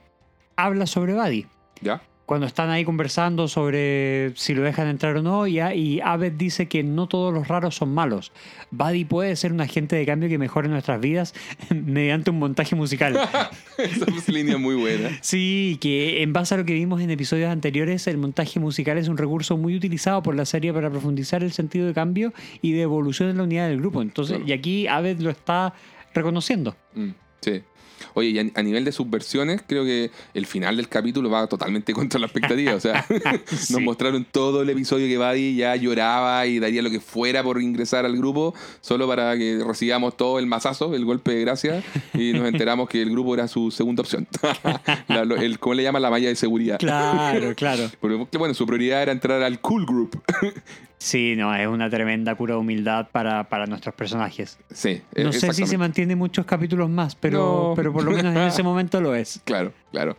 habla 0.55 0.87
sobre 0.87 1.13
Buddy. 1.13 1.45
¿Ya? 1.81 2.01
Cuando 2.29 2.45
están 2.45 2.69
ahí 2.69 2.85
conversando 2.85 3.47
sobre 3.47 4.33
si 4.35 4.53
lo 4.53 4.61
dejan 4.61 4.87
entrar 4.87 5.17
o 5.17 5.23
no, 5.23 5.47
y, 5.47 5.59
y 5.59 5.99
Abed 5.99 6.33
dice 6.33 6.67
que 6.67 6.83
no 6.83 7.07
todos 7.07 7.33
los 7.33 7.47
raros 7.47 7.75
son 7.75 7.91
malos. 7.91 8.31
Buddy 8.69 9.03
puede 9.05 9.35
ser 9.35 9.51
un 9.51 9.61
agente 9.61 9.95
de 9.95 10.05
cambio 10.05 10.29
que 10.29 10.37
mejore 10.37 10.69
nuestras 10.69 11.01
vidas 11.01 11.33
mediante 11.73 12.29
un 12.29 12.37
montaje 12.37 12.75
musical. 12.75 13.19
Esa 13.79 14.31
línea 14.31 14.53
es 14.53 14.59
muy 14.59 14.75
buena. 14.75 15.09
Sí, 15.21 15.79
que 15.81 16.21
en 16.21 16.31
base 16.31 16.53
a 16.53 16.59
lo 16.59 16.65
que 16.65 16.73
vimos 16.75 17.01
en 17.01 17.09
episodios 17.09 17.49
anteriores, 17.49 18.05
el 18.05 18.19
montaje 18.19 18.59
musical 18.59 18.99
es 18.99 19.07
un 19.07 19.17
recurso 19.17 19.57
muy 19.57 19.75
utilizado 19.75 20.21
por 20.21 20.35
la 20.35 20.45
serie 20.45 20.71
para 20.71 20.91
profundizar 20.91 21.41
el 21.41 21.51
sentido 21.51 21.87
de 21.87 21.95
cambio 21.95 22.31
y 22.61 22.73
de 22.73 22.83
evolución 22.83 23.29
en 23.29 23.37
la 23.37 23.43
unidad 23.45 23.69
del 23.69 23.79
grupo. 23.79 24.03
Entonces, 24.03 24.35
Claro. 24.37 24.47
y 24.47 24.53
aquí 24.53 24.85
Abed 24.85 25.19
lo 25.19 25.31
está 25.31 25.73
reconociendo. 26.13 26.75
Mm, 26.93 27.09
sí. 27.41 27.63
Oye, 28.19 28.29
y 28.29 28.39
a, 28.39 28.45
a 28.55 28.63
nivel 28.63 28.85
de 28.85 28.91
subversiones, 28.91 29.61
creo 29.65 29.83
que 29.83 30.11
el 30.33 30.45
final 30.45 30.77
del 30.77 30.87
capítulo 30.89 31.29
va 31.29 31.47
totalmente 31.47 31.93
contra 31.93 32.19
la 32.19 32.25
expectativa. 32.27 32.75
O 32.75 32.79
sea, 32.79 33.05
Sí. 33.47 33.73
nos 33.73 33.81
mostraron 33.81 34.25
todo 34.29 34.61
el 34.61 34.69
episodio 34.69 35.07
que 35.07 35.17
Buddy 35.17 35.55
ya 35.55 35.75
lloraba 35.75 36.45
y 36.45 36.59
daría 36.59 36.81
lo 36.81 36.89
que 36.89 36.99
fuera 36.99 37.43
por 37.43 37.61
ingresar 37.61 38.05
al 38.05 38.15
grupo, 38.17 38.53
solo 38.81 39.07
para 39.07 39.37
que 39.37 39.61
recibamos 39.65 40.15
todo 40.17 40.39
el 40.39 40.45
mazazo, 40.45 40.93
el 40.95 41.05
golpe 41.05 41.31
de 41.33 41.41
gracia, 41.41 41.83
y 42.13 42.33
nos 42.33 42.47
enteramos 42.47 42.89
que 42.89 43.01
el 43.01 43.09
grupo 43.11 43.33
era 43.33 43.47
su 43.47 43.71
segunda 43.71 44.01
opción. 44.01 44.27
La- 45.07 45.25
lo- 45.25 45.35
el, 45.37 45.59
¿Cómo 45.59 45.73
le 45.75 45.83
llaman 45.83 46.01
la 46.01 46.09
malla 46.09 46.27
de 46.29 46.35
seguridad? 46.35 46.77
Claro, 46.79 47.53
claro. 47.55 47.89
Porque, 47.99 48.37
bueno, 48.37 48.53
su 48.53 48.65
prioridad 48.65 49.01
era 49.03 49.11
entrar 49.11 49.41
al 49.41 49.59
cool 49.59 49.85
group. 49.85 50.21
Sí, 51.01 51.35
no, 51.37 51.55
es 51.55 51.65
una 51.65 51.89
tremenda 51.89 52.35
cura 52.35 52.55
de 52.55 52.59
humildad 52.59 53.07
para, 53.11 53.47
para 53.47 53.65
nuestros 53.65 53.95
personajes. 53.95 54.59
Sí, 54.69 55.01
No 55.15 55.31
sé 55.31 55.53
si 55.53 55.65
se 55.65 55.77
mantiene 55.77 56.13
muchos 56.15 56.45
capítulos 56.45 56.89
más, 56.89 57.15
pero, 57.15 57.69
No. 57.69 57.73
pero 57.75 57.93
por 57.93 58.03
lo 58.03 58.11
menos 58.11 58.35
en 58.35 58.41
ese 58.43 58.63
momento 58.63 58.99
lo 58.99 59.15
es. 59.15 59.39
Claro, 59.45 59.71
claro. 59.91 60.17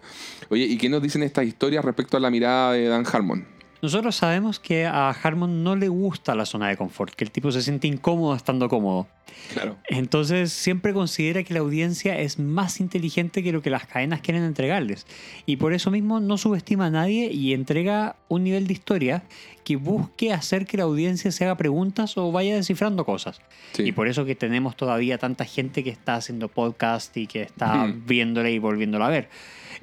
Oye, 0.48 0.64
¿y 0.64 0.78
qué 0.78 0.88
nos 0.88 1.02
dicen 1.02 1.22
estas 1.22 1.44
historias 1.44 1.84
respecto 1.84 2.16
a 2.16 2.20
la 2.20 2.30
mirada 2.30 2.72
de 2.72 2.88
Dan 2.88 3.04
Harmon? 3.12 3.46
Nosotros 3.82 4.14
sabemos 4.14 4.60
que 4.60 4.86
a 4.86 5.10
Harmon 5.10 5.64
no 5.64 5.74
le 5.74 5.88
gusta 5.88 6.34
la 6.34 6.44
zona 6.44 6.68
de 6.68 6.76
confort, 6.76 7.14
que 7.14 7.24
el 7.24 7.30
tipo 7.30 7.50
se 7.50 7.62
siente 7.62 7.86
incómodo 7.86 8.34
estando 8.34 8.68
cómodo. 8.68 9.08
Claro. 9.52 9.76
Entonces 9.88 10.52
siempre 10.52 10.92
considera 10.92 11.42
que 11.42 11.54
la 11.54 11.60
audiencia 11.60 12.18
es 12.18 12.38
más 12.38 12.80
inteligente 12.80 13.42
que 13.42 13.52
lo 13.52 13.62
que 13.62 13.70
las 13.70 13.86
cadenas 13.86 14.20
quieren 14.20 14.44
entregarles. 14.44 15.06
Y 15.46 15.56
por 15.56 15.72
eso 15.72 15.90
mismo 15.90 16.20
no 16.20 16.36
subestima 16.36 16.86
a 16.86 16.90
nadie 16.90 17.32
y 17.32 17.54
entrega 17.54 18.16
un 18.28 18.44
nivel 18.44 18.66
de 18.66 18.74
historia 18.74 19.22
que 19.64 19.76
busque 19.76 20.32
hacer 20.32 20.66
que 20.66 20.76
la 20.76 20.84
audiencia 20.84 21.30
se 21.32 21.44
haga 21.44 21.56
preguntas 21.56 22.16
o 22.16 22.32
vaya 22.32 22.54
descifrando 22.54 23.04
cosas. 23.04 23.40
Sí. 23.72 23.84
Y 23.84 23.92
por 23.92 24.08
eso 24.08 24.24
que 24.24 24.34
tenemos 24.34 24.76
todavía 24.76 25.16
tanta 25.18 25.44
gente 25.44 25.82
que 25.84 25.90
está 25.90 26.16
haciendo 26.16 26.48
podcast 26.48 27.16
y 27.16 27.26
que 27.26 27.42
está 27.42 27.86
viéndola 28.06 28.50
y 28.50 28.58
volviéndola 28.58 29.06
a 29.06 29.10
ver. 29.10 29.28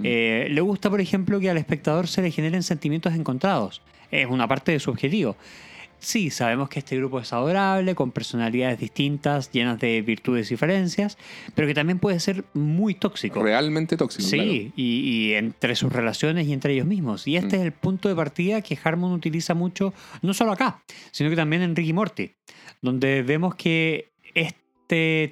Eh, 0.03 0.47
le 0.49 0.61
gusta, 0.61 0.89
por 0.89 1.01
ejemplo, 1.01 1.39
que 1.39 1.49
al 1.49 1.57
espectador 1.57 2.07
se 2.07 2.21
le 2.21 2.31
generen 2.31 2.63
sentimientos 2.63 3.13
encontrados. 3.13 3.81
Es 4.11 4.27
una 4.27 4.47
parte 4.47 4.71
de 4.71 4.79
su 4.79 4.89
objetivo. 4.91 5.35
Sí, 5.99 6.29
sabemos 6.29 6.69
que 6.69 6.77
este 6.77 6.95
grupo 6.95 7.19
es 7.19 7.33
adorable, 7.33 7.95
con 7.95 8.11
personalidades 8.11 8.77
distintas, 8.79 9.51
llenas 9.51 9.79
de 9.79 9.99
virtudes 10.03 10.51
y 10.51 10.55
falencias, 10.55 11.17
pero 11.55 11.67
que 11.67 11.73
también 11.73 11.97
puede 11.97 12.19
ser 12.19 12.43
muy 12.53 12.93
tóxico. 12.93 13.41
Realmente 13.41 13.97
tóxico. 13.97 14.23
Sí, 14.23 14.37
claro. 14.37 14.51
y, 14.51 14.71
y 14.75 15.33
entre 15.33 15.75
sus 15.75 15.91
relaciones 15.91 16.45
y 16.47 16.53
entre 16.53 16.73
ellos 16.73 16.85
mismos. 16.85 17.27
Y 17.27 17.35
este 17.35 17.57
Mm. 17.57 17.59
es 17.61 17.65
el 17.65 17.71
punto 17.71 18.09
de 18.09 18.15
partida 18.15 18.61
que 18.61 18.77
Harmon 18.81 19.11
utiliza 19.11 19.55
mucho, 19.55 19.91
no 20.21 20.35
solo 20.35 20.51
acá, 20.51 20.83
sino 21.11 21.31
que 21.31 21.35
también 21.35 21.63
en 21.63 21.75
Ricky 21.75 21.93
Morty, 21.93 22.31
donde 22.83 23.23
vemos 23.23 23.55
que 23.55 24.11
este 24.35 24.59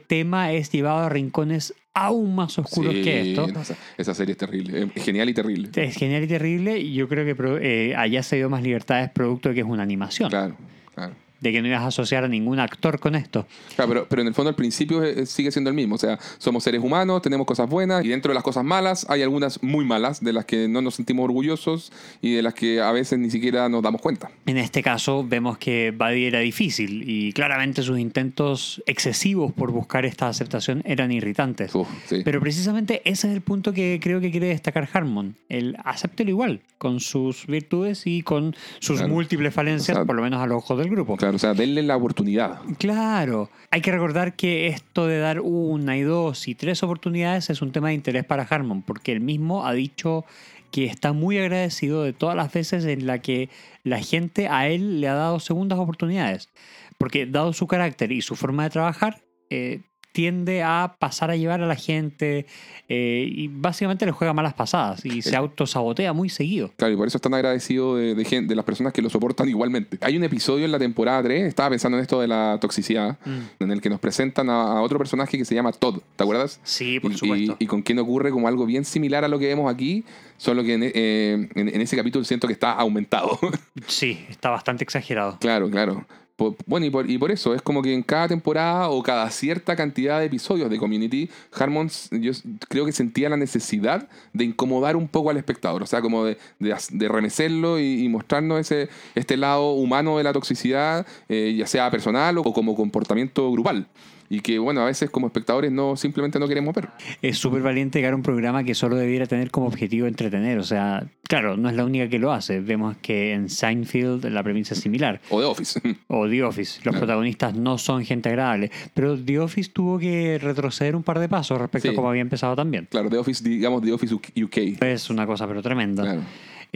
tema 0.08 0.52
es 0.52 0.72
llevado 0.72 1.00
a 1.00 1.10
rincones 1.10 1.74
aún 1.94 2.36
más 2.36 2.60
oscuros 2.60 2.94
Sí, 2.94 3.02
que 3.04 3.30
esto. 3.32 3.48
no, 3.48 3.62
esa, 3.62 3.76
esa 3.98 4.14
serie 4.14 4.34
es 4.34 4.38
terrible. 4.38 4.90
Es 4.94 5.04
genial 5.04 5.30
y 5.30 5.34
terrible. 5.34 5.70
Es 5.74 5.96
genial 5.96 6.24
y 6.24 6.28
terrible, 6.28 6.78
y 6.80 6.94
yo 6.94 7.08
creo 7.08 7.24
que 7.26 7.36
eh, 7.62 7.96
allá 7.96 8.22
se 8.22 8.36
dio 8.36 8.50
más 8.50 8.62
libertades 8.64 9.10
producto 9.12 9.50
de 9.50 9.56
que 9.56 9.62
es 9.62 9.68
una 9.68 9.84
animación, 9.84 10.30
Claro, 10.30 10.56
claro. 10.94 11.14
De 11.40 11.52
que 11.52 11.62
no 11.62 11.68
ibas 11.68 11.82
a 11.82 11.88
asociar 11.88 12.24
a 12.24 12.28
ningún 12.28 12.60
actor 12.60 13.00
con 13.00 13.16
esto. 13.16 13.46
Claro, 13.76 13.90
pero, 13.90 14.08
pero 14.10 14.22
en 14.22 14.28
el 14.30 14.34
fondo 14.34 14.50
al 14.50 14.56
principio 14.56 15.04
eh, 15.04 15.26
sigue 15.26 15.52
siendo 15.52 15.70
el 15.70 15.76
mismo. 15.76 15.96
O 15.96 15.98
sea, 15.98 16.18
somos 16.38 16.64
seres 16.64 16.82
humanos, 16.84 17.22
tenemos 17.22 17.46
cosas 17.46 17.70
buenas 17.70 18.04
y 18.04 18.10
dentro 18.10 18.30
de 18.32 18.36
las 18.36 18.44
cosas 18.44 18.64
malas 18.64 19.06
hay 19.10 19.22
algunas 19.22 19.62
muy 19.64 19.86
malas 19.86 20.24
de 20.24 20.34
las 20.34 20.46
que 20.46 20.68
no 20.68 20.82
nos 20.82 20.96
sentimos 20.96 21.24
orgullosos 21.26 21.92
y 22.22 22.34
de 22.36 22.42
las 22.42 22.54
que 22.54 22.82
a 22.82 22.92
veces 22.92 23.20
ni 23.20 23.30
siquiera 23.30 23.70
nos 23.70 23.84
damos 23.84 24.02
cuenta. 24.02 24.32
En 24.46 24.58
este 24.58 24.82
caso 24.82 25.24
vemos 25.28 25.58
que 25.58 25.92
Buddy 25.92 26.26
era 26.26 26.40
difícil 26.40 27.04
y 27.08 27.34
claramente 27.34 27.82
sus 27.84 28.00
intentos 28.00 28.82
excesivos 28.86 29.52
por 29.54 29.72
buscar 29.72 30.06
esta 30.06 30.28
aceptación 30.28 30.82
eran 30.86 31.12
irritantes. 31.12 31.74
Uf, 31.76 31.88
sí. 32.08 32.22
Pero 32.24 32.40
precisamente 32.40 33.02
ese 33.06 33.28
es 33.30 33.34
el 33.36 33.42
punto 33.42 33.74
que 33.74 34.00
creo 34.02 34.20
que 34.22 34.32
quiere 34.32 34.48
destacar 34.48 34.88
Harmon. 34.92 35.36
El 35.50 35.78
acéptelo 35.84 36.30
igual, 36.30 36.62
con 36.78 37.00
sus 37.00 37.46
virtudes 37.48 38.08
y 38.08 38.22
con 38.22 38.56
sus 38.80 38.98
Claro. 38.98 39.14
múltiples 39.14 39.54
falencias, 39.54 39.96
O 39.98 40.00
sea, 40.02 40.06
por 40.06 40.16
lo 40.16 40.22
menos 40.22 40.42
a 40.42 40.46
los 40.48 40.58
ojos 40.58 40.78
del 40.78 40.90
grupo. 40.90 41.18
Claro, 41.18 41.25
o 41.34 41.40
sea, 41.40 41.54
denle 41.54 41.84
la 41.84 41.98
oportunidad. 41.98 42.60
Claro, 42.78 43.50
hay 43.72 43.82
que 43.82 43.92
recordar 43.92 44.36
que 44.36 44.68
esto 44.68 45.08
de 45.08 45.20
dar 45.20 45.40
una 45.42 45.98
y 45.98 46.02
dos 46.02 46.48
y 46.48 46.56
tres 46.56 46.84
oportunidades 46.84 47.50
es 47.50 47.62
un 47.62 47.72
tema 47.72 47.90
de 47.90 47.96
interés 47.96 48.26
para 48.26 48.44
Harmon, 48.44 48.82
porque 48.82 49.12
él 49.12 49.22
mismo 49.22 49.66
ha 49.66 49.74
dicho 49.74 50.26
que 50.72 50.86
está 50.86 51.14
muy 51.14 51.38
agradecido 51.38 52.04
de 52.04 52.14
todas 52.14 52.36
las 52.36 52.52
veces 52.52 52.86
en 52.86 53.08
la 53.08 53.20
que 53.20 53.50
la 53.84 54.00
gente 54.00 54.48
a 54.50 54.68
él 54.68 55.00
le 55.00 55.08
ha 55.08 55.14
dado 55.14 55.40
segundas 55.40 55.80
oportunidades, 55.80 56.50
porque 56.98 57.26
dado 57.26 57.54
su 57.54 57.68
carácter 57.68 58.12
y 58.12 58.22
su 58.22 58.36
forma 58.36 58.64
de 58.64 58.70
trabajar, 58.72 59.22
eh, 59.50 59.84
tiende 60.16 60.64
a 60.64 60.96
pasar 60.98 61.30
a 61.30 61.36
llevar 61.36 61.62
a 61.62 61.66
la 61.68 61.76
gente 61.76 62.46
eh, 62.88 63.28
y 63.30 63.50
básicamente 63.50 64.06
le 64.06 64.14
juega 64.14 64.32
malas 64.32 64.54
pasadas 64.54 65.06
y 65.06 65.22
se 65.22 65.36
autosabotea 65.36 66.14
muy 66.14 66.30
seguido. 66.30 66.72
Claro, 66.78 66.94
y 66.94 66.96
por 66.98 67.06
eso 67.06 67.18
están 67.18 67.34
agradecidos 67.34 68.00
de, 68.00 68.16
de, 68.16 68.24
gen- 68.24 68.48
de 68.48 68.56
las 68.56 68.64
personas 68.64 68.94
que 68.94 69.02
lo 69.02 69.10
soportan 69.10 69.50
igualmente. 69.50 69.98
Hay 70.00 70.16
un 70.16 70.24
episodio 70.24 70.64
en 70.64 70.72
la 70.72 70.80
temporada 70.80 71.22
3, 71.22 71.44
estaba 71.48 71.70
pensando 71.72 71.98
en 71.98 72.04
esto 72.04 72.22
de 72.22 72.30
la 72.30 72.58
toxicidad, 72.62 73.18
en 73.60 73.72
el 73.72 73.82
que 73.82 73.90
nos 73.90 74.00
presentan 74.00 74.50
a, 74.50 74.78
a 74.78 74.82
otro 74.82 74.98
personaje 74.98 75.38
que 75.38 75.44
se 75.44 75.54
llama 75.54 75.74
Todd, 75.74 76.00
¿te 76.16 76.24
acuerdas? 76.24 76.62
Sí, 76.64 77.02
por 77.02 77.12
y, 77.12 77.18
supuesto. 77.18 77.58
y- 77.60 77.66
y 77.66 77.68
con 77.68 77.82
quien 77.82 78.00
ocurre 78.00 78.32
como 78.32 78.48
algo 78.48 78.66
bien 78.66 78.86
similar 78.86 79.26
a 79.26 79.28
lo 79.28 79.38
que 79.38 79.48
vemos 79.48 79.70
aquí, 79.74 80.06
solo 80.38 80.64
que 80.64 80.76
en, 80.76 80.84
eh, 80.84 81.50
en- 81.56 81.68
en 81.76 81.82
ese 81.82 81.98
capítulo 81.98 82.24
siento 82.24 82.48
que 82.48 82.54
está 82.54 82.72
aumentado. 82.72 83.38
Sí, 83.88 84.26
está 84.30 84.50
bastante 84.50 84.86
exagerado. 84.86 85.38
claro, 85.40 85.70
claro. 85.70 86.06
Por- 86.36 86.56
bueno, 86.66 86.86
y 86.86 86.90
por, 86.90 87.10
y 87.10 87.18
por 87.18 87.32
eso, 87.32 87.56
es 87.56 87.62
como 87.62 87.82
que 87.82 87.94
en 87.94 88.04
cada 88.04 88.28
temporada 88.28 88.90
o 88.90 89.02
cada 89.02 89.30
cierta 89.30 89.76
cantidad 89.76 90.20
de 90.20 90.26
episodios 90.26 90.70
de 90.70 90.78
Community, 90.78 91.30
Harmon, 91.54 91.90
yo 92.12 92.34
creo 92.68 92.86
que 92.86 92.92
sentía 92.92 93.30
la 93.30 93.38
necesidad 93.38 94.10
de 94.34 94.44
incomodar 94.44 94.98
un 94.98 95.08
poco 95.08 95.30
al 95.30 95.38
espectador, 95.38 95.82
o 95.84 95.86
sea, 95.86 96.02
como 96.02 96.26
de, 96.26 96.38
de, 96.60 97.08
remecerlo 97.08 97.80
y, 97.80 98.04
y 98.04 98.10
mostrarnos 98.10 98.60
ese, 98.60 98.90
este 99.16 99.38
lado 99.38 99.72
humano 99.72 100.18
de 100.18 100.24
la 100.24 100.34
toxicidad, 100.34 101.08
eh, 101.30 101.56
ya 101.58 101.68
sea 101.68 101.90
personal 101.90 102.38
o 102.38 102.44
como 102.44 102.76
comportamiento 102.76 103.50
grupal. 103.52 103.88
Y 104.30 104.40
que, 104.40 104.58
bueno, 104.60 104.82
a 104.82 104.86
veces 104.86 105.10
como 105.10 105.28
espectadores 105.28 105.72
no 105.72 105.96
simplemente 105.96 106.40
no 106.40 106.48
queremos 106.48 106.74
ver. 106.74 106.90
Es 107.22 107.38
súper 107.38 107.62
valiente 107.62 108.00
llegar 108.00 108.14
a 108.14 108.16
un 108.16 108.24
programa 108.24 108.64
que 108.64 108.74
solo 108.74 108.96
debiera 108.96 109.28
tener 109.28 109.52
como 109.52 109.68
objetivo 109.68 110.08
entretener. 110.08 110.58
O 110.58 110.64
sea, 110.64 111.06
claro, 111.28 111.58
no 111.58 111.70
es 111.70 111.76
la 111.76 111.86
única 111.86 112.10
que 112.10 112.18
lo 112.18 112.32
hace. 112.32 112.60
Vemos 112.60 112.96
que 113.02 113.34
en 113.34 113.50
Seinfeld 113.50 114.26
la 114.26 114.42
premisa 114.42 114.74
es 114.74 114.80
similar. 114.80 115.22
O 115.30 115.40
de 115.40 115.46
Office. 115.46 115.80
O 116.08 116.28
The 116.28 116.44
Office. 116.44 116.80
Los 116.84 116.96
protagonistas 116.96 117.54
no 117.56 117.78
son 117.78 118.04
gente 118.04 118.30
agradable. 118.30 118.72
Pero 118.94 119.18
The 119.18 119.40
Office 119.40 119.70
tuvo 119.72 120.00
que 120.00 120.40
retroceder 120.42 120.96
un 120.96 121.04
par 121.04 121.20
de 121.20 121.30
pasos 121.30 121.60
respecto 121.60 121.90
Sí. 121.90 121.94
a 121.94 121.96
cómo 121.96 122.10
había 122.10 122.22
empezado 122.22 122.56
también. 122.56 122.88
claro, 122.90 123.10
de 123.10 123.18
Office, 123.18 123.48
digamos, 123.48 123.82
de 123.84 123.94
Office 123.94 124.16
UK. 124.16 124.58
Es 124.82 125.10
una 125.10 125.28
cosa 125.28 125.48
pero 125.48 125.62
tremenda. 125.62 126.02
Claro. 126.04 126.22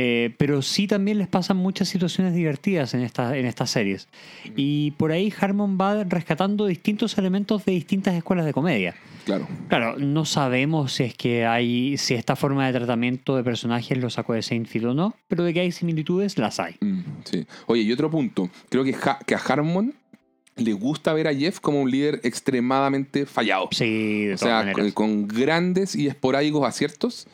Eh, 0.02 0.34
pero 0.38 0.62
sí 0.62 0.88
también 0.88 1.18
les 1.18 1.28
pasan 1.28 1.58
muchas 1.58 1.90
situaciones 1.90 2.34
divertidas 2.34 2.94
en, 2.94 3.02
esta, 3.02 3.36
en 3.36 3.46
estas 3.46 3.70
series. 3.70 4.08
Y 4.56 4.92
por 4.92 5.12
ahí 5.12 5.34
Harmon 5.38 5.78
va 5.78 6.06
rescatando 6.06 6.68
distintos 6.68 7.18
elementos 7.18 7.66
de 7.66 7.74
distintas 7.74 8.16
escuelas 8.16 8.46
de 8.46 8.54
comedia. 8.54 8.96
Claro. 9.26 9.46
Claro, 9.68 9.98
no 10.00 10.24
sabemos 10.24 10.94
si 10.94 11.04
es 11.04 11.16
que 11.16 11.46
hay, 11.46 11.98
si 11.98 12.14
esta 12.14 12.38
forma 12.38 12.66
de 12.66 12.72
tratamiento 12.80 13.36
de 13.36 13.44
personajes 13.44 13.98
lo 13.98 14.10
sacó 14.10 14.34
de 14.36 14.42
Seinfeld 14.42 14.86
o 14.86 14.94
no, 14.94 15.16
pero 15.28 15.44
de 15.44 15.54
que 15.54 15.60
hay 15.60 15.74
similitudes, 15.74 16.38
las 16.38 16.62
hay. 16.62 16.76
Mm, 16.80 17.02
sí. 17.26 17.46
Oye, 17.68 17.82
y 17.82 17.92
otro 17.92 18.10
punto. 18.10 18.50
Creo 18.70 18.86
que, 18.86 18.96
Ha- 18.96 19.20
que 19.28 19.36
a 19.36 19.38
Harmon 19.40 19.94
le 20.56 20.72
gusta 20.72 21.12
ver 21.12 21.28
a 21.28 21.34
Jeff 21.36 21.60
como 21.60 21.82
un 21.82 21.92
líder 21.92 22.22
extremadamente 22.24 23.26
fallado. 23.26 23.68
Sí, 23.72 24.24
de 24.28 24.36
o 24.36 24.38
todas 24.38 24.40
sea, 24.50 24.56
maneras. 24.60 24.94
con, 24.94 25.26
con 25.26 25.28
grandes 25.28 25.94
y 25.94 26.08
esporádicos 26.08 26.66
aciertos, 26.66 27.28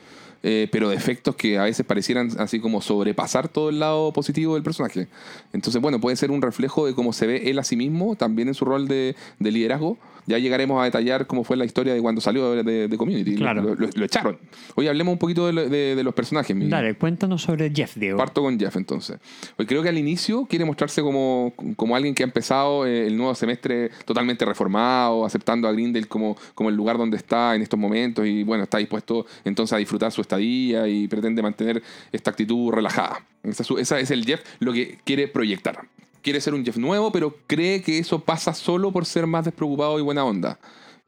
eh, 0.44 0.68
pero 0.72 0.90
defectos 0.90 1.36
que 1.36 1.58
a 1.58 1.64
veces 1.64 1.86
parecieran 1.86 2.30
así 2.40 2.60
como 2.60 2.82
sobrepasar 2.82 3.48
todo 3.48 3.70
el 3.70 3.80
lado 3.80 4.12
positivo 4.14 4.56
del 4.56 4.64
personaje. 4.64 5.08
Entonces, 5.54 5.82
bueno, 5.82 6.00
puede 6.00 6.16
ser 6.16 6.32
un 6.32 6.42
reflejo 6.42 6.86
de 6.86 6.94
cómo 6.94 7.14
se 7.14 7.28
ve 7.28 7.50
él 7.50 7.60
a 7.60 7.64
sí 7.64 7.76
mismo, 7.76 8.16
también 8.16 8.48
en 8.48 8.54
su 8.54 8.66
rol 8.66 8.88
de, 8.88 9.16
de 9.40 9.52
liderazgo. 9.52 9.98
Ya 10.28 10.38
llegaremos 10.39 10.82
a 10.82 10.86
detallar 10.86 11.28
cómo 11.28 11.43
fue 11.43 11.55
la 11.57 11.65
historia 11.65 11.93
de 11.93 12.01
cuando 12.01 12.19
salió 12.21 12.51
de, 12.51 12.63
de- 12.63 12.88
de 12.88 12.97
Community. 12.97 13.36
Claro. 13.36 13.61
Lo, 13.61 13.76
lo- 13.76 13.89
lo 13.93 14.05
echaron. 14.05 14.38
Oye, 14.76 14.89
hablemos 14.89 15.11
un 15.13 15.19
poquito 15.19 15.45
de, 15.47 15.53
lo- 15.53 15.69
de- 15.69 15.95
de 15.95 16.03
los 16.03 16.13
personajes. 16.13 16.55
mi- 16.55 16.67
Dale, 16.67 16.95
cuéntanos 16.95 17.41
sobre 17.43 17.71
Jeff, 17.73 17.95
Diego. 17.95 18.17
Parto 18.17 18.41
con 18.41 18.59
Jeff 18.59 18.76
entonces. 18.76 19.17
Hoy 19.57 19.65
creo 19.65 19.84
que 19.84 19.89
al 19.89 19.97
inicio 19.97 20.45
quiere 20.45 20.65
mostrarse 20.65 21.01
como, 21.01 21.53
como 21.76 21.95
alguien 21.95 22.15
que 22.15 22.23
ha 22.23 22.26
empezado 22.26 22.86
eh, 22.86 23.07
el 23.07 23.15
nuevo 23.17 23.36
semestre 23.36 23.91
totalmente 24.05 24.45
reformado, 24.45 25.26
aceptando 25.26 25.67
a 25.67 25.71
Grindel 25.71 26.07
como, 26.07 26.36
como 26.55 26.69
el 26.69 26.76
lugar 26.76 26.97
donde 26.97 27.17
está 27.17 27.55
en 27.55 27.61
estos 27.61 27.80
momentos 27.80 28.26
y 28.26 28.43
bueno, 28.43 28.63
está 28.63 28.78
dispuesto 28.80 29.26
entonces 29.43 29.73
a 29.73 29.78
disfrutar 29.78 30.11
su 30.11 30.21
estadía 30.21 30.88
y 30.88 31.07
pretende 31.07 31.41
mantener 31.41 31.82
esta 32.11 32.32
actitud 32.32 32.71
relajada. 32.71 33.23
Esa 33.43 33.99
es 33.99 34.11
el 34.11 34.26
Jeff 34.26 34.41
lo 34.59 34.73
que 34.73 34.97
quiere 35.03 35.28
proyectar. 35.28 35.80
Quiere 36.26 36.41
ser 36.41 36.55
un 36.55 36.65
Jeff 36.65 36.78
nuevo, 36.78 37.11
pero 37.11 37.38
cree 37.45 37.84
que 37.84 37.99
eso 37.99 38.17
pasa 38.17 38.55
solo 38.55 38.91
por 38.91 39.05
ser 39.05 39.28
más 39.28 39.45
despreocupado 39.45 39.99
y 39.99 40.01
buena 40.01 40.26
onda. 40.26 40.57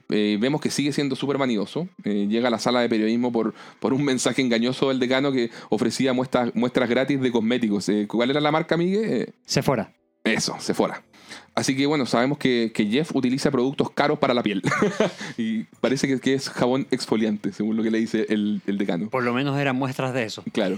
Eh, 0.09 0.37
vemos 0.39 0.61
que 0.61 0.69
sigue 0.69 0.93
siendo 0.93 1.15
súper 1.15 1.39
vanidoso. 1.39 1.89
Eh, 2.03 2.27
llega 2.29 2.49
a 2.49 2.51
la 2.51 2.59
sala 2.59 2.81
de 2.81 2.87
periodismo 2.87 3.31
por, 3.31 3.55
por 3.79 3.93
un 3.95 4.05
mensaje 4.05 4.43
engañoso 4.43 4.89
del 4.89 4.99
decano 4.99 5.31
que 5.31 5.49
ofrecía 5.69 6.13
muestras, 6.13 6.53
muestras 6.53 6.87
gratis 6.87 7.19
de 7.19 7.31
cosméticos. 7.31 7.89
Eh, 7.89 8.05
¿Cuál 8.07 8.29
era 8.29 8.39
la 8.39 8.51
marca, 8.51 8.77
Miguel? 8.77 9.33
Se 9.43 9.63
fuera. 9.63 9.91
eso, 10.23 10.55
se 10.59 10.75
fuera. 10.75 11.01
Así 11.55 11.75
que 11.75 11.85
bueno, 11.87 12.05
sabemos 12.05 12.37
que, 12.37 12.71
que 12.73 12.85
Jeff 12.85 13.15
utiliza 13.15 13.49
productos 13.49 13.89
caros 13.89 14.19
para 14.19 14.33
la 14.33 14.43
piel. 14.43 14.61
y 15.37 15.63
parece 15.81 16.07
que, 16.07 16.19
que 16.19 16.33
es 16.35 16.49
jabón 16.49 16.85
exfoliante, 16.91 17.51
según 17.51 17.75
lo 17.77 17.83
que 17.83 17.89
le 17.91 17.97
dice 17.97 18.25
el, 18.29 18.61
el 18.67 18.77
decano. 18.77 19.09
Por 19.09 19.23
lo 19.23 19.33
menos 19.33 19.57
eran 19.57 19.75
muestras 19.75 20.13
de 20.13 20.23
eso. 20.23 20.43
Claro. 20.53 20.77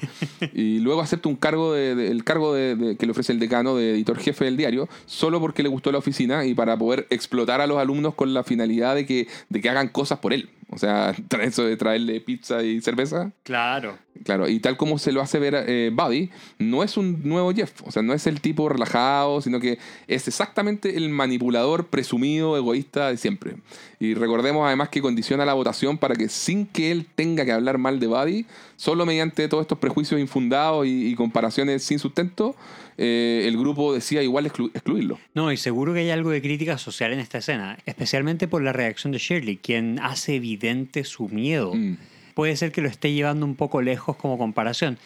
Y 0.53 0.79
luego 0.79 1.01
acepta 1.01 1.27
un 1.29 1.35
cargo 1.35 1.73
de, 1.73 1.95
de- 1.95 2.11
el 2.11 2.23
cargo 2.23 2.53
de, 2.53 2.75
de- 2.75 2.95
que 2.97 3.05
le 3.05 3.11
ofrece 3.11 3.33
el 3.33 3.39
decano 3.39 3.75
de 3.75 3.91
editor 3.91 4.17
jefe 4.19 4.45
del 4.45 4.55
diario, 4.57 4.87
solo 5.05 5.39
porque 5.41 5.63
le 5.63 5.69
gustó 5.69 5.91
la 5.91 5.97
oficina 5.97 6.45
y 6.45 6.53
para 6.53 6.77
poder 6.77 7.07
explotar 7.09 7.59
a 7.61 7.67
los 7.67 7.77
alumnos 7.77 8.13
con 8.15 8.33
la 8.33 8.43
finalidad 8.43 8.95
de 8.95 9.05
que, 9.05 9.27
de 9.49 9.61
que 9.61 9.69
hagan 9.69 9.89
cosas 9.89 10.19
por 10.19 10.31
él. 10.33 10.49
O 10.71 10.77
sea, 10.77 11.15
eso 11.41 11.65
de 11.65 11.77
traerle 11.77 12.21
pizza 12.21 12.63
y 12.63 12.81
cerveza. 12.81 13.31
Claro. 13.43 13.97
Claro, 14.23 14.49
y 14.49 14.59
tal 14.59 14.75
como 14.75 14.99
se 14.99 15.13
lo 15.13 15.21
hace 15.21 15.39
ver 15.39 15.55
eh, 15.65 15.91
Buddy, 15.93 16.29
no 16.57 16.83
es 16.83 16.97
un 16.97 17.21
nuevo 17.23 17.53
Jeff, 17.53 17.71
o 17.85 17.91
sea, 17.91 18.01
no 18.01 18.13
es 18.13 18.27
el 18.27 18.41
tipo 18.41 18.67
relajado, 18.67 19.39
sino 19.41 19.61
que 19.61 19.79
es 20.07 20.27
exactamente 20.27 20.97
el 20.97 21.07
manipulador 21.07 21.87
presumido, 21.87 22.57
egoísta 22.57 23.09
de 23.09 23.17
siempre. 23.17 23.55
Y 23.97 24.15
recordemos 24.15 24.65
además 24.67 24.89
que 24.89 25.01
condiciona 25.01 25.45
la 25.45 25.53
votación 25.53 25.97
para 25.97 26.15
que 26.15 26.27
sin 26.27 26.65
que 26.65 26.91
él 26.91 27.07
tenga 27.15 27.45
que 27.45 27.53
hablar 27.53 27.77
mal 27.77 28.01
de 28.01 28.07
Buddy, 28.07 28.45
solo 28.75 29.05
mediante 29.05 29.47
todos 29.47 29.61
estos 29.61 29.79
prejuicios 29.79 30.19
infundados 30.19 30.85
y, 30.85 31.07
y 31.07 31.15
comparaciones 31.15 31.83
sin 31.83 31.97
sustento, 31.97 32.57
eh, 33.01 33.45
el 33.47 33.57
grupo 33.57 33.93
decía 33.93 34.21
igual 34.21 34.45
exclu- 34.45 34.71
excluirlo. 34.73 35.17
No, 35.33 35.51
y 35.51 35.57
seguro 35.57 35.93
que 35.93 35.99
hay 36.01 36.09
algo 36.09 36.29
de 36.31 36.41
crítica 36.41 36.77
social 36.77 37.13
en 37.13 37.19
esta 37.19 37.37
escena, 37.37 37.77
especialmente 37.85 38.47
por 38.47 38.61
la 38.61 38.73
reacción 38.73 39.13
de 39.13 39.19
Shirley, 39.19 39.57
quien 39.57 39.99
hace 39.99 40.35
evidente 40.35 41.05
su 41.05 41.29
miedo. 41.29 41.73
Mm. 41.73 41.97
Puede 42.33 42.55
ser 42.57 42.71
que 42.71 42.81
lo 42.81 42.89
esté 42.89 43.11
llevando 43.13 43.45
un 43.45 43.55
poco 43.55 43.81
lejos 43.81 44.15
como 44.17 44.37
comparación, 44.37 44.97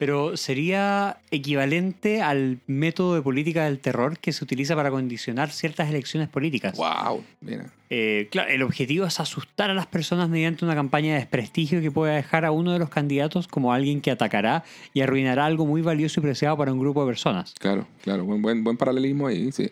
pero 0.00 0.34
sería 0.38 1.18
equivalente 1.30 2.22
al 2.22 2.60
método 2.66 3.16
de 3.16 3.20
política 3.20 3.66
del 3.66 3.80
terror 3.80 4.18
que 4.18 4.32
se 4.32 4.42
utiliza 4.42 4.74
para 4.74 4.90
condicionar 4.90 5.50
ciertas 5.50 5.90
elecciones 5.90 6.30
políticas. 6.30 6.74
¡Wow! 6.78 7.22
Mira. 7.42 7.66
Eh, 7.90 8.28
claro, 8.30 8.48
el 8.48 8.62
objetivo 8.62 9.04
es 9.04 9.20
asustar 9.20 9.68
a 9.68 9.74
las 9.74 9.86
personas 9.86 10.30
mediante 10.30 10.64
una 10.64 10.74
campaña 10.74 11.12
de 11.12 11.18
desprestigio 11.18 11.82
que 11.82 11.90
pueda 11.90 12.14
dejar 12.14 12.46
a 12.46 12.50
uno 12.50 12.72
de 12.72 12.78
los 12.78 12.88
candidatos 12.88 13.46
como 13.46 13.74
alguien 13.74 14.00
que 14.00 14.10
atacará 14.10 14.64
y 14.94 15.02
arruinará 15.02 15.44
algo 15.44 15.66
muy 15.66 15.82
valioso 15.82 16.20
y 16.20 16.22
preciado 16.22 16.56
para 16.56 16.72
un 16.72 16.78
grupo 16.78 17.02
de 17.02 17.10
personas. 17.10 17.52
Claro, 17.58 17.86
claro, 18.02 18.24
buen, 18.24 18.40
buen, 18.40 18.64
buen 18.64 18.78
paralelismo 18.78 19.26
ahí, 19.26 19.52
sí. 19.52 19.70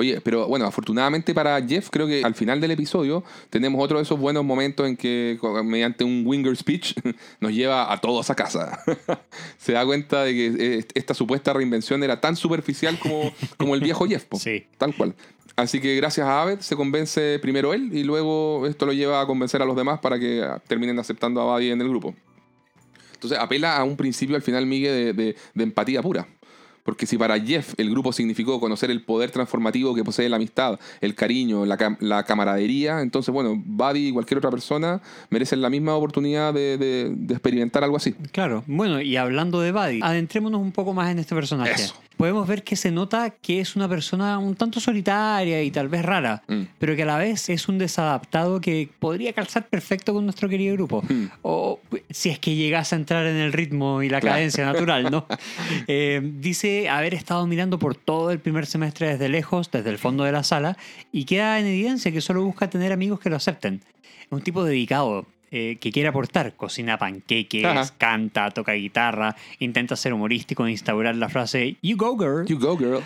Oye, 0.00 0.18
pero 0.22 0.46
bueno, 0.48 0.64
afortunadamente 0.64 1.34
para 1.34 1.60
Jeff, 1.60 1.90
creo 1.90 2.06
que 2.06 2.22
al 2.24 2.34
final 2.34 2.58
del 2.58 2.70
episodio 2.70 3.22
tenemos 3.50 3.84
otro 3.84 3.98
de 3.98 4.04
esos 4.04 4.18
buenos 4.18 4.42
momentos 4.44 4.86
en 4.88 4.96
que 4.96 5.38
mediante 5.62 6.04
un 6.04 6.22
winger 6.24 6.56
speech 6.56 6.94
nos 7.40 7.52
lleva 7.52 7.92
a 7.92 8.00
todos 8.00 8.30
a 8.30 8.34
casa. 8.34 8.82
Se 9.58 9.72
da 9.72 9.84
cuenta 9.84 10.24
de 10.24 10.32
que 10.32 10.46
eh, 10.78 10.84
esta 10.94 11.12
supuesta 11.12 11.52
reinvención 11.52 12.02
era 12.02 12.18
tan 12.18 12.34
superficial 12.34 12.98
como, 12.98 13.30
como 13.58 13.74
el 13.74 13.82
viejo 13.82 14.06
Jeff, 14.06 14.24
po. 14.24 14.38
Sí. 14.38 14.64
tal 14.78 14.94
cual. 14.96 15.14
Así 15.56 15.80
que 15.80 15.94
gracias 15.96 16.26
a 16.26 16.40
Aved 16.40 16.60
se 16.60 16.76
convence 16.76 17.38
primero 17.42 17.74
él 17.74 17.90
y 17.92 18.02
luego 18.02 18.66
esto 18.66 18.86
lo 18.86 18.94
lleva 18.94 19.20
a 19.20 19.26
convencer 19.26 19.60
a 19.60 19.66
los 19.66 19.76
demás 19.76 20.00
para 20.00 20.18
que 20.18 20.42
terminen 20.66 20.98
aceptando 20.98 21.42
a 21.42 21.44
Buddy 21.52 21.72
en 21.72 21.80
el 21.82 21.88
grupo. 21.90 22.14
Entonces 23.12 23.38
apela 23.38 23.76
a 23.76 23.84
un 23.84 23.98
principio 23.98 24.34
al 24.36 24.40
final, 24.40 24.64
Miguel, 24.64 25.14
de, 25.14 25.24
de- 25.24 25.36
de 25.52 25.62
empatía 25.62 26.00
pura. 26.00 26.26
Porque 26.82 27.06
si 27.06 27.16
para 27.18 27.38
Jeff 27.38 27.74
el 27.76 27.90
grupo 27.90 28.12
significó 28.12 28.58
conocer 28.60 28.90
el 28.90 29.02
poder 29.02 29.30
transformativo 29.30 29.94
que 29.94 30.02
posee 30.04 30.28
la 30.28 30.36
amistad, 30.36 30.78
el 31.00 31.14
cariño, 31.14 31.66
la, 31.66 31.76
cam- 31.78 31.96
la 32.00 32.24
camaradería, 32.24 33.00
entonces, 33.00 33.32
bueno, 33.32 33.54
Buddy 33.64 34.08
y 34.08 34.12
cualquier 34.12 34.38
otra 34.38 34.50
persona 34.50 35.00
merecen 35.30 35.60
la 35.62 35.70
misma 35.70 35.94
oportunidad 35.94 36.54
de, 36.54 36.78
de- 36.78 37.10
de 37.14 37.34
experimentar 37.34 37.84
algo 37.84 37.96
así. 37.96 38.12
Claro, 38.32 38.64
bueno, 38.66 39.00
y 39.00 39.16
hablando 39.16 39.60
de 39.60 39.72
Buddy, 39.72 40.00
adentrémonos 40.02 40.60
un 40.60 40.72
poco 40.72 40.94
más 40.94 41.10
en 41.10 41.18
este 41.18 41.34
personaje. 41.34 41.72
Eso. 41.72 41.94
Podemos 42.16 42.46
ver 42.46 42.62
que 42.64 42.76
se 42.76 42.90
nota 42.90 43.30
que 43.30 43.60
es 43.60 43.76
una 43.76 43.88
persona 43.88 44.38
un 44.38 44.54
tanto 44.54 44.78
solitaria 44.78 45.62
y 45.62 45.70
tal 45.70 45.88
vez 45.88 46.04
rara, 46.04 46.42
Mm. 46.48 46.62
pero 46.78 46.94
que 46.94 47.02
a 47.04 47.06
la 47.06 47.16
vez 47.16 47.48
es 47.48 47.66
un 47.68 47.78
desadaptado 47.78 48.60
que 48.60 48.90
podría 48.98 49.32
calzar 49.32 49.66
perfecto 49.68 50.12
con 50.12 50.24
nuestro 50.24 50.46
querido 50.48 50.74
grupo. 50.74 51.02
Mm. 51.08 51.24
O 51.42 51.80
si 52.10 52.28
es 52.28 52.38
que 52.38 52.54
llegase 52.54 52.94
a 52.94 52.98
entrar 52.98 53.24
en 53.26 53.36
el 53.36 53.52
ritmo 53.54 54.02
y 54.02 54.10
la 54.10 54.20
Claro. 54.20 54.34
cadencia 54.36 54.66
natural, 54.66 55.10
¿no? 55.10 55.26
Eh, 55.86 56.20
dice 56.22 56.69
haber 56.90 57.14
estado 57.14 57.46
mirando 57.46 57.78
por 57.78 57.94
todo 57.94 58.30
el 58.30 58.38
primer 58.38 58.66
semestre 58.66 59.08
desde 59.08 59.28
lejos, 59.28 59.70
desde 59.70 59.90
el 59.90 59.98
fondo 59.98 60.24
de 60.24 60.32
la 60.32 60.42
sala, 60.42 60.76
y 61.12 61.24
queda 61.24 61.58
en 61.60 61.66
evidencia 61.66 62.12
que 62.12 62.20
solo 62.20 62.42
busca 62.44 62.68
tener 62.70 62.92
amigos 62.92 63.20
que 63.20 63.30
lo 63.30 63.36
acepten. 63.36 63.82
Es 64.22 64.28
un 64.30 64.42
tipo 64.42 64.64
dedicado. 64.64 65.26
eh, 65.52 65.78
que 65.80 65.90
quiere 65.90 66.08
aportar, 66.08 66.54
cocina 66.54 66.96
panqueques, 66.96 67.64
Ajá. 67.64 67.82
canta, 67.98 68.50
toca 68.52 68.70
guitarra, 68.74 69.34
intenta 69.58 69.96
ser 69.96 70.12
humorístico 70.12 70.64
e 70.64 70.70
instaurar 70.70 71.16
la 71.16 71.28
frase 71.28 71.74
You 71.82 71.96
go 71.96 72.16
girl. 72.16 72.46
You 72.46 72.56
go, 72.56 72.76
girl. 72.78 73.02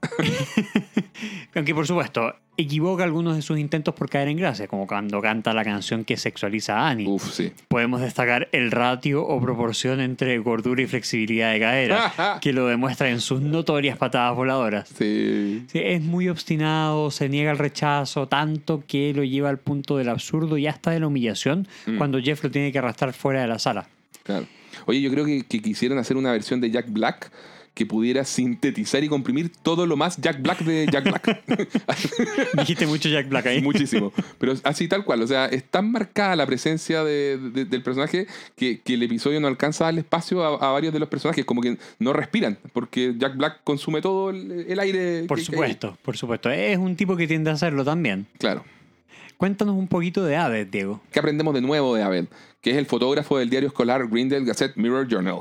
Aunque 1.54 1.74
por 1.74 1.86
supuesto, 1.86 2.34
equivoca 2.56 3.04
algunos 3.04 3.36
de 3.36 3.42
sus 3.42 3.58
intentos 3.58 3.94
por 3.94 4.08
caer 4.08 4.28
en 4.28 4.36
gracia, 4.36 4.66
como 4.68 4.86
cuando 4.86 5.20
canta 5.20 5.52
la 5.52 5.64
canción 5.64 6.04
que 6.04 6.16
sexualiza 6.16 6.78
a 6.78 6.90
Annie. 6.90 7.06
Uf, 7.08 7.32
sí. 7.32 7.52
Podemos 7.68 8.00
destacar 8.00 8.48
el 8.52 8.70
ratio 8.70 9.26
o 9.26 9.40
proporción 9.40 10.00
entre 10.00 10.38
gordura 10.38 10.82
y 10.82 10.86
flexibilidad 10.86 11.52
de 11.52 11.60
cadera, 11.60 12.38
que 12.40 12.52
lo 12.52 12.66
demuestra 12.66 13.10
en 13.10 13.20
sus 13.20 13.40
notorias 13.40 13.96
patadas 13.98 14.34
voladoras. 14.36 14.88
Sí. 14.88 15.64
Sí, 15.70 15.80
es 15.82 16.02
muy 16.02 16.28
obstinado, 16.28 17.10
se 17.10 17.28
niega 17.28 17.50
al 17.50 17.58
rechazo, 17.58 18.28
tanto 18.28 18.84
que 18.86 19.12
lo 19.14 19.24
lleva 19.24 19.48
al 19.48 19.58
punto 19.58 19.96
del 19.96 20.08
absurdo 20.08 20.56
y 20.58 20.66
hasta 20.66 20.90
de 20.90 21.00
la 21.00 21.06
humillación 21.06 21.66
Mm. 21.86 21.96
cuando 21.98 22.20
Jeff 22.20 22.42
lo 22.44 22.50
tiene 22.50 22.70
que 22.72 22.78
arrastrar 22.78 23.12
fuera 23.12 23.40
de 23.42 23.48
la 23.48 23.58
sala. 23.58 23.88
Claro. 24.22 24.46
Oye, 24.86 25.00
yo 25.00 25.10
creo 25.10 25.24
que, 25.24 25.42
que 25.44 25.60
quisieron 25.60 25.98
hacer 25.98 26.16
una 26.16 26.30
versión 26.32 26.60
de 26.60 26.70
Jack 26.70 26.86
Black 26.90 27.30
que 27.80 27.86
pudiera 27.86 28.26
sintetizar 28.26 29.02
y 29.02 29.08
comprimir 29.08 29.50
todo 29.62 29.86
lo 29.86 29.96
más 29.96 30.18
Jack 30.18 30.42
Black 30.42 30.58
de 30.64 30.86
Jack 30.92 31.04
Black. 31.04 31.42
Dijiste 32.58 32.86
mucho 32.86 33.08
Jack 33.08 33.26
Black 33.30 33.46
ahí. 33.46 33.62
Muchísimo. 33.62 34.12
Pero 34.38 34.52
así 34.64 34.86
tal 34.86 35.02
cual. 35.02 35.22
O 35.22 35.26
sea, 35.26 35.46
es 35.46 35.64
tan 35.64 35.90
marcada 35.90 36.36
la 36.36 36.44
presencia 36.44 37.02
de- 37.04 37.38
de- 37.38 37.64
del 37.64 37.82
personaje 37.82 38.26
que, 38.54 38.80
que 38.80 38.92
el 38.94 39.02
episodio 39.02 39.40
no 39.40 39.48
alcanza 39.48 39.84
a 39.84 39.86
darle 39.86 40.00
espacio 40.02 40.44
a, 40.44 40.68
a 40.68 40.72
varios 40.72 40.92
de 40.92 40.98
los 40.98 41.08
personajes. 41.08 41.42
Como 41.46 41.62
que 41.62 41.78
no 41.98 42.12
respiran. 42.12 42.58
Porque 42.74 43.14
Jack 43.16 43.36
Black 43.38 43.60
consume 43.64 44.02
todo 44.02 44.28
el, 44.28 44.66
el 44.68 44.78
aire. 44.78 45.24
Por 45.26 45.38
que- 45.38 45.44
que 45.46 45.52
hay. 45.52 45.56
supuesto, 45.56 45.96
por 46.02 46.18
supuesto. 46.18 46.50
Es 46.50 46.76
un 46.76 46.96
tipo 46.96 47.16
que 47.16 47.26
tiende 47.26 47.48
a 47.48 47.54
hacerlo 47.54 47.82
también. 47.82 48.26
Claro. 48.38 48.62
Cuéntanos 49.40 49.74
un 49.74 49.88
poquito 49.88 50.22
de 50.22 50.36
Aved, 50.36 50.66
Diego. 50.66 51.00
¿Qué 51.10 51.18
aprendemos 51.18 51.54
de 51.54 51.62
nuevo 51.62 51.94
de 51.94 52.02
Abel? 52.02 52.28
Que 52.60 52.72
es 52.72 52.76
el 52.76 52.84
fotógrafo 52.84 53.38
del 53.38 53.48
diario 53.48 53.68
escolar 53.68 54.06
Greendale 54.06 54.44
Gazette 54.44 54.76
Mirror 54.76 55.08
Journal. 55.08 55.38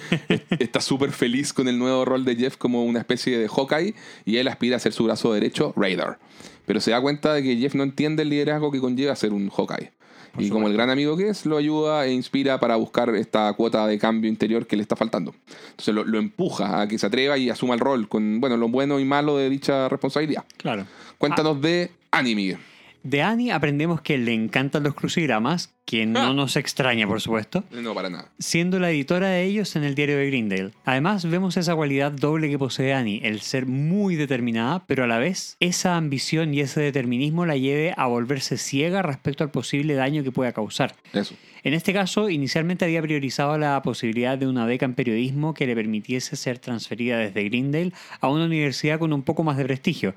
Está 0.60 0.80
súper 0.80 1.10
feliz 1.10 1.52
con 1.52 1.66
el 1.66 1.76
nuevo 1.76 2.04
rol 2.04 2.24
de 2.24 2.36
Jeff 2.36 2.56
como 2.56 2.84
una 2.84 3.00
especie 3.00 3.38
de 3.38 3.48
Hawkeye 3.48 3.96
y 4.24 4.36
él 4.36 4.46
aspira 4.46 4.76
a 4.76 4.78
ser 4.78 4.92
su 4.92 5.02
brazo 5.02 5.32
derecho, 5.32 5.74
Radar. 5.74 6.20
Pero 6.64 6.78
se 6.78 6.92
da 6.92 7.00
cuenta 7.00 7.34
de 7.34 7.42
que 7.42 7.56
Jeff 7.56 7.74
no 7.74 7.82
entiende 7.82 8.22
el 8.22 8.28
liderazgo 8.28 8.70
que 8.70 8.78
conlleva 8.78 9.16
ser 9.16 9.32
un 9.32 9.50
Hawkeye. 9.50 9.90
y 10.38 10.48
como 10.48 10.68
el 10.68 10.74
gran 10.74 10.88
amigo 10.88 11.16
que 11.16 11.30
es, 11.30 11.44
lo 11.44 11.56
ayuda 11.56 12.06
e 12.06 12.12
inspira 12.12 12.60
para 12.60 12.76
buscar 12.76 13.12
esta 13.16 13.52
cuota 13.54 13.84
de 13.88 13.98
cambio 13.98 14.30
interior 14.30 14.68
que 14.68 14.76
le 14.76 14.82
está 14.82 14.94
faltando. 14.94 15.34
Entonces 15.70 15.92
lo, 15.92 16.04
lo 16.04 16.20
empuja 16.20 16.82
a 16.82 16.86
que 16.86 16.98
se 17.00 17.06
atreva 17.06 17.36
y 17.36 17.50
asuma 17.50 17.74
el 17.74 17.80
rol 17.80 18.08
con 18.08 18.40
bueno, 18.40 18.56
lo 18.56 18.68
bueno 18.68 19.00
y 19.00 19.04
malo 19.04 19.36
de 19.38 19.50
dicha 19.50 19.88
responsabilidad. 19.88 20.44
Claro. 20.56 20.86
Cuéntanos 21.18 21.60
de 21.60 21.90
Anime. 22.12 22.70
De 23.02 23.22
Annie 23.22 23.50
aprendemos 23.50 24.00
que 24.02 24.18
le 24.18 24.34
encantan 24.34 24.82
los 24.82 24.94
crucigramas, 24.94 25.72
que 25.86 26.04
no 26.06 26.34
nos 26.34 26.56
extraña, 26.56 27.06
por 27.06 27.20
supuesto, 27.20 27.64
No, 27.70 27.94
para 27.94 28.10
nada. 28.10 28.30
siendo 28.38 28.78
la 28.78 28.90
editora 28.90 29.28
de 29.28 29.44
ellos 29.44 29.74
en 29.76 29.84
el 29.84 29.94
diario 29.94 30.18
de 30.18 30.26
Greendale. 30.26 30.70
Además, 30.84 31.24
vemos 31.28 31.56
esa 31.56 31.74
cualidad 31.74 32.12
doble 32.12 32.50
que 32.50 32.58
posee 32.58 32.92
Annie, 32.92 33.20
el 33.24 33.40
ser 33.40 33.66
muy 33.66 34.16
determinada, 34.16 34.84
pero 34.86 35.04
a 35.04 35.06
la 35.06 35.18
vez 35.18 35.56
esa 35.60 35.96
ambición 35.96 36.52
y 36.54 36.60
ese 36.60 36.80
determinismo 36.80 37.46
la 37.46 37.56
lleve 37.56 37.94
a 37.96 38.06
volverse 38.06 38.56
ciega 38.58 39.02
respecto 39.02 39.44
al 39.44 39.50
posible 39.50 39.94
daño 39.94 40.22
que 40.22 40.32
pueda 40.32 40.52
causar. 40.52 40.94
Eso. 41.12 41.34
En 41.62 41.74
este 41.74 41.92
caso, 41.92 42.30
inicialmente 42.30 42.86
había 42.86 43.02
priorizado 43.02 43.58
la 43.58 43.82
posibilidad 43.82 44.38
de 44.38 44.46
una 44.46 44.64
beca 44.64 44.86
en 44.86 44.94
periodismo 44.94 45.52
que 45.52 45.66
le 45.66 45.74
permitiese 45.74 46.36
ser 46.36 46.58
transferida 46.58 47.18
desde 47.18 47.44
Greendale 47.44 47.92
a 48.20 48.28
una 48.28 48.46
universidad 48.46 48.98
con 48.98 49.12
un 49.12 49.22
poco 49.22 49.42
más 49.44 49.58
de 49.58 49.64
prestigio, 49.64 50.14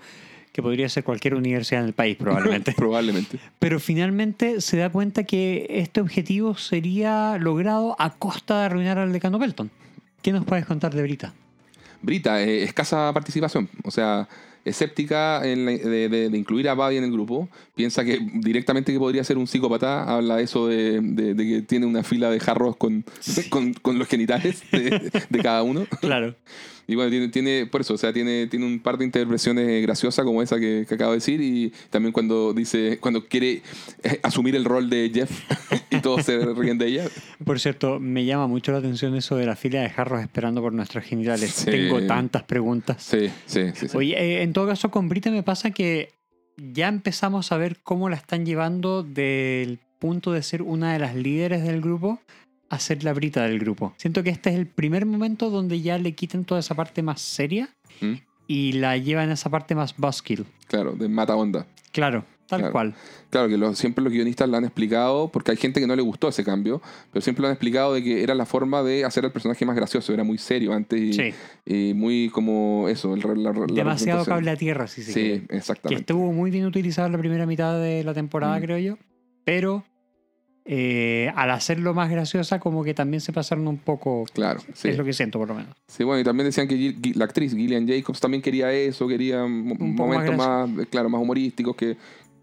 que 0.53 0.61
podría 0.61 0.87
ser 0.87 1.03
cualquier 1.03 1.33
universidad 1.35 1.81
en 1.81 1.87
el 1.87 1.93
país 1.93 2.15
probablemente. 2.15 2.71
Probablemente. 2.77 3.39
Pero 3.59 3.79
finalmente 3.79 4.61
se 4.61 4.77
da 4.77 4.89
cuenta 4.89 5.23
que 5.23 5.65
este 5.67 5.99
objetivo 5.99 6.55
sería 6.55 7.37
logrado 7.39 7.95
a 7.99 8.11
costa 8.11 8.59
de 8.59 8.65
arruinar 8.67 8.99
al 8.99 9.11
decano 9.11 9.39
Belton. 9.39 9.71
¿Qué 10.21 10.31
nos 10.31 10.45
puedes 10.45 10.65
contar 10.65 10.93
de 10.93 11.01
Brita? 11.01 11.33
Brita, 12.03 12.41
eh, 12.41 12.63
escasa 12.63 13.11
participación. 13.13 13.67
O 13.83 13.89
sea, 13.89 14.29
escéptica 14.65 15.41
en 15.47 15.65
la- 15.65 15.71
de, 15.71 16.09
de- 16.09 16.29
de 16.29 16.37
incluir 16.37 16.69
a 16.69 16.73
Buddy 16.73 16.97
en 16.97 17.03
el 17.03 17.11
grupo. 17.11 17.49
Piensa 17.75 18.03
que 18.05 18.19
directamente 18.35 18.91
que 18.93 18.99
podría 18.99 19.23
ser 19.23 19.37
un 19.37 19.47
psicópata. 19.47 20.03
Habla 20.03 20.39
eso 20.41 20.67
de, 20.67 20.99
de- 21.01 21.33
de 21.33 21.47
que 21.47 21.61
tiene 21.61 21.85
una 21.85 22.03
fila 22.03 22.29
de 22.29 22.39
jarros 22.39 22.75
con, 22.77 23.05
con, 23.49 23.73
con 23.73 23.99
los 23.99 24.07
genitales 24.07 24.63
de, 24.71 25.11
de 25.29 25.39
cada 25.41 25.63
uno. 25.63 25.85
Claro. 26.01 26.35
Y 26.85 26.95
bueno, 26.95 27.09
tiene, 27.11 27.29
tiene, 27.29 27.65
por 27.65 27.79
eso, 27.79 27.93
o 27.93 27.97
sea, 27.97 28.11
tiene, 28.11 28.45
tiene 28.47 28.65
un 28.65 28.77
par 28.81 28.97
de 28.97 29.05
intervenciones 29.05 29.81
graciosas 29.83 30.25
como 30.25 30.41
esa 30.41 30.59
que, 30.59 30.85
que 30.85 30.95
acabo 30.95 31.11
de 31.11 31.17
decir. 31.19 31.39
Y 31.39 31.71
también 31.89 32.11
cuando 32.11 32.53
dice, 32.53 32.97
cuando 32.99 33.25
quiere 33.25 33.61
eh, 34.03 34.19
asumir 34.21 34.53
el 34.57 34.65
rol 34.65 34.89
de 34.89 35.09
Jeff 35.13 35.31
y 35.91 36.01
todos 36.01 36.25
se 36.25 36.37
ríen 36.53 36.77
de 36.77 36.87
ella. 36.87 37.05
Por 37.45 37.61
cierto, 37.61 38.01
me 38.01 38.25
llama 38.25 38.47
mucho 38.47 38.73
la 38.73 38.79
atención 38.79 39.15
eso 39.15 39.37
de 39.37 39.45
la 39.45 39.55
fila 39.55 39.79
de 39.81 39.89
jarros 39.91 40.21
esperando 40.21 40.59
por 40.61 40.73
nuestros 40.73 41.05
genitales. 41.05 41.51
Sí. 41.51 41.71
Tengo 41.71 42.01
tantas 42.01 42.43
preguntas. 42.43 43.01
Sí, 43.01 43.29
sí, 43.45 43.61
sí. 43.75 43.87
sí. 43.87 43.95
Oye, 43.97 44.15
eh, 44.19 44.43
en 44.53 44.55
todo 44.55 44.67
caso 44.67 44.91
con 44.91 45.09
Brita 45.09 45.31
me 45.31 45.41
pasa 45.41 45.71
que 45.71 46.13
ya 46.57 46.87
empezamos 46.87 47.51
a 47.51 47.57
ver 47.57 47.81
cómo 47.81 48.07
la 48.07 48.17
están 48.17 48.45
llevando 48.45 49.01
del 49.01 49.79
punto 49.97 50.31
de 50.31 50.43
ser 50.43 50.61
una 50.61 50.93
de 50.93 50.99
las 50.99 51.15
líderes 51.15 51.63
del 51.63 51.81
grupo 51.81 52.19
a 52.69 52.77
ser 52.77 53.03
la 53.03 53.13
Brita 53.13 53.41
del 53.41 53.57
grupo. 53.57 53.95
Siento 53.97 54.21
que 54.21 54.29
este 54.29 54.51
es 54.51 54.55
el 54.55 54.67
primer 54.67 55.07
momento 55.07 55.49
donde 55.49 55.81
ya 55.81 55.97
le 55.97 56.13
quitan 56.13 56.45
toda 56.45 56.59
esa 56.59 56.75
parte 56.75 57.01
más 57.01 57.19
seria 57.19 57.67
¿Mm? 57.99 58.13
y 58.45 58.73
la 58.73 58.95
llevan 58.95 59.31
a 59.31 59.33
esa 59.33 59.49
parte 59.49 59.73
más 59.73 59.97
buskill. 59.97 60.45
Claro, 60.67 60.91
de 60.91 61.09
mata 61.09 61.35
onda. 61.35 61.65
Claro, 61.91 62.23
tal 62.53 62.59
Claro. 62.61 62.71
cual. 62.71 62.95
Claro 63.29 63.49
que 63.49 63.57
lo- 63.57 63.73
siempre 63.75 64.03
los 64.03 64.13
guionistas 64.13 64.47
lo 64.47 64.57
han 64.57 64.63
explicado, 64.63 65.27
porque 65.29 65.51
hay 65.51 65.57
gente 65.57 65.79
que 65.79 65.87
no 65.87 65.95
le 65.95 66.01
gustó 66.01 66.27
ese 66.27 66.43
cambio, 66.43 66.81
pero 67.11 67.21
siempre 67.21 67.41
lo 67.41 67.47
han 67.47 67.53
explicado 67.53 67.93
de 67.93 68.03
que 68.03 68.21
era 68.23 68.35
la 68.35 68.45
forma 68.45 68.83
de 68.83 69.05
hacer 69.05 69.25
al 69.25 69.31
personaje 69.31 69.65
más 69.65 69.75
gracioso, 69.75 70.13
era 70.13 70.23
muy 70.23 70.37
serio 70.37 70.71
antes 70.73 70.99
y, 71.01 71.13
Sí, 71.13 71.33
y 71.65 71.93
muy 71.93 72.29
como 72.29 72.87
eso, 72.89 73.13
el, 73.15 73.21
la, 73.43 73.51
la 73.53 73.65
demasiado 73.73 74.23
cable 74.25 74.51
a 74.51 74.55
tierra, 74.55 74.87
si 74.87 75.01
se 75.01 75.11
Sí, 75.13 75.19
quiere. 75.21 75.47
Que 75.47 75.57
exactamente. 75.57 76.01
estuvo 76.01 76.31
muy 76.31 76.51
bien 76.51 76.65
utilizado 76.65 77.07
en 77.07 77.11
la 77.13 77.17
primera 77.19 77.45
mitad 77.45 77.79
de 77.81 78.03
la 78.03 78.13
temporada, 78.13 78.57
Mm. 78.59 78.61
creo 78.61 78.77
yo. 78.77 78.97
Pero 79.45 79.83
eh, 80.65 81.29
al 81.35 81.51
hacerlo 81.51 81.93
más 81.93 82.09
graciosa, 82.09 82.57
como 82.59 82.85
que 82.85 82.93
también 82.93 83.19
se 83.19 83.33
pasaron 83.33 83.67
un 83.67 83.77
poco. 83.79 84.23
Claro, 84.33 84.61
sí. 84.73 84.87
Es 84.87 84.97
lo 84.97 85.03
que 85.03 85.11
siento, 85.11 85.37
por 85.37 85.49
lo 85.49 85.55
menos. 85.55 85.75
Sí, 85.89 86.05
bueno, 86.05 86.21
y 86.21 86.23
también 86.23 86.45
decían 86.45 86.69
que 86.69 86.95
la 87.15 87.25
actriz 87.25 87.53
Gillian 87.53 87.85
Jacobs 87.85 88.21
también 88.21 88.41
quería 88.41 88.71
eso, 88.71 89.05
quería 89.05 89.43
Un 89.43 89.67
momentos 89.93 90.37
más 90.37 90.69
más, 90.69 90.87
claro, 90.87 91.09
más 91.09 91.21
humorísticos, 91.21 91.75
que 91.75 91.97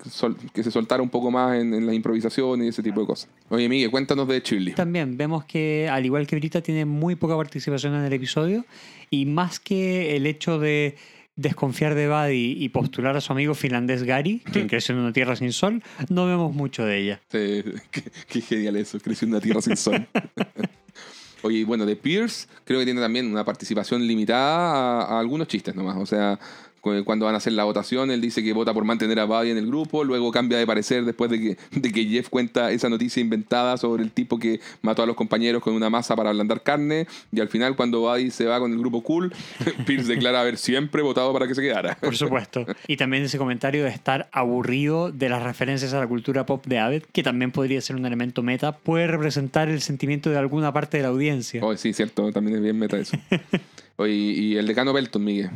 sol- 0.08 0.36
que 0.54 0.62
se 0.62 0.70
soltara 0.70 1.02
un 1.02 1.10
poco 1.10 1.30
más 1.30 1.56
en, 1.58 1.74
en 1.74 1.84
las 1.86 1.94
improvisaciones 1.94 2.66
y 2.66 2.68
ese 2.68 2.82
tipo 2.82 3.00
de 3.00 3.06
cosas. 3.06 3.28
Oye, 3.48 3.68
Miguel, 3.68 3.90
cuéntanos 3.90 4.26
de 4.28 4.40
Shirley. 4.40 4.74
También 4.74 5.16
vemos 5.16 5.44
que, 5.44 5.88
al 5.90 6.04
igual 6.06 6.26
que 6.26 6.36
Brita, 6.36 6.62
tiene 6.62 6.84
muy 6.84 7.16
poca 7.16 7.36
participación 7.36 7.94
en 7.94 8.04
el 8.04 8.12
episodio. 8.12 8.64
Y 9.10 9.26
más 9.26 9.58
que 9.60 10.16
el 10.16 10.26
hecho 10.26 10.58
de 10.58 10.96
desconfiar 11.36 11.94
de 11.94 12.06
Buddy 12.08 12.56
y 12.62 12.68
postular 12.68 13.16
a 13.16 13.20
su 13.20 13.32
amigo 13.32 13.54
finlandés 13.54 14.02
Gary, 14.02 14.40
quien 14.52 14.68
creció 14.68 14.94
en 14.94 15.00
una 15.00 15.12
tierra 15.12 15.34
sin 15.36 15.52
sol, 15.52 15.82
no 16.08 16.26
vemos 16.26 16.54
mucho 16.54 16.84
de 16.84 16.98
ella. 16.98 17.20
Sí, 17.30 17.62
qué, 17.90 18.02
qué 18.28 18.40
genial 18.40 18.76
eso, 18.76 18.98
creció 19.00 19.26
en 19.26 19.32
una 19.32 19.40
tierra 19.40 19.62
sin 19.62 19.76
sol. 19.76 20.06
Oye, 21.42 21.64
bueno, 21.64 21.86
de 21.86 21.96
Pierce 21.96 22.46
creo 22.64 22.80
que 22.80 22.84
tiene 22.84 23.00
también 23.00 23.26
una 23.30 23.44
participación 23.46 24.06
limitada 24.06 25.00
a, 25.00 25.16
a 25.16 25.20
algunos 25.20 25.48
chistes 25.48 25.74
nomás. 25.74 25.96
O 25.96 26.04
sea, 26.04 26.38
cuando 26.80 27.26
van 27.26 27.34
a 27.34 27.38
hacer 27.38 27.52
la 27.52 27.64
votación, 27.64 28.10
él 28.10 28.20
dice 28.20 28.42
que 28.42 28.52
vota 28.52 28.72
por 28.72 28.84
mantener 28.84 29.20
a 29.20 29.24
Buddy 29.24 29.50
en 29.50 29.58
el 29.58 29.66
grupo, 29.66 30.04
luego 30.04 30.30
cambia 30.32 30.58
de 30.58 30.66
parecer 30.66 31.04
después 31.04 31.30
de 31.30 31.40
que, 31.40 31.56
de 31.72 31.92
que 31.92 32.04
Jeff 32.06 32.28
cuenta 32.28 32.70
esa 32.72 32.88
noticia 32.88 33.20
inventada 33.20 33.76
sobre 33.76 34.02
el 34.02 34.12
tipo 34.12 34.38
que 34.38 34.60
mató 34.82 35.02
a 35.02 35.06
los 35.06 35.16
compañeros 35.16 35.62
con 35.62 35.74
una 35.74 35.90
masa 35.90 36.16
para 36.16 36.30
ablandar 36.30 36.62
carne, 36.62 37.06
y 37.32 37.40
al 37.40 37.48
final 37.48 37.76
cuando 37.76 38.00
Buddy 38.00 38.30
se 38.30 38.46
va 38.46 38.58
con 38.58 38.72
el 38.72 38.78
grupo 38.78 39.02
cool, 39.02 39.32
Pierce 39.86 40.08
declara 40.08 40.40
haber 40.40 40.56
siempre 40.56 41.02
votado 41.02 41.32
para 41.32 41.46
que 41.46 41.54
se 41.54 41.62
quedara. 41.62 41.96
Por 41.96 42.16
supuesto. 42.16 42.64
Y 42.86 42.96
también 42.96 43.24
ese 43.24 43.38
comentario 43.38 43.84
de 43.84 43.90
estar 43.90 44.28
aburrido 44.32 45.12
de 45.12 45.28
las 45.28 45.42
referencias 45.42 45.92
a 45.92 45.98
la 45.98 46.06
cultura 46.06 46.46
pop 46.46 46.64
de 46.66 46.78
Abbott, 46.78 47.04
que 47.12 47.22
también 47.22 47.52
podría 47.52 47.80
ser 47.80 47.96
un 47.96 48.06
elemento 48.06 48.42
meta, 48.42 48.76
puede 48.76 49.06
representar 49.06 49.68
el 49.68 49.80
sentimiento 49.80 50.30
de 50.30 50.38
alguna 50.38 50.72
parte 50.72 50.96
de 50.96 51.02
la 51.02 51.10
audiencia. 51.10 51.60
Oh, 51.64 51.76
sí, 51.76 51.92
cierto, 51.92 52.32
también 52.32 52.56
es 52.56 52.62
bien 52.62 52.78
meta 52.78 52.98
eso. 52.98 53.16
Oye, 53.96 54.12
y 54.14 54.56
el 54.56 54.66
decano 54.66 54.94
Belton, 54.94 55.22
Miguel. 55.22 55.50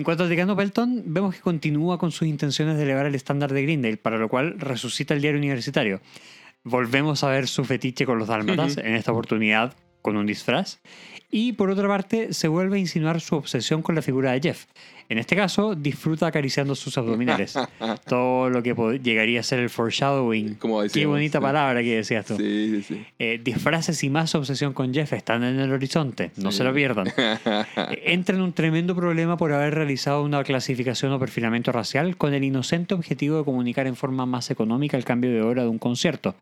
En 0.00 0.04
cuanto 0.04 0.22
al 0.22 0.30
decano 0.30 0.56
Pelton, 0.56 1.02
vemos 1.08 1.34
que 1.34 1.42
continúa 1.42 1.98
con 1.98 2.10
sus 2.10 2.26
intenciones 2.26 2.78
de 2.78 2.84
elevar 2.84 3.04
el 3.04 3.14
estándar 3.14 3.52
de 3.52 3.60
Grindale, 3.60 3.98
para 3.98 4.16
lo 4.16 4.30
cual 4.30 4.58
resucita 4.58 5.12
el 5.12 5.20
diario 5.20 5.38
universitario. 5.38 6.00
Volvemos 6.64 7.22
a 7.22 7.28
ver 7.28 7.46
su 7.46 7.66
fetiche 7.66 8.06
con 8.06 8.18
los 8.18 8.28
dálmatas, 8.28 8.78
en 8.78 8.94
esta 8.94 9.12
oportunidad 9.12 9.74
con 10.00 10.16
un 10.16 10.24
disfraz. 10.24 10.78
Y 11.30 11.52
por 11.52 11.68
otra 11.68 11.86
parte, 11.86 12.32
se 12.32 12.48
vuelve 12.48 12.78
a 12.78 12.80
insinuar 12.80 13.20
su 13.20 13.36
obsesión 13.36 13.82
con 13.82 13.94
la 13.94 14.00
figura 14.00 14.32
de 14.32 14.40
Jeff. 14.40 14.64
En 15.10 15.18
este 15.18 15.34
caso, 15.34 15.74
disfruta 15.74 16.28
acariciando 16.28 16.76
sus 16.76 16.96
abdominales. 16.96 17.54
Todo 18.06 18.48
lo 18.48 18.62
que 18.62 18.72
llegaría 19.02 19.40
a 19.40 19.42
ser 19.42 19.58
el 19.58 19.68
foreshadowing. 19.68 20.54
Como 20.54 20.82
Qué 20.84 21.04
bonita 21.04 21.38
sí. 21.38 21.42
palabra 21.42 21.82
que 21.82 21.96
decías 21.96 22.24
tú. 22.24 22.36
Sí. 22.36 23.04
Eh, 23.18 23.40
disfraces 23.42 24.02
y 24.04 24.08
más 24.08 24.32
obsesión 24.36 24.72
con 24.72 24.94
Jeff 24.94 25.12
están 25.12 25.42
en 25.42 25.58
el 25.58 25.72
horizonte. 25.72 26.30
No 26.36 26.52
se 26.52 26.62
lo 26.64 26.72
pierdan. 26.72 27.08
Eh, 27.90 28.12
Entra 28.12 28.36
en 28.36 28.42
un 28.42 28.52
tremendo 28.52 28.94
problema 28.94 29.36
por 29.36 29.52
haber 29.52 29.74
realizado 29.74 30.22
una 30.22 30.44
clasificación 30.44 31.12
o 31.12 31.18
perfilamiento 31.18 31.72
racial 31.72 32.16
con 32.16 32.32
el 32.34 32.44
inocente 32.44 32.94
objetivo 32.94 33.38
de 33.38 33.44
comunicar 33.44 33.86
en 33.86 33.96
forma 33.96 34.26
más 34.26 34.50
económica 34.50 34.96
el 34.96 35.04
cambio 35.04 35.30
de 35.32 35.42
hora 35.42 35.62
de 35.62 35.68
un 35.68 35.78
concierto. 35.78 36.34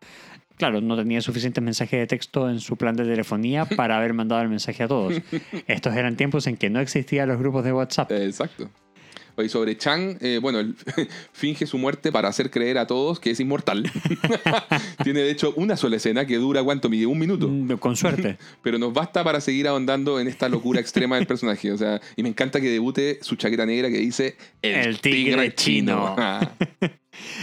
Claro, 0.59 0.81
no 0.81 0.97
tenía 0.97 1.21
suficientes 1.21 1.63
mensajes 1.63 1.97
de 2.01 2.05
texto 2.05 2.49
en 2.49 2.59
su 2.59 2.75
plan 2.75 2.93
de 2.93 3.05
telefonía 3.05 3.63
para 3.63 3.95
haber 3.97 4.13
mandado 4.13 4.41
el 4.41 4.49
mensaje 4.49 4.83
a 4.83 4.89
todos. 4.89 5.13
Estos 5.67 5.95
eran 5.95 6.17
tiempos 6.17 6.47
en 6.47 6.57
que 6.57 6.69
no 6.69 6.81
existían 6.81 7.29
los 7.29 7.39
grupos 7.39 7.63
de 7.63 7.71
WhatsApp. 7.71 8.11
Eh, 8.11 8.29
Exacto. 8.63 8.89
Oye, 9.39 9.47
sobre 9.47 9.77
Chang, 9.77 10.17
eh, 10.19 10.37
bueno, 10.41 10.59
él 10.59 10.75
finge 11.31 11.65
su 11.65 11.77
muerte 11.77 12.11
para 12.11 12.27
hacer 12.27 12.51
creer 12.51 12.77
a 12.77 12.87
todos 12.87 13.21
que 13.21 13.31
es 13.31 13.39
inmortal. 13.39 13.89
Tiene 15.03 15.21
de 15.21 15.31
hecho 15.31 15.53
una 15.55 15.77
sola 15.77 15.95
escena 15.95 16.27
que 16.27 16.35
dura, 16.35 16.61
¿cuánto 16.61 16.89
mide? 16.89 17.05
Un 17.05 17.19
minuto. 17.19 17.47
Mm, 17.47 17.77
Con 17.77 17.95
suerte. 17.95 18.37
Pero 18.61 18.77
nos 18.77 18.91
basta 18.91 19.23
para 19.23 19.39
seguir 19.39 19.69
ahondando 19.69 20.19
en 20.19 20.27
esta 20.27 20.49
locura 20.49 20.81
extrema 20.81 21.15
del 21.15 21.25
personaje. 21.25 21.71
O 21.71 21.77
sea, 21.77 22.01
y 22.17 22.23
me 22.23 22.27
encanta 22.27 22.59
que 22.59 22.69
debute 22.69 23.19
su 23.21 23.37
chaqueta 23.37 23.65
negra 23.65 23.89
que 23.89 23.99
dice 23.99 24.35
El 24.61 24.99
tigre 24.99 25.55
chino. 25.55 26.15
Ah, 26.17 26.51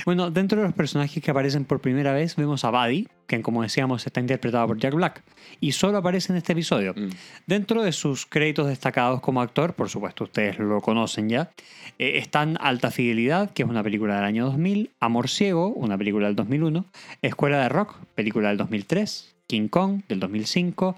Bueno, 0.04 0.30
dentro 0.30 0.60
de 0.60 0.66
los 0.66 0.74
personajes 0.74 1.22
que 1.22 1.30
aparecen 1.30 1.64
por 1.64 1.80
primera 1.80 2.12
vez 2.12 2.36
vemos 2.36 2.64
a 2.64 2.70
Buddy, 2.70 3.08
quien 3.26 3.42
como 3.42 3.62
decíamos 3.62 4.06
está 4.06 4.20
interpretado 4.20 4.66
por 4.66 4.78
Jack 4.78 4.94
Black, 4.94 5.22
y 5.60 5.72
solo 5.72 5.98
aparece 5.98 6.32
en 6.32 6.38
este 6.38 6.52
episodio. 6.52 6.94
Mm. 6.96 7.08
Dentro 7.46 7.82
de 7.82 7.92
sus 7.92 8.26
créditos 8.26 8.68
destacados 8.68 9.20
como 9.20 9.40
actor, 9.40 9.74
por 9.74 9.88
supuesto 9.88 10.24
ustedes 10.24 10.58
lo 10.58 10.80
conocen 10.80 11.28
ya, 11.28 11.50
eh, 11.98 12.18
están 12.18 12.56
Alta 12.60 12.90
Fidelidad, 12.90 13.50
que 13.50 13.62
es 13.62 13.68
una 13.68 13.82
película 13.82 14.16
del 14.16 14.24
año 14.24 14.46
2000, 14.46 14.90
Amor 15.00 15.28
Ciego, 15.28 15.68
una 15.68 15.98
película 15.98 16.26
del 16.26 16.36
2001, 16.36 16.84
Escuela 17.22 17.60
de 17.60 17.68
Rock, 17.68 17.96
película 18.14 18.48
del 18.48 18.58
2003, 18.58 19.34
King 19.46 19.68
Kong 19.68 20.02
del 20.08 20.20
2005, 20.20 20.96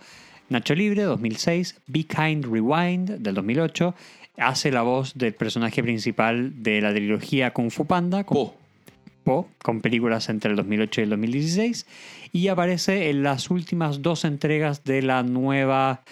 Nacho 0.51 0.75
Libre 0.75 1.03
2006, 1.03 1.81
Be 1.87 2.05
Kind 2.05 2.47
Rewind 2.47 3.19
del 3.19 3.35
2008, 3.35 3.95
hace 4.39 4.71
la 4.71 4.83
voz 4.83 5.15
del 5.15 5.35
personaje 5.35 5.83
principal 5.83 6.63
de 6.63 6.81
la 6.81 6.93
trilogía 6.93 7.53
Kung 7.53 7.71
Fu 7.71 7.87
Panda, 7.87 8.25
con 8.25 8.37
Po. 8.37 8.55
Po, 9.25 9.49
con 9.63 9.81
películas 9.81 10.29
entre 10.29 10.51
el 10.51 10.57
2008 10.57 11.01
y 11.01 11.05
el 11.05 11.11
2016, 11.11 11.87
y 12.33 12.49
aparece 12.49 13.11
en 13.11 13.23
las 13.23 13.51
últimas 13.51 14.01
dos 14.01 14.25
entregas 14.25 14.85
de 14.85 15.03
la 15.03 15.23
nueva 15.23 16.03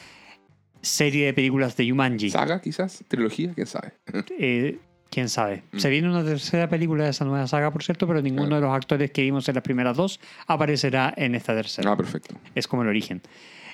serie 0.83 1.27
de 1.27 1.35
películas 1.35 1.77
de 1.77 1.89
Jumanji. 1.89 2.31
Saga, 2.31 2.61
quizás. 2.61 3.05
Trilogía, 3.09 3.53
quién 3.55 3.67
sabe. 3.67 3.93
Eh, 4.39 4.79
¿Quién 5.11 5.29
sabe? 5.29 5.63
Mm. 5.73 5.79
Se 5.79 5.89
viene 5.89 6.09
una 6.09 6.25
tercera 6.25 6.69
película 6.69 7.05
de 7.05 7.11
esa 7.11 7.25
nueva 7.25 7.47
saga, 7.47 7.71
por 7.71 7.83
cierto, 7.83 8.07
pero 8.07 8.21
ninguno 8.21 8.57
de 8.57 8.61
los 8.61 8.75
actores 8.75 9.11
que 9.11 9.23
vimos 9.23 9.49
en 9.49 9.55
las 9.55 9.65
primeras 9.65 9.97
dos 9.97 10.21
aparecerá 10.47 11.15
en 11.17 11.35
esta 11.35 11.55
tercera. 11.55 11.93
Ah, 11.93 11.97
perfecto. 11.97 12.35
Es 12.55 12.67
como 12.67 12.83
el 12.83 12.89
origen. 12.89 13.23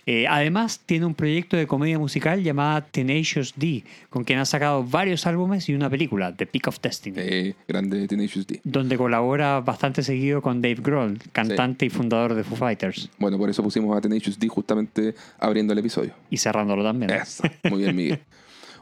Eh, 0.04 0.26
además, 0.28 0.80
tiene 0.84 1.06
un 1.06 1.14
proyecto 1.14 1.56
de 1.56 1.66
comedia 1.68 1.96
musical 1.98 2.42
llamada 2.42 2.80
Tenacious 2.84 3.54
D, 3.56 3.84
con 4.10 4.24
quien 4.24 4.40
ha 4.40 4.44
sacado 4.44 4.82
varios 4.82 5.26
álbumes 5.26 5.68
y 5.68 5.74
una 5.74 5.88
película, 5.88 6.34
The 6.34 6.44
Peak 6.46 6.66
of 6.68 6.80
Destiny, 6.80 7.16
Eh, 7.20 7.54
grande 7.68 8.08
Tenacious 8.08 8.46
D. 8.46 8.60
donde 8.64 8.96
colabora 8.96 9.60
bastante 9.60 10.02
seguido 10.02 10.42
con 10.42 10.60
Dave 10.60 10.78
Grohl, 10.82 11.18
cantante 11.32 11.86
y 11.86 11.90
fundador 11.90 12.34
de 12.34 12.42
Foo 12.42 12.56
Fighters, 12.56 13.10
Bueno, 13.18 13.38
por 13.38 13.48
eso 13.48 13.62
pusimos 13.62 13.96
a 13.96 14.00
Tenacious 14.00 14.38
D 14.38 14.48
justamente 14.48 15.14
abriendo 15.38 15.72
el 15.72 15.78
episodio. 15.78 16.12
y 16.30 16.36
cerrándolo 16.36 16.82
también. 16.82 17.10
Eso. 17.12 17.44
Muy 17.70 17.82
bien, 17.82 17.94
Miguel. 17.94 18.18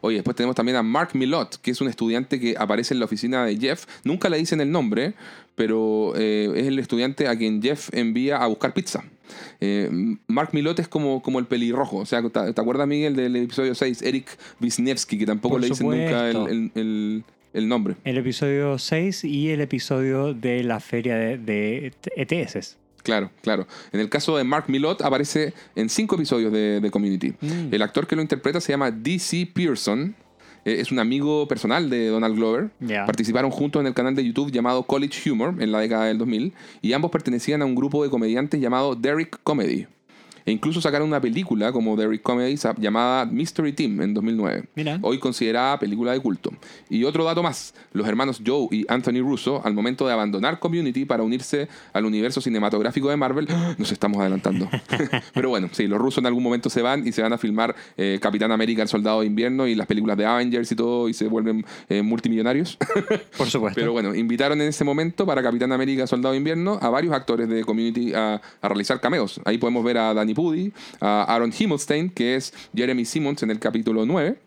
Oye, 0.03 0.17
después 0.17 0.35
tenemos 0.35 0.57
también 0.57 0.77
a 0.79 0.83
Mark 0.83 1.11
Millot, 1.13 1.57
que 1.61 1.73
es 1.73 1.81
un 1.83 1.89
estudiante 1.89 2.41
que 2.41 2.55
aparece 2.59 2.95
en 2.95 3.01
la 3.01 3.05
oficina 3.05 3.45
de 3.45 3.59
Jeff. 3.59 3.85
Nunca 4.05 4.31
le 4.31 4.39
dicen 4.39 4.63
el 4.63 4.71
nombre, 4.73 5.13
pero 5.55 6.15
eh, 6.17 6.51
es 6.57 6.67
el 6.69 6.79
estudiante 6.79 7.29
a 7.29 7.37
quien 7.37 7.61
Jeff 7.61 7.91
envía 7.93 8.39
a 8.39 8.47
buscar 8.47 8.73
pizza. 8.73 9.05
Eh, 9.61 9.89
Mark 10.27 10.51
Millot 10.53 10.79
es 10.79 10.89
como, 10.89 11.23
como 11.23 11.39
el 11.39 11.47
pelirrojo. 11.47 11.99
O 11.99 12.07
sea, 12.07 12.23
¿te, 12.23 12.53
te 12.53 12.61
acuerdas, 12.61 12.87
Miguel, 12.89 13.17
del 13.17 13.37
episodio 13.37 13.75
6? 13.75 14.03
Eric 14.03 14.29
Wisniewski, 14.61 15.19
que 15.19 15.27
tampoco 15.27 15.55
Por 15.55 15.61
le 15.63 15.69
dicen 15.69 15.87
nunca 15.89 16.29
el, 16.31 16.37
el- 16.49 16.71
el- 16.75 17.25
el 17.53 17.69
nombre. 17.69 17.97
El 18.05 18.17
episodio 18.17 18.79
6 18.79 19.25
y 19.25 19.51
el 19.51 19.61
episodio 19.61 20.35
de 20.35 20.63
la 20.63 20.79
feria 20.79 21.17
de, 21.17 21.37
de 21.37 21.93
ETS. 22.17 22.77
Claro, 23.03 23.31
claro. 23.43 23.67
En 23.93 23.99
el 24.01 24.09
caso 24.09 24.37
de 24.37 24.45
Mark 24.45 24.67
Millot 24.69 25.03
aparece 25.03 25.53
en 25.75 25.89
cinco 25.89 26.15
episodios 26.15 26.53
de, 26.53 26.81
de 26.81 26.91
Community. 26.91 27.33
Mm. 27.41 27.73
El 27.75 27.83
actor 27.83 28.07
que 28.07 28.15
lo 28.15 28.23
interpreta 28.23 28.61
se 28.61 28.73
llama 28.73 28.91
DC 28.93 29.49
Pearson. 29.53 30.15
Eh, 30.65 30.77
es 30.81 30.93
un 30.93 30.99
amigo 30.99 31.47
personal 31.49 31.91
de 31.91 32.09
Donald 32.09 32.37
Glover. 32.37 32.71
Participaron 33.07 33.51
juntos 33.51 33.81
en 33.81 33.87
el 33.87 33.95
canal 33.95 34.15
de 34.15 34.25
YouTube 34.25 34.51
llamado 34.51 34.83
College 34.85 35.31
Humor 35.31 35.55
en 35.61 35.73
la 35.73 35.81
década 35.81 36.07
del 36.07 36.19
2000 36.19 36.53
y 36.83 36.93
ambos 36.93 37.11
pertenecían 37.11 37.63
a 37.63 37.65
un 37.65 37.75
grupo 37.75 38.03
de 38.03 38.11
comediantes 38.11 38.61
llamado 38.61 38.95
Derrick 38.95 39.41
Comedy. 39.43 39.87
E 40.45 40.53
incluso 40.53 40.81
sacaron 40.81 41.09
una 41.09 41.21
película 41.21 41.73
como 41.73 41.97
Derrick 41.97 42.23
Comedy 42.23 42.57
llamada 42.79 43.27
Mystery 43.27 43.73
Team 43.73 44.01
en 44.01 44.15
2009. 44.15 44.65
Mira. 44.75 44.99
Hoy 45.03 45.19
considerada 45.19 45.79
película 45.79 46.13
de 46.13 46.21
culto. 46.21 46.53
Y 46.89 47.05
otro 47.05 47.25
dato 47.25 47.43
más, 47.43 47.75
los 47.93 48.07
hermanos 48.09 48.41
Joe 48.45 48.69
y 48.71 48.85
Anthony 48.89 49.21
Russo, 49.21 49.61
al 49.65 49.75
momento 49.75 50.07
de 50.07 50.13
abandonar 50.13 50.59
Community 50.59 51.05
para 51.05 51.23
unirse 51.23 51.69
al 51.93 52.05
universo 52.05 52.41
cinematográfico 52.41 53.09
de 53.11 53.17
Marvel, 53.17 53.49
nos 53.79 53.93
estamos 53.93 54.21
adelantando. 54.21 54.69
Pero 55.35 55.49
bueno, 55.51 55.69
sí, 55.73 55.87
los 55.87 55.99
rusos 55.99 56.19
en 56.19 56.27
algún 56.27 56.43
momento 56.43 56.71
se 56.71 56.83
van 56.83 57.07
y 57.07 57.13
se 57.13 57.23
van 57.23 57.33
a 57.33 57.39
filmar 57.39 57.75
eh, 57.97 58.19
Capitán 58.21 58.53
América, 58.53 58.83
el 58.83 58.89
Soldado 58.89 59.21
de 59.21 59.27
Invierno 59.27 59.67
y 59.67 59.75
las 59.75 59.87
películas 59.87 60.17
de 60.17 60.27
Avengers 60.27 60.71
y 60.73 60.77
todo 60.77 61.09
y 61.09 61.15
se 61.15 61.29
vuelven 61.29 61.65
eh, 61.89 62.03
multimillonarios. 62.03 62.79
Por 63.37 63.49
supuesto. 63.49 63.81
Pero 63.81 63.93
bueno, 63.93 64.15
invitaron 64.15 64.61
en 64.61 64.69
ese 64.69 64.85
momento 64.85 65.27
para 65.27 65.43
Capitán 65.43 65.73
América 65.73 66.07
Soldado 66.07 66.33
de 66.33 66.39
Invierno 66.39 66.79
a 66.81 66.89
varios 66.91 67.15
actores 67.15 67.49
de 67.49 67.65
Community 67.65 68.15
a, 68.15 68.41
a 68.61 68.69
realizar 68.69 69.01
cameos. 69.01 69.41
Ahí 69.45 69.59
podemos 69.59 69.85
ver 69.85 69.99
a 69.99 70.15
Danny 70.15 70.30
A 71.01 71.25
Aaron 71.35 71.53
Himmelstein, 71.57 72.11
que 72.11 72.37
es 72.37 72.53
Jeremy 72.75 73.05
Simmons 73.05 73.43
en 73.43 73.51
el 73.51 73.59
capítulo 73.59 74.05
9. 74.07 74.39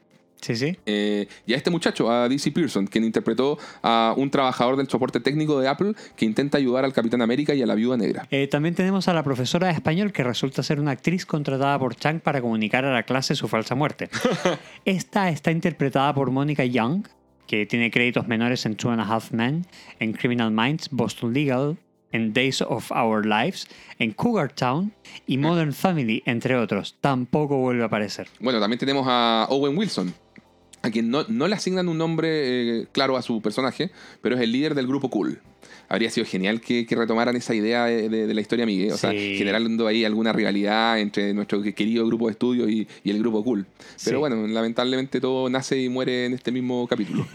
Sí, 0.43 0.57
sí. 0.57 0.77
eh, 0.85 1.25
y 1.45 1.53
a 1.53 1.55
este 1.55 1.69
muchacho, 1.69 2.11
a 2.11 2.27
DC 2.27 2.51
Pearson, 2.51 2.85
quien 2.85 3.05
interpretó 3.05 3.57
a 3.81 4.13
un 4.17 4.29
trabajador 4.29 4.75
del 4.75 4.89
soporte 4.89 5.21
técnico 5.21 5.57
de 5.61 5.69
Apple 5.69 5.93
que 6.17 6.25
intenta 6.25 6.57
ayudar 6.57 6.83
al 6.83 6.91
Capitán 6.91 7.21
América 7.21 7.53
y 7.53 7.61
a 7.61 7.65
la 7.65 7.75
Viuda 7.75 7.95
Negra. 7.95 8.27
Eh, 8.29 8.47
también 8.47 8.75
tenemos 8.75 9.07
a 9.07 9.13
la 9.13 9.23
profesora 9.23 9.67
de 9.67 9.73
español 9.73 10.11
que 10.11 10.21
resulta 10.21 10.61
ser 10.61 10.81
una 10.81 10.91
actriz 10.91 11.25
contratada 11.25 11.79
por 11.79 11.95
Chang 11.95 12.19
para 12.19 12.41
comunicar 12.41 12.83
a 12.83 12.91
la 12.91 13.03
clase 13.03 13.35
su 13.35 13.47
falsa 13.47 13.73
muerte. 13.75 14.09
Esta 14.85 15.29
está 15.29 15.49
interpretada 15.49 16.13
por 16.13 16.29
Mónica 16.29 16.65
Young, 16.65 17.07
que 17.47 17.65
tiene 17.65 17.89
créditos 17.89 18.27
menores 18.27 18.65
en 18.65 18.75
Two 18.75 18.91
and 18.91 18.99
a 18.99 19.05
Half 19.05 19.31
Men, 19.31 19.65
en 19.99 20.11
Criminal 20.11 20.51
Minds, 20.51 20.89
Boston 20.91 21.33
Legal, 21.33 21.77
en 22.13 22.31
Days 22.31 22.61
of 22.61 22.89
Our 22.91 23.25
Lives, 23.25 23.67
en 23.99 24.11
Cougar 24.13 24.53
Town 24.53 24.93
y 25.27 25.37
Modern 25.37 25.73
Family, 25.73 26.23
entre 26.25 26.55
otros. 26.55 26.95
Tampoco 27.01 27.57
vuelve 27.57 27.83
a 27.83 27.87
aparecer. 27.87 28.29
Bueno, 28.39 28.61
también 28.61 28.79
tenemos 28.79 29.05
a 29.09 29.47
Owen 29.49 29.77
Wilson, 29.77 30.13
a 30.81 30.89
quien 30.89 31.09
no, 31.09 31.25
no 31.27 31.47
le 31.49 31.55
asignan 31.55 31.89
un 31.89 31.97
nombre 31.97 32.81
eh, 32.83 32.87
claro 32.93 33.17
a 33.17 33.21
su 33.21 33.41
personaje, 33.41 33.91
pero 34.21 34.35
es 34.35 34.41
el 34.41 34.51
líder 34.53 34.75
del 34.75 34.87
grupo 34.87 35.09
Cool. 35.09 35.41
Habría 35.89 36.09
sido 36.09 36.25
genial 36.25 36.59
que, 36.61 36.85
que 36.85 36.95
retomaran 36.95 37.35
esa 37.35 37.53
idea 37.53 37.85
de, 37.85 38.09
de- 38.09 38.25
de 38.25 38.33
la 38.33 38.41
historia 38.41 38.65
Miguel, 38.65 38.91
o 38.93 38.97
sea, 38.97 39.11
Sí. 39.11 39.35
generando 39.37 39.85
ahí 39.85 40.03
alguna 40.05 40.33
rivalidad 40.33 40.99
entre 40.99 41.33
nuestro 41.33 41.61
querido 41.61 42.05
grupo 42.07 42.27
de 42.27 42.31
estudio 42.31 42.67
y, 42.69 42.87
y 43.03 43.11
el 43.11 43.19
grupo 43.19 43.43
Cool. 43.43 43.65
Pero 44.03 44.17
Sí. 44.17 44.19
bueno, 44.19 44.47
lamentablemente 44.47 45.19
todo 45.21 45.49
nace 45.49 45.79
y 45.79 45.89
muere 45.89 46.25
en 46.25 46.33
este 46.33 46.51
mismo 46.51 46.87
capítulo. 46.87 47.27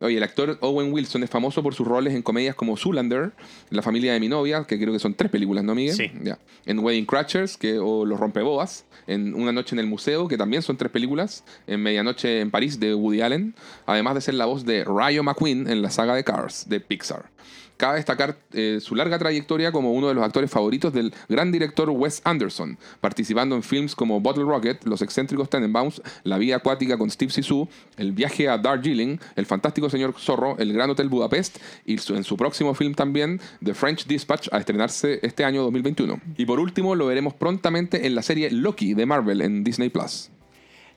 Oye, 0.00 0.18
el 0.18 0.22
actor 0.22 0.58
Owen 0.60 0.92
Wilson 0.92 1.22
es 1.22 1.30
famoso 1.30 1.62
por 1.62 1.74
sus 1.74 1.86
roles 1.86 2.14
en 2.14 2.20
comedias 2.20 2.54
como 2.54 2.76
Zoolander, 2.76 3.32
La 3.70 3.80
familia 3.80 4.12
de 4.12 4.20
mi 4.20 4.28
novia, 4.28 4.64
que 4.64 4.78
creo 4.78 4.92
que 4.92 4.98
son 4.98 5.14
tres 5.14 5.30
películas, 5.30 5.64
¿no, 5.64 5.74
Miguel? 5.74 5.94
Sí. 5.94 6.10
Ya. 6.22 6.38
En 6.66 6.80
Wedding 6.80 7.06
Crashers, 7.06 7.56
que, 7.56 7.78
o 7.78 8.04
Los 8.04 8.20
Rompeboas, 8.20 8.84
en 9.06 9.34
Una 9.34 9.52
noche 9.52 9.74
en 9.74 9.78
el 9.78 9.86
museo, 9.86 10.28
que 10.28 10.36
también 10.36 10.62
son 10.62 10.76
tres 10.76 10.90
películas, 10.92 11.44
en 11.66 11.82
Medianoche 11.82 12.40
en 12.40 12.50
París, 12.50 12.78
de 12.78 12.94
Woody 12.94 13.22
Allen, 13.22 13.54
además 13.86 14.16
de 14.16 14.20
ser 14.20 14.34
la 14.34 14.44
voz 14.44 14.66
de 14.66 14.84
Rayo 14.84 15.22
McQueen 15.22 15.66
en 15.68 15.80
la 15.80 15.90
saga 15.90 16.14
de 16.14 16.24
Cars, 16.24 16.68
de 16.68 16.80
Pixar. 16.80 17.30
Cabe 17.76 17.96
destacar 17.96 18.38
eh, 18.52 18.78
su 18.80 18.94
larga 18.94 19.18
trayectoria 19.18 19.72
como 19.72 19.92
uno 19.92 20.08
de 20.08 20.14
los 20.14 20.24
actores 20.24 20.50
favoritos 20.50 20.92
del 20.92 21.12
gran 21.28 21.52
director 21.52 21.90
Wes 21.90 22.22
Anderson, 22.24 22.78
participando 23.00 23.54
en 23.54 23.62
films 23.62 23.94
como 23.94 24.20
Bottle 24.20 24.44
Rocket, 24.44 24.84
Los 24.84 25.02
excéntricos 25.02 25.50
Tenenbaums, 25.50 26.00
La 26.24 26.38
vida 26.38 26.56
acuática 26.56 26.96
con 26.96 27.10
Steve 27.10 27.32
Zissou, 27.32 27.68
El 27.96 28.12
viaje 28.12 28.48
a 28.48 28.58
Darjeeling, 28.58 29.18
El 29.36 29.46
fantástico 29.46 29.90
señor 29.90 30.14
Zorro, 30.18 30.56
El 30.58 30.72
gran 30.72 30.90
hotel 30.90 31.08
Budapest 31.08 31.58
y 31.84 31.96
en 32.12 32.24
su 32.24 32.36
próximo 32.36 32.74
film 32.74 32.94
también 32.94 33.40
The 33.62 33.74
French 33.74 34.06
Dispatch 34.06 34.48
a 34.52 34.58
estrenarse 34.58 35.20
este 35.22 35.44
año 35.44 35.62
2021. 35.62 36.20
Y 36.36 36.46
por 36.46 36.60
último 36.60 36.94
lo 36.94 37.06
veremos 37.06 37.34
prontamente 37.34 38.06
en 38.06 38.14
la 38.14 38.22
serie 38.22 38.50
Loki 38.50 38.94
de 38.94 39.06
Marvel 39.06 39.42
en 39.42 39.64
Disney 39.64 39.88
Plus. 39.88 40.30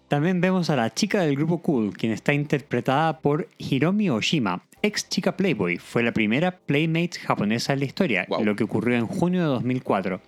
También 0.09 0.41
vemos 0.41 0.71
a 0.71 0.75
la 0.75 0.91
chica 0.93 1.21
del 1.21 1.35
grupo 1.35 1.59
Cool, 1.59 1.95
quien 1.95 2.11
está 2.11 2.33
interpretada 2.33 3.19
por 3.19 3.47
Hiromi 3.59 4.09
Oshima, 4.09 4.63
ex 4.81 5.07
chica 5.07 5.37
Playboy. 5.37 5.77
Fue 5.77 6.01
la 6.01 6.11
primera 6.11 6.57
Playmate 6.57 7.19
japonesa 7.19 7.73
en 7.73 7.79
la 7.79 7.85
historia, 7.85 8.25
Wow. 8.27 8.43
lo 8.43 8.55
que 8.55 8.63
ocurrió 8.63 8.97
en 8.97 9.05
junio 9.05 9.41
de 9.41 9.47
2004. 9.47 10.19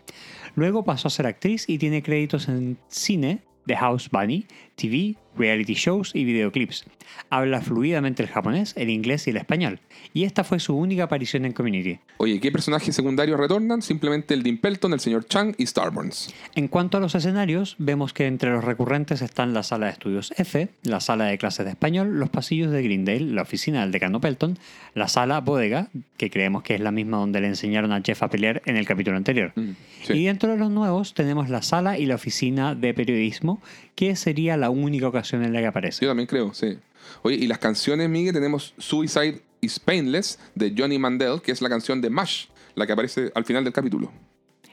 Luego 0.55 0.83
pasó 0.83 1.07
a 1.07 1.11
ser 1.11 1.25
actriz 1.25 1.67
y 1.67 1.79
tiene 1.79 2.03
créditos 2.03 2.47
en 2.47 2.77
cine, 2.89 3.39
The 3.65 3.75
House 3.75 4.07
Bunny, 4.11 4.45
TV, 4.75 5.15
reality 5.37 5.73
shows 5.73 6.11
y 6.13 6.23
videoclips. 6.23 6.85
Habla 7.29 7.61
fluidamente 7.61 8.23
el 8.23 8.29
japonés, 8.29 8.73
el 8.77 8.89
inglés 8.89 9.27
y 9.27 9.31
el 9.31 9.37
español. 9.37 9.79
Y 10.13 10.23
esta 10.23 10.43
fue 10.43 10.59
su 10.59 10.75
única 10.75 11.03
aparición 11.03 11.45
en 11.45 11.53
Community. 11.53 11.99
Oye, 12.17 12.39
¿qué 12.39 12.51
personajes 12.51 12.95
secundarios 12.95 13.39
retornan? 13.39 13.81
Simplemente 13.81 14.33
el 14.33 14.43
Dean 14.43 14.57
Pelton, 14.57 14.93
el 14.93 14.99
señor 14.99 15.25
Chang 15.25 15.53
y 15.57 15.65
Starburns. 15.65 16.33
En 16.55 16.67
cuanto 16.67 16.97
a 16.97 16.99
los 16.99 17.15
escenarios, 17.15 17.75
vemos 17.79 18.13
que 18.13 18.27
entre 18.27 18.51
los 18.51 18.63
recurrentes 18.63 19.21
están 19.21 19.53
la 19.53 19.63
sala 19.63 19.87
de 19.87 19.93
estudios 19.93 20.33
F, 20.37 20.69
la 20.83 20.99
sala 20.99 21.25
de 21.25 21.37
clases 21.37 21.65
de 21.65 21.71
español, 21.71 22.19
los 22.19 22.29
pasillos 22.29 22.71
de 22.71 22.83
Greendale, 22.83 23.21
la 23.21 23.43
oficina 23.43 23.81
del 23.81 23.91
decano 23.91 24.19
Pelton, 24.19 24.57
la 24.93 25.07
sala 25.07 25.39
bodega, 25.39 25.89
que 26.17 26.29
creemos 26.29 26.63
que 26.63 26.75
es 26.75 26.81
la 26.81 26.91
misma 26.91 27.17
donde 27.17 27.41
le 27.41 27.47
enseñaron 27.47 27.91
a 27.91 28.01
Jeff 28.01 28.23
a 28.23 28.29
pelear 28.29 28.61
en 28.65 28.75
el 28.75 28.85
capítulo 28.85 29.17
anterior. 29.17 29.53
Mm, 29.55 29.71
sí. 30.03 30.13
Y 30.13 30.25
dentro 30.25 30.51
de 30.51 30.57
los 30.57 30.69
nuevos 30.69 31.13
tenemos 31.13 31.49
la 31.49 31.61
sala 31.61 31.97
y 31.97 32.05
la 32.05 32.15
oficina 32.15 32.75
de 32.75 32.93
periodismo, 32.93 33.61
que 33.95 34.15
sería 34.15 34.57
la 34.57 34.69
única 34.69 35.07
ocasión 35.07 35.20
en 35.33 35.53
la 35.53 35.59
que 35.59 35.67
aparece. 35.67 36.05
Yo 36.05 36.09
también 36.09 36.27
creo, 36.27 36.53
sí. 36.53 36.77
Oye, 37.23 37.35
y 37.35 37.47
las 37.47 37.57
canciones, 37.57 38.09
Miguel, 38.09 38.33
tenemos 38.33 38.73
Suicide 38.77 39.41
is 39.61 39.79
Painless 39.79 40.39
de 40.55 40.73
Johnny 40.77 40.97
Mandel, 40.97 41.41
que 41.41 41.51
es 41.51 41.61
la 41.61 41.69
canción 41.69 42.01
de 42.01 42.09
Mash, 42.09 42.45
la 42.75 42.85
que 42.85 42.93
aparece 42.93 43.31
al 43.35 43.45
final 43.45 43.63
del 43.63 43.73
capítulo. 43.73 44.11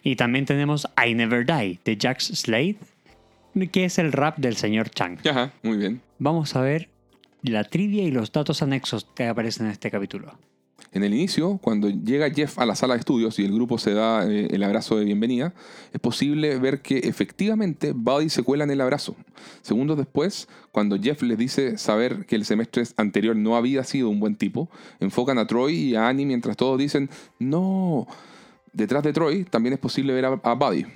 Y 0.02 0.16
también 0.16 0.46
tenemos 0.46 0.86
I 1.04 1.14
Never 1.14 1.44
Die 1.44 1.80
de 1.84 1.98
Jax 2.00 2.26
Slade, 2.26 2.76
que 3.72 3.84
es 3.84 3.98
el 3.98 4.12
rap 4.12 4.38
del 4.38 4.56
señor 4.56 4.90
Chang. 4.90 5.18
Ajá, 5.28 5.52
muy 5.62 5.76
bien. 5.76 6.00
Vamos 6.18 6.54
a 6.56 6.60
ver 6.60 6.88
la 7.42 7.64
trivia 7.64 8.04
y 8.04 8.10
los 8.10 8.32
datos 8.32 8.62
anexos 8.62 9.06
que 9.14 9.26
aparecen 9.26 9.66
en 9.66 9.72
este 9.72 9.90
capítulo. 9.90 10.38
En 10.92 11.04
el 11.04 11.12
inicio, 11.12 11.58
cuando 11.58 11.90
llega 11.90 12.30
Jeff 12.30 12.58
a 12.58 12.64
la 12.64 12.74
sala 12.74 12.94
de 12.94 13.00
estudios 13.00 13.38
y 13.38 13.44
el 13.44 13.52
grupo 13.52 13.76
se 13.78 13.92
da 13.92 14.26
eh, 14.26 14.48
el 14.50 14.62
abrazo 14.62 14.96
de 14.96 15.04
bienvenida, 15.04 15.52
es 15.92 16.00
posible 16.00 16.58
ver 16.58 16.80
que 16.80 16.98
efectivamente 16.98 17.92
Buddy 17.92 18.30
se 18.30 18.42
cuela 18.42 18.64
en 18.64 18.70
el 18.70 18.80
abrazo. 18.80 19.14
Segundos 19.60 19.98
después, 19.98 20.48
cuando 20.72 20.98
Jeff 20.98 21.22
les 21.22 21.36
dice 21.36 21.76
saber 21.76 22.24
que 22.24 22.36
el 22.36 22.46
semestre 22.46 22.84
anterior 22.96 23.36
no 23.36 23.56
había 23.56 23.84
sido 23.84 24.08
un 24.08 24.18
buen 24.18 24.36
tipo, 24.36 24.70
enfocan 24.98 25.38
a 25.38 25.46
Troy 25.46 25.74
y 25.74 25.94
a 25.94 26.08
Annie 26.08 26.24
mientras 26.24 26.56
todos 26.56 26.78
dicen, 26.78 27.10
no. 27.38 28.06
Detrás 28.72 29.02
de 29.02 29.12
Troy 29.12 29.44
también 29.44 29.74
es 29.74 29.78
posible 29.78 30.14
ver 30.14 30.24
a, 30.24 30.40
a 30.42 30.54
Buddy. 30.54 30.86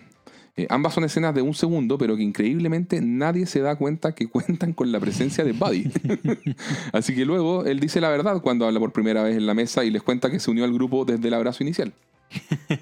Eh, 0.54 0.66
ambas 0.68 0.92
son 0.92 1.04
escenas 1.04 1.34
de 1.34 1.40
un 1.40 1.54
segundo, 1.54 1.96
pero 1.96 2.14
que 2.14 2.22
increíblemente 2.22 3.00
nadie 3.00 3.46
se 3.46 3.60
da 3.60 3.76
cuenta 3.76 4.14
que 4.14 4.26
cuentan 4.30 4.72
con 4.72 4.92
la 4.92 5.00
presencia 5.00 5.44
de 5.44 5.52
Buddy. 5.52 5.90
Así 6.92 7.14
que 7.14 7.24
luego 7.24 7.64
él 7.64 7.80
dice 7.80 8.00
la 8.00 8.10
verdad 8.10 8.40
cuando 8.42 8.66
habla 8.66 8.78
por 8.78 8.92
primera 8.92 9.22
vez 9.22 9.36
en 9.36 9.46
la 9.46 9.54
mesa 9.54 9.84
y 9.84 9.90
les 9.90 10.02
cuenta 10.02 10.30
que 10.30 10.40
se 10.40 10.50
unió 10.50 10.64
al 10.64 10.72
grupo 10.72 11.04
desde 11.04 11.28
el 11.28 11.34
abrazo 11.34 11.62
inicial. 11.62 11.92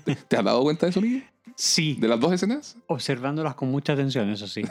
¿Te, 0.05 0.15
te 0.15 0.37
has 0.37 0.45
dado 0.45 0.63
cuenta 0.63 0.87
de 0.87 0.91
eso, 0.91 1.01
Miguel? 1.01 1.25
Sí, 1.61 1.99
¿De 2.01 2.09
las 2.09 2.19
dos 2.19 2.33
escenas? 2.33 2.79
observándolas 2.87 3.55
con 3.55 3.71
mucha 3.71 3.93
atención, 3.93 4.31
eso 4.31 4.47
sí. 4.47 4.63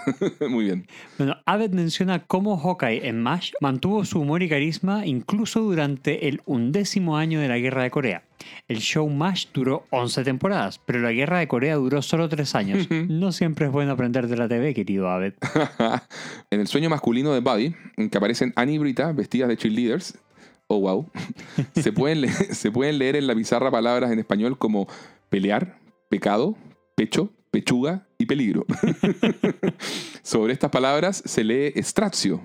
Muy 0.50 0.66
bien. 0.66 0.88
Bueno, 1.20 1.38
Abbott 1.46 1.72
menciona 1.72 2.26
cómo 2.26 2.58
Hawkeye 2.58 3.08
en 3.08 3.22
MASH 3.22 3.52
mantuvo 3.62 4.04
su 4.06 4.22
humor 4.22 4.42
y 4.42 4.50
carisma 4.50 5.06
incluso 5.06 5.60
durante 5.60 6.28
el 6.28 6.42
undécimo 6.48 7.16
año 7.16 7.42
de 7.42 7.48
la 7.48 7.60
Guerra 7.60 7.84
de 7.84 7.92
Corea. 7.92 8.24
El 8.68 8.80
show 8.80 9.08
MASH 9.08 9.50
duró 9.54 9.86
11 9.92 10.24
temporadas, 10.24 10.82
pero 10.84 10.98
la 10.98 11.12
Guerra 11.12 11.38
de 11.38 11.48
Corea 11.48 11.76
duró 11.76 12.02
solo 12.02 12.28
3 12.28 12.56
años. 12.56 12.88
No 12.90 13.32
siempre 13.34 13.68
es 13.68 13.72
bueno 13.72 13.92
aprender 13.92 14.28
de 14.28 14.38
la 14.38 14.48
TV, 14.48 14.74
querido 14.74 15.10
Abbott. 15.10 15.36
en 16.50 16.60
el 16.60 16.66
sueño 16.66 16.90
masculino 16.90 17.32
de 17.36 17.42
Buddy, 17.42 17.76
en 17.98 18.10
que 18.10 18.18
aparecen 18.18 18.52
Annie 18.56 18.74
y 18.74 18.78
Brita 18.80 19.12
vestidas 19.12 19.48
de 19.48 19.58
cheerleaders, 19.58 20.18
oh 20.66 20.80
wow, 20.80 21.08
se 21.76 21.92
pueden, 21.94 22.28
se 22.30 22.72
pueden 22.72 22.98
leer 22.98 23.16
en 23.16 23.28
la 23.28 23.36
pizarra 23.36 23.70
palabras 23.70 24.10
en 24.10 24.18
español 24.18 24.58
como 24.58 24.88
pelear, 25.30 25.78
pecado, 26.10 26.58
pecho, 27.00 27.32
pechuga 27.50 28.06
y 28.18 28.26
peligro. 28.26 28.66
Sobre 30.22 30.52
estas 30.52 30.70
palabras 30.70 31.24
se 31.26 31.46
lee 31.46 31.72
strazio, 31.78 32.42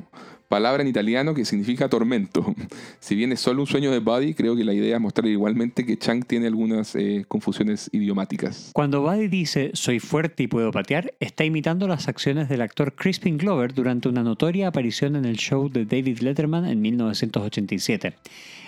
palabra 0.48 0.80
en 0.80 0.88
italiano 0.88 1.34
que 1.34 1.44
significa 1.44 1.88
tormento. 1.88 2.54
Si 3.00 3.16
bien 3.16 3.32
es 3.32 3.40
solo 3.40 3.62
un 3.62 3.66
sueño 3.66 3.90
de 3.90 3.98
Buddy, 3.98 4.32
creo 4.34 4.54
que 4.54 4.62
la 4.62 4.72
idea 4.72 4.94
es 4.94 5.02
mostrar 5.02 5.26
igualmente 5.26 5.84
que 5.84 5.98
Chang 5.98 6.24
tiene 6.24 6.46
algunas 6.46 6.94
eh, 6.94 7.24
confusiones 7.26 7.90
idiomáticas. 7.92 8.70
Cuando 8.74 9.02
Buddy 9.02 9.26
dice 9.26 9.72
soy 9.74 9.98
fuerte 9.98 10.44
y 10.44 10.46
puedo 10.46 10.70
patear, 10.70 11.14
está 11.18 11.44
imitando 11.44 11.88
las 11.88 12.06
acciones 12.06 12.48
del 12.48 12.60
actor 12.60 12.94
Crispin 12.94 13.38
Glover 13.38 13.74
durante 13.74 14.08
una 14.08 14.22
notoria 14.22 14.68
aparición 14.68 15.16
en 15.16 15.24
el 15.24 15.36
show 15.36 15.68
de 15.68 15.84
David 15.84 16.20
Letterman 16.20 16.64
en 16.64 16.80
1987. 16.80 18.14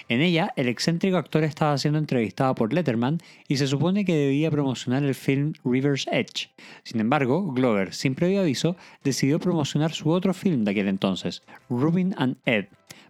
En 0.09 0.20
ella, 0.20 0.53
el 0.55 0.69
excéntrico 0.69 1.16
actor 1.16 1.43
estaba 1.43 1.77
siendo 1.78 1.99
entrevistado 1.99 2.55
por 2.55 2.73
Letterman 2.73 3.19
y 3.49 3.57
se 3.57 3.66
supone 3.66 4.05
que 4.05 4.15
debía 4.15 4.53
promocionar 4.53 5.03
el 5.03 5.16
film 5.16 5.55
River's 5.65 6.07
Edge. 6.12 6.49
Sin 6.85 7.01
embargo, 7.01 7.53
Glover, 7.53 7.93
sin 7.93 8.15
previo 8.15 8.41
aviso, 8.41 8.77
decidió 9.03 9.41
promocionar 9.41 9.93
su 9.93 10.11
otro 10.11 10.33
film 10.33 10.62
de 10.62 10.70
aquel 10.70 10.87
entonces, 10.87 11.43
Rubin 11.69 12.15
and 12.19 12.37
Ed, 12.45 12.66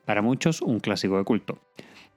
para 0.06 0.22
muchos 0.22 0.62
un 0.62 0.80
clásico 0.80 1.18
de 1.18 1.24
culto. 1.24 1.58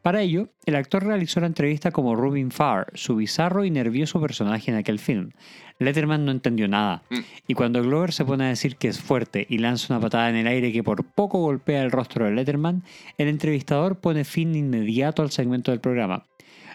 Para 0.01 0.21
ello, 0.21 0.47
el 0.65 0.75
actor 0.75 1.03
realizó 1.03 1.41
la 1.41 1.47
entrevista 1.47 1.91
como 1.91 2.15
Rubin 2.15 2.51
Farr, 2.51 2.87
su 2.93 3.17
bizarro 3.17 3.65
y 3.65 3.71
nervioso 3.71 4.21
personaje 4.21 4.71
en 4.71 4.77
aquel 4.77 4.97
film. 4.97 5.31
Letterman 5.77 6.25
no 6.25 6.31
entendió 6.31 6.67
nada, 6.67 7.03
y 7.47 7.53
cuando 7.53 7.81
Glover 7.81 8.13
se 8.13 8.25
pone 8.25 8.45
a 8.45 8.49
decir 8.49 8.77
que 8.77 8.87
es 8.87 8.99
fuerte 8.99 9.45
y 9.49 9.57
lanza 9.57 9.93
una 9.93 10.01
patada 10.01 10.29
en 10.29 10.35
el 10.35 10.47
aire 10.47 10.71
que 10.71 10.83
por 10.83 11.03
poco 11.03 11.39
golpea 11.39 11.83
el 11.83 11.91
rostro 11.91 12.25
de 12.25 12.31
Letterman, 12.31 12.83
el 13.17 13.27
entrevistador 13.27 13.99
pone 13.99 14.23
fin 14.23 14.55
inmediato 14.55 15.21
al 15.21 15.31
segmento 15.31 15.71
del 15.71 15.81
programa. 15.81 16.28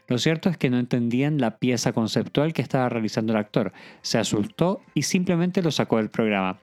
Lo 0.07 0.19
cierto 0.19 0.51
es 0.51 0.59
que 0.59 0.71
no 0.71 0.79
entendían 0.79 1.39
la 1.39 1.59
pieza 1.59 1.93
conceptual 1.93 2.53
que 2.53 2.63
estaba 2.63 2.89
realizando 2.89 3.33
el 3.33 3.39
actor, 3.39 3.73
se 4.03 4.19
asustó 4.19 4.83
y 4.95 5.03
simplemente 5.03 5.63
lo 5.63 5.71
sacó 5.71 5.97
del 5.97 6.11
programa. 6.11 6.59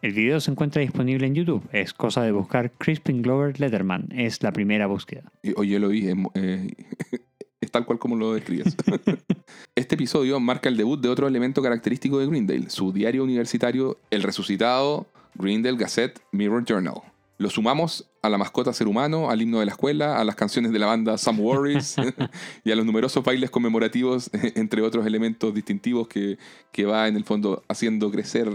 El 0.00 0.12
video 0.12 0.40
se 0.40 0.50
encuentra 0.50 0.80
disponible 0.80 1.26
en 1.26 1.34
YouTube, 1.34 1.62
es 1.72 1.92
cosa 1.92 2.22
de 2.22 2.32
buscar 2.32 2.72
Crispin 2.72 3.22
Glover 3.22 3.58
Letterman, 3.60 4.08
es 4.12 4.42
la 4.42 4.52
primera 4.52 4.86
búsqueda. 4.86 5.30
Oye, 5.56 5.78
lo 5.78 5.88
vi. 5.88 6.08
em, 6.08 6.26
eh, 6.34 6.68
es 7.60 7.70
tal 7.70 7.84
cual 7.84 7.98
como 7.98 8.16
lo 8.16 8.32
describes. 8.32 8.76
este 9.74 9.94
episodio 9.94 10.40
marca 10.40 10.68
el 10.68 10.76
debut 10.76 11.00
de 11.00 11.08
otro 11.08 11.28
elemento 11.28 11.62
característico 11.62 12.18
de 12.18 12.26
Greendale, 12.26 12.70
su 12.70 12.92
diario 12.92 13.24
universitario, 13.24 13.98
el 14.10 14.22
resucitado 14.22 15.06
Greendale 15.34 15.76
Gazette 15.76 16.20
Mirror 16.32 16.64
Journal. 16.64 17.02
Lo 17.38 17.50
sumamos 17.50 18.10
a 18.22 18.30
la 18.30 18.38
mascota 18.38 18.72
ser 18.72 18.88
humano, 18.88 19.30
al 19.30 19.42
himno 19.42 19.60
de 19.60 19.66
la 19.66 19.72
escuela, 19.72 20.18
a 20.18 20.24
las 20.24 20.36
canciones 20.36 20.72
de 20.72 20.78
la 20.78 20.86
banda 20.86 21.18
Some 21.18 21.42
Worries 21.42 21.96
y 22.64 22.72
a 22.72 22.76
los 22.76 22.86
numerosos 22.86 23.22
bailes 23.22 23.50
conmemorativos, 23.50 24.30
entre 24.54 24.82
otros 24.82 25.06
elementos 25.06 25.52
distintivos 25.52 26.08
que, 26.08 26.38
que 26.72 26.86
va 26.86 27.08
en 27.08 27.16
el 27.16 27.24
fondo 27.24 27.62
haciendo 27.68 28.10
crecer 28.10 28.48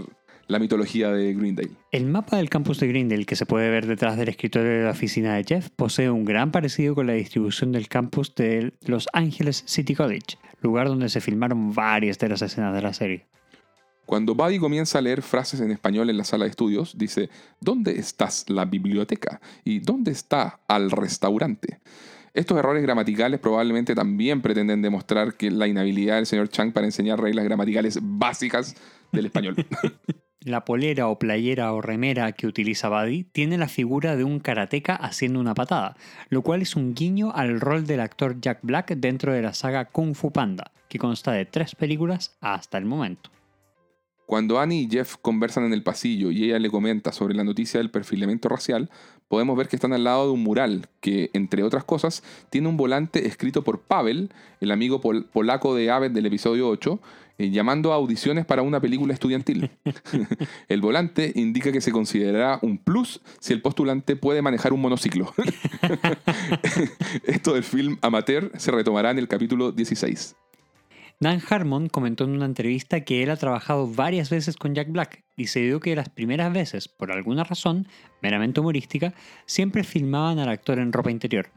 la 0.48 0.58
mitología 0.58 1.10
de 1.10 1.32
Greendale. 1.32 1.70
El 1.92 2.06
mapa 2.06 2.36
del 2.36 2.50
campus 2.50 2.80
de 2.80 2.88
Grindel 2.88 3.26
que 3.26 3.36
se 3.36 3.46
puede 3.46 3.70
ver 3.70 3.86
detrás 3.86 4.16
del 4.16 4.28
escritorio 4.28 4.70
de 4.70 4.84
la 4.84 4.90
oficina 4.90 5.34
de 5.34 5.44
Jeff 5.44 5.70
posee 5.70 6.10
un 6.10 6.24
gran 6.24 6.50
parecido 6.50 6.94
con 6.94 7.06
la 7.06 7.14
distribución 7.14 7.72
del 7.72 7.88
campus 7.88 8.34
de 8.34 8.72
Los 8.86 9.08
Angeles 9.12 9.62
City 9.66 9.94
College, 9.94 10.38
lugar 10.60 10.88
donde 10.88 11.08
se 11.08 11.20
filmaron 11.20 11.72
varias 11.72 12.18
de 12.18 12.28
las 12.28 12.42
escenas 12.42 12.74
de 12.74 12.82
la 12.82 12.92
serie. 12.92 13.26
Cuando 14.12 14.34
Buddy 14.34 14.58
comienza 14.58 14.98
a 14.98 15.00
leer 15.00 15.22
frases 15.22 15.62
en 15.62 15.70
español 15.70 16.10
en 16.10 16.18
la 16.18 16.24
sala 16.24 16.44
de 16.44 16.50
estudios, 16.50 16.98
dice, 16.98 17.30
¿dónde 17.60 17.92
estás 17.92 18.44
la 18.50 18.66
biblioteca? 18.66 19.40
¿Y 19.64 19.78
dónde 19.78 20.10
está 20.10 20.60
al 20.68 20.90
restaurante? 20.90 21.78
Estos 22.34 22.58
errores 22.58 22.82
gramaticales 22.82 23.40
probablemente 23.40 23.94
también 23.94 24.42
pretenden 24.42 24.82
demostrar 24.82 25.32
que 25.32 25.50
la 25.50 25.66
inhabilidad 25.66 26.16
del 26.16 26.26
señor 26.26 26.50
Chang 26.50 26.74
para 26.74 26.84
enseñar 26.84 27.22
reglas 27.22 27.46
gramaticales 27.46 28.00
básicas 28.02 28.76
del 29.12 29.24
español. 29.24 29.56
La 30.40 30.66
polera 30.66 31.08
o 31.08 31.18
playera 31.18 31.72
o 31.72 31.80
remera 31.80 32.32
que 32.32 32.46
utiliza 32.46 32.90
Buddy 32.90 33.24
tiene 33.24 33.56
la 33.56 33.68
figura 33.68 34.14
de 34.14 34.24
un 34.24 34.40
karateca 34.40 34.94
haciendo 34.94 35.40
una 35.40 35.54
patada, 35.54 35.96
lo 36.28 36.42
cual 36.42 36.60
es 36.60 36.76
un 36.76 36.94
guiño 36.94 37.32
al 37.32 37.60
rol 37.60 37.86
del 37.86 38.00
actor 38.00 38.38
Jack 38.42 38.58
Black 38.60 38.94
dentro 38.94 39.32
de 39.32 39.40
la 39.40 39.54
saga 39.54 39.86
Kung 39.86 40.14
Fu 40.14 40.32
Panda, 40.32 40.72
que 40.90 40.98
consta 40.98 41.32
de 41.32 41.46
tres 41.46 41.74
películas 41.74 42.36
hasta 42.42 42.76
el 42.76 42.84
momento. 42.84 43.30
Cuando 44.32 44.58
Annie 44.58 44.84
y 44.84 44.88
Jeff 44.90 45.16
conversan 45.20 45.64
en 45.64 45.74
el 45.74 45.82
pasillo 45.82 46.30
y 46.30 46.44
ella 46.44 46.58
le 46.58 46.70
comenta 46.70 47.12
sobre 47.12 47.34
la 47.34 47.44
noticia 47.44 47.76
del 47.76 47.90
perfilamiento 47.90 48.48
racial, 48.48 48.88
podemos 49.28 49.58
ver 49.58 49.68
que 49.68 49.76
están 49.76 49.92
al 49.92 50.04
lado 50.04 50.24
de 50.24 50.32
un 50.32 50.42
mural 50.42 50.88
que, 51.00 51.28
entre 51.34 51.62
otras 51.62 51.84
cosas, 51.84 52.22
tiene 52.48 52.66
un 52.68 52.78
volante 52.78 53.26
escrito 53.26 53.62
por 53.62 53.80
Pavel, 53.80 54.30
el 54.62 54.70
amigo 54.70 55.02
pol- 55.02 55.26
polaco 55.30 55.74
de 55.74 55.90
Abbott 55.90 56.12
del 56.12 56.24
episodio 56.24 56.66
8, 56.70 56.98
eh, 57.36 57.50
llamando 57.50 57.92
a 57.92 57.96
audiciones 57.96 58.46
para 58.46 58.62
una 58.62 58.80
película 58.80 59.12
estudiantil. 59.12 59.70
el 60.68 60.80
volante 60.80 61.30
indica 61.34 61.70
que 61.70 61.82
se 61.82 61.92
considerará 61.92 62.58
un 62.62 62.78
plus 62.78 63.20
si 63.38 63.52
el 63.52 63.60
postulante 63.60 64.16
puede 64.16 64.40
manejar 64.40 64.72
un 64.72 64.80
monociclo. 64.80 65.34
Esto 67.24 67.52
del 67.52 67.64
film 67.64 67.98
amateur 68.00 68.50
se 68.56 68.70
retomará 68.70 69.10
en 69.10 69.18
el 69.18 69.28
capítulo 69.28 69.72
16. 69.72 70.36
Dan 71.22 71.40
Harmon 71.48 71.88
comentó 71.88 72.24
en 72.24 72.30
una 72.30 72.46
entrevista 72.46 73.02
que 73.02 73.22
él 73.22 73.30
ha 73.30 73.36
trabajado 73.36 73.86
varias 73.86 74.28
veces 74.28 74.56
con 74.56 74.74
Jack 74.74 74.90
Black 74.90 75.22
y 75.36 75.46
se 75.46 75.60
dio 75.60 75.78
que 75.78 75.94
las 75.94 76.08
primeras 76.08 76.52
veces, 76.52 76.88
por 76.88 77.12
alguna 77.12 77.44
razón, 77.44 77.86
meramente 78.22 78.58
humorística, 78.58 79.14
siempre 79.46 79.84
filmaban 79.84 80.40
al 80.40 80.48
actor 80.48 80.80
en 80.80 80.92
ropa 80.92 81.12
interior. 81.12 81.48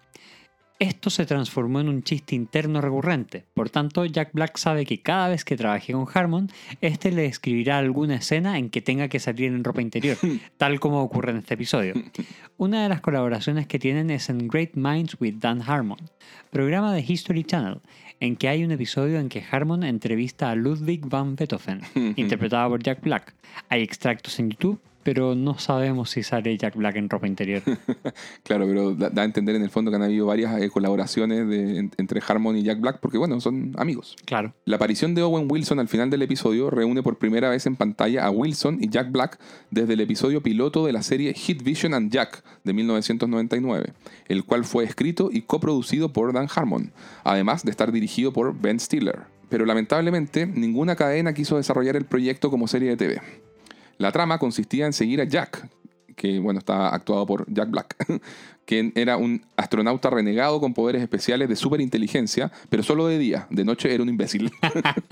Esto 0.78 1.10
se 1.10 1.26
transformó 1.26 1.80
en 1.80 1.88
un 1.88 2.04
chiste 2.04 2.36
interno 2.36 2.82
recurrente, 2.82 3.46
por 3.54 3.70
tanto 3.70 4.04
Jack 4.04 4.34
Black 4.34 4.58
sabe 4.58 4.86
que 4.86 5.00
cada 5.00 5.30
vez 5.30 5.46
que 5.46 5.56
trabaje 5.56 5.94
con 5.94 6.06
Harmon, 6.14 6.50
este 6.82 7.14
le 7.14 7.28
escribirá 7.28 7.78
alguna 7.78 8.16
escena 8.16 8.58
en 8.58 8.70
que 8.70 8.82
tenga 8.82 9.08
que 9.08 9.22
salir 9.22 9.54
en 9.54 9.64
ropa 9.64 9.82
interior, 9.82 10.18
tal 10.58 10.82
como 10.82 11.02
ocurre 11.02 11.32
en 11.32 11.38
este 11.38 11.54
episodio. 11.54 11.94
Una 12.58 12.84
de 12.84 12.90
las 12.90 13.00
colaboraciones 13.00 13.68
que 13.68 13.80
tienen 13.80 14.10
es 14.10 14.30
en 14.30 14.50
Great 14.50 14.72
Minds 14.74 15.16
with 15.22 15.36
Dan 15.36 15.62
Harmon, 15.62 16.00
programa 16.52 16.94
de 16.94 17.06
History 17.08 17.46
Channel, 17.46 17.80
en 18.20 18.36
que 18.36 18.50
hay 18.50 18.66
un 18.66 18.72
episodio 18.72 19.20
en 19.20 19.30
que 19.30 19.46
Harmon 19.50 19.84
entrevista 19.84 20.52
a 20.52 20.56
Ludwig 20.56 21.06
van 21.06 21.38
Beethoven, 21.38 21.82
interpretado 22.18 22.70
por 22.72 22.84
Jack 22.84 23.02
Black. 23.02 23.34
Hay 23.70 23.82
extractos 23.82 24.40
en 24.40 24.50
YouTube, 24.50 24.82
pero 25.06 25.36
no 25.36 25.58
sabemos 25.60 26.10
si 26.10 26.24
sale 26.24 26.58
Jack 26.58 26.76
Black 26.76 26.96
en 26.98 27.10
ropa 27.10 27.28
interior. 27.28 27.62
Claro, 28.44 28.66
pero 28.68 28.94
da, 28.96 29.10
da 29.10 29.22
a 29.22 29.26
entender 29.26 29.56
en 29.56 29.62
el 29.64 29.70
fondo 29.70 29.92
que 29.92 29.96
han 29.98 30.04
habido 30.04 30.26
varias 30.26 30.62
eh, 30.62 30.70
colaboraciones 30.70 31.48
de- 31.48 31.80
en- 31.80 31.92
entre 31.98 32.22
Harmon 32.28 32.58
y 32.58 32.64
Jack 32.64 32.80
Black, 32.80 33.00
porque 33.00 33.18
bueno, 33.18 33.40
son 33.40 33.74
amigos. 33.78 34.16
Claro. 34.26 34.54
La 34.66 34.76
aparición 34.78 35.16
de 35.16 35.22
Owen 35.22 35.48
Wilson 35.50 35.80
al 35.80 35.88
final 35.88 36.10
del 36.10 36.22
episodio 36.24 36.70
reúne 36.70 37.04
por 37.04 37.18
primera 37.18 37.50
vez 37.50 37.66
en 37.68 37.76
pantalla 37.76 38.26
a 38.26 38.32
Wilson 38.32 38.80
y 38.82 38.90
Jack 38.90 39.12
Black 39.12 39.40
desde 39.72 39.94
el 39.94 40.02
episodio 40.02 40.42
piloto 40.44 40.86
de 40.86 40.94
la 40.94 41.04
serie 41.04 41.34
Hit 41.34 41.64
Vision 41.64 41.94
and 41.94 42.12
Jack 42.12 42.44
de 42.64 42.74
1999, 42.74 43.94
el 44.28 44.44
cual 44.44 44.66
fue 44.66 44.84
escrito 44.84 45.30
y 45.32 45.42
coproducido 45.44 46.12
por 46.12 46.34
Dan 46.34 46.48
Harmon, 46.54 46.92
además 47.24 47.64
de 47.64 47.72
estar 47.72 47.92
dirigido 47.92 48.34
por 48.34 48.60
Ben 48.60 48.80
Stiller. 48.80 49.20
Pero 49.50 49.66
lamentablemente 49.66 50.48
ninguna 50.48 50.96
cadena 50.96 51.34
quiso 51.34 51.58
desarrollar 51.58 51.96
el 51.96 52.06
proyecto 52.06 52.50
como 52.50 52.68
serie 52.68 52.90
de 52.90 52.98
TV. 52.98 53.22
La 53.98 54.12
trama 54.12 54.40
consistía 54.40 54.86
en 54.86 54.94
seguir 54.94 55.22
a 55.22 55.26
Jack, 55.26 55.70
que 56.16 56.40
bueno, 56.40 56.60
está 56.60 56.90
actuado 56.90 57.26
por 57.26 57.52
Jack 57.52 57.70
Black, 57.70 58.22
que 58.66 58.92
era 58.96 59.18
un 59.18 59.46
astronauta 59.58 60.10
renegado 60.10 60.60
con 60.60 60.74
poderes 60.74 61.02
especiales 61.02 61.50
de 61.50 61.56
superinteligencia, 61.56 62.52
pero 62.70 62.84
solo 62.84 63.08
de 63.08 63.18
día, 63.18 63.48
de 63.50 63.64
noche 63.64 63.94
era 63.94 64.04
un 64.04 64.10
imbécil. 64.10 64.52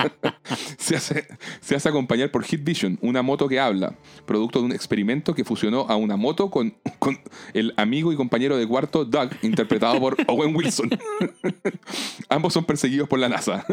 se, 0.77 0.95
hace, 0.95 1.27
se 1.61 1.75
hace 1.75 1.89
acompañar 1.89 2.31
por 2.31 2.43
Hit 2.43 2.63
Vision, 2.63 2.97
una 3.01 3.21
moto 3.21 3.47
que 3.47 3.59
habla, 3.59 3.95
producto 4.25 4.59
de 4.59 4.65
un 4.65 4.71
experimento 4.71 5.35
que 5.35 5.43
fusionó 5.43 5.85
a 5.89 5.95
una 5.95 6.17
moto 6.17 6.49
con, 6.49 6.75
con 6.99 7.19
el 7.53 7.73
amigo 7.77 8.11
y 8.11 8.15
compañero 8.15 8.57
de 8.57 8.67
cuarto 8.67 9.05
Doug, 9.05 9.29
interpretado 9.41 9.99
por 9.99 10.17
Owen 10.27 10.55
Wilson. 10.55 10.89
Ambos 12.29 12.53
son 12.53 12.65
perseguidos 12.65 13.07
por 13.07 13.19
la 13.19 13.29
NASA. 13.29 13.65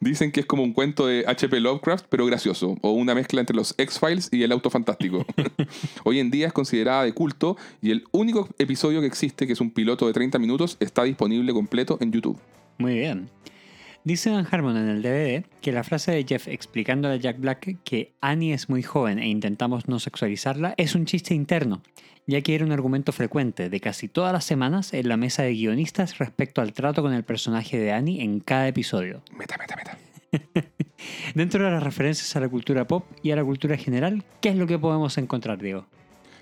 Dicen 0.00 0.32
que 0.32 0.40
es 0.40 0.46
como 0.46 0.62
un 0.62 0.72
cuento 0.72 1.06
de 1.06 1.24
H.P. 1.26 1.60
Lovecraft, 1.60 2.06
pero 2.08 2.26
gracioso, 2.26 2.76
o 2.80 2.90
una 2.92 3.14
mezcla 3.14 3.40
entre 3.40 3.56
los 3.56 3.74
X-Files 3.76 4.28
y 4.32 4.42
el 4.42 4.52
auto 4.52 4.70
fantástico. 4.70 5.24
Hoy 6.04 6.20
en 6.20 6.30
día 6.30 6.46
es 6.46 6.52
considerada 6.52 7.04
de 7.04 7.12
culto 7.12 7.56
y 7.82 7.90
el 7.90 8.04
único 8.12 8.48
episodio 8.58 8.93
que 9.00 9.06
existe, 9.06 9.46
que 9.46 9.52
es 9.52 9.60
un 9.60 9.70
piloto 9.70 10.06
de 10.06 10.12
30 10.12 10.38
minutos, 10.38 10.76
está 10.80 11.04
disponible 11.04 11.52
completo 11.52 11.98
en 12.00 12.12
YouTube. 12.12 12.38
Muy 12.78 12.94
bien. 12.94 13.30
Dice 14.04 14.28
Dan 14.28 14.46
Harmon 14.50 14.76
en 14.76 14.88
el 14.88 15.02
DVD 15.02 15.46
que 15.62 15.72
la 15.72 15.82
frase 15.82 16.12
de 16.12 16.24
Jeff 16.24 16.46
explicándole 16.46 17.14
a 17.14 17.16
Jack 17.16 17.40
Black 17.40 17.78
que 17.84 18.12
Annie 18.20 18.52
es 18.52 18.68
muy 18.68 18.82
joven 18.82 19.18
e 19.18 19.28
intentamos 19.28 19.88
no 19.88 19.98
sexualizarla 19.98 20.74
es 20.76 20.94
un 20.94 21.06
chiste 21.06 21.34
interno, 21.34 21.82
ya 22.26 22.42
que 22.42 22.54
era 22.54 22.66
un 22.66 22.72
argumento 22.72 23.12
frecuente 23.12 23.70
de 23.70 23.80
casi 23.80 24.08
todas 24.08 24.34
las 24.34 24.44
semanas 24.44 24.92
en 24.92 25.08
la 25.08 25.16
mesa 25.16 25.42
de 25.42 25.54
guionistas 25.54 26.18
respecto 26.18 26.60
al 26.60 26.74
trato 26.74 27.00
con 27.00 27.14
el 27.14 27.24
personaje 27.24 27.78
de 27.78 27.92
Annie 27.92 28.22
en 28.22 28.40
cada 28.40 28.68
episodio. 28.68 29.22
Meta, 29.38 29.56
meta, 29.56 29.74
meta. 29.74 29.98
Dentro 31.34 31.64
de 31.64 31.70
las 31.70 31.82
referencias 31.82 32.36
a 32.36 32.40
la 32.40 32.48
cultura 32.50 32.86
pop 32.86 33.06
y 33.22 33.30
a 33.30 33.36
la 33.36 33.44
cultura 33.44 33.78
general, 33.78 34.22
¿qué 34.42 34.50
es 34.50 34.56
lo 34.56 34.66
que 34.66 34.78
podemos 34.78 35.16
encontrar, 35.16 35.62
Diego? 35.62 35.86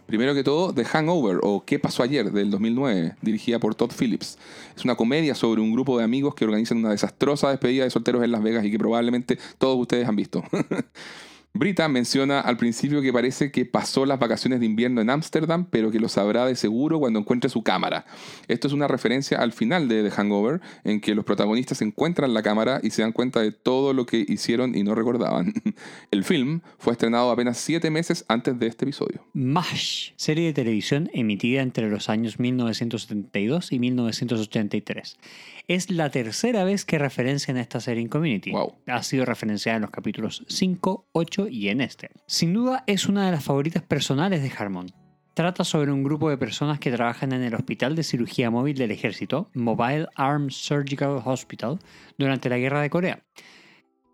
Primero 0.07 0.35
que 0.35 0.45
todo, 0.45 0.74
The 0.74 0.85
Hangover 0.85 1.39
o 1.43 1.65
¿Qué 1.65 1.79
pasó 1.79 2.03
ayer? 2.03 2.31
del 2.33 2.51
2009, 2.51 3.16
dirigida 3.23 3.59
por 3.59 3.74
Todd 3.74 3.93
Phillips. 3.99 4.37
Es 4.77 4.85
una 4.85 4.95
comedia 4.95 5.35
sobre 5.35 5.61
un 5.62 5.73
grupo 5.73 5.97
de 5.97 6.05
amigos 6.05 6.35
que 6.35 6.45
organizan 6.45 6.79
una 6.79 6.91
desastrosa 6.91 7.51
despedida 7.51 7.85
de 7.85 7.91
solteros 7.91 8.23
en 8.23 8.33
Las 8.33 8.43
Vegas 8.43 8.65
y 8.65 8.70
que 8.70 8.79
probablemente 8.79 9.39
todos 9.59 9.79
ustedes 9.79 10.07
han 10.09 10.16
visto. 10.16 10.43
Brita 11.55 11.87
menciona 11.87 12.41
al 12.41 12.57
principio 12.57 13.03
que 13.03 13.12
parece 13.12 13.51
que 13.51 13.66
pasó 13.66 14.07
las 14.07 14.19
vacaciones 14.19 14.59
de 14.61 14.65
invierno 14.65 15.03
en 15.03 15.11
Ámsterdam, 15.11 15.66
pero 15.69 15.91
que 15.91 16.01
lo 16.01 16.09
sabrá 16.09 16.47
de 16.47 16.57
seguro 16.57 16.99
cuando 16.99 17.19
encuentre 17.19 17.51
su 17.51 17.62
cámara. 17.62 18.07
Esto 18.49 18.69
es 18.69 18.73
una 18.73 18.89
referencia 18.89 19.39
al 19.39 19.53
final 19.53 19.87
de 19.87 20.03
The 20.03 20.11
Hangover, 20.11 20.62
en 20.85 21.03
que 21.03 21.15
los 21.15 21.27
protagonistas 21.27 21.83
encuentran 21.83 22.33
la 22.33 22.43
cámara 22.43 22.81
y 22.83 22.89
se 22.89 23.03
dan 23.03 23.12
cuenta 23.12 23.41
de 23.41 23.53
todo 23.53 23.93
lo 23.93 24.07
que 24.07 24.24
hicieron 24.27 24.74
y 24.74 24.83
no 24.83 24.95
recordaban. 24.95 25.53
El 26.11 26.24
film 26.24 26.62
fue 26.79 26.95
estrenado 26.95 27.31
apenas 27.31 27.59
siete 27.59 27.91
meses 27.91 28.24
antes 28.29 28.59
de 28.59 28.69
este 28.69 28.87
episodio. 28.87 29.23
MASH, 29.35 30.12
serie 30.16 30.47
de 30.47 30.53
televisión 30.55 31.11
emitida 31.12 31.61
entre 31.61 31.91
los 31.91 32.09
años 32.09 32.41
1972 32.41 33.73
y 33.73 33.79
1983. 33.79 35.19
Es 35.68 35.90
la 35.90 36.10
tercera 36.10 36.64
vez 36.64 36.84
que 36.84 36.98
referencian 36.98 37.56
esta 37.56 37.80
serie 37.80 38.02
en 38.02 38.09
Community. 38.09 38.51
Wow. 38.51 38.78
Ha 38.86 39.02
sido 39.02 39.24
referenciada 39.24 39.76
en 39.76 39.82
los 39.82 39.90
capítulos 39.90 40.44
5, 40.48 41.09
8 41.12 41.48
y 41.48 41.68
en 41.68 41.80
este. 41.80 42.10
Sin 42.26 42.52
duda 42.52 42.84
es 42.86 43.06
una 43.06 43.26
de 43.26 43.32
las 43.32 43.44
favoritas 43.44 43.82
personales 43.82 44.43
de 44.43 44.52
Harmon. 44.56 44.93
Trata 45.34 45.64
sobre 45.64 45.93
un 45.93 46.02
grupo 46.02 46.28
de 46.28 46.36
personas 46.36 46.78
que 46.78 46.90
trabajan 46.90 47.32
en 47.32 47.43
el 47.43 47.55
Hospital 47.55 47.97
de 47.97 48.02
Cirugía 48.02 48.51
Móvil 48.51 48.76
del 48.76 48.90
Ejército, 48.90 49.51
Mobile 49.55 50.09
Armed 50.14 50.51
Surgical 50.51 51.22
Hospital, 51.24 51.78
durante 52.18 52.51
la 52.51 52.59
Guerra 52.59 52.82
de 52.82 52.90
Corea. 52.90 53.22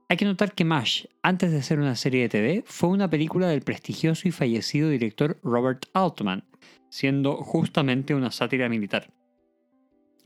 Hay 0.09 0.17
que 0.17 0.25
notar 0.25 0.53
que 0.53 0.65
MASH, 0.65 1.07
antes 1.23 1.51
de 1.51 1.63
ser 1.63 1.81
una 1.81 1.97
serie 1.97 2.23
de 2.23 2.29
TV, 2.29 2.65
fue 2.67 2.91
una 2.91 3.11
película 3.11 3.49
del 3.49 3.63
prestigioso 3.63 4.29
y 4.29 4.31
fallecido 4.31 4.91
director 4.91 5.41
Robert 5.43 5.87
Altman, 5.93 6.45
siendo 6.89 7.37
justamente 7.43 8.15
una 8.15 8.31
sátira 8.31 8.69
militar. 8.69 9.13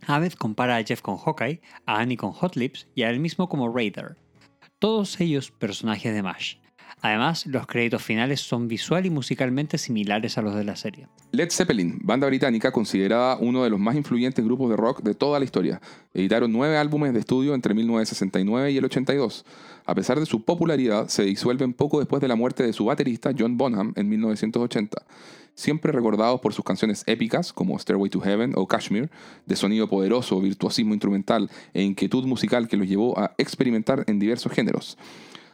Aved 0.06 0.32
compara 0.32 0.76
a 0.76 0.82
Jeff 0.82 1.00
con 1.00 1.16
Hawkeye, 1.16 1.60
a 1.86 2.00
Annie 2.00 2.16
con 2.16 2.32
Hot 2.32 2.56
Lips 2.56 2.88
y 2.94 3.02
a 3.02 3.10
él 3.10 3.20
mismo 3.20 3.48
como 3.48 3.72
Raider. 3.72 4.16
Todos 4.78 5.20
ellos 5.20 5.50
personajes 5.50 6.12
de 6.12 6.22
MASH. 6.22 6.56
Además, 7.00 7.46
los 7.46 7.66
créditos 7.66 8.02
finales 8.02 8.40
son 8.40 8.68
visual 8.68 9.06
y 9.06 9.10
musicalmente 9.10 9.76
similares 9.76 10.38
a 10.38 10.42
los 10.42 10.54
de 10.54 10.62
la 10.62 10.76
serie. 10.76 11.08
Led 11.32 11.50
Zeppelin, 11.50 11.98
banda 12.00 12.28
británica 12.28 12.70
considerada 12.70 13.36
uno 13.40 13.64
de 13.64 13.70
los 13.70 13.80
más 13.80 13.96
influyentes 13.96 14.44
grupos 14.44 14.70
de 14.70 14.76
rock 14.76 15.02
de 15.02 15.14
toda 15.14 15.40
la 15.40 15.44
historia. 15.44 15.80
Editaron 16.14 16.52
nueve 16.52 16.76
álbumes 16.76 17.12
de 17.12 17.18
estudio 17.18 17.54
entre 17.54 17.74
1969 17.74 18.70
y 18.70 18.76
el 18.76 18.84
82. 18.84 19.44
A 19.84 19.94
pesar 19.96 20.20
de 20.20 20.26
su 20.26 20.44
popularidad, 20.44 21.08
se 21.08 21.24
disuelven 21.24 21.72
poco 21.72 21.98
después 21.98 22.20
de 22.20 22.28
la 22.28 22.36
muerte 22.36 22.62
de 22.62 22.72
su 22.72 22.84
baterista 22.84 23.32
John 23.36 23.56
Bonham 23.56 23.92
en 23.96 24.08
1980. 24.08 25.02
Siempre 25.54 25.92
recordados 25.92 26.40
por 26.40 26.54
sus 26.54 26.64
canciones 26.64 27.04
épicas 27.06 27.52
como 27.52 27.78
Stairway 27.78 28.10
to 28.10 28.20
Heaven 28.20 28.52
o 28.56 28.66
Kashmir, 28.66 29.10
de 29.46 29.56
sonido 29.56 29.88
poderoso, 29.88 30.40
virtuosismo 30.40 30.94
instrumental 30.94 31.50
e 31.74 31.82
inquietud 31.82 32.24
musical 32.24 32.68
que 32.68 32.76
los 32.76 32.88
llevó 32.88 33.18
a 33.18 33.34
experimentar 33.36 34.04
en 34.06 34.18
diversos 34.18 34.52
géneros. 34.52 34.96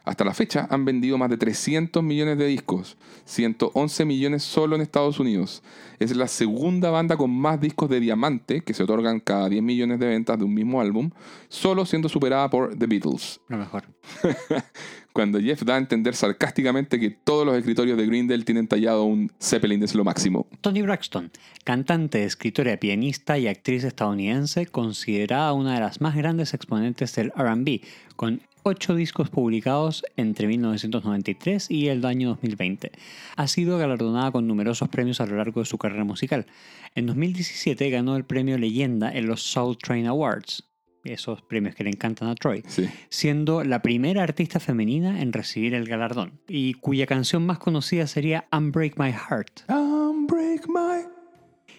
Hasta 0.05 0.25
la 0.25 0.35
fecha 0.35 0.67
han 0.71 0.85
vendido 0.85 1.19
más 1.19 1.31
de 1.31 1.37
300 1.37 2.03
millones 2.03 2.39
de 2.39 2.47
discos, 2.47 2.97
111 3.27 4.05
millones 4.05 4.43
solo 4.43 4.77
en 4.77 4.83
Estados 4.83 5.21
Unidos. 5.21 5.63
Es 5.99 6.17
la 6.17 6.29
segunda 6.29 6.91
banda 6.91 7.17
con 7.17 7.31
más 7.31 7.61
discos 7.61 7.91
de 7.91 8.01
diamante 8.01 8.63
que 8.63 8.75
se 8.75 8.85
otorgan 8.85 9.21
cada 9.21 9.49
10 9.49 9.63
millones 9.63 9.99
de 9.99 10.07
ventas 10.07 10.39
de 10.39 10.45
un 10.45 10.55
mismo 10.55 10.81
álbum, 10.81 11.11
solo 11.49 11.85
siendo 11.85 12.09
superada 12.09 12.49
por 12.49 12.77
The 12.79 12.87
Beatles. 12.87 13.41
Lo 13.49 13.59
mejor. 13.59 13.85
Cuando 15.13 15.41
Jeff 15.41 15.63
da 15.65 15.75
a 15.75 15.79
entender 15.79 16.15
sarcásticamente 16.15 17.01
que 17.01 17.11
todos 17.11 17.45
los 17.45 17.57
escritorios 17.57 17.99
de 17.99 18.07
Grindel 18.07 18.45
tienen 18.45 18.69
tallado 18.69 19.03
un 19.03 19.33
Zeppelin 19.41 19.83
es 19.83 19.95
lo 19.95 20.05
máximo. 20.05 20.47
Tony 20.61 20.83
Braxton, 20.83 21.33
cantante, 21.65 22.25
escritora, 22.25 22.77
pianista 22.77 23.37
y 23.37 23.49
actriz 23.49 23.83
estadounidense, 23.83 24.67
considerada 24.67 25.53
una 25.55 25.75
de 25.75 25.81
las 25.81 26.01
más 26.01 26.15
grandes 26.15 26.55
exponentes 26.55 27.15
del 27.17 27.33
RB, 27.37 27.81
con 28.15 28.43
ocho 28.69 28.95
discos 28.95 29.29
publicados 29.31 30.05
entre 30.17 30.47
1993 30.47 31.71
y 31.71 31.89
el 31.89 32.05
año 32.05 32.29
2020. 32.31 32.93
Ha 33.37 33.49
sido 33.49 33.79
galardonada 33.79 34.31
con 34.31 34.47
numerosos 34.47 34.89
premios 34.89 35.21
a 35.21 35.27
lo 35.27 35.37
largo 35.37 35.61
de 35.61 35.67
su 35.67 35.79
carrera 35.79 36.05
musical. 36.05 36.47
En 36.95 37.07
2017 37.07 37.91
ganó 37.91 38.17
el 38.17 38.25
premio 38.25 38.57
Leyenda 38.59 39.11
en 39.13 39.27
los 39.27 39.43
Soul 39.43 39.77
Train 39.79 40.07
Awards, 40.07 40.65
esos 41.05 41.43
premios 41.43 41.75
que 41.75 41.85
le 41.85 41.91
encantan 41.91 42.29
a 42.29 42.35
Troy, 42.35 42.63
Sí. 42.69 42.89
siendo 43.09 43.65
la 43.65 43.81
primera 43.83 44.23
artista 44.23 44.61
femenina 44.61 45.21
en 45.23 45.33
recibir 45.33 45.75
el 45.75 45.87
galardón, 45.87 46.41
y 46.49 46.75
cuya 46.75 47.07
canción 47.07 47.47
más 47.47 47.59
conocida 47.59 48.07
sería 48.07 48.47
Unbreak 48.53 48.99
My 48.99 49.13
Heart, 49.13 49.71
Unbreak 49.71 50.67
my 50.69 51.07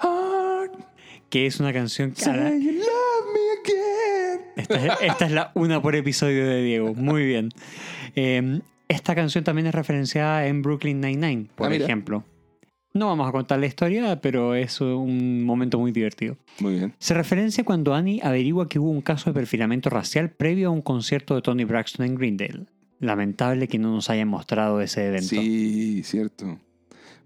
heart, 0.01 0.73
que 1.29 1.45
es 1.45 1.59
una 1.59 1.71
canción 1.73 2.11
que... 2.11 2.25
ahora- 2.25 2.49
say 2.49 2.63
you 2.63 2.71
love 2.71 3.25
me 3.33 3.71
again. 3.71 4.18
Esta 4.59 4.85
es, 4.85 4.93
esta 5.01 5.25
es 5.25 5.31
la 5.31 5.51
una 5.55 5.81
por 5.81 5.95
episodio 5.95 6.47
de 6.47 6.63
Diego. 6.63 6.93
Muy 6.93 7.25
bien. 7.25 7.49
Eh, 8.15 8.59
esta 8.87 9.15
canción 9.15 9.43
también 9.43 9.67
es 9.67 9.75
referenciada 9.75 10.47
en 10.47 10.61
Brooklyn 10.61 10.99
Nine-Nine, 10.99 11.47
por 11.55 11.71
Ah, 11.71 11.75
ejemplo. 11.75 12.23
No 12.91 13.05
vamos 13.07 13.29
a 13.29 13.31
contar 13.31 13.59
la 13.59 13.67
historia, 13.67 14.19
pero 14.19 14.55
es 14.55 14.81
un 14.81 15.43
momento 15.45 15.77
muy 15.77 15.91
divertido. 15.91 16.37
Muy 16.59 16.73
bien. 16.73 16.93
Se 16.97 17.13
referencia 17.13 17.63
cuando 17.63 17.93
Annie 17.93 18.19
averigua 18.23 18.67
que 18.67 18.79
hubo 18.79 18.89
un 18.89 19.01
caso 19.01 19.29
de 19.29 19.35
perfilamiento 19.35 19.91
racial 19.91 20.31
previo 20.31 20.69
a 20.69 20.71
un 20.71 20.81
concierto 20.81 21.35
de 21.35 21.43
Tony 21.43 21.65
Braxton 21.65 22.07
en 22.07 22.15
Greendale. 22.15 22.65
Lamentable 22.99 23.67
que 23.67 23.77
no 23.77 23.91
nos 23.93 24.09
hayan 24.09 24.27
mostrado 24.27 24.81
ese 24.81 25.05
evento. 25.07 25.27
Sí, 25.29 26.01
cierto. 26.03 26.57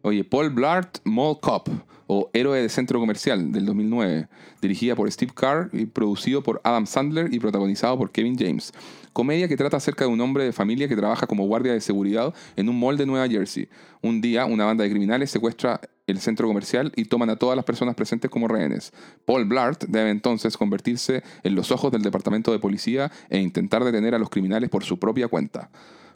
Oye, 0.02 0.26
Paul 0.26 0.50
Blart 0.50 0.98
Mall 1.06 1.40
Cop, 1.40 1.70
o 2.08 2.30
Héroe 2.34 2.62
de 2.62 2.70
Centro 2.70 3.00
Comercial, 3.00 3.52
del 3.52 3.66
2009, 3.66 4.28
dirigida 4.62 4.96
por 4.96 5.12
Steve 5.12 5.32
Carr 5.36 5.70
y 5.74 5.86
producido 5.86 6.44
por 6.44 6.62
Adam 6.64 6.86
Sandler 6.86 7.34
y 7.34 7.40
protagonizado 7.40 7.98
por 7.98 8.12
Kevin 8.12 8.38
James. 8.38 8.74
Comedia 9.14 9.48
que 9.48 9.58
trata 9.58 9.78
acerca 9.78 10.06
de 10.06 10.12
un 10.12 10.20
hombre 10.22 10.44
de 10.44 10.54
familia 10.54 10.88
que 10.88 10.96
trabaja 10.96 11.28
como 11.28 11.46
guardia 11.46 11.74
de 11.74 11.82
seguridad 11.82 12.34
en 12.56 12.70
un 12.70 12.80
mall 12.80 12.98
de 12.98 13.06
Nueva 13.06 13.28
Jersey. 13.28 13.70
Un 14.02 14.22
día, 14.22 14.46
una 14.46 14.66
banda 14.66 14.84
de 14.84 14.90
criminales 14.90 15.30
secuestra 15.30 15.80
el 16.08 16.20
centro 16.20 16.48
comercial 16.48 16.92
y 16.96 17.06
toman 17.06 17.30
a 17.30 17.36
todas 17.36 17.56
las 17.56 17.66
personas 17.66 17.96
presentes 17.96 18.30
como 18.30 18.48
rehenes. 18.48 18.92
Paul 19.26 19.46
Blart 19.46 19.86
debe 19.88 20.10
entonces 20.10 20.58
convertirse 20.58 21.24
en 21.44 21.56
los 21.56 21.72
ojos 21.72 21.92
del 21.92 22.02
departamento 22.02 22.52
de 22.52 22.60
policía 22.60 23.12
e 23.30 23.40
intentar 23.40 23.84
detener 23.84 24.16
a 24.16 24.20
los 24.20 24.30
criminales 24.30 24.70
por 24.70 24.84
su 24.84 25.00
propia 25.00 25.28
cuenta. 25.28 25.70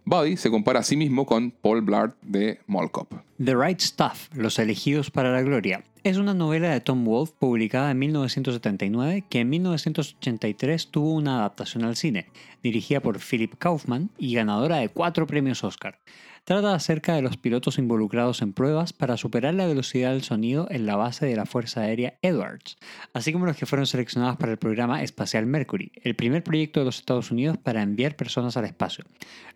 Buddy 0.09 0.37
se 0.37 0.49
compara 0.49 0.79
a 0.79 0.83
sí 0.83 0.95
mismo 0.95 1.25
con 1.25 1.51
Paul 1.51 1.81
Blart 1.81 2.15
de 2.21 2.61
Mall 2.65 2.89
Cop. 2.89 3.11
The 3.43 3.53
Right 3.57 3.81
Stuff, 3.81 4.29
Los 4.33 4.57
elegidos 4.57 5.11
para 5.11 5.33
la 5.33 5.41
gloria. 5.41 5.83
es 6.05 6.15
una 6.15 6.33
novela 6.33 6.69
de 6.69 6.79
Tom 6.79 7.03
Wolfe 7.03 7.33
publicada 7.37 7.91
en 7.91 7.99
1979 7.99 9.25
que 9.29 9.41
en 9.41 9.49
1983 9.49 10.91
tuvo 10.91 11.13
una 11.13 11.39
adaptación 11.39 11.83
al 11.83 11.97
cine, 11.97 12.27
dirigida 12.63 13.01
por 13.01 13.19
Philip 13.19 13.55
Kaufman 13.57 14.09
y 14.17 14.33
ganadora 14.33 14.77
de 14.77 14.87
cuatro 14.87 15.27
premios 15.27 15.65
Oscar. 15.65 15.99
Trata 16.47 16.73
acerca 16.73 17.13
de 17.13 17.21
los 17.21 17.35
pilotos 17.35 17.77
involucrados 17.77 18.41
en 18.41 18.53
pruebas 18.53 18.93
para 18.93 19.17
superar 19.17 19.53
la 19.53 19.67
velocidad 19.67 20.13
del 20.13 20.23
sonido 20.23 20.65
en 20.71 20.85
la 20.85 20.95
base 20.95 21.25
de 21.25 21.35
la 21.35 21.45
Fuerza 21.45 21.81
Aérea 21.81 22.17
Edwards, 22.21 22.77
así 23.11 23.33
como 23.33 23.45
los 23.45 23.57
que 23.57 23.65
fueron 23.65 23.85
seleccionados 23.85 24.37
para 24.37 24.53
el 24.53 24.57
programa 24.57 25.03
espacial 25.03 25.45
Mercury, 25.45 25.91
el 26.01 26.15
primer 26.15 26.45
proyecto 26.45 26.79
de 26.79 26.85
los 26.85 26.99
Estados 26.99 27.31
Unidos 27.31 27.57
para 27.57 27.81
enviar 27.81 28.15
personas 28.15 28.55
al 28.55 28.63
espacio. 28.63 29.03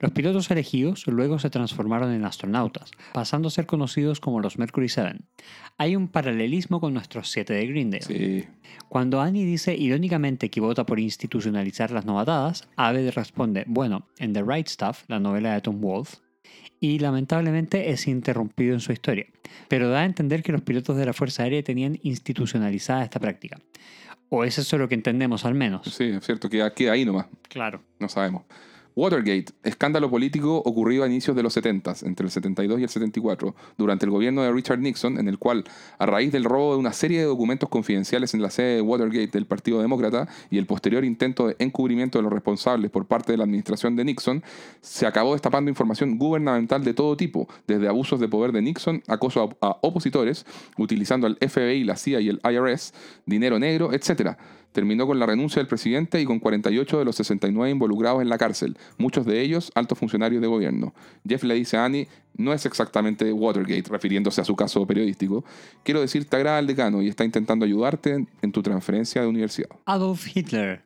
Los 0.02 0.12
pilotos 0.12 0.52
elegidos 0.52 1.08
luego 1.08 1.40
se 1.40 1.50
transformaron 1.50 2.12
en 2.12 2.26
astronautas, 2.26 2.92
pasando 3.14 3.48
a 3.48 3.52
ser 3.52 3.68
conocidos 3.68 4.20
como 4.20 4.42
los 4.42 4.58
Mercury 4.58 4.90
7. 4.90 5.16
Hay 5.78 5.96
un 5.96 6.10
paralelismo 6.10 6.82
con 6.82 6.94
nuestros 6.94 7.32
7 7.32 7.54
de 7.54 7.68
Greendale. 7.68 8.04
Sí. 8.04 8.46
Cuando 8.90 9.22
Annie 9.22 9.46
dice 9.46 9.74
irónicamente 9.78 10.50
que 10.50 10.60
vota 10.60 10.86
por 10.86 11.00
institucionalizar 11.00 11.92
las 11.92 12.06
novatadas, 12.06 12.68
Abed 12.76 13.12
responde, 13.12 13.64
bueno, 13.66 14.10
en 14.18 14.34
The 14.34 14.44
Right 14.44 14.68
Stuff, 14.68 15.06
la 15.08 15.22
novela 15.22 15.54
de 15.54 15.62
Tom 15.62 15.80
Wolfe, 15.80 16.18
y 16.82 16.98
lamentablemente 17.00 17.92
es 17.92 18.08
interrumpido 18.08 18.74
en 18.74 18.82
su 18.82 18.92
historia, 18.92 19.28
pero 19.70 19.90
da 19.90 20.02
a 20.02 20.06
entender 20.06 20.42
que 20.42 20.52
los 20.52 20.62
pilotos 20.62 20.98
de 20.98 21.06
la 21.06 21.14
Fuerza 21.14 21.44
Aérea 21.44 21.64
tenían 21.64 22.00
institucionalizada 22.02 23.04
esta 23.04 23.20
práctica. 23.20 23.60
O 24.30 24.44
es 24.44 24.58
eso 24.58 24.78
lo 24.78 24.90
que 24.90 24.96
entendemos 24.96 25.46
al 25.46 25.54
menos. 25.54 25.88
Sí, 25.88 26.06
es 26.06 26.26
cierto, 26.26 26.50
queda, 26.50 26.74
queda 26.74 26.94
ahí 26.94 27.06
nomás. 27.06 27.28
Claro. 27.50 27.84
No 28.00 28.10
sabemos. 28.10 28.44
Watergate, 28.96 29.54
escándalo 29.64 30.10
político 30.10 30.58
ocurrido 30.58 31.04
a 31.04 31.08
inicios 31.08 31.36
de 31.36 31.44
los 31.44 31.54
70, 31.54 31.96
entre 32.04 32.26
el 32.26 32.32
72 32.32 32.80
y 32.80 32.84
el 32.84 32.90
74, 32.90 33.56
durante 33.78 34.06
el 34.06 34.12
gobierno 34.12 34.44
de 34.44 34.52
Richard 34.52 34.80
Nixon, 34.80 35.18
en 35.18 35.28
el 35.28 35.38
cual, 35.38 35.64
a 35.98 36.06
raíz 36.06 36.32
del 36.32 36.44
robo 36.44 36.74
de 36.74 36.80
una 36.80 36.94
serie 36.94 37.20
de 37.20 37.26
documentos 37.26 37.70
confidenciales 37.70 38.34
en 38.34 38.42
la 38.42 38.50
sede 38.50 38.76
de 38.76 38.82
Watergate 38.82 39.32
del 39.32 39.46
Partido 39.46 39.82
Demócrata 39.82 40.28
y 40.50 40.58
el 40.58 40.66
posterior 40.66 41.06
intento 41.06 41.48
de 41.48 41.56
encubrimiento 41.60 42.20
de 42.20 42.24
los 42.24 42.34
responsables 42.34 42.92
por 42.92 43.06
parte 43.06 43.32
de 43.32 43.38
la 43.38 43.46
administración 43.46 43.96
de 43.96 44.06
Nixon, 44.06 44.44
se 44.82 45.08
acabó 45.08 45.34
destapando 45.34 45.70
información 45.70 46.18
gubernamental 46.18 46.84
de 46.84 46.94
todo 46.94 47.16
tipo, 47.16 47.48
desde 47.68 47.88
abusos 47.88 48.20
de 48.20 48.28
poder 48.28 48.52
de 48.52 48.62
Nixon, 48.62 49.04
acoso 49.08 49.58
a, 49.62 49.78
opositores, 49.82 50.46
utilizando 50.78 51.28
al 51.28 51.38
FBI, 51.38 51.84
la 51.84 51.96
CIA 51.96 52.22
y 52.22 52.30
el 52.30 52.42
IRS, 52.44 52.94
dinero 53.26 53.60
negro, 53.60 53.94
etc., 53.94 54.38
terminó 54.72 55.08
con 55.08 55.20
la 55.20 55.26
renuncia 55.26 55.60
del 55.60 55.68
presidente 55.68 56.22
y 56.22 56.26
con 56.26 56.40
48 56.40 57.00
de 57.00 57.06
los 57.06 57.16
69 57.16 57.72
involucrados 57.72 58.22
en 58.22 58.30
la 58.30 58.38
cárcel, 58.38 58.78
muchos 58.98 59.26
de 59.26 59.42
ellos 59.42 59.72
altos 59.76 59.98
funcionarios 59.98 60.42
de 60.42 60.48
gobierno. 60.48 60.94
Jeff 61.28 61.44
le 61.44 61.56
dice 61.56 61.78
a 61.78 61.86
Annie, 61.86 62.08
no 62.36 62.54
es 62.54 62.66
exactamente 62.66 63.32
Watergate, 63.32 63.90
refiriéndose 63.90 64.42
a 64.42 64.46
su 64.46 64.56
caso 64.56 64.86
periodístico. 64.86 65.44
Quiero 65.84 66.02
decir, 66.02 66.26
te 66.26 66.36
agrada 66.38 66.60
el 66.60 66.68
decano 66.68 67.02
y 67.02 67.08
está 67.08 67.24
intentando 67.24 67.66
ayudarte 67.66 68.26
en, 68.42 68.52
tu 68.52 68.62
transferencia 68.62 69.22
de 69.22 69.28
universidad. 69.28 69.70
Adolf 69.86 70.36
Hitler. 70.36 70.84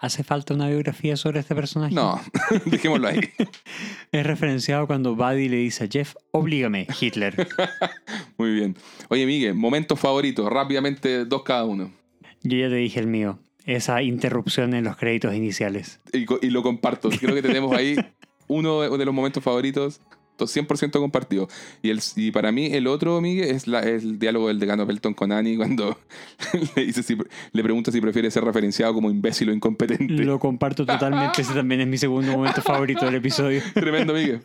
¿Hace 0.00 0.24
falta 0.24 0.52
una 0.52 0.68
biografía 0.68 1.16
sobre 1.16 1.38
este 1.38 1.54
personaje? 1.54 1.94
No, 1.94 2.20
dejémoslo 2.66 3.08
ahí. 3.08 3.20
Es 4.12 4.26
referenciado 4.26 4.86
cuando 4.86 5.14
Buddy 5.14 5.48
le 5.48 5.58
dice 5.58 5.84
a 5.84 5.88
Jeff, 5.88 6.16
oblígame, 6.32 6.88
Hitler. 7.00 7.48
Muy 8.36 8.52
bien. 8.52 8.76
Oye, 9.08 9.24
Miguel, 9.24 9.54
momentos 9.54 9.98
favoritos, 9.98 10.50
rápidamente 10.50 11.24
dos 11.24 11.44
cada 11.44 11.64
uno. 11.64 12.01
Yo 12.42 12.58
ya 12.58 12.68
te 12.68 12.74
dije 12.76 13.00
el 13.00 13.06
mío. 13.06 13.38
Esa 13.64 14.02
interrupción 14.02 14.74
en 14.74 14.84
los 14.84 14.96
créditos 14.96 15.34
iniciales. 15.34 16.00
Y, 16.12 16.26
lo 16.50 16.62
comparto. 16.62 17.10
Creo 17.10 17.34
que 17.34 17.42
tenemos 17.42 17.76
ahí 17.76 17.96
uno 18.48 18.80
de 18.80 19.04
los 19.04 19.14
momentos 19.14 19.42
favoritos, 19.42 20.00
to- 20.36 20.46
100% 20.46 20.90
compartido. 20.98 21.46
Y, 21.80 21.90
el, 21.90 22.00
y 22.16 22.32
para 22.32 22.50
mí 22.50 22.66
el 22.72 22.88
otro, 22.88 23.20
Miguel, 23.20 23.50
es, 23.50 23.68
la- 23.68 23.80
es 23.80 24.02
el 24.02 24.18
diálogo 24.18 24.48
del 24.48 24.58
decano 24.58 24.84
Pelton 24.84 25.14
con 25.14 25.30
Annie 25.30 25.56
cuando 25.56 25.96
le, 26.76 26.86
dice 26.86 27.04
si, 27.04 27.16
le 27.52 27.62
pregunta 27.62 27.92
si 27.92 28.00
prefiere 28.00 28.32
ser 28.32 28.42
referenciado 28.42 28.92
como 28.94 29.10
imbécil 29.10 29.50
o 29.50 29.52
incompetente. 29.52 30.12
Lo 30.24 30.40
comparto 30.40 30.84
totalmente. 30.84 31.42
Ese 31.42 31.54
también 31.54 31.82
es 31.82 31.86
mi 31.86 31.98
segundo 31.98 32.32
momento 32.32 32.62
favorito 32.62 33.04
del 33.04 33.14
episodio. 33.14 33.62
Tremendo, 33.74 34.12
Miguel. 34.12 34.40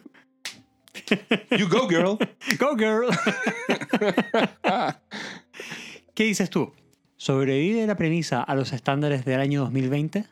You 1.57 1.67
go, 1.69 1.87
girl. 1.87 2.17
¡Go, 2.59 2.75
girl! 2.75 3.07
¿Qué 6.13 6.23
dices 6.23 6.49
tú? 6.49 6.71
¿Sobrevive 7.17 7.85
la 7.87 7.95
premisa 7.95 8.41
a 8.41 8.55
los 8.55 8.73
estándares 8.73 9.25
del 9.25 9.39
año 9.39 9.61
2020? 9.61 10.25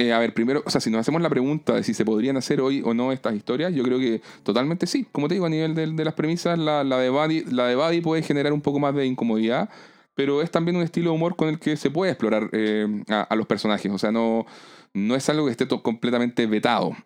Eh, 0.00 0.12
a 0.12 0.18
ver, 0.20 0.32
primero, 0.32 0.62
o 0.64 0.70
sea, 0.70 0.80
si 0.80 0.90
nos 0.90 1.00
hacemos 1.00 1.20
la 1.20 1.28
pregunta 1.28 1.74
de 1.74 1.82
si 1.82 1.92
se 1.92 2.04
podrían 2.04 2.36
hacer 2.36 2.60
hoy 2.60 2.82
o 2.84 2.94
no 2.94 3.10
estas 3.10 3.34
historias, 3.34 3.74
yo 3.74 3.82
creo 3.82 3.98
que 3.98 4.22
totalmente 4.44 4.86
sí. 4.86 5.06
Como 5.10 5.26
te 5.26 5.34
digo, 5.34 5.46
a 5.46 5.48
nivel 5.48 5.74
de, 5.74 5.88
de 5.88 6.04
las 6.04 6.14
premisas, 6.14 6.56
la, 6.56 6.84
la, 6.84 6.98
de 6.98 7.10
Buddy, 7.10 7.44
la 7.46 7.66
de 7.66 7.74
Buddy 7.74 8.00
puede 8.00 8.22
generar 8.22 8.52
un 8.52 8.60
poco 8.60 8.78
más 8.78 8.94
de 8.94 9.06
incomodidad, 9.06 9.68
pero 10.14 10.40
es 10.40 10.52
también 10.52 10.76
un 10.76 10.84
estilo 10.84 11.10
de 11.10 11.16
humor 11.16 11.34
con 11.34 11.48
el 11.48 11.58
que 11.58 11.76
se 11.76 11.90
puede 11.90 12.12
explorar 12.12 12.48
eh, 12.52 12.86
a, 13.08 13.22
a 13.22 13.34
los 13.34 13.46
personajes. 13.46 13.90
O 13.90 13.98
sea, 13.98 14.12
no, 14.12 14.46
no 14.94 15.16
es 15.16 15.28
algo 15.30 15.46
que 15.46 15.50
esté 15.50 15.66
completamente 15.66 16.46
vetado. 16.46 16.96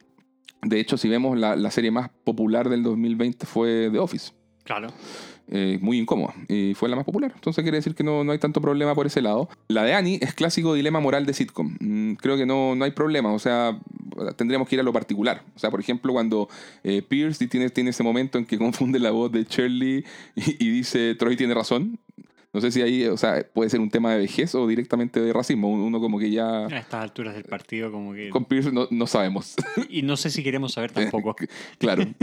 De 0.61 0.79
hecho, 0.79 0.99
si 0.99 1.09
vemos 1.09 1.39
la, 1.39 1.57
la 1.57 1.71
serie 1.71 1.91
más 1.91 2.11
popular 2.25 2.69
del 2.69 2.83
2020 2.83 3.47
fue 3.47 3.89
The 3.91 3.99
Office. 3.99 4.33
Claro. 4.65 4.89
Eh, 5.55 5.79
muy 5.83 5.99
incómoda 5.99 6.33
y 6.49 6.73
fue 6.73 6.89
la 6.89 6.97
más 6.97 7.05
popular. 7.05 7.31
Entonces 7.35 7.63
quiere 7.63 7.77
decir 7.77 7.95
que 7.95 8.03
no, 8.03 8.25
no 8.25 8.33
hay 8.33 8.39
tanto 8.39 8.63
problema 8.63 8.95
por 8.95 9.07
ese 9.07 9.21
lado. 9.21 9.51
La 9.69 9.83
de 9.83 9.93
Annie 9.93 10.19
es 10.23 10.33
clásico 10.33 10.73
dilema 10.73 10.99
moral 10.99 11.27
de 11.27 11.35
sitcom. 11.35 11.77
Mm, 11.79 12.15
creo 12.15 12.39
que 12.39 12.47
no, 12.47 12.75
no 12.75 12.87
hay 12.87 12.93
problema. 12.93 13.31
O 13.35 13.39
sea, 13.39 13.79
tendríamos 14.37 14.67
que 14.67 14.77
ir 14.77 14.81
a 14.81 14.83
lo 14.83 14.95
particular. 14.95 15.43
O 15.55 15.59
sea, 15.59 15.71
por 15.71 15.79
ejemplo, 15.79 16.15
cuando 16.15 16.49
eh, 16.85 17.03
Pierce 17.03 17.47
tiene, 17.49 17.69
tiene 17.69 17.91
ese 17.91 18.03
momento 18.03 18.39
en 18.39 18.47
que 18.47 18.57
confunde 18.73 18.99
la 18.99 19.11
voz 19.11 19.31
de 19.31 19.45
Shirley 19.45 20.07
y, 20.35 20.65
y 20.65 20.71
dice 20.71 21.15
Troy 21.17 21.37
tiene 21.37 21.53
razón. 21.53 21.99
No 22.55 22.63
sé 22.63 22.71
si 22.71 22.81
ahí, 22.81 23.05
o 23.05 23.19
sea, 23.19 23.47
puede 23.53 23.69
ser 23.69 23.81
un 23.81 23.91
tema 23.91 24.13
de 24.13 24.19
vejez 24.21 24.55
o 24.55 24.67
directamente 24.67 25.21
de 25.21 25.35
racismo. 25.35 25.71
Uno 25.71 26.01
como 26.01 26.19
que 26.19 26.31
ya... 26.31 26.67
A 26.67 26.79
estas 26.79 27.03
alturas 27.03 27.35
del 27.35 27.45
partido, 27.45 27.93
como 27.93 28.15
que. 28.15 28.31
Con 28.31 28.47
Pierce 28.47 28.73
no, 28.73 28.89
no 28.91 29.07
sabemos. 29.07 29.55
Y 29.91 30.01
no 30.01 30.17
sé 30.17 30.31
si 30.31 30.43
queremos 30.43 30.73
saber 30.73 30.93
tampoco. 30.93 31.37
claro. 31.79 32.05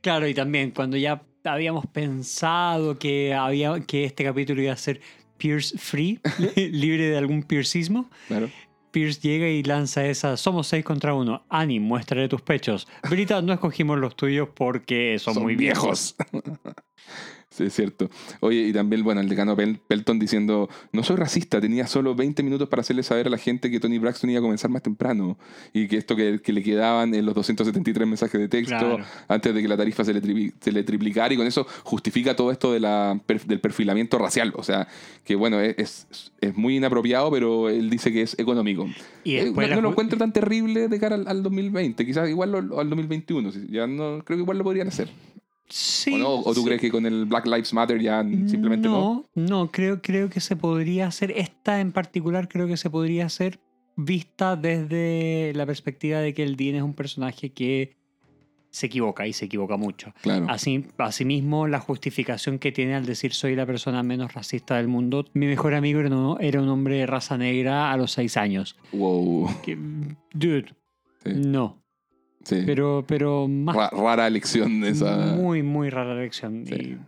Claro, 0.00 0.28
y 0.28 0.34
también 0.34 0.70
cuando 0.70 0.96
ya 0.96 1.22
habíamos 1.44 1.86
pensado 1.86 2.98
que, 2.98 3.34
había, 3.34 3.80
que 3.80 4.04
este 4.04 4.24
capítulo 4.24 4.62
iba 4.62 4.72
a 4.72 4.76
ser 4.76 5.00
Pierce 5.38 5.76
Free, 5.78 6.20
libre 6.56 7.08
de 7.08 7.16
algún 7.16 7.42
piercismo, 7.42 8.10
claro. 8.28 8.50
Pierce 8.90 9.20
llega 9.20 9.48
y 9.48 9.62
lanza 9.62 10.06
esa 10.06 10.36
Somos 10.36 10.66
seis 10.66 10.84
contra 10.84 11.12
uno. 11.14 11.44
Annie, 11.50 11.78
muéstrale 11.78 12.28
tus 12.28 12.40
pechos. 12.40 12.88
Brita, 13.08 13.42
no 13.42 13.52
escogimos 13.52 13.98
los 13.98 14.16
tuyos 14.16 14.48
porque 14.54 15.18
son, 15.18 15.42
muy 15.42 15.56
viejos. 15.56 16.16
Sí, 17.58 17.64
es 17.64 17.74
cierto. 17.74 18.08
Oye, 18.38 18.60
y 18.68 18.72
también, 18.72 19.02
bueno, 19.02 19.20
el 19.20 19.28
decano 19.28 19.56
Pel- 19.56 19.80
Pelton 19.88 20.20
diciendo, 20.20 20.68
no 20.92 21.02
soy 21.02 21.16
racista, 21.16 21.60
tenía 21.60 21.88
solo 21.88 22.14
20 22.14 22.44
minutos 22.44 22.68
para 22.68 22.82
hacerle 22.82 23.02
saber 23.02 23.26
a 23.26 23.30
la 23.30 23.36
gente 23.38 23.68
que 23.68 23.80
Tony 23.80 23.98
Braxton 23.98 24.30
iba 24.30 24.38
a 24.38 24.42
comenzar 24.42 24.70
más 24.70 24.80
temprano 24.82 25.36
y 25.72 25.88
que 25.88 25.96
esto 25.96 26.14
que, 26.14 26.40
que 26.40 26.52
le 26.52 26.62
quedaban 26.62 27.14
en 27.16 27.26
los 27.26 27.34
273 27.34 28.06
mensajes 28.06 28.40
de 28.40 28.48
texto 28.48 28.68
Claro. 28.78 29.04
antes 29.26 29.52
de 29.52 29.60
que 29.60 29.66
la 29.66 29.76
tarifa 29.76 30.04
se 30.04 30.14
le, 30.14 30.22
tribi- 30.22 30.52
se 30.60 30.70
le 30.70 30.84
triplicara 30.84 31.34
y 31.34 31.36
con 31.36 31.46
eso 31.48 31.66
justifica 31.82 32.36
todo 32.36 32.52
esto 32.52 32.72
de 32.72 32.78
la, 32.78 33.20
per- 33.26 33.44
del 33.44 33.60
perfilamiento 33.60 34.18
racial. 34.18 34.52
O 34.54 34.62
sea, 34.62 34.86
que 35.24 35.34
bueno, 35.34 35.58
es, 35.60 35.74
es, 35.78 36.32
es 36.40 36.56
muy 36.56 36.76
inapropiado, 36.76 37.28
pero 37.32 37.68
él 37.70 37.90
dice 37.90 38.12
que 38.12 38.22
es 38.22 38.38
económico. 38.38 38.86
Y 39.24 39.34
Eh, 39.36 39.50
no, 39.52 39.66
no 39.74 39.80
lo 39.80 39.90
encuentro 39.90 40.16
tan 40.16 40.32
terrible 40.32 40.86
de 40.86 41.00
cara 41.00 41.16
al, 41.16 41.26
al 41.26 41.42
2020, 41.42 42.06
quizás 42.06 42.28
igual 42.28 42.52
lo- 42.52 42.78
al 42.78 42.88
2021, 42.88 43.50
sí, 43.50 43.66
ya 43.68 43.88
no, 43.88 44.22
creo 44.24 44.36
que 44.36 44.42
igual 44.42 44.58
lo 44.58 44.64
podrían 44.64 44.86
hacer. 44.86 45.08
Sí, 45.68 46.14
¿O, 46.14 46.18
no? 46.18 46.34
¿O 46.40 46.54
tú 46.54 46.60
sí. 46.60 46.64
crees 46.66 46.80
que 46.80 46.90
con 46.90 47.04
el 47.06 47.26
Black 47.26 47.46
Lives 47.46 47.72
Matter 47.74 48.00
ya 48.00 48.22
simplemente 48.22 48.88
no? 48.88 49.26
no? 49.34 49.44
No, 49.46 49.70
creo, 49.70 50.00
creo 50.00 50.30
que 50.30 50.40
se 50.40 50.56
podría 50.56 51.06
hacer, 51.06 51.30
esta 51.32 51.80
en 51.80 51.92
particular 51.92 52.48
creo 52.48 52.66
que 52.66 52.76
se 52.76 52.88
podría 52.90 53.26
hacer 53.26 53.60
vista 53.96 54.56
desde 54.56 55.52
la 55.54 55.66
perspectiva 55.66 56.20
de 56.20 56.32
que 56.32 56.42
el 56.42 56.56
Dean 56.56 56.76
es 56.76 56.82
un 56.82 56.94
personaje 56.94 57.50
que 57.50 57.96
se 58.70 58.86
equivoca 58.86 59.26
y 59.26 59.32
se 59.32 59.46
equivoca 59.46 59.76
mucho. 59.76 60.12
Claro. 60.22 60.46
Así, 60.48 60.84
asimismo, 60.98 61.66
la 61.66 61.80
justificación 61.80 62.58
que 62.58 62.70
tiene 62.70 62.94
al 62.94 63.06
decir 63.06 63.32
soy 63.32 63.56
la 63.56 63.66
persona 63.66 64.02
menos 64.02 64.34
racista 64.34 64.76
del 64.76 64.88
mundo. 64.88 65.24
Mi 65.32 65.46
mejor 65.46 65.74
amigo 65.74 66.00
era 66.00 66.10
un, 66.16 66.36
era 66.40 66.60
un 66.62 66.68
hombre 66.68 66.96
de 66.98 67.06
raza 67.06 67.36
negra 67.38 67.90
a 67.90 67.96
los 67.96 68.12
seis 68.12 68.36
años. 68.36 68.76
Wow. 68.92 69.48
Que, 69.62 69.76
dude, 70.32 70.74
Sí. 71.24 71.32
no. 71.34 71.82
Sí. 72.44 72.62
Pero, 72.64 73.04
pero 73.06 73.46
más 73.48 73.76
Ra- 73.76 73.90
rara 73.90 74.26
elección 74.26 74.84
esa. 74.84 75.16
muy, 75.36 75.62
muy 75.62 75.90
rara 75.90 76.12
elección. 76.14 76.64
Sí. 76.66 76.74
Y, 76.74 76.98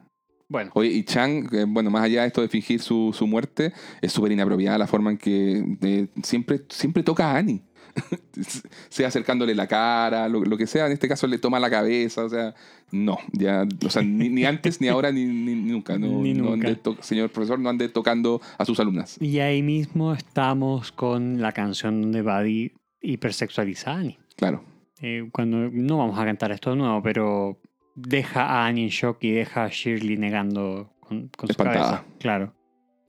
bueno, 0.49 0.71
Oye, 0.75 0.91
y 0.91 1.05
Chang, 1.05 1.49
que, 1.49 1.65
bueno, 1.65 1.91
más 1.91 2.03
allá 2.03 2.23
de 2.23 2.27
esto 2.27 2.41
de 2.43 2.49
fingir 2.49 2.81
su, 2.81 3.15
su 3.17 3.27
muerte, 3.27 3.73
es 4.03 4.13
súper 4.13 4.33
inapropiada 4.33 4.77
la 4.79 4.87
forma 4.89 5.11
en 5.13 5.17
que 5.19 5.65
eh, 5.83 6.09
siempre, 6.25 6.63
siempre 6.69 7.03
toca 7.03 7.31
a 7.31 7.37
Annie. 7.39 7.63
sea 8.89 9.09
acercándole 9.09 9.55
la 9.55 9.67
cara, 9.67 10.29
lo, 10.29 10.45
lo 10.45 10.57
que 10.57 10.67
sea, 10.67 10.87
en 10.87 10.93
este 10.93 11.09
caso 11.09 11.27
le 11.27 11.39
toma 11.39 11.59
la 11.59 11.71
cabeza, 11.71 12.25
o 12.25 12.29
sea, 12.29 12.55
no, 12.93 13.19
ya, 13.33 13.67
o 13.85 13.91
sea, 13.91 14.03
ni, 14.03 14.29
ni 14.29 14.45
antes, 14.45 14.81
ni 14.81 14.89
ahora, 14.89 15.11
ni, 15.11 15.25
ni- 15.25 15.55
nunca, 15.57 15.99
no, 15.99 16.07
Ni 16.23 16.35
no 16.35 16.51
nunca. 16.51 16.69
ande 16.69 16.77
to- 16.81 16.97
señor 17.01 17.31
profesor, 17.31 17.59
no 17.59 17.69
ande 17.69 17.89
tocando 17.89 18.41
a 18.59 18.65
sus 18.65 18.79
alumnas. 18.81 19.17
y 19.21 19.39
ahí 19.41 19.63
mismo 19.63 20.13
estamos 20.15 20.93
con 20.93 21.41
la 21.41 21.53
canción 21.53 22.01
donde 22.03 22.23
Buddy 22.23 22.73
hipersexualiza 23.03 23.93
a 23.93 23.97
Annie. 23.99 24.19
Claro, 24.37 24.63
Eh, 25.03 25.29
cuando 25.33 25.71
no 25.71 25.99
vamos 25.99 26.19
a 26.19 26.25
cantar 26.25 26.53
esto 26.53 26.71
de 26.71 26.77
nuevo, 26.77 27.03
pero 27.03 27.59
deja 27.95 28.45
a 28.45 28.67
Annie 28.67 28.85
en 28.85 28.91
shock 28.91 29.19
y 29.25 29.31
deja 29.31 29.65
a 29.65 29.69
Shirley 29.69 30.17
negando 30.17 30.93
con, 31.01 31.29
con 31.37 31.49
su 31.49 31.55
cabeza. 31.55 32.05
Claro. 32.19 32.55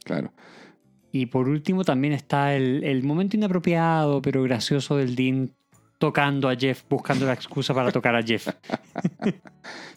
Claro. 0.03 0.31
Y 1.11 1.27
por 1.27 1.49
último 1.49 1.83
también 1.83 2.13
está 2.13 2.55
el, 2.55 2.83
el 2.83 3.03
momento 3.03 3.35
inapropiado 3.35 4.21
pero 4.21 4.41
gracioso 4.43 4.97
del 4.97 5.15
Dean 5.15 5.51
tocando 6.01 6.49
a 6.49 6.55
Jeff, 6.57 6.83
buscando 6.89 7.25
la 7.25 7.31
excusa 7.33 7.73
para 7.73 7.91
tocar 7.93 8.13
a 8.17 8.21
Jeff. 8.21 8.49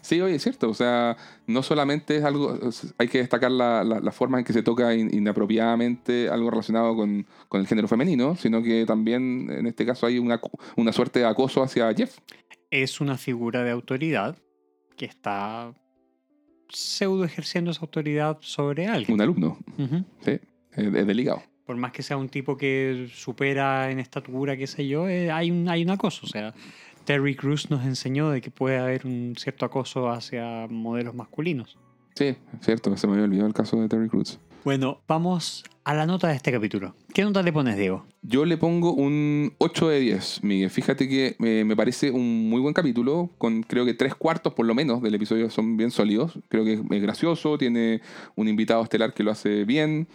Sí, 0.01 0.21
oye, 0.21 0.35
es 0.35 0.43
cierto. 0.43 0.69
O 0.69 0.73
sea, 0.75 1.17
no 1.47 1.63
solamente 1.63 2.17
es 2.17 2.23
algo. 2.23 2.59
Hay 2.99 3.07
que 3.07 3.17
destacar 3.17 3.49
la, 3.49 3.83
la- 3.83 3.99
la 3.99 4.11
forma 4.11 4.37
en 4.37 4.45
que 4.45 4.53
se 4.53 4.61
toca 4.61 4.93
in- 4.93 5.11
inapropiadamente 5.11 6.29
algo 6.29 6.51
relacionado 6.51 6.95
con, 6.95 7.25
con 7.49 7.59
el 7.59 7.65
género 7.65 7.87
femenino, 7.87 8.35
sino 8.35 8.61
que 8.61 8.85
también 8.85 9.49
en 9.49 9.65
este 9.65 9.83
caso 9.83 10.05
hay 10.05 10.19
una, 10.19 10.39
una 10.75 10.93
suerte 10.93 11.19
de 11.19 11.25
acoso 11.25 11.63
hacia 11.63 11.91
Jeff. 11.95 12.19
Es 12.69 13.01
una 13.01 13.17
figura 13.17 13.63
de 13.63 13.71
autoridad 13.71 14.37
que 14.95 15.05
está 15.05 15.73
pseudo 16.69 17.23
ejerciendo 17.25 17.71
esa 17.71 17.81
autoridad 17.81 18.37
sobre 18.41 18.85
alguien. 18.85 19.13
Un 19.15 19.21
alumno. 19.21 19.57
Sí, 20.23 20.31
es, 20.73 20.93
es 20.93 21.07
delicado. 21.07 21.41
Por 21.65 21.75
más 21.77 21.91
que 21.91 22.03
sea 22.03 22.17
un 22.17 22.29
tipo 22.29 22.57
que 22.57 23.09
supera 23.13 23.89
en 23.89 23.99
estatura, 23.99 24.55
qué 24.55 24.67
sé 24.67 24.87
yo, 24.87 25.07
eh, 25.07 25.31
hay, 25.31 25.49
un, 25.49 25.67
hay 25.67 25.83
un 25.83 25.89
acoso. 25.89 26.25
O 26.25 26.29
sea, 26.29 26.53
Terry 27.05 27.35
Crews 27.35 27.69
nos 27.69 27.85
enseñó 27.85 28.29
de 28.29 28.41
que 28.41 28.51
puede 28.51 28.77
haber 28.77 29.05
un 29.05 29.35
cierto 29.37 29.65
acoso 29.65 30.09
hacia 30.09 30.67
modelos 30.69 31.15
masculinos. 31.15 31.77
Sí, 32.15 32.25
es 32.27 32.37
cierto. 32.61 32.95
Se 32.97 33.07
me 33.07 33.13
había 33.13 33.25
olvidado 33.25 33.47
el 33.47 33.53
caso 33.53 33.79
de 33.79 33.89
Terry 33.89 34.09
Crews. 34.09 34.39
Bueno, 34.65 35.01
vamos 35.07 35.63
a 35.83 35.93
la 35.93 36.07
nota 36.07 36.29
de 36.29 36.35
este 36.35 36.51
capítulo. 36.51 36.95
¿Qué 37.13 37.23
nota 37.23 37.43
le 37.43 37.53
pones, 37.53 37.77
Diego? 37.77 38.03
Yo 38.23 38.45
le 38.45 38.57
pongo 38.57 38.93
un 38.93 39.53
8 39.59 39.89
de 39.89 39.99
10, 39.99 40.43
Miguel. 40.43 40.71
Fíjate 40.71 41.07
que 41.07 41.35
eh, 41.39 41.63
me 41.63 41.75
parece 41.75 42.09
un 42.09 42.49
muy 42.49 42.59
buen 42.59 42.73
capítulo, 42.73 43.29
con 43.37 43.61
creo 43.61 43.85
que 43.85 43.93
tres 43.93 44.15
cuartos 44.15 44.55
por 44.55 44.65
lo 44.65 44.73
menos 44.73 45.03
del 45.03 45.13
episodio 45.13 45.51
son 45.51 45.77
bien 45.77 45.91
sólidos. 45.91 46.39
Creo 46.49 46.65
que 46.65 46.73
es 46.73 47.01
gracioso, 47.03 47.59
tiene 47.59 48.01
un 48.35 48.47
invitado 48.47 48.81
estelar 48.81 49.13
que 49.13 49.21
lo 49.21 49.29
hace 49.29 49.65
bien. 49.65 50.07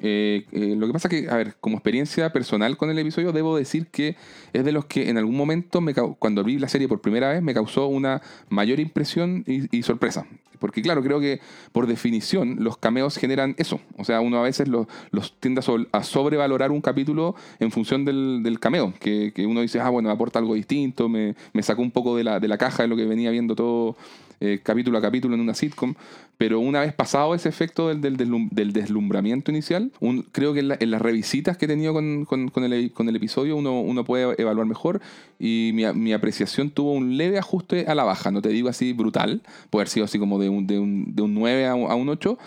Eh, 0.00 0.46
eh, 0.52 0.74
lo 0.76 0.86
que 0.86 0.92
pasa 0.92 1.08
que, 1.08 1.28
a 1.28 1.36
ver, 1.36 1.56
como 1.60 1.76
experiencia 1.76 2.32
personal 2.32 2.76
con 2.76 2.90
el 2.90 2.98
episodio, 2.98 3.32
debo 3.32 3.56
decir 3.56 3.86
que 3.88 4.16
es 4.52 4.64
de 4.64 4.72
los 4.72 4.86
que 4.86 5.08
en 5.08 5.18
algún 5.18 5.36
momento, 5.36 5.80
me, 5.80 5.94
cuando 5.94 6.44
vi 6.44 6.58
la 6.58 6.68
serie 6.68 6.88
por 6.88 7.00
primera 7.00 7.30
vez, 7.30 7.42
me 7.42 7.54
causó 7.54 7.86
una 7.88 8.22
mayor 8.48 8.80
impresión 8.80 9.44
y, 9.46 9.76
y 9.76 9.82
sorpresa. 9.82 10.26
Porque 10.58 10.82
claro, 10.82 11.02
creo 11.02 11.20
que 11.20 11.40
por 11.72 11.86
definición 11.86 12.56
los 12.60 12.76
cameos 12.78 13.16
generan 13.16 13.54
eso. 13.58 13.80
O 13.96 14.04
sea, 14.04 14.20
uno 14.20 14.38
a 14.38 14.42
veces 14.42 14.68
los, 14.68 14.86
los 15.10 15.32
tiende 15.40 15.62
a, 15.92 16.02
sobrevalorar 16.02 16.70
un 16.70 16.80
capítulo 16.80 17.34
en 17.60 17.70
función 17.70 18.04
del, 18.04 18.42
del 18.42 18.58
cameo. 18.60 18.92
Que, 19.00 19.32
que 19.34 19.46
uno 19.46 19.60
dice, 19.60 19.80
ah, 19.80 19.90
bueno, 19.90 20.08
me 20.08 20.14
aporta 20.14 20.38
algo 20.38 20.54
distinto, 20.54 21.08
me, 21.08 21.34
me 21.52 21.62
sacó 21.62 21.82
un 21.82 21.90
poco 21.90 22.16
de 22.16 22.24
la, 22.24 22.40
de 22.40 22.48
la 22.48 22.58
caja 22.58 22.82
de 22.82 22.88
lo 22.88 22.96
que 22.96 23.04
venía 23.06 23.30
viendo 23.30 23.54
todo 23.54 23.96
eh, 24.40 24.60
capítulo 24.62 24.98
a 24.98 25.00
capítulo 25.00 25.34
en 25.34 25.40
una 25.40 25.54
sitcom. 25.54 25.94
Pero 26.36 26.60
una 26.60 26.80
vez 26.82 26.92
pasado 26.92 27.34
ese 27.34 27.48
efecto 27.48 27.88
del, 27.88 28.00
del, 28.00 28.16
deslum- 28.16 28.48
del 28.52 28.72
deslumbramiento 28.72 29.50
inicial, 29.50 29.90
creo 30.30 30.54
que 30.54 30.60
en, 30.60 30.68
la- 30.68 30.76
en 30.78 30.92
las 30.92 31.02
revisitas 31.02 31.56
que 31.56 31.64
he 31.64 31.68
tenido 31.68 31.92
con, 31.92 32.24
con- 32.26 32.48
con 32.50 32.62
el, 32.62 32.92
con 32.92 33.08
el 33.08 33.16
episodio 33.16 33.56
uno, 33.56 33.80
uno 33.80 34.04
puede 34.04 34.40
evaluar 34.40 34.64
mejor 34.66 35.00
y 35.40 35.72
mi, 35.74 35.84
mi 35.94 36.12
apreciación 36.12 36.70
tuvo 36.70 36.92
un 36.92 37.16
leve 37.16 37.38
ajuste 37.38 37.86
a 37.88 37.94
la 37.96 38.04
baja, 38.04 38.30
no 38.30 38.40
te 38.40 38.50
digo 38.50 38.68
así 38.68 38.92
brutal, 38.92 39.42
puede 39.70 39.82
haber 39.82 39.88
sido 39.88 40.04
así 40.04 40.20
como 40.20 40.38
de 40.38 40.47
un, 40.48 40.66
de 40.66 40.78
un, 40.78 41.14
de 41.14 41.22
un 41.22 41.34
9 41.34 41.66
a 41.66 41.74
un, 41.74 41.90
a 41.90 41.94
un 41.94 42.08
8, 42.08 42.38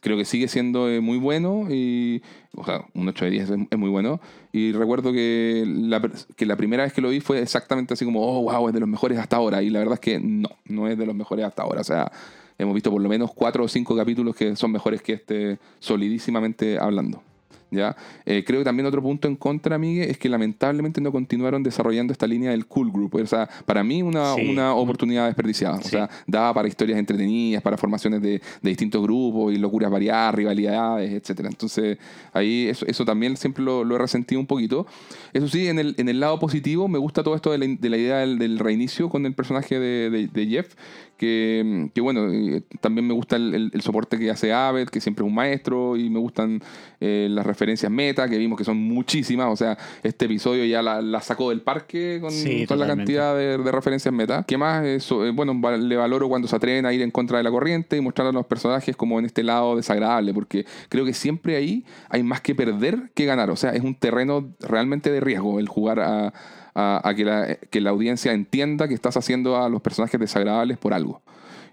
creo 0.00 0.16
que 0.16 0.24
sigue 0.24 0.48
siendo 0.48 0.88
eh, 0.88 1.00
muy 1.00 1.18
bueno 1.18 1.66
y, 1.70 2.22
o 2.54 2.64
sea, 2.64 2.84
un 2.94 3.08
8 3.08 3.24
de 3.26 3.30
10 3.30 3.50
es, 3.50 3.58
es 3.70 3.78
muy 3.78 3.90
bueno. 3.90 4.20
Y 4.52 4.72
recuerdo 4.72 5.12
que 5.12 5.64
la, 5.66 6.00
que 6.36 6.46
la 6.46 6.56
primera 6.56 6.84
vez 6.84 6.92
que 6.92 7.00
lo 7.00 7.10
vi 7.10 7.20
fue 7.20 7.40
exactamente 7.40 7.94
así 7.94 8.04
como, 8.04 8.22
oh, 8.22 8.42
wow, 8.42 8.68
es 8.68 8.74
de 8.74 8.80
los 8.80 8.88
mejores 8.88 9.18
hasta 9.18 9.36
ahora 9.36 9.62
y 9.62 9.70
la 9.70 9.80
verdad 9.80 9.94
es 9.94 10.00
que 10.00 10.20
no, 10.20 10.48
no 10.66 10.88
es 10.88 10.96
de 10.96 11.06
los 11.06 11.14
mejores 11.14 11.44
hasta 11.44 11.62
ahora, 11.62 11.80
o 11.80 11.84
sea, 11.84 12.10
hemos 12.58 12.74
visto 12.74 12.90
por 12.90 13.02
lo 13.02 13.08
menos 13.08 13.32
cuatro 13.34 13.64
o 13.64 13.68
cinco 13.68 13.96
capítulos 13.96 14.36
que 14.36 14.56
son 14.56 14.72
mejores 14.72 15.02
que 15.02 15.14
este 15.14 15.58
solidísimamente 15.80 16.78
hablando. 16.78 17.22
¿Ya? 17.70 17.96
Eh, 18.26 18.44
creo 18.46 18.60
que 18.60 18.64
también 18.64 18.86
otro 18.86 19.02
punto 19.02 19.28
en 19.28 19.36
contra, 19.36 19.78
Miguel, 19.78 20.10
es 20.10 20.18
que 20.18 20.28
lamentablemente 20.28 21.00
no 21.00 21.10
continuaron 21.12 21.62
desarrollando 21.62 22.12
esta 22.12 22.26
línea 22.26 22.50
del 22.50 22.66
cool 22.66 22.90
group. 22.92 23.14
O 23.16 23.26
sea, 23.26 23.48
para 23.66 23.82
mí 23.84 24.02
una, 24.02 24.34
Sí. 24.34 24.48
una 24.48 24.74
oportunidad 24.74 25.26
desperdiciada. 25.26 25.78
O 25.78 25.82
Sí. 25.82 25.90
sea, 25.90 26.08
daba 26.26 26.54
para 26.54 26.68
historias 26.68 26.98
entretenidas, 26.98 27.62
para 27.62 27.76
formaciones 27.76 28.22
de, 28.22 28.40
de 28.62 28.70
distintos 28.70 29.02
grupos 29.02 29.52
y 29.52 29.56
locuras 29.58 29.90
variadas, 29.90 30.34
rivalidades, 30.34 31.12
etcétera. 31.12 31.48
Entonces, 31.48 31.98
ahí 32.32 32.68
eso, 32.68 32.86
eso 32.86 33.04
también 33.04 33.36
siempre 33.36 33.64
lo, 33.64 33.84
lo 33.84 33.96
he 33.96 33.98
resentido 33.98 34.40
un 34.40 34.46
poquito. 34.46 34.86
Eso 35.32 35.48
sí, 35.48 35.66
en 35.68 35.78
el, 35.78 35.94
en 35.98 36.08
el 36.08 36.20
lado 36.20 36.38
positivo 36.38 36.86
me 36.88 36.98
gusta 36.98 37.22
todo 37.22 37.34
esto 37.34 37.50
de 37.50 37.58
la, 37.58 37.66
de 37.66 37.90
la 37.90 37.96
idea 37.96 38.18
del, 38.18 38.38
del 38.38 38.58
reinicio 38.58 39.08
con 39.08 39.26
el 39.26 39.34
personaje 39.34 39.78
de, 39.80 40.10
de- 40.10 40.28
de 40.28 40.46
Jeff, 40.46 40.74
que, 41.16 41.90
que 41.94 42.00
bueno, 42.00 42.30
eh, 42.30 42.62
también 42.80 43.06
me 43.06 43.14
gusta 43.14 43.36
el, 43.36 43.54
el- 43.54 43.70
el 43.74 43.80
soporte 43.80 44.18
que 44.18 44.30
hace 44.30 44.52
Abed, 44.52 44.88
que 44.88 45.00
siempre 45.00 45.24
es 45.24 45.28
un 45.28 45.34
maestro, 45.34 45.96
y 45.96 46.10
me 46.10 46.18
gustan 46.18 46.60
eh, 47.00 47.28
las 47.30 47.44
referencias 47.46 47.63
meta, 47.90 48.28
que 48.28 48.38
vimos 48.38 48.58
que 48.58 48.64
son 48.64 48.76
muchísimas, 48.76 49.48
o 49.50 49.56
sea, 49.56 49.76
este 50.02 50.26
episodio 50.26 50.64
ya 50.64 50.82
la, 50.82 51.00
la 51.02 51.20
sacó 51.20 51.50
del 51.50 51.60
parque 51.62 52.18
con, 52.20 52.30
Sí, 52.30 52.66
con 52.66 52.78
la 52.78 52.86
cantidad 52.96 53.34
de, 53.36 53.58
de 53.58 53.72
referencias 53.72 54.12
meta. 54.14 54.44
¿Qué 54.46 54.56
más? 54.58 54.84
Eso, 54.84 55.24
eh, 55.26 55.30
bueno, 55.30 55.54
le 55.78 55.96
valoro 55.96 56.28
cuando 56.28 56.48
se 56.48 56.56
atreven 56.56 56.86
a 56.86 56.92
ir 56.92 57.02
en 57.02 57.10
contra 57.10 57.38
de 57.38 57.44
la 57.44 57.50
corriente 57.50 57.96
y 57.96 58.00
mostrar 58.00 58.28
a 58.28 58.32
los 58.32 58.46
personajes 58.46 58.96
como 58.96 59.18
en 59.18 59.24
este 59.24 59.42
lado 59.42 59.76
desagradable, 59.76 60.32
porque 60.34 60.66
creo 60.88 61.04
que 61.04 61.14
siempre 61.14 61.56
ahí 61.56 61.84
hay 62.08 62.22
más 62.22 62.40
que 62.40 62.54
perder 62.54 63.10
que 63.14 63.24
ganar, 63.24 63.50
o 63.50 63.56
sea, 63.56 63.70
es 63.70 63.82
un 63.82 63.94
terreno 63.94 64.54
realmente 64.60 65.10
de 65.10 65.20
riesgo 65.20 65.58
el 65.58 65.68
jugar 65.68 66.00
a, 66.00 66.32
a- 66.74 67.00
a 67.08 67.14
que, 67.14 67.24
la, 67.24 67.54
que 67.70 67.80
la 67.80 67.90
audiencia 67.90 68.32
entienda 68.32 68.88
que 68.88 68.94
estás 68.94 69.16
haciendo 69.16 69.56
a 69.62 69.68
los 69.68 69.80
personajes 69.80 70.18
desagradables 70.20 70.76
por 70.78 70.92
algo. 70.94 71.22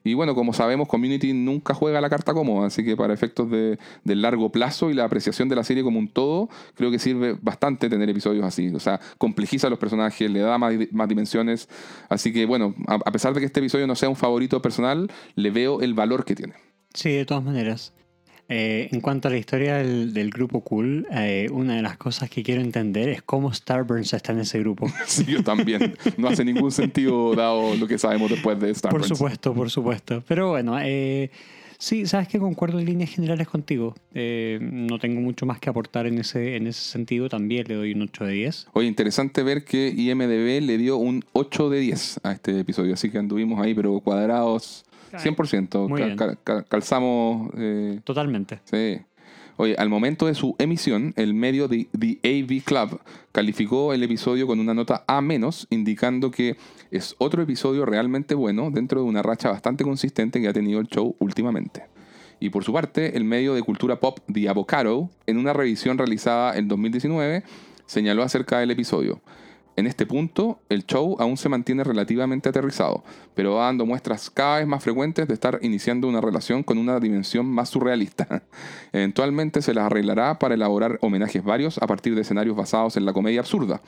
Y 0.03 0.13
bueno, 0.13 0.35
como 0.35 0.53
sabemos, 0.53 0.87
Community 0.87 1.33
nunca 1.33 1.73
juega 1.73 2.01
la 2.01 2.09
carta 2.09 2.33
cómoda, 2.33 2.67
así 2.67 2.83
que 2.83 2.97
para 2.97 3.13
efectos 3.13 3.49
de, 3.51 3.77
del 4.03 4.21
largo 4.21 4.51
plazo 4.51 4.89
y 4.89 4.93
la 4.93 5.05
apreciación 5.05 5.49
de 5.49 5.55
la 5.55 5.63
serie 5.63 5.83
como 5.83 5.99
un 5.99 6.07
todo, 6.07 6.49
creo 6.75 6.89
que 6.89 6.99
sirve 6.99 7.37
bastante 7.41 7.89
tener 7.89 8.09
episodios 8.09 8.43
así. 8.43 8.69
O 8.69 8.79
sea, 8.79 8.99
complejiza 9.17 9.67
a 9.67 9.69
los 9.69 9.79
personajes, 9.79 10.29
le 10.29 10.39
da 10.39 10.57
más, 10.57 10.73
más 10.91 11.07
dimensiones. 11.07 11.69
Así 12.09 12.33
que 12.33 12.45
bueno, 12.45 12.73
a, 12.87 12.95
a 12.95 13.11
pesar 13.11 13.33
de 13.33 13.39
que 13.39 13.45
este 13.45 13.59
episodio 13.59 13.87
no 13.87 13.95
sea 13.95 14.09
un 14.09 14.15
favorito 14.15 14.61
personal, 14.61 15.11
le 15.35 15.51
veo 15.51 15.81
el 15.81 15.93
valor 15.93 16.25
que 16.25 16.35
tiene. 16.35 16.53
Sí, 16.93 17.11
de 17.11 17.25
todas 17.25 17.43
maneras. 17.43 17.93
Eh, 18.53 18.89
en 18.91 18.99
cuanto 18.99 19.29
a 19.29 19.31
la 19.31 19.37
historia 19.37 19.77
del, 19.77 20.13
del 20.13 20.29
grupo 20.29 20.59
Cool, 20.59 21.07
eh, 21.09 21.47
una 21.53 21.77
de 21.77 21.81
las 21.81 21.95
cosas 21.95 22.29
que 22.29 22.43
quiero 22.43 22.59
entender 22.59 23.07
es 23.07 23.21
cómo 23.21 23.53
Starburns 23.53 24.11
está 24.13 24.33
en 24.33 24.39
ese 24.39 24.59
grupo. 24.59 24.87
Sí, 25.07 25.23
yo 25.23 25.41
también. 25.41 25.95
No 26.17 26.27
hace 26.27 26.43
ningún 26.43 26.71
sentido 26.71 27.33
dado 27.33 27.75
lo 27.75 27.87
que 27.87 27.97
sabemos 27.97 28.29
después 28.29 28.59
de 28.59 28.71
Star 28.71 28.91
Por 28.91 29.05
supuesto, 29.05 29.53
por 29.53 29.69
supuesto. 29.69 30.21
Pero 30.27 30.49
bueno, 30.49 30.77
eh, 30.81 31.31
sí, 31.77 32.05
sabes 32.05 32.27
que 32.27 32.39
concuerdo 32.39 32.79
en 32.79 32.87
líneas 32.87 33.11
generales 33.11 33.47
contigo. 33.47 33.95
Eh, 34.13 34.59
no 34.61 34.99
tengo 34.99 35.21
mucho 35.21 35.45
más 35.45 35.59
que 35.59 35.69
aportar 35.69 36.05
en 36.05 36.17
ese, 36.17 36.57
en 36.57 36.67
ese 36.67 36.81
sentido. 36.81 37.29
También 37.29 37.65
le 37.69 37.75
doy 37.75 37.93
un 37.93 38.01
8 38.01 38.25
de 38.25 38.33
10. 38.33 38.67
Oye, 38.73 38.87
interesante 38.87 39.43
ver 39.43 39.63
que 39.63 39.87
IMDB 39.95 40.61
le 40.61 40.77
dio 40.77 40.97
un 40.97 41.23
8 41.31 41.69
de 41.69 41.79
10 41.79 42.19
a 42.23 42.33
este 42.33 42.59
episodio, 42.59 42.95
así 42.95 43.09
que 43.09 43.17
anduvimos 43.17 43.61
ahí, 43.61 43.73
pero 43.73 43.97
cuadrados 44.01 44.83
100%. 45.17 45.87
Muy 45.87 46.03
bien. 46.03 46.17
calzamos. 46.69 47.51
eh, 47.57 47.99
Totalmente. 48.03 48.59
sí. 48.65 49.01
Oye, 49.57 49.75
al 49.77 49.89
momento 49.89 50.25
de 50.25 50.33
su 50.33 50.55
emisión, 50.57 51.13
el 51.17 51.35
medio 51.35 51.67
de 51.67 51.87
The 51.91 52.19
AV 52.23 52.63
Club 52.63 52.99
calificó 53.31 53.93
el 53.93 54.01
episodio 54.01 54.47
con 54.47 54.59
una 54.59 54.73
nota 54.73 55.03
A-, 55.07 55.21
indicando 55.69 56.31
que 56.31 56.57
es 56.89 57.15
otro 57.19 57.43
episodio 57.43 57.85
realmente 57.85 58.33
bueno 58.33 58.71
dentro 58.71 59.03
de 59.03 59.07
una 59.07 59.21
racha 59.21 59.51
bastante 59.51 59.83
consistente 59.83 60.41
que 60.41 60.47
ha 60.47 60.53
tenido 60.53 60.79
el 60.79 60.87
show 60.87 61.15
últimamente. 61.19 61.83
Y 62.39 62.49
por 62.49 62.63
su 62.63 62.73
parte, 62.73 63.15
el 63.15 63.23
medio 63.23 63.53
de 63.53 63.61
cultura 63.61 63.99
pop 63.99 64.17
The 64.33 64.49
Avocado, 64.49 65.11
en 65.27 65.37
una 65.37 65.53
revisión 65.53 65.99
realizada 65.99 66.57
en 66.57 66.67
2019, 66.67 67.43
señaló 67.85 68.23
acerca 68.23 68.59
del 68.59 68.71
episodio. 68.71 69.21
En 69.77 69.87
este 69.87 70.05
punto, 70.05 70.59
el 70.69 70.85
show 70.85 71.15
aún 71.19 71.37
se 71.37 71.47
mantiene 71.47 71.83
relativamente 71.83 72.49
aterrizado, 72.49 73.03
pero 73.33 73.55
va 73.55 73.65
dando 73.65 73.85
muestras 73.85 74.29
cada 74.29 74.57
vez 74.57 74.67
más 74.67 74.83
frecuentes 74.83 75.27
de 75.27 75.33
estar 75.33 75.59
iniciando 75.61 76.07
una 76.09 76.19
relación 76.19 76.61
con 76.61 76.77
una 76.77 76.99
dimensión 76.99 77.45
más 77.47 77.69
surrealista. 77.69 78.43
Eventualmente 78.91 79.61
se 79.61 79.73
las 79.73 79.85
arreglará 79.85 80.37
para 80.39 80.55
elaborar 80.55 80.97
homenajes 81.01 81.43
varios 81.43 81.77
a 81.77 81.87
partir 81.87 82.15
de 82.15 82.21
escenarios 82.21 82.55
basados 82.55 82.97
en 82.97 83.05
la 83.05 83.13
comedia 83.13 83.39
absurda, 83.39 83.81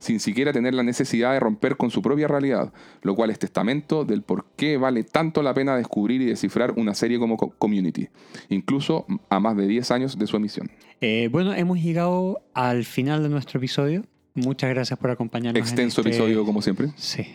sin 0.00 0.18
siquiera 0.20 0.52
tener 0.52 0.74
la 0.74 0.82
necesidad 0.82 1.32
de 1.32 1.40
romper 1.40 1.76
con 1.76 1.90
su 1.90 2.02
propia 2.02 2.26
realidad, 2.28 2.72
lo 3.02 3.14
cual 3.14 3.30
es 3.30 3.38
testamento 3.38 4.04
del 4.04 4.22
por 4.22 4.44
qué 4.56 4.76
vale 4.76 5.04
tanto 5.04 5.42
la 5.42 5.54
pena 5.54 5.76
descubrir 5.76 6.20
y 6.20 6.26
descifrar 6.26 6.72
una 6.76 6.94
serie 6.94 7.18
como 7.20 7.36
Co- 7.36 7.54
Community, 7.58 8.08
incluso 8.48 9.06
a 9.30 9.38
más 9.40 9.56
de 9.56 9.66
10 9.68 9.90
años 9.92 10.18
de 10.18 10.26
su 10.26 10.36
emisión. 10.36 10.70
Eh, 11.00 11.28
bueno, 11.30 11.54
hemos 11.54 11.78
llegado 11.80 12.40
al 12.54 12.84
final 12.84 13.22
de 13.22 13.28
nuestro 13.28 13.58
episodio. 13.58 14.04
Muchas 14.38 14.70
gracias 14.70 14.98
por 14.98 15.10
acompañarnos. 15.10 15.58
en 15.58 15.62
Extenso 15.64 16.00
este- 16.00 16.10
episodio 16.10 16.44
como 16.44 16.62
siempre. 16.62 16.88
Sí. 16.96 17.26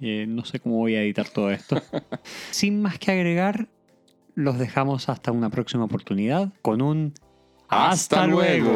Eh, 0.00 0.26
no 0.28 0.44
sé 0.44 0.60
cómo 0.60 0.76
voy 0.76 0.94
a 0.94 1.02
editar 1.02 1.28
todo 1.28 1.50
esto. 1.50 1.80
Sin 2.50 2.80
más 2.82 2.98
que 2.98 3.10
agregar, 3.10 3.68
los 4.34 4.58
dejamos 4.58 5.08
hasta 5.08 5.32
una 5.32 5.50
próxima 5.50 5.84
oportunidad 5.84 6.52
con 6.62 6.82
un 6.82 7.14
¡Hasta 7.68 8.26
luego! 8.26 8.72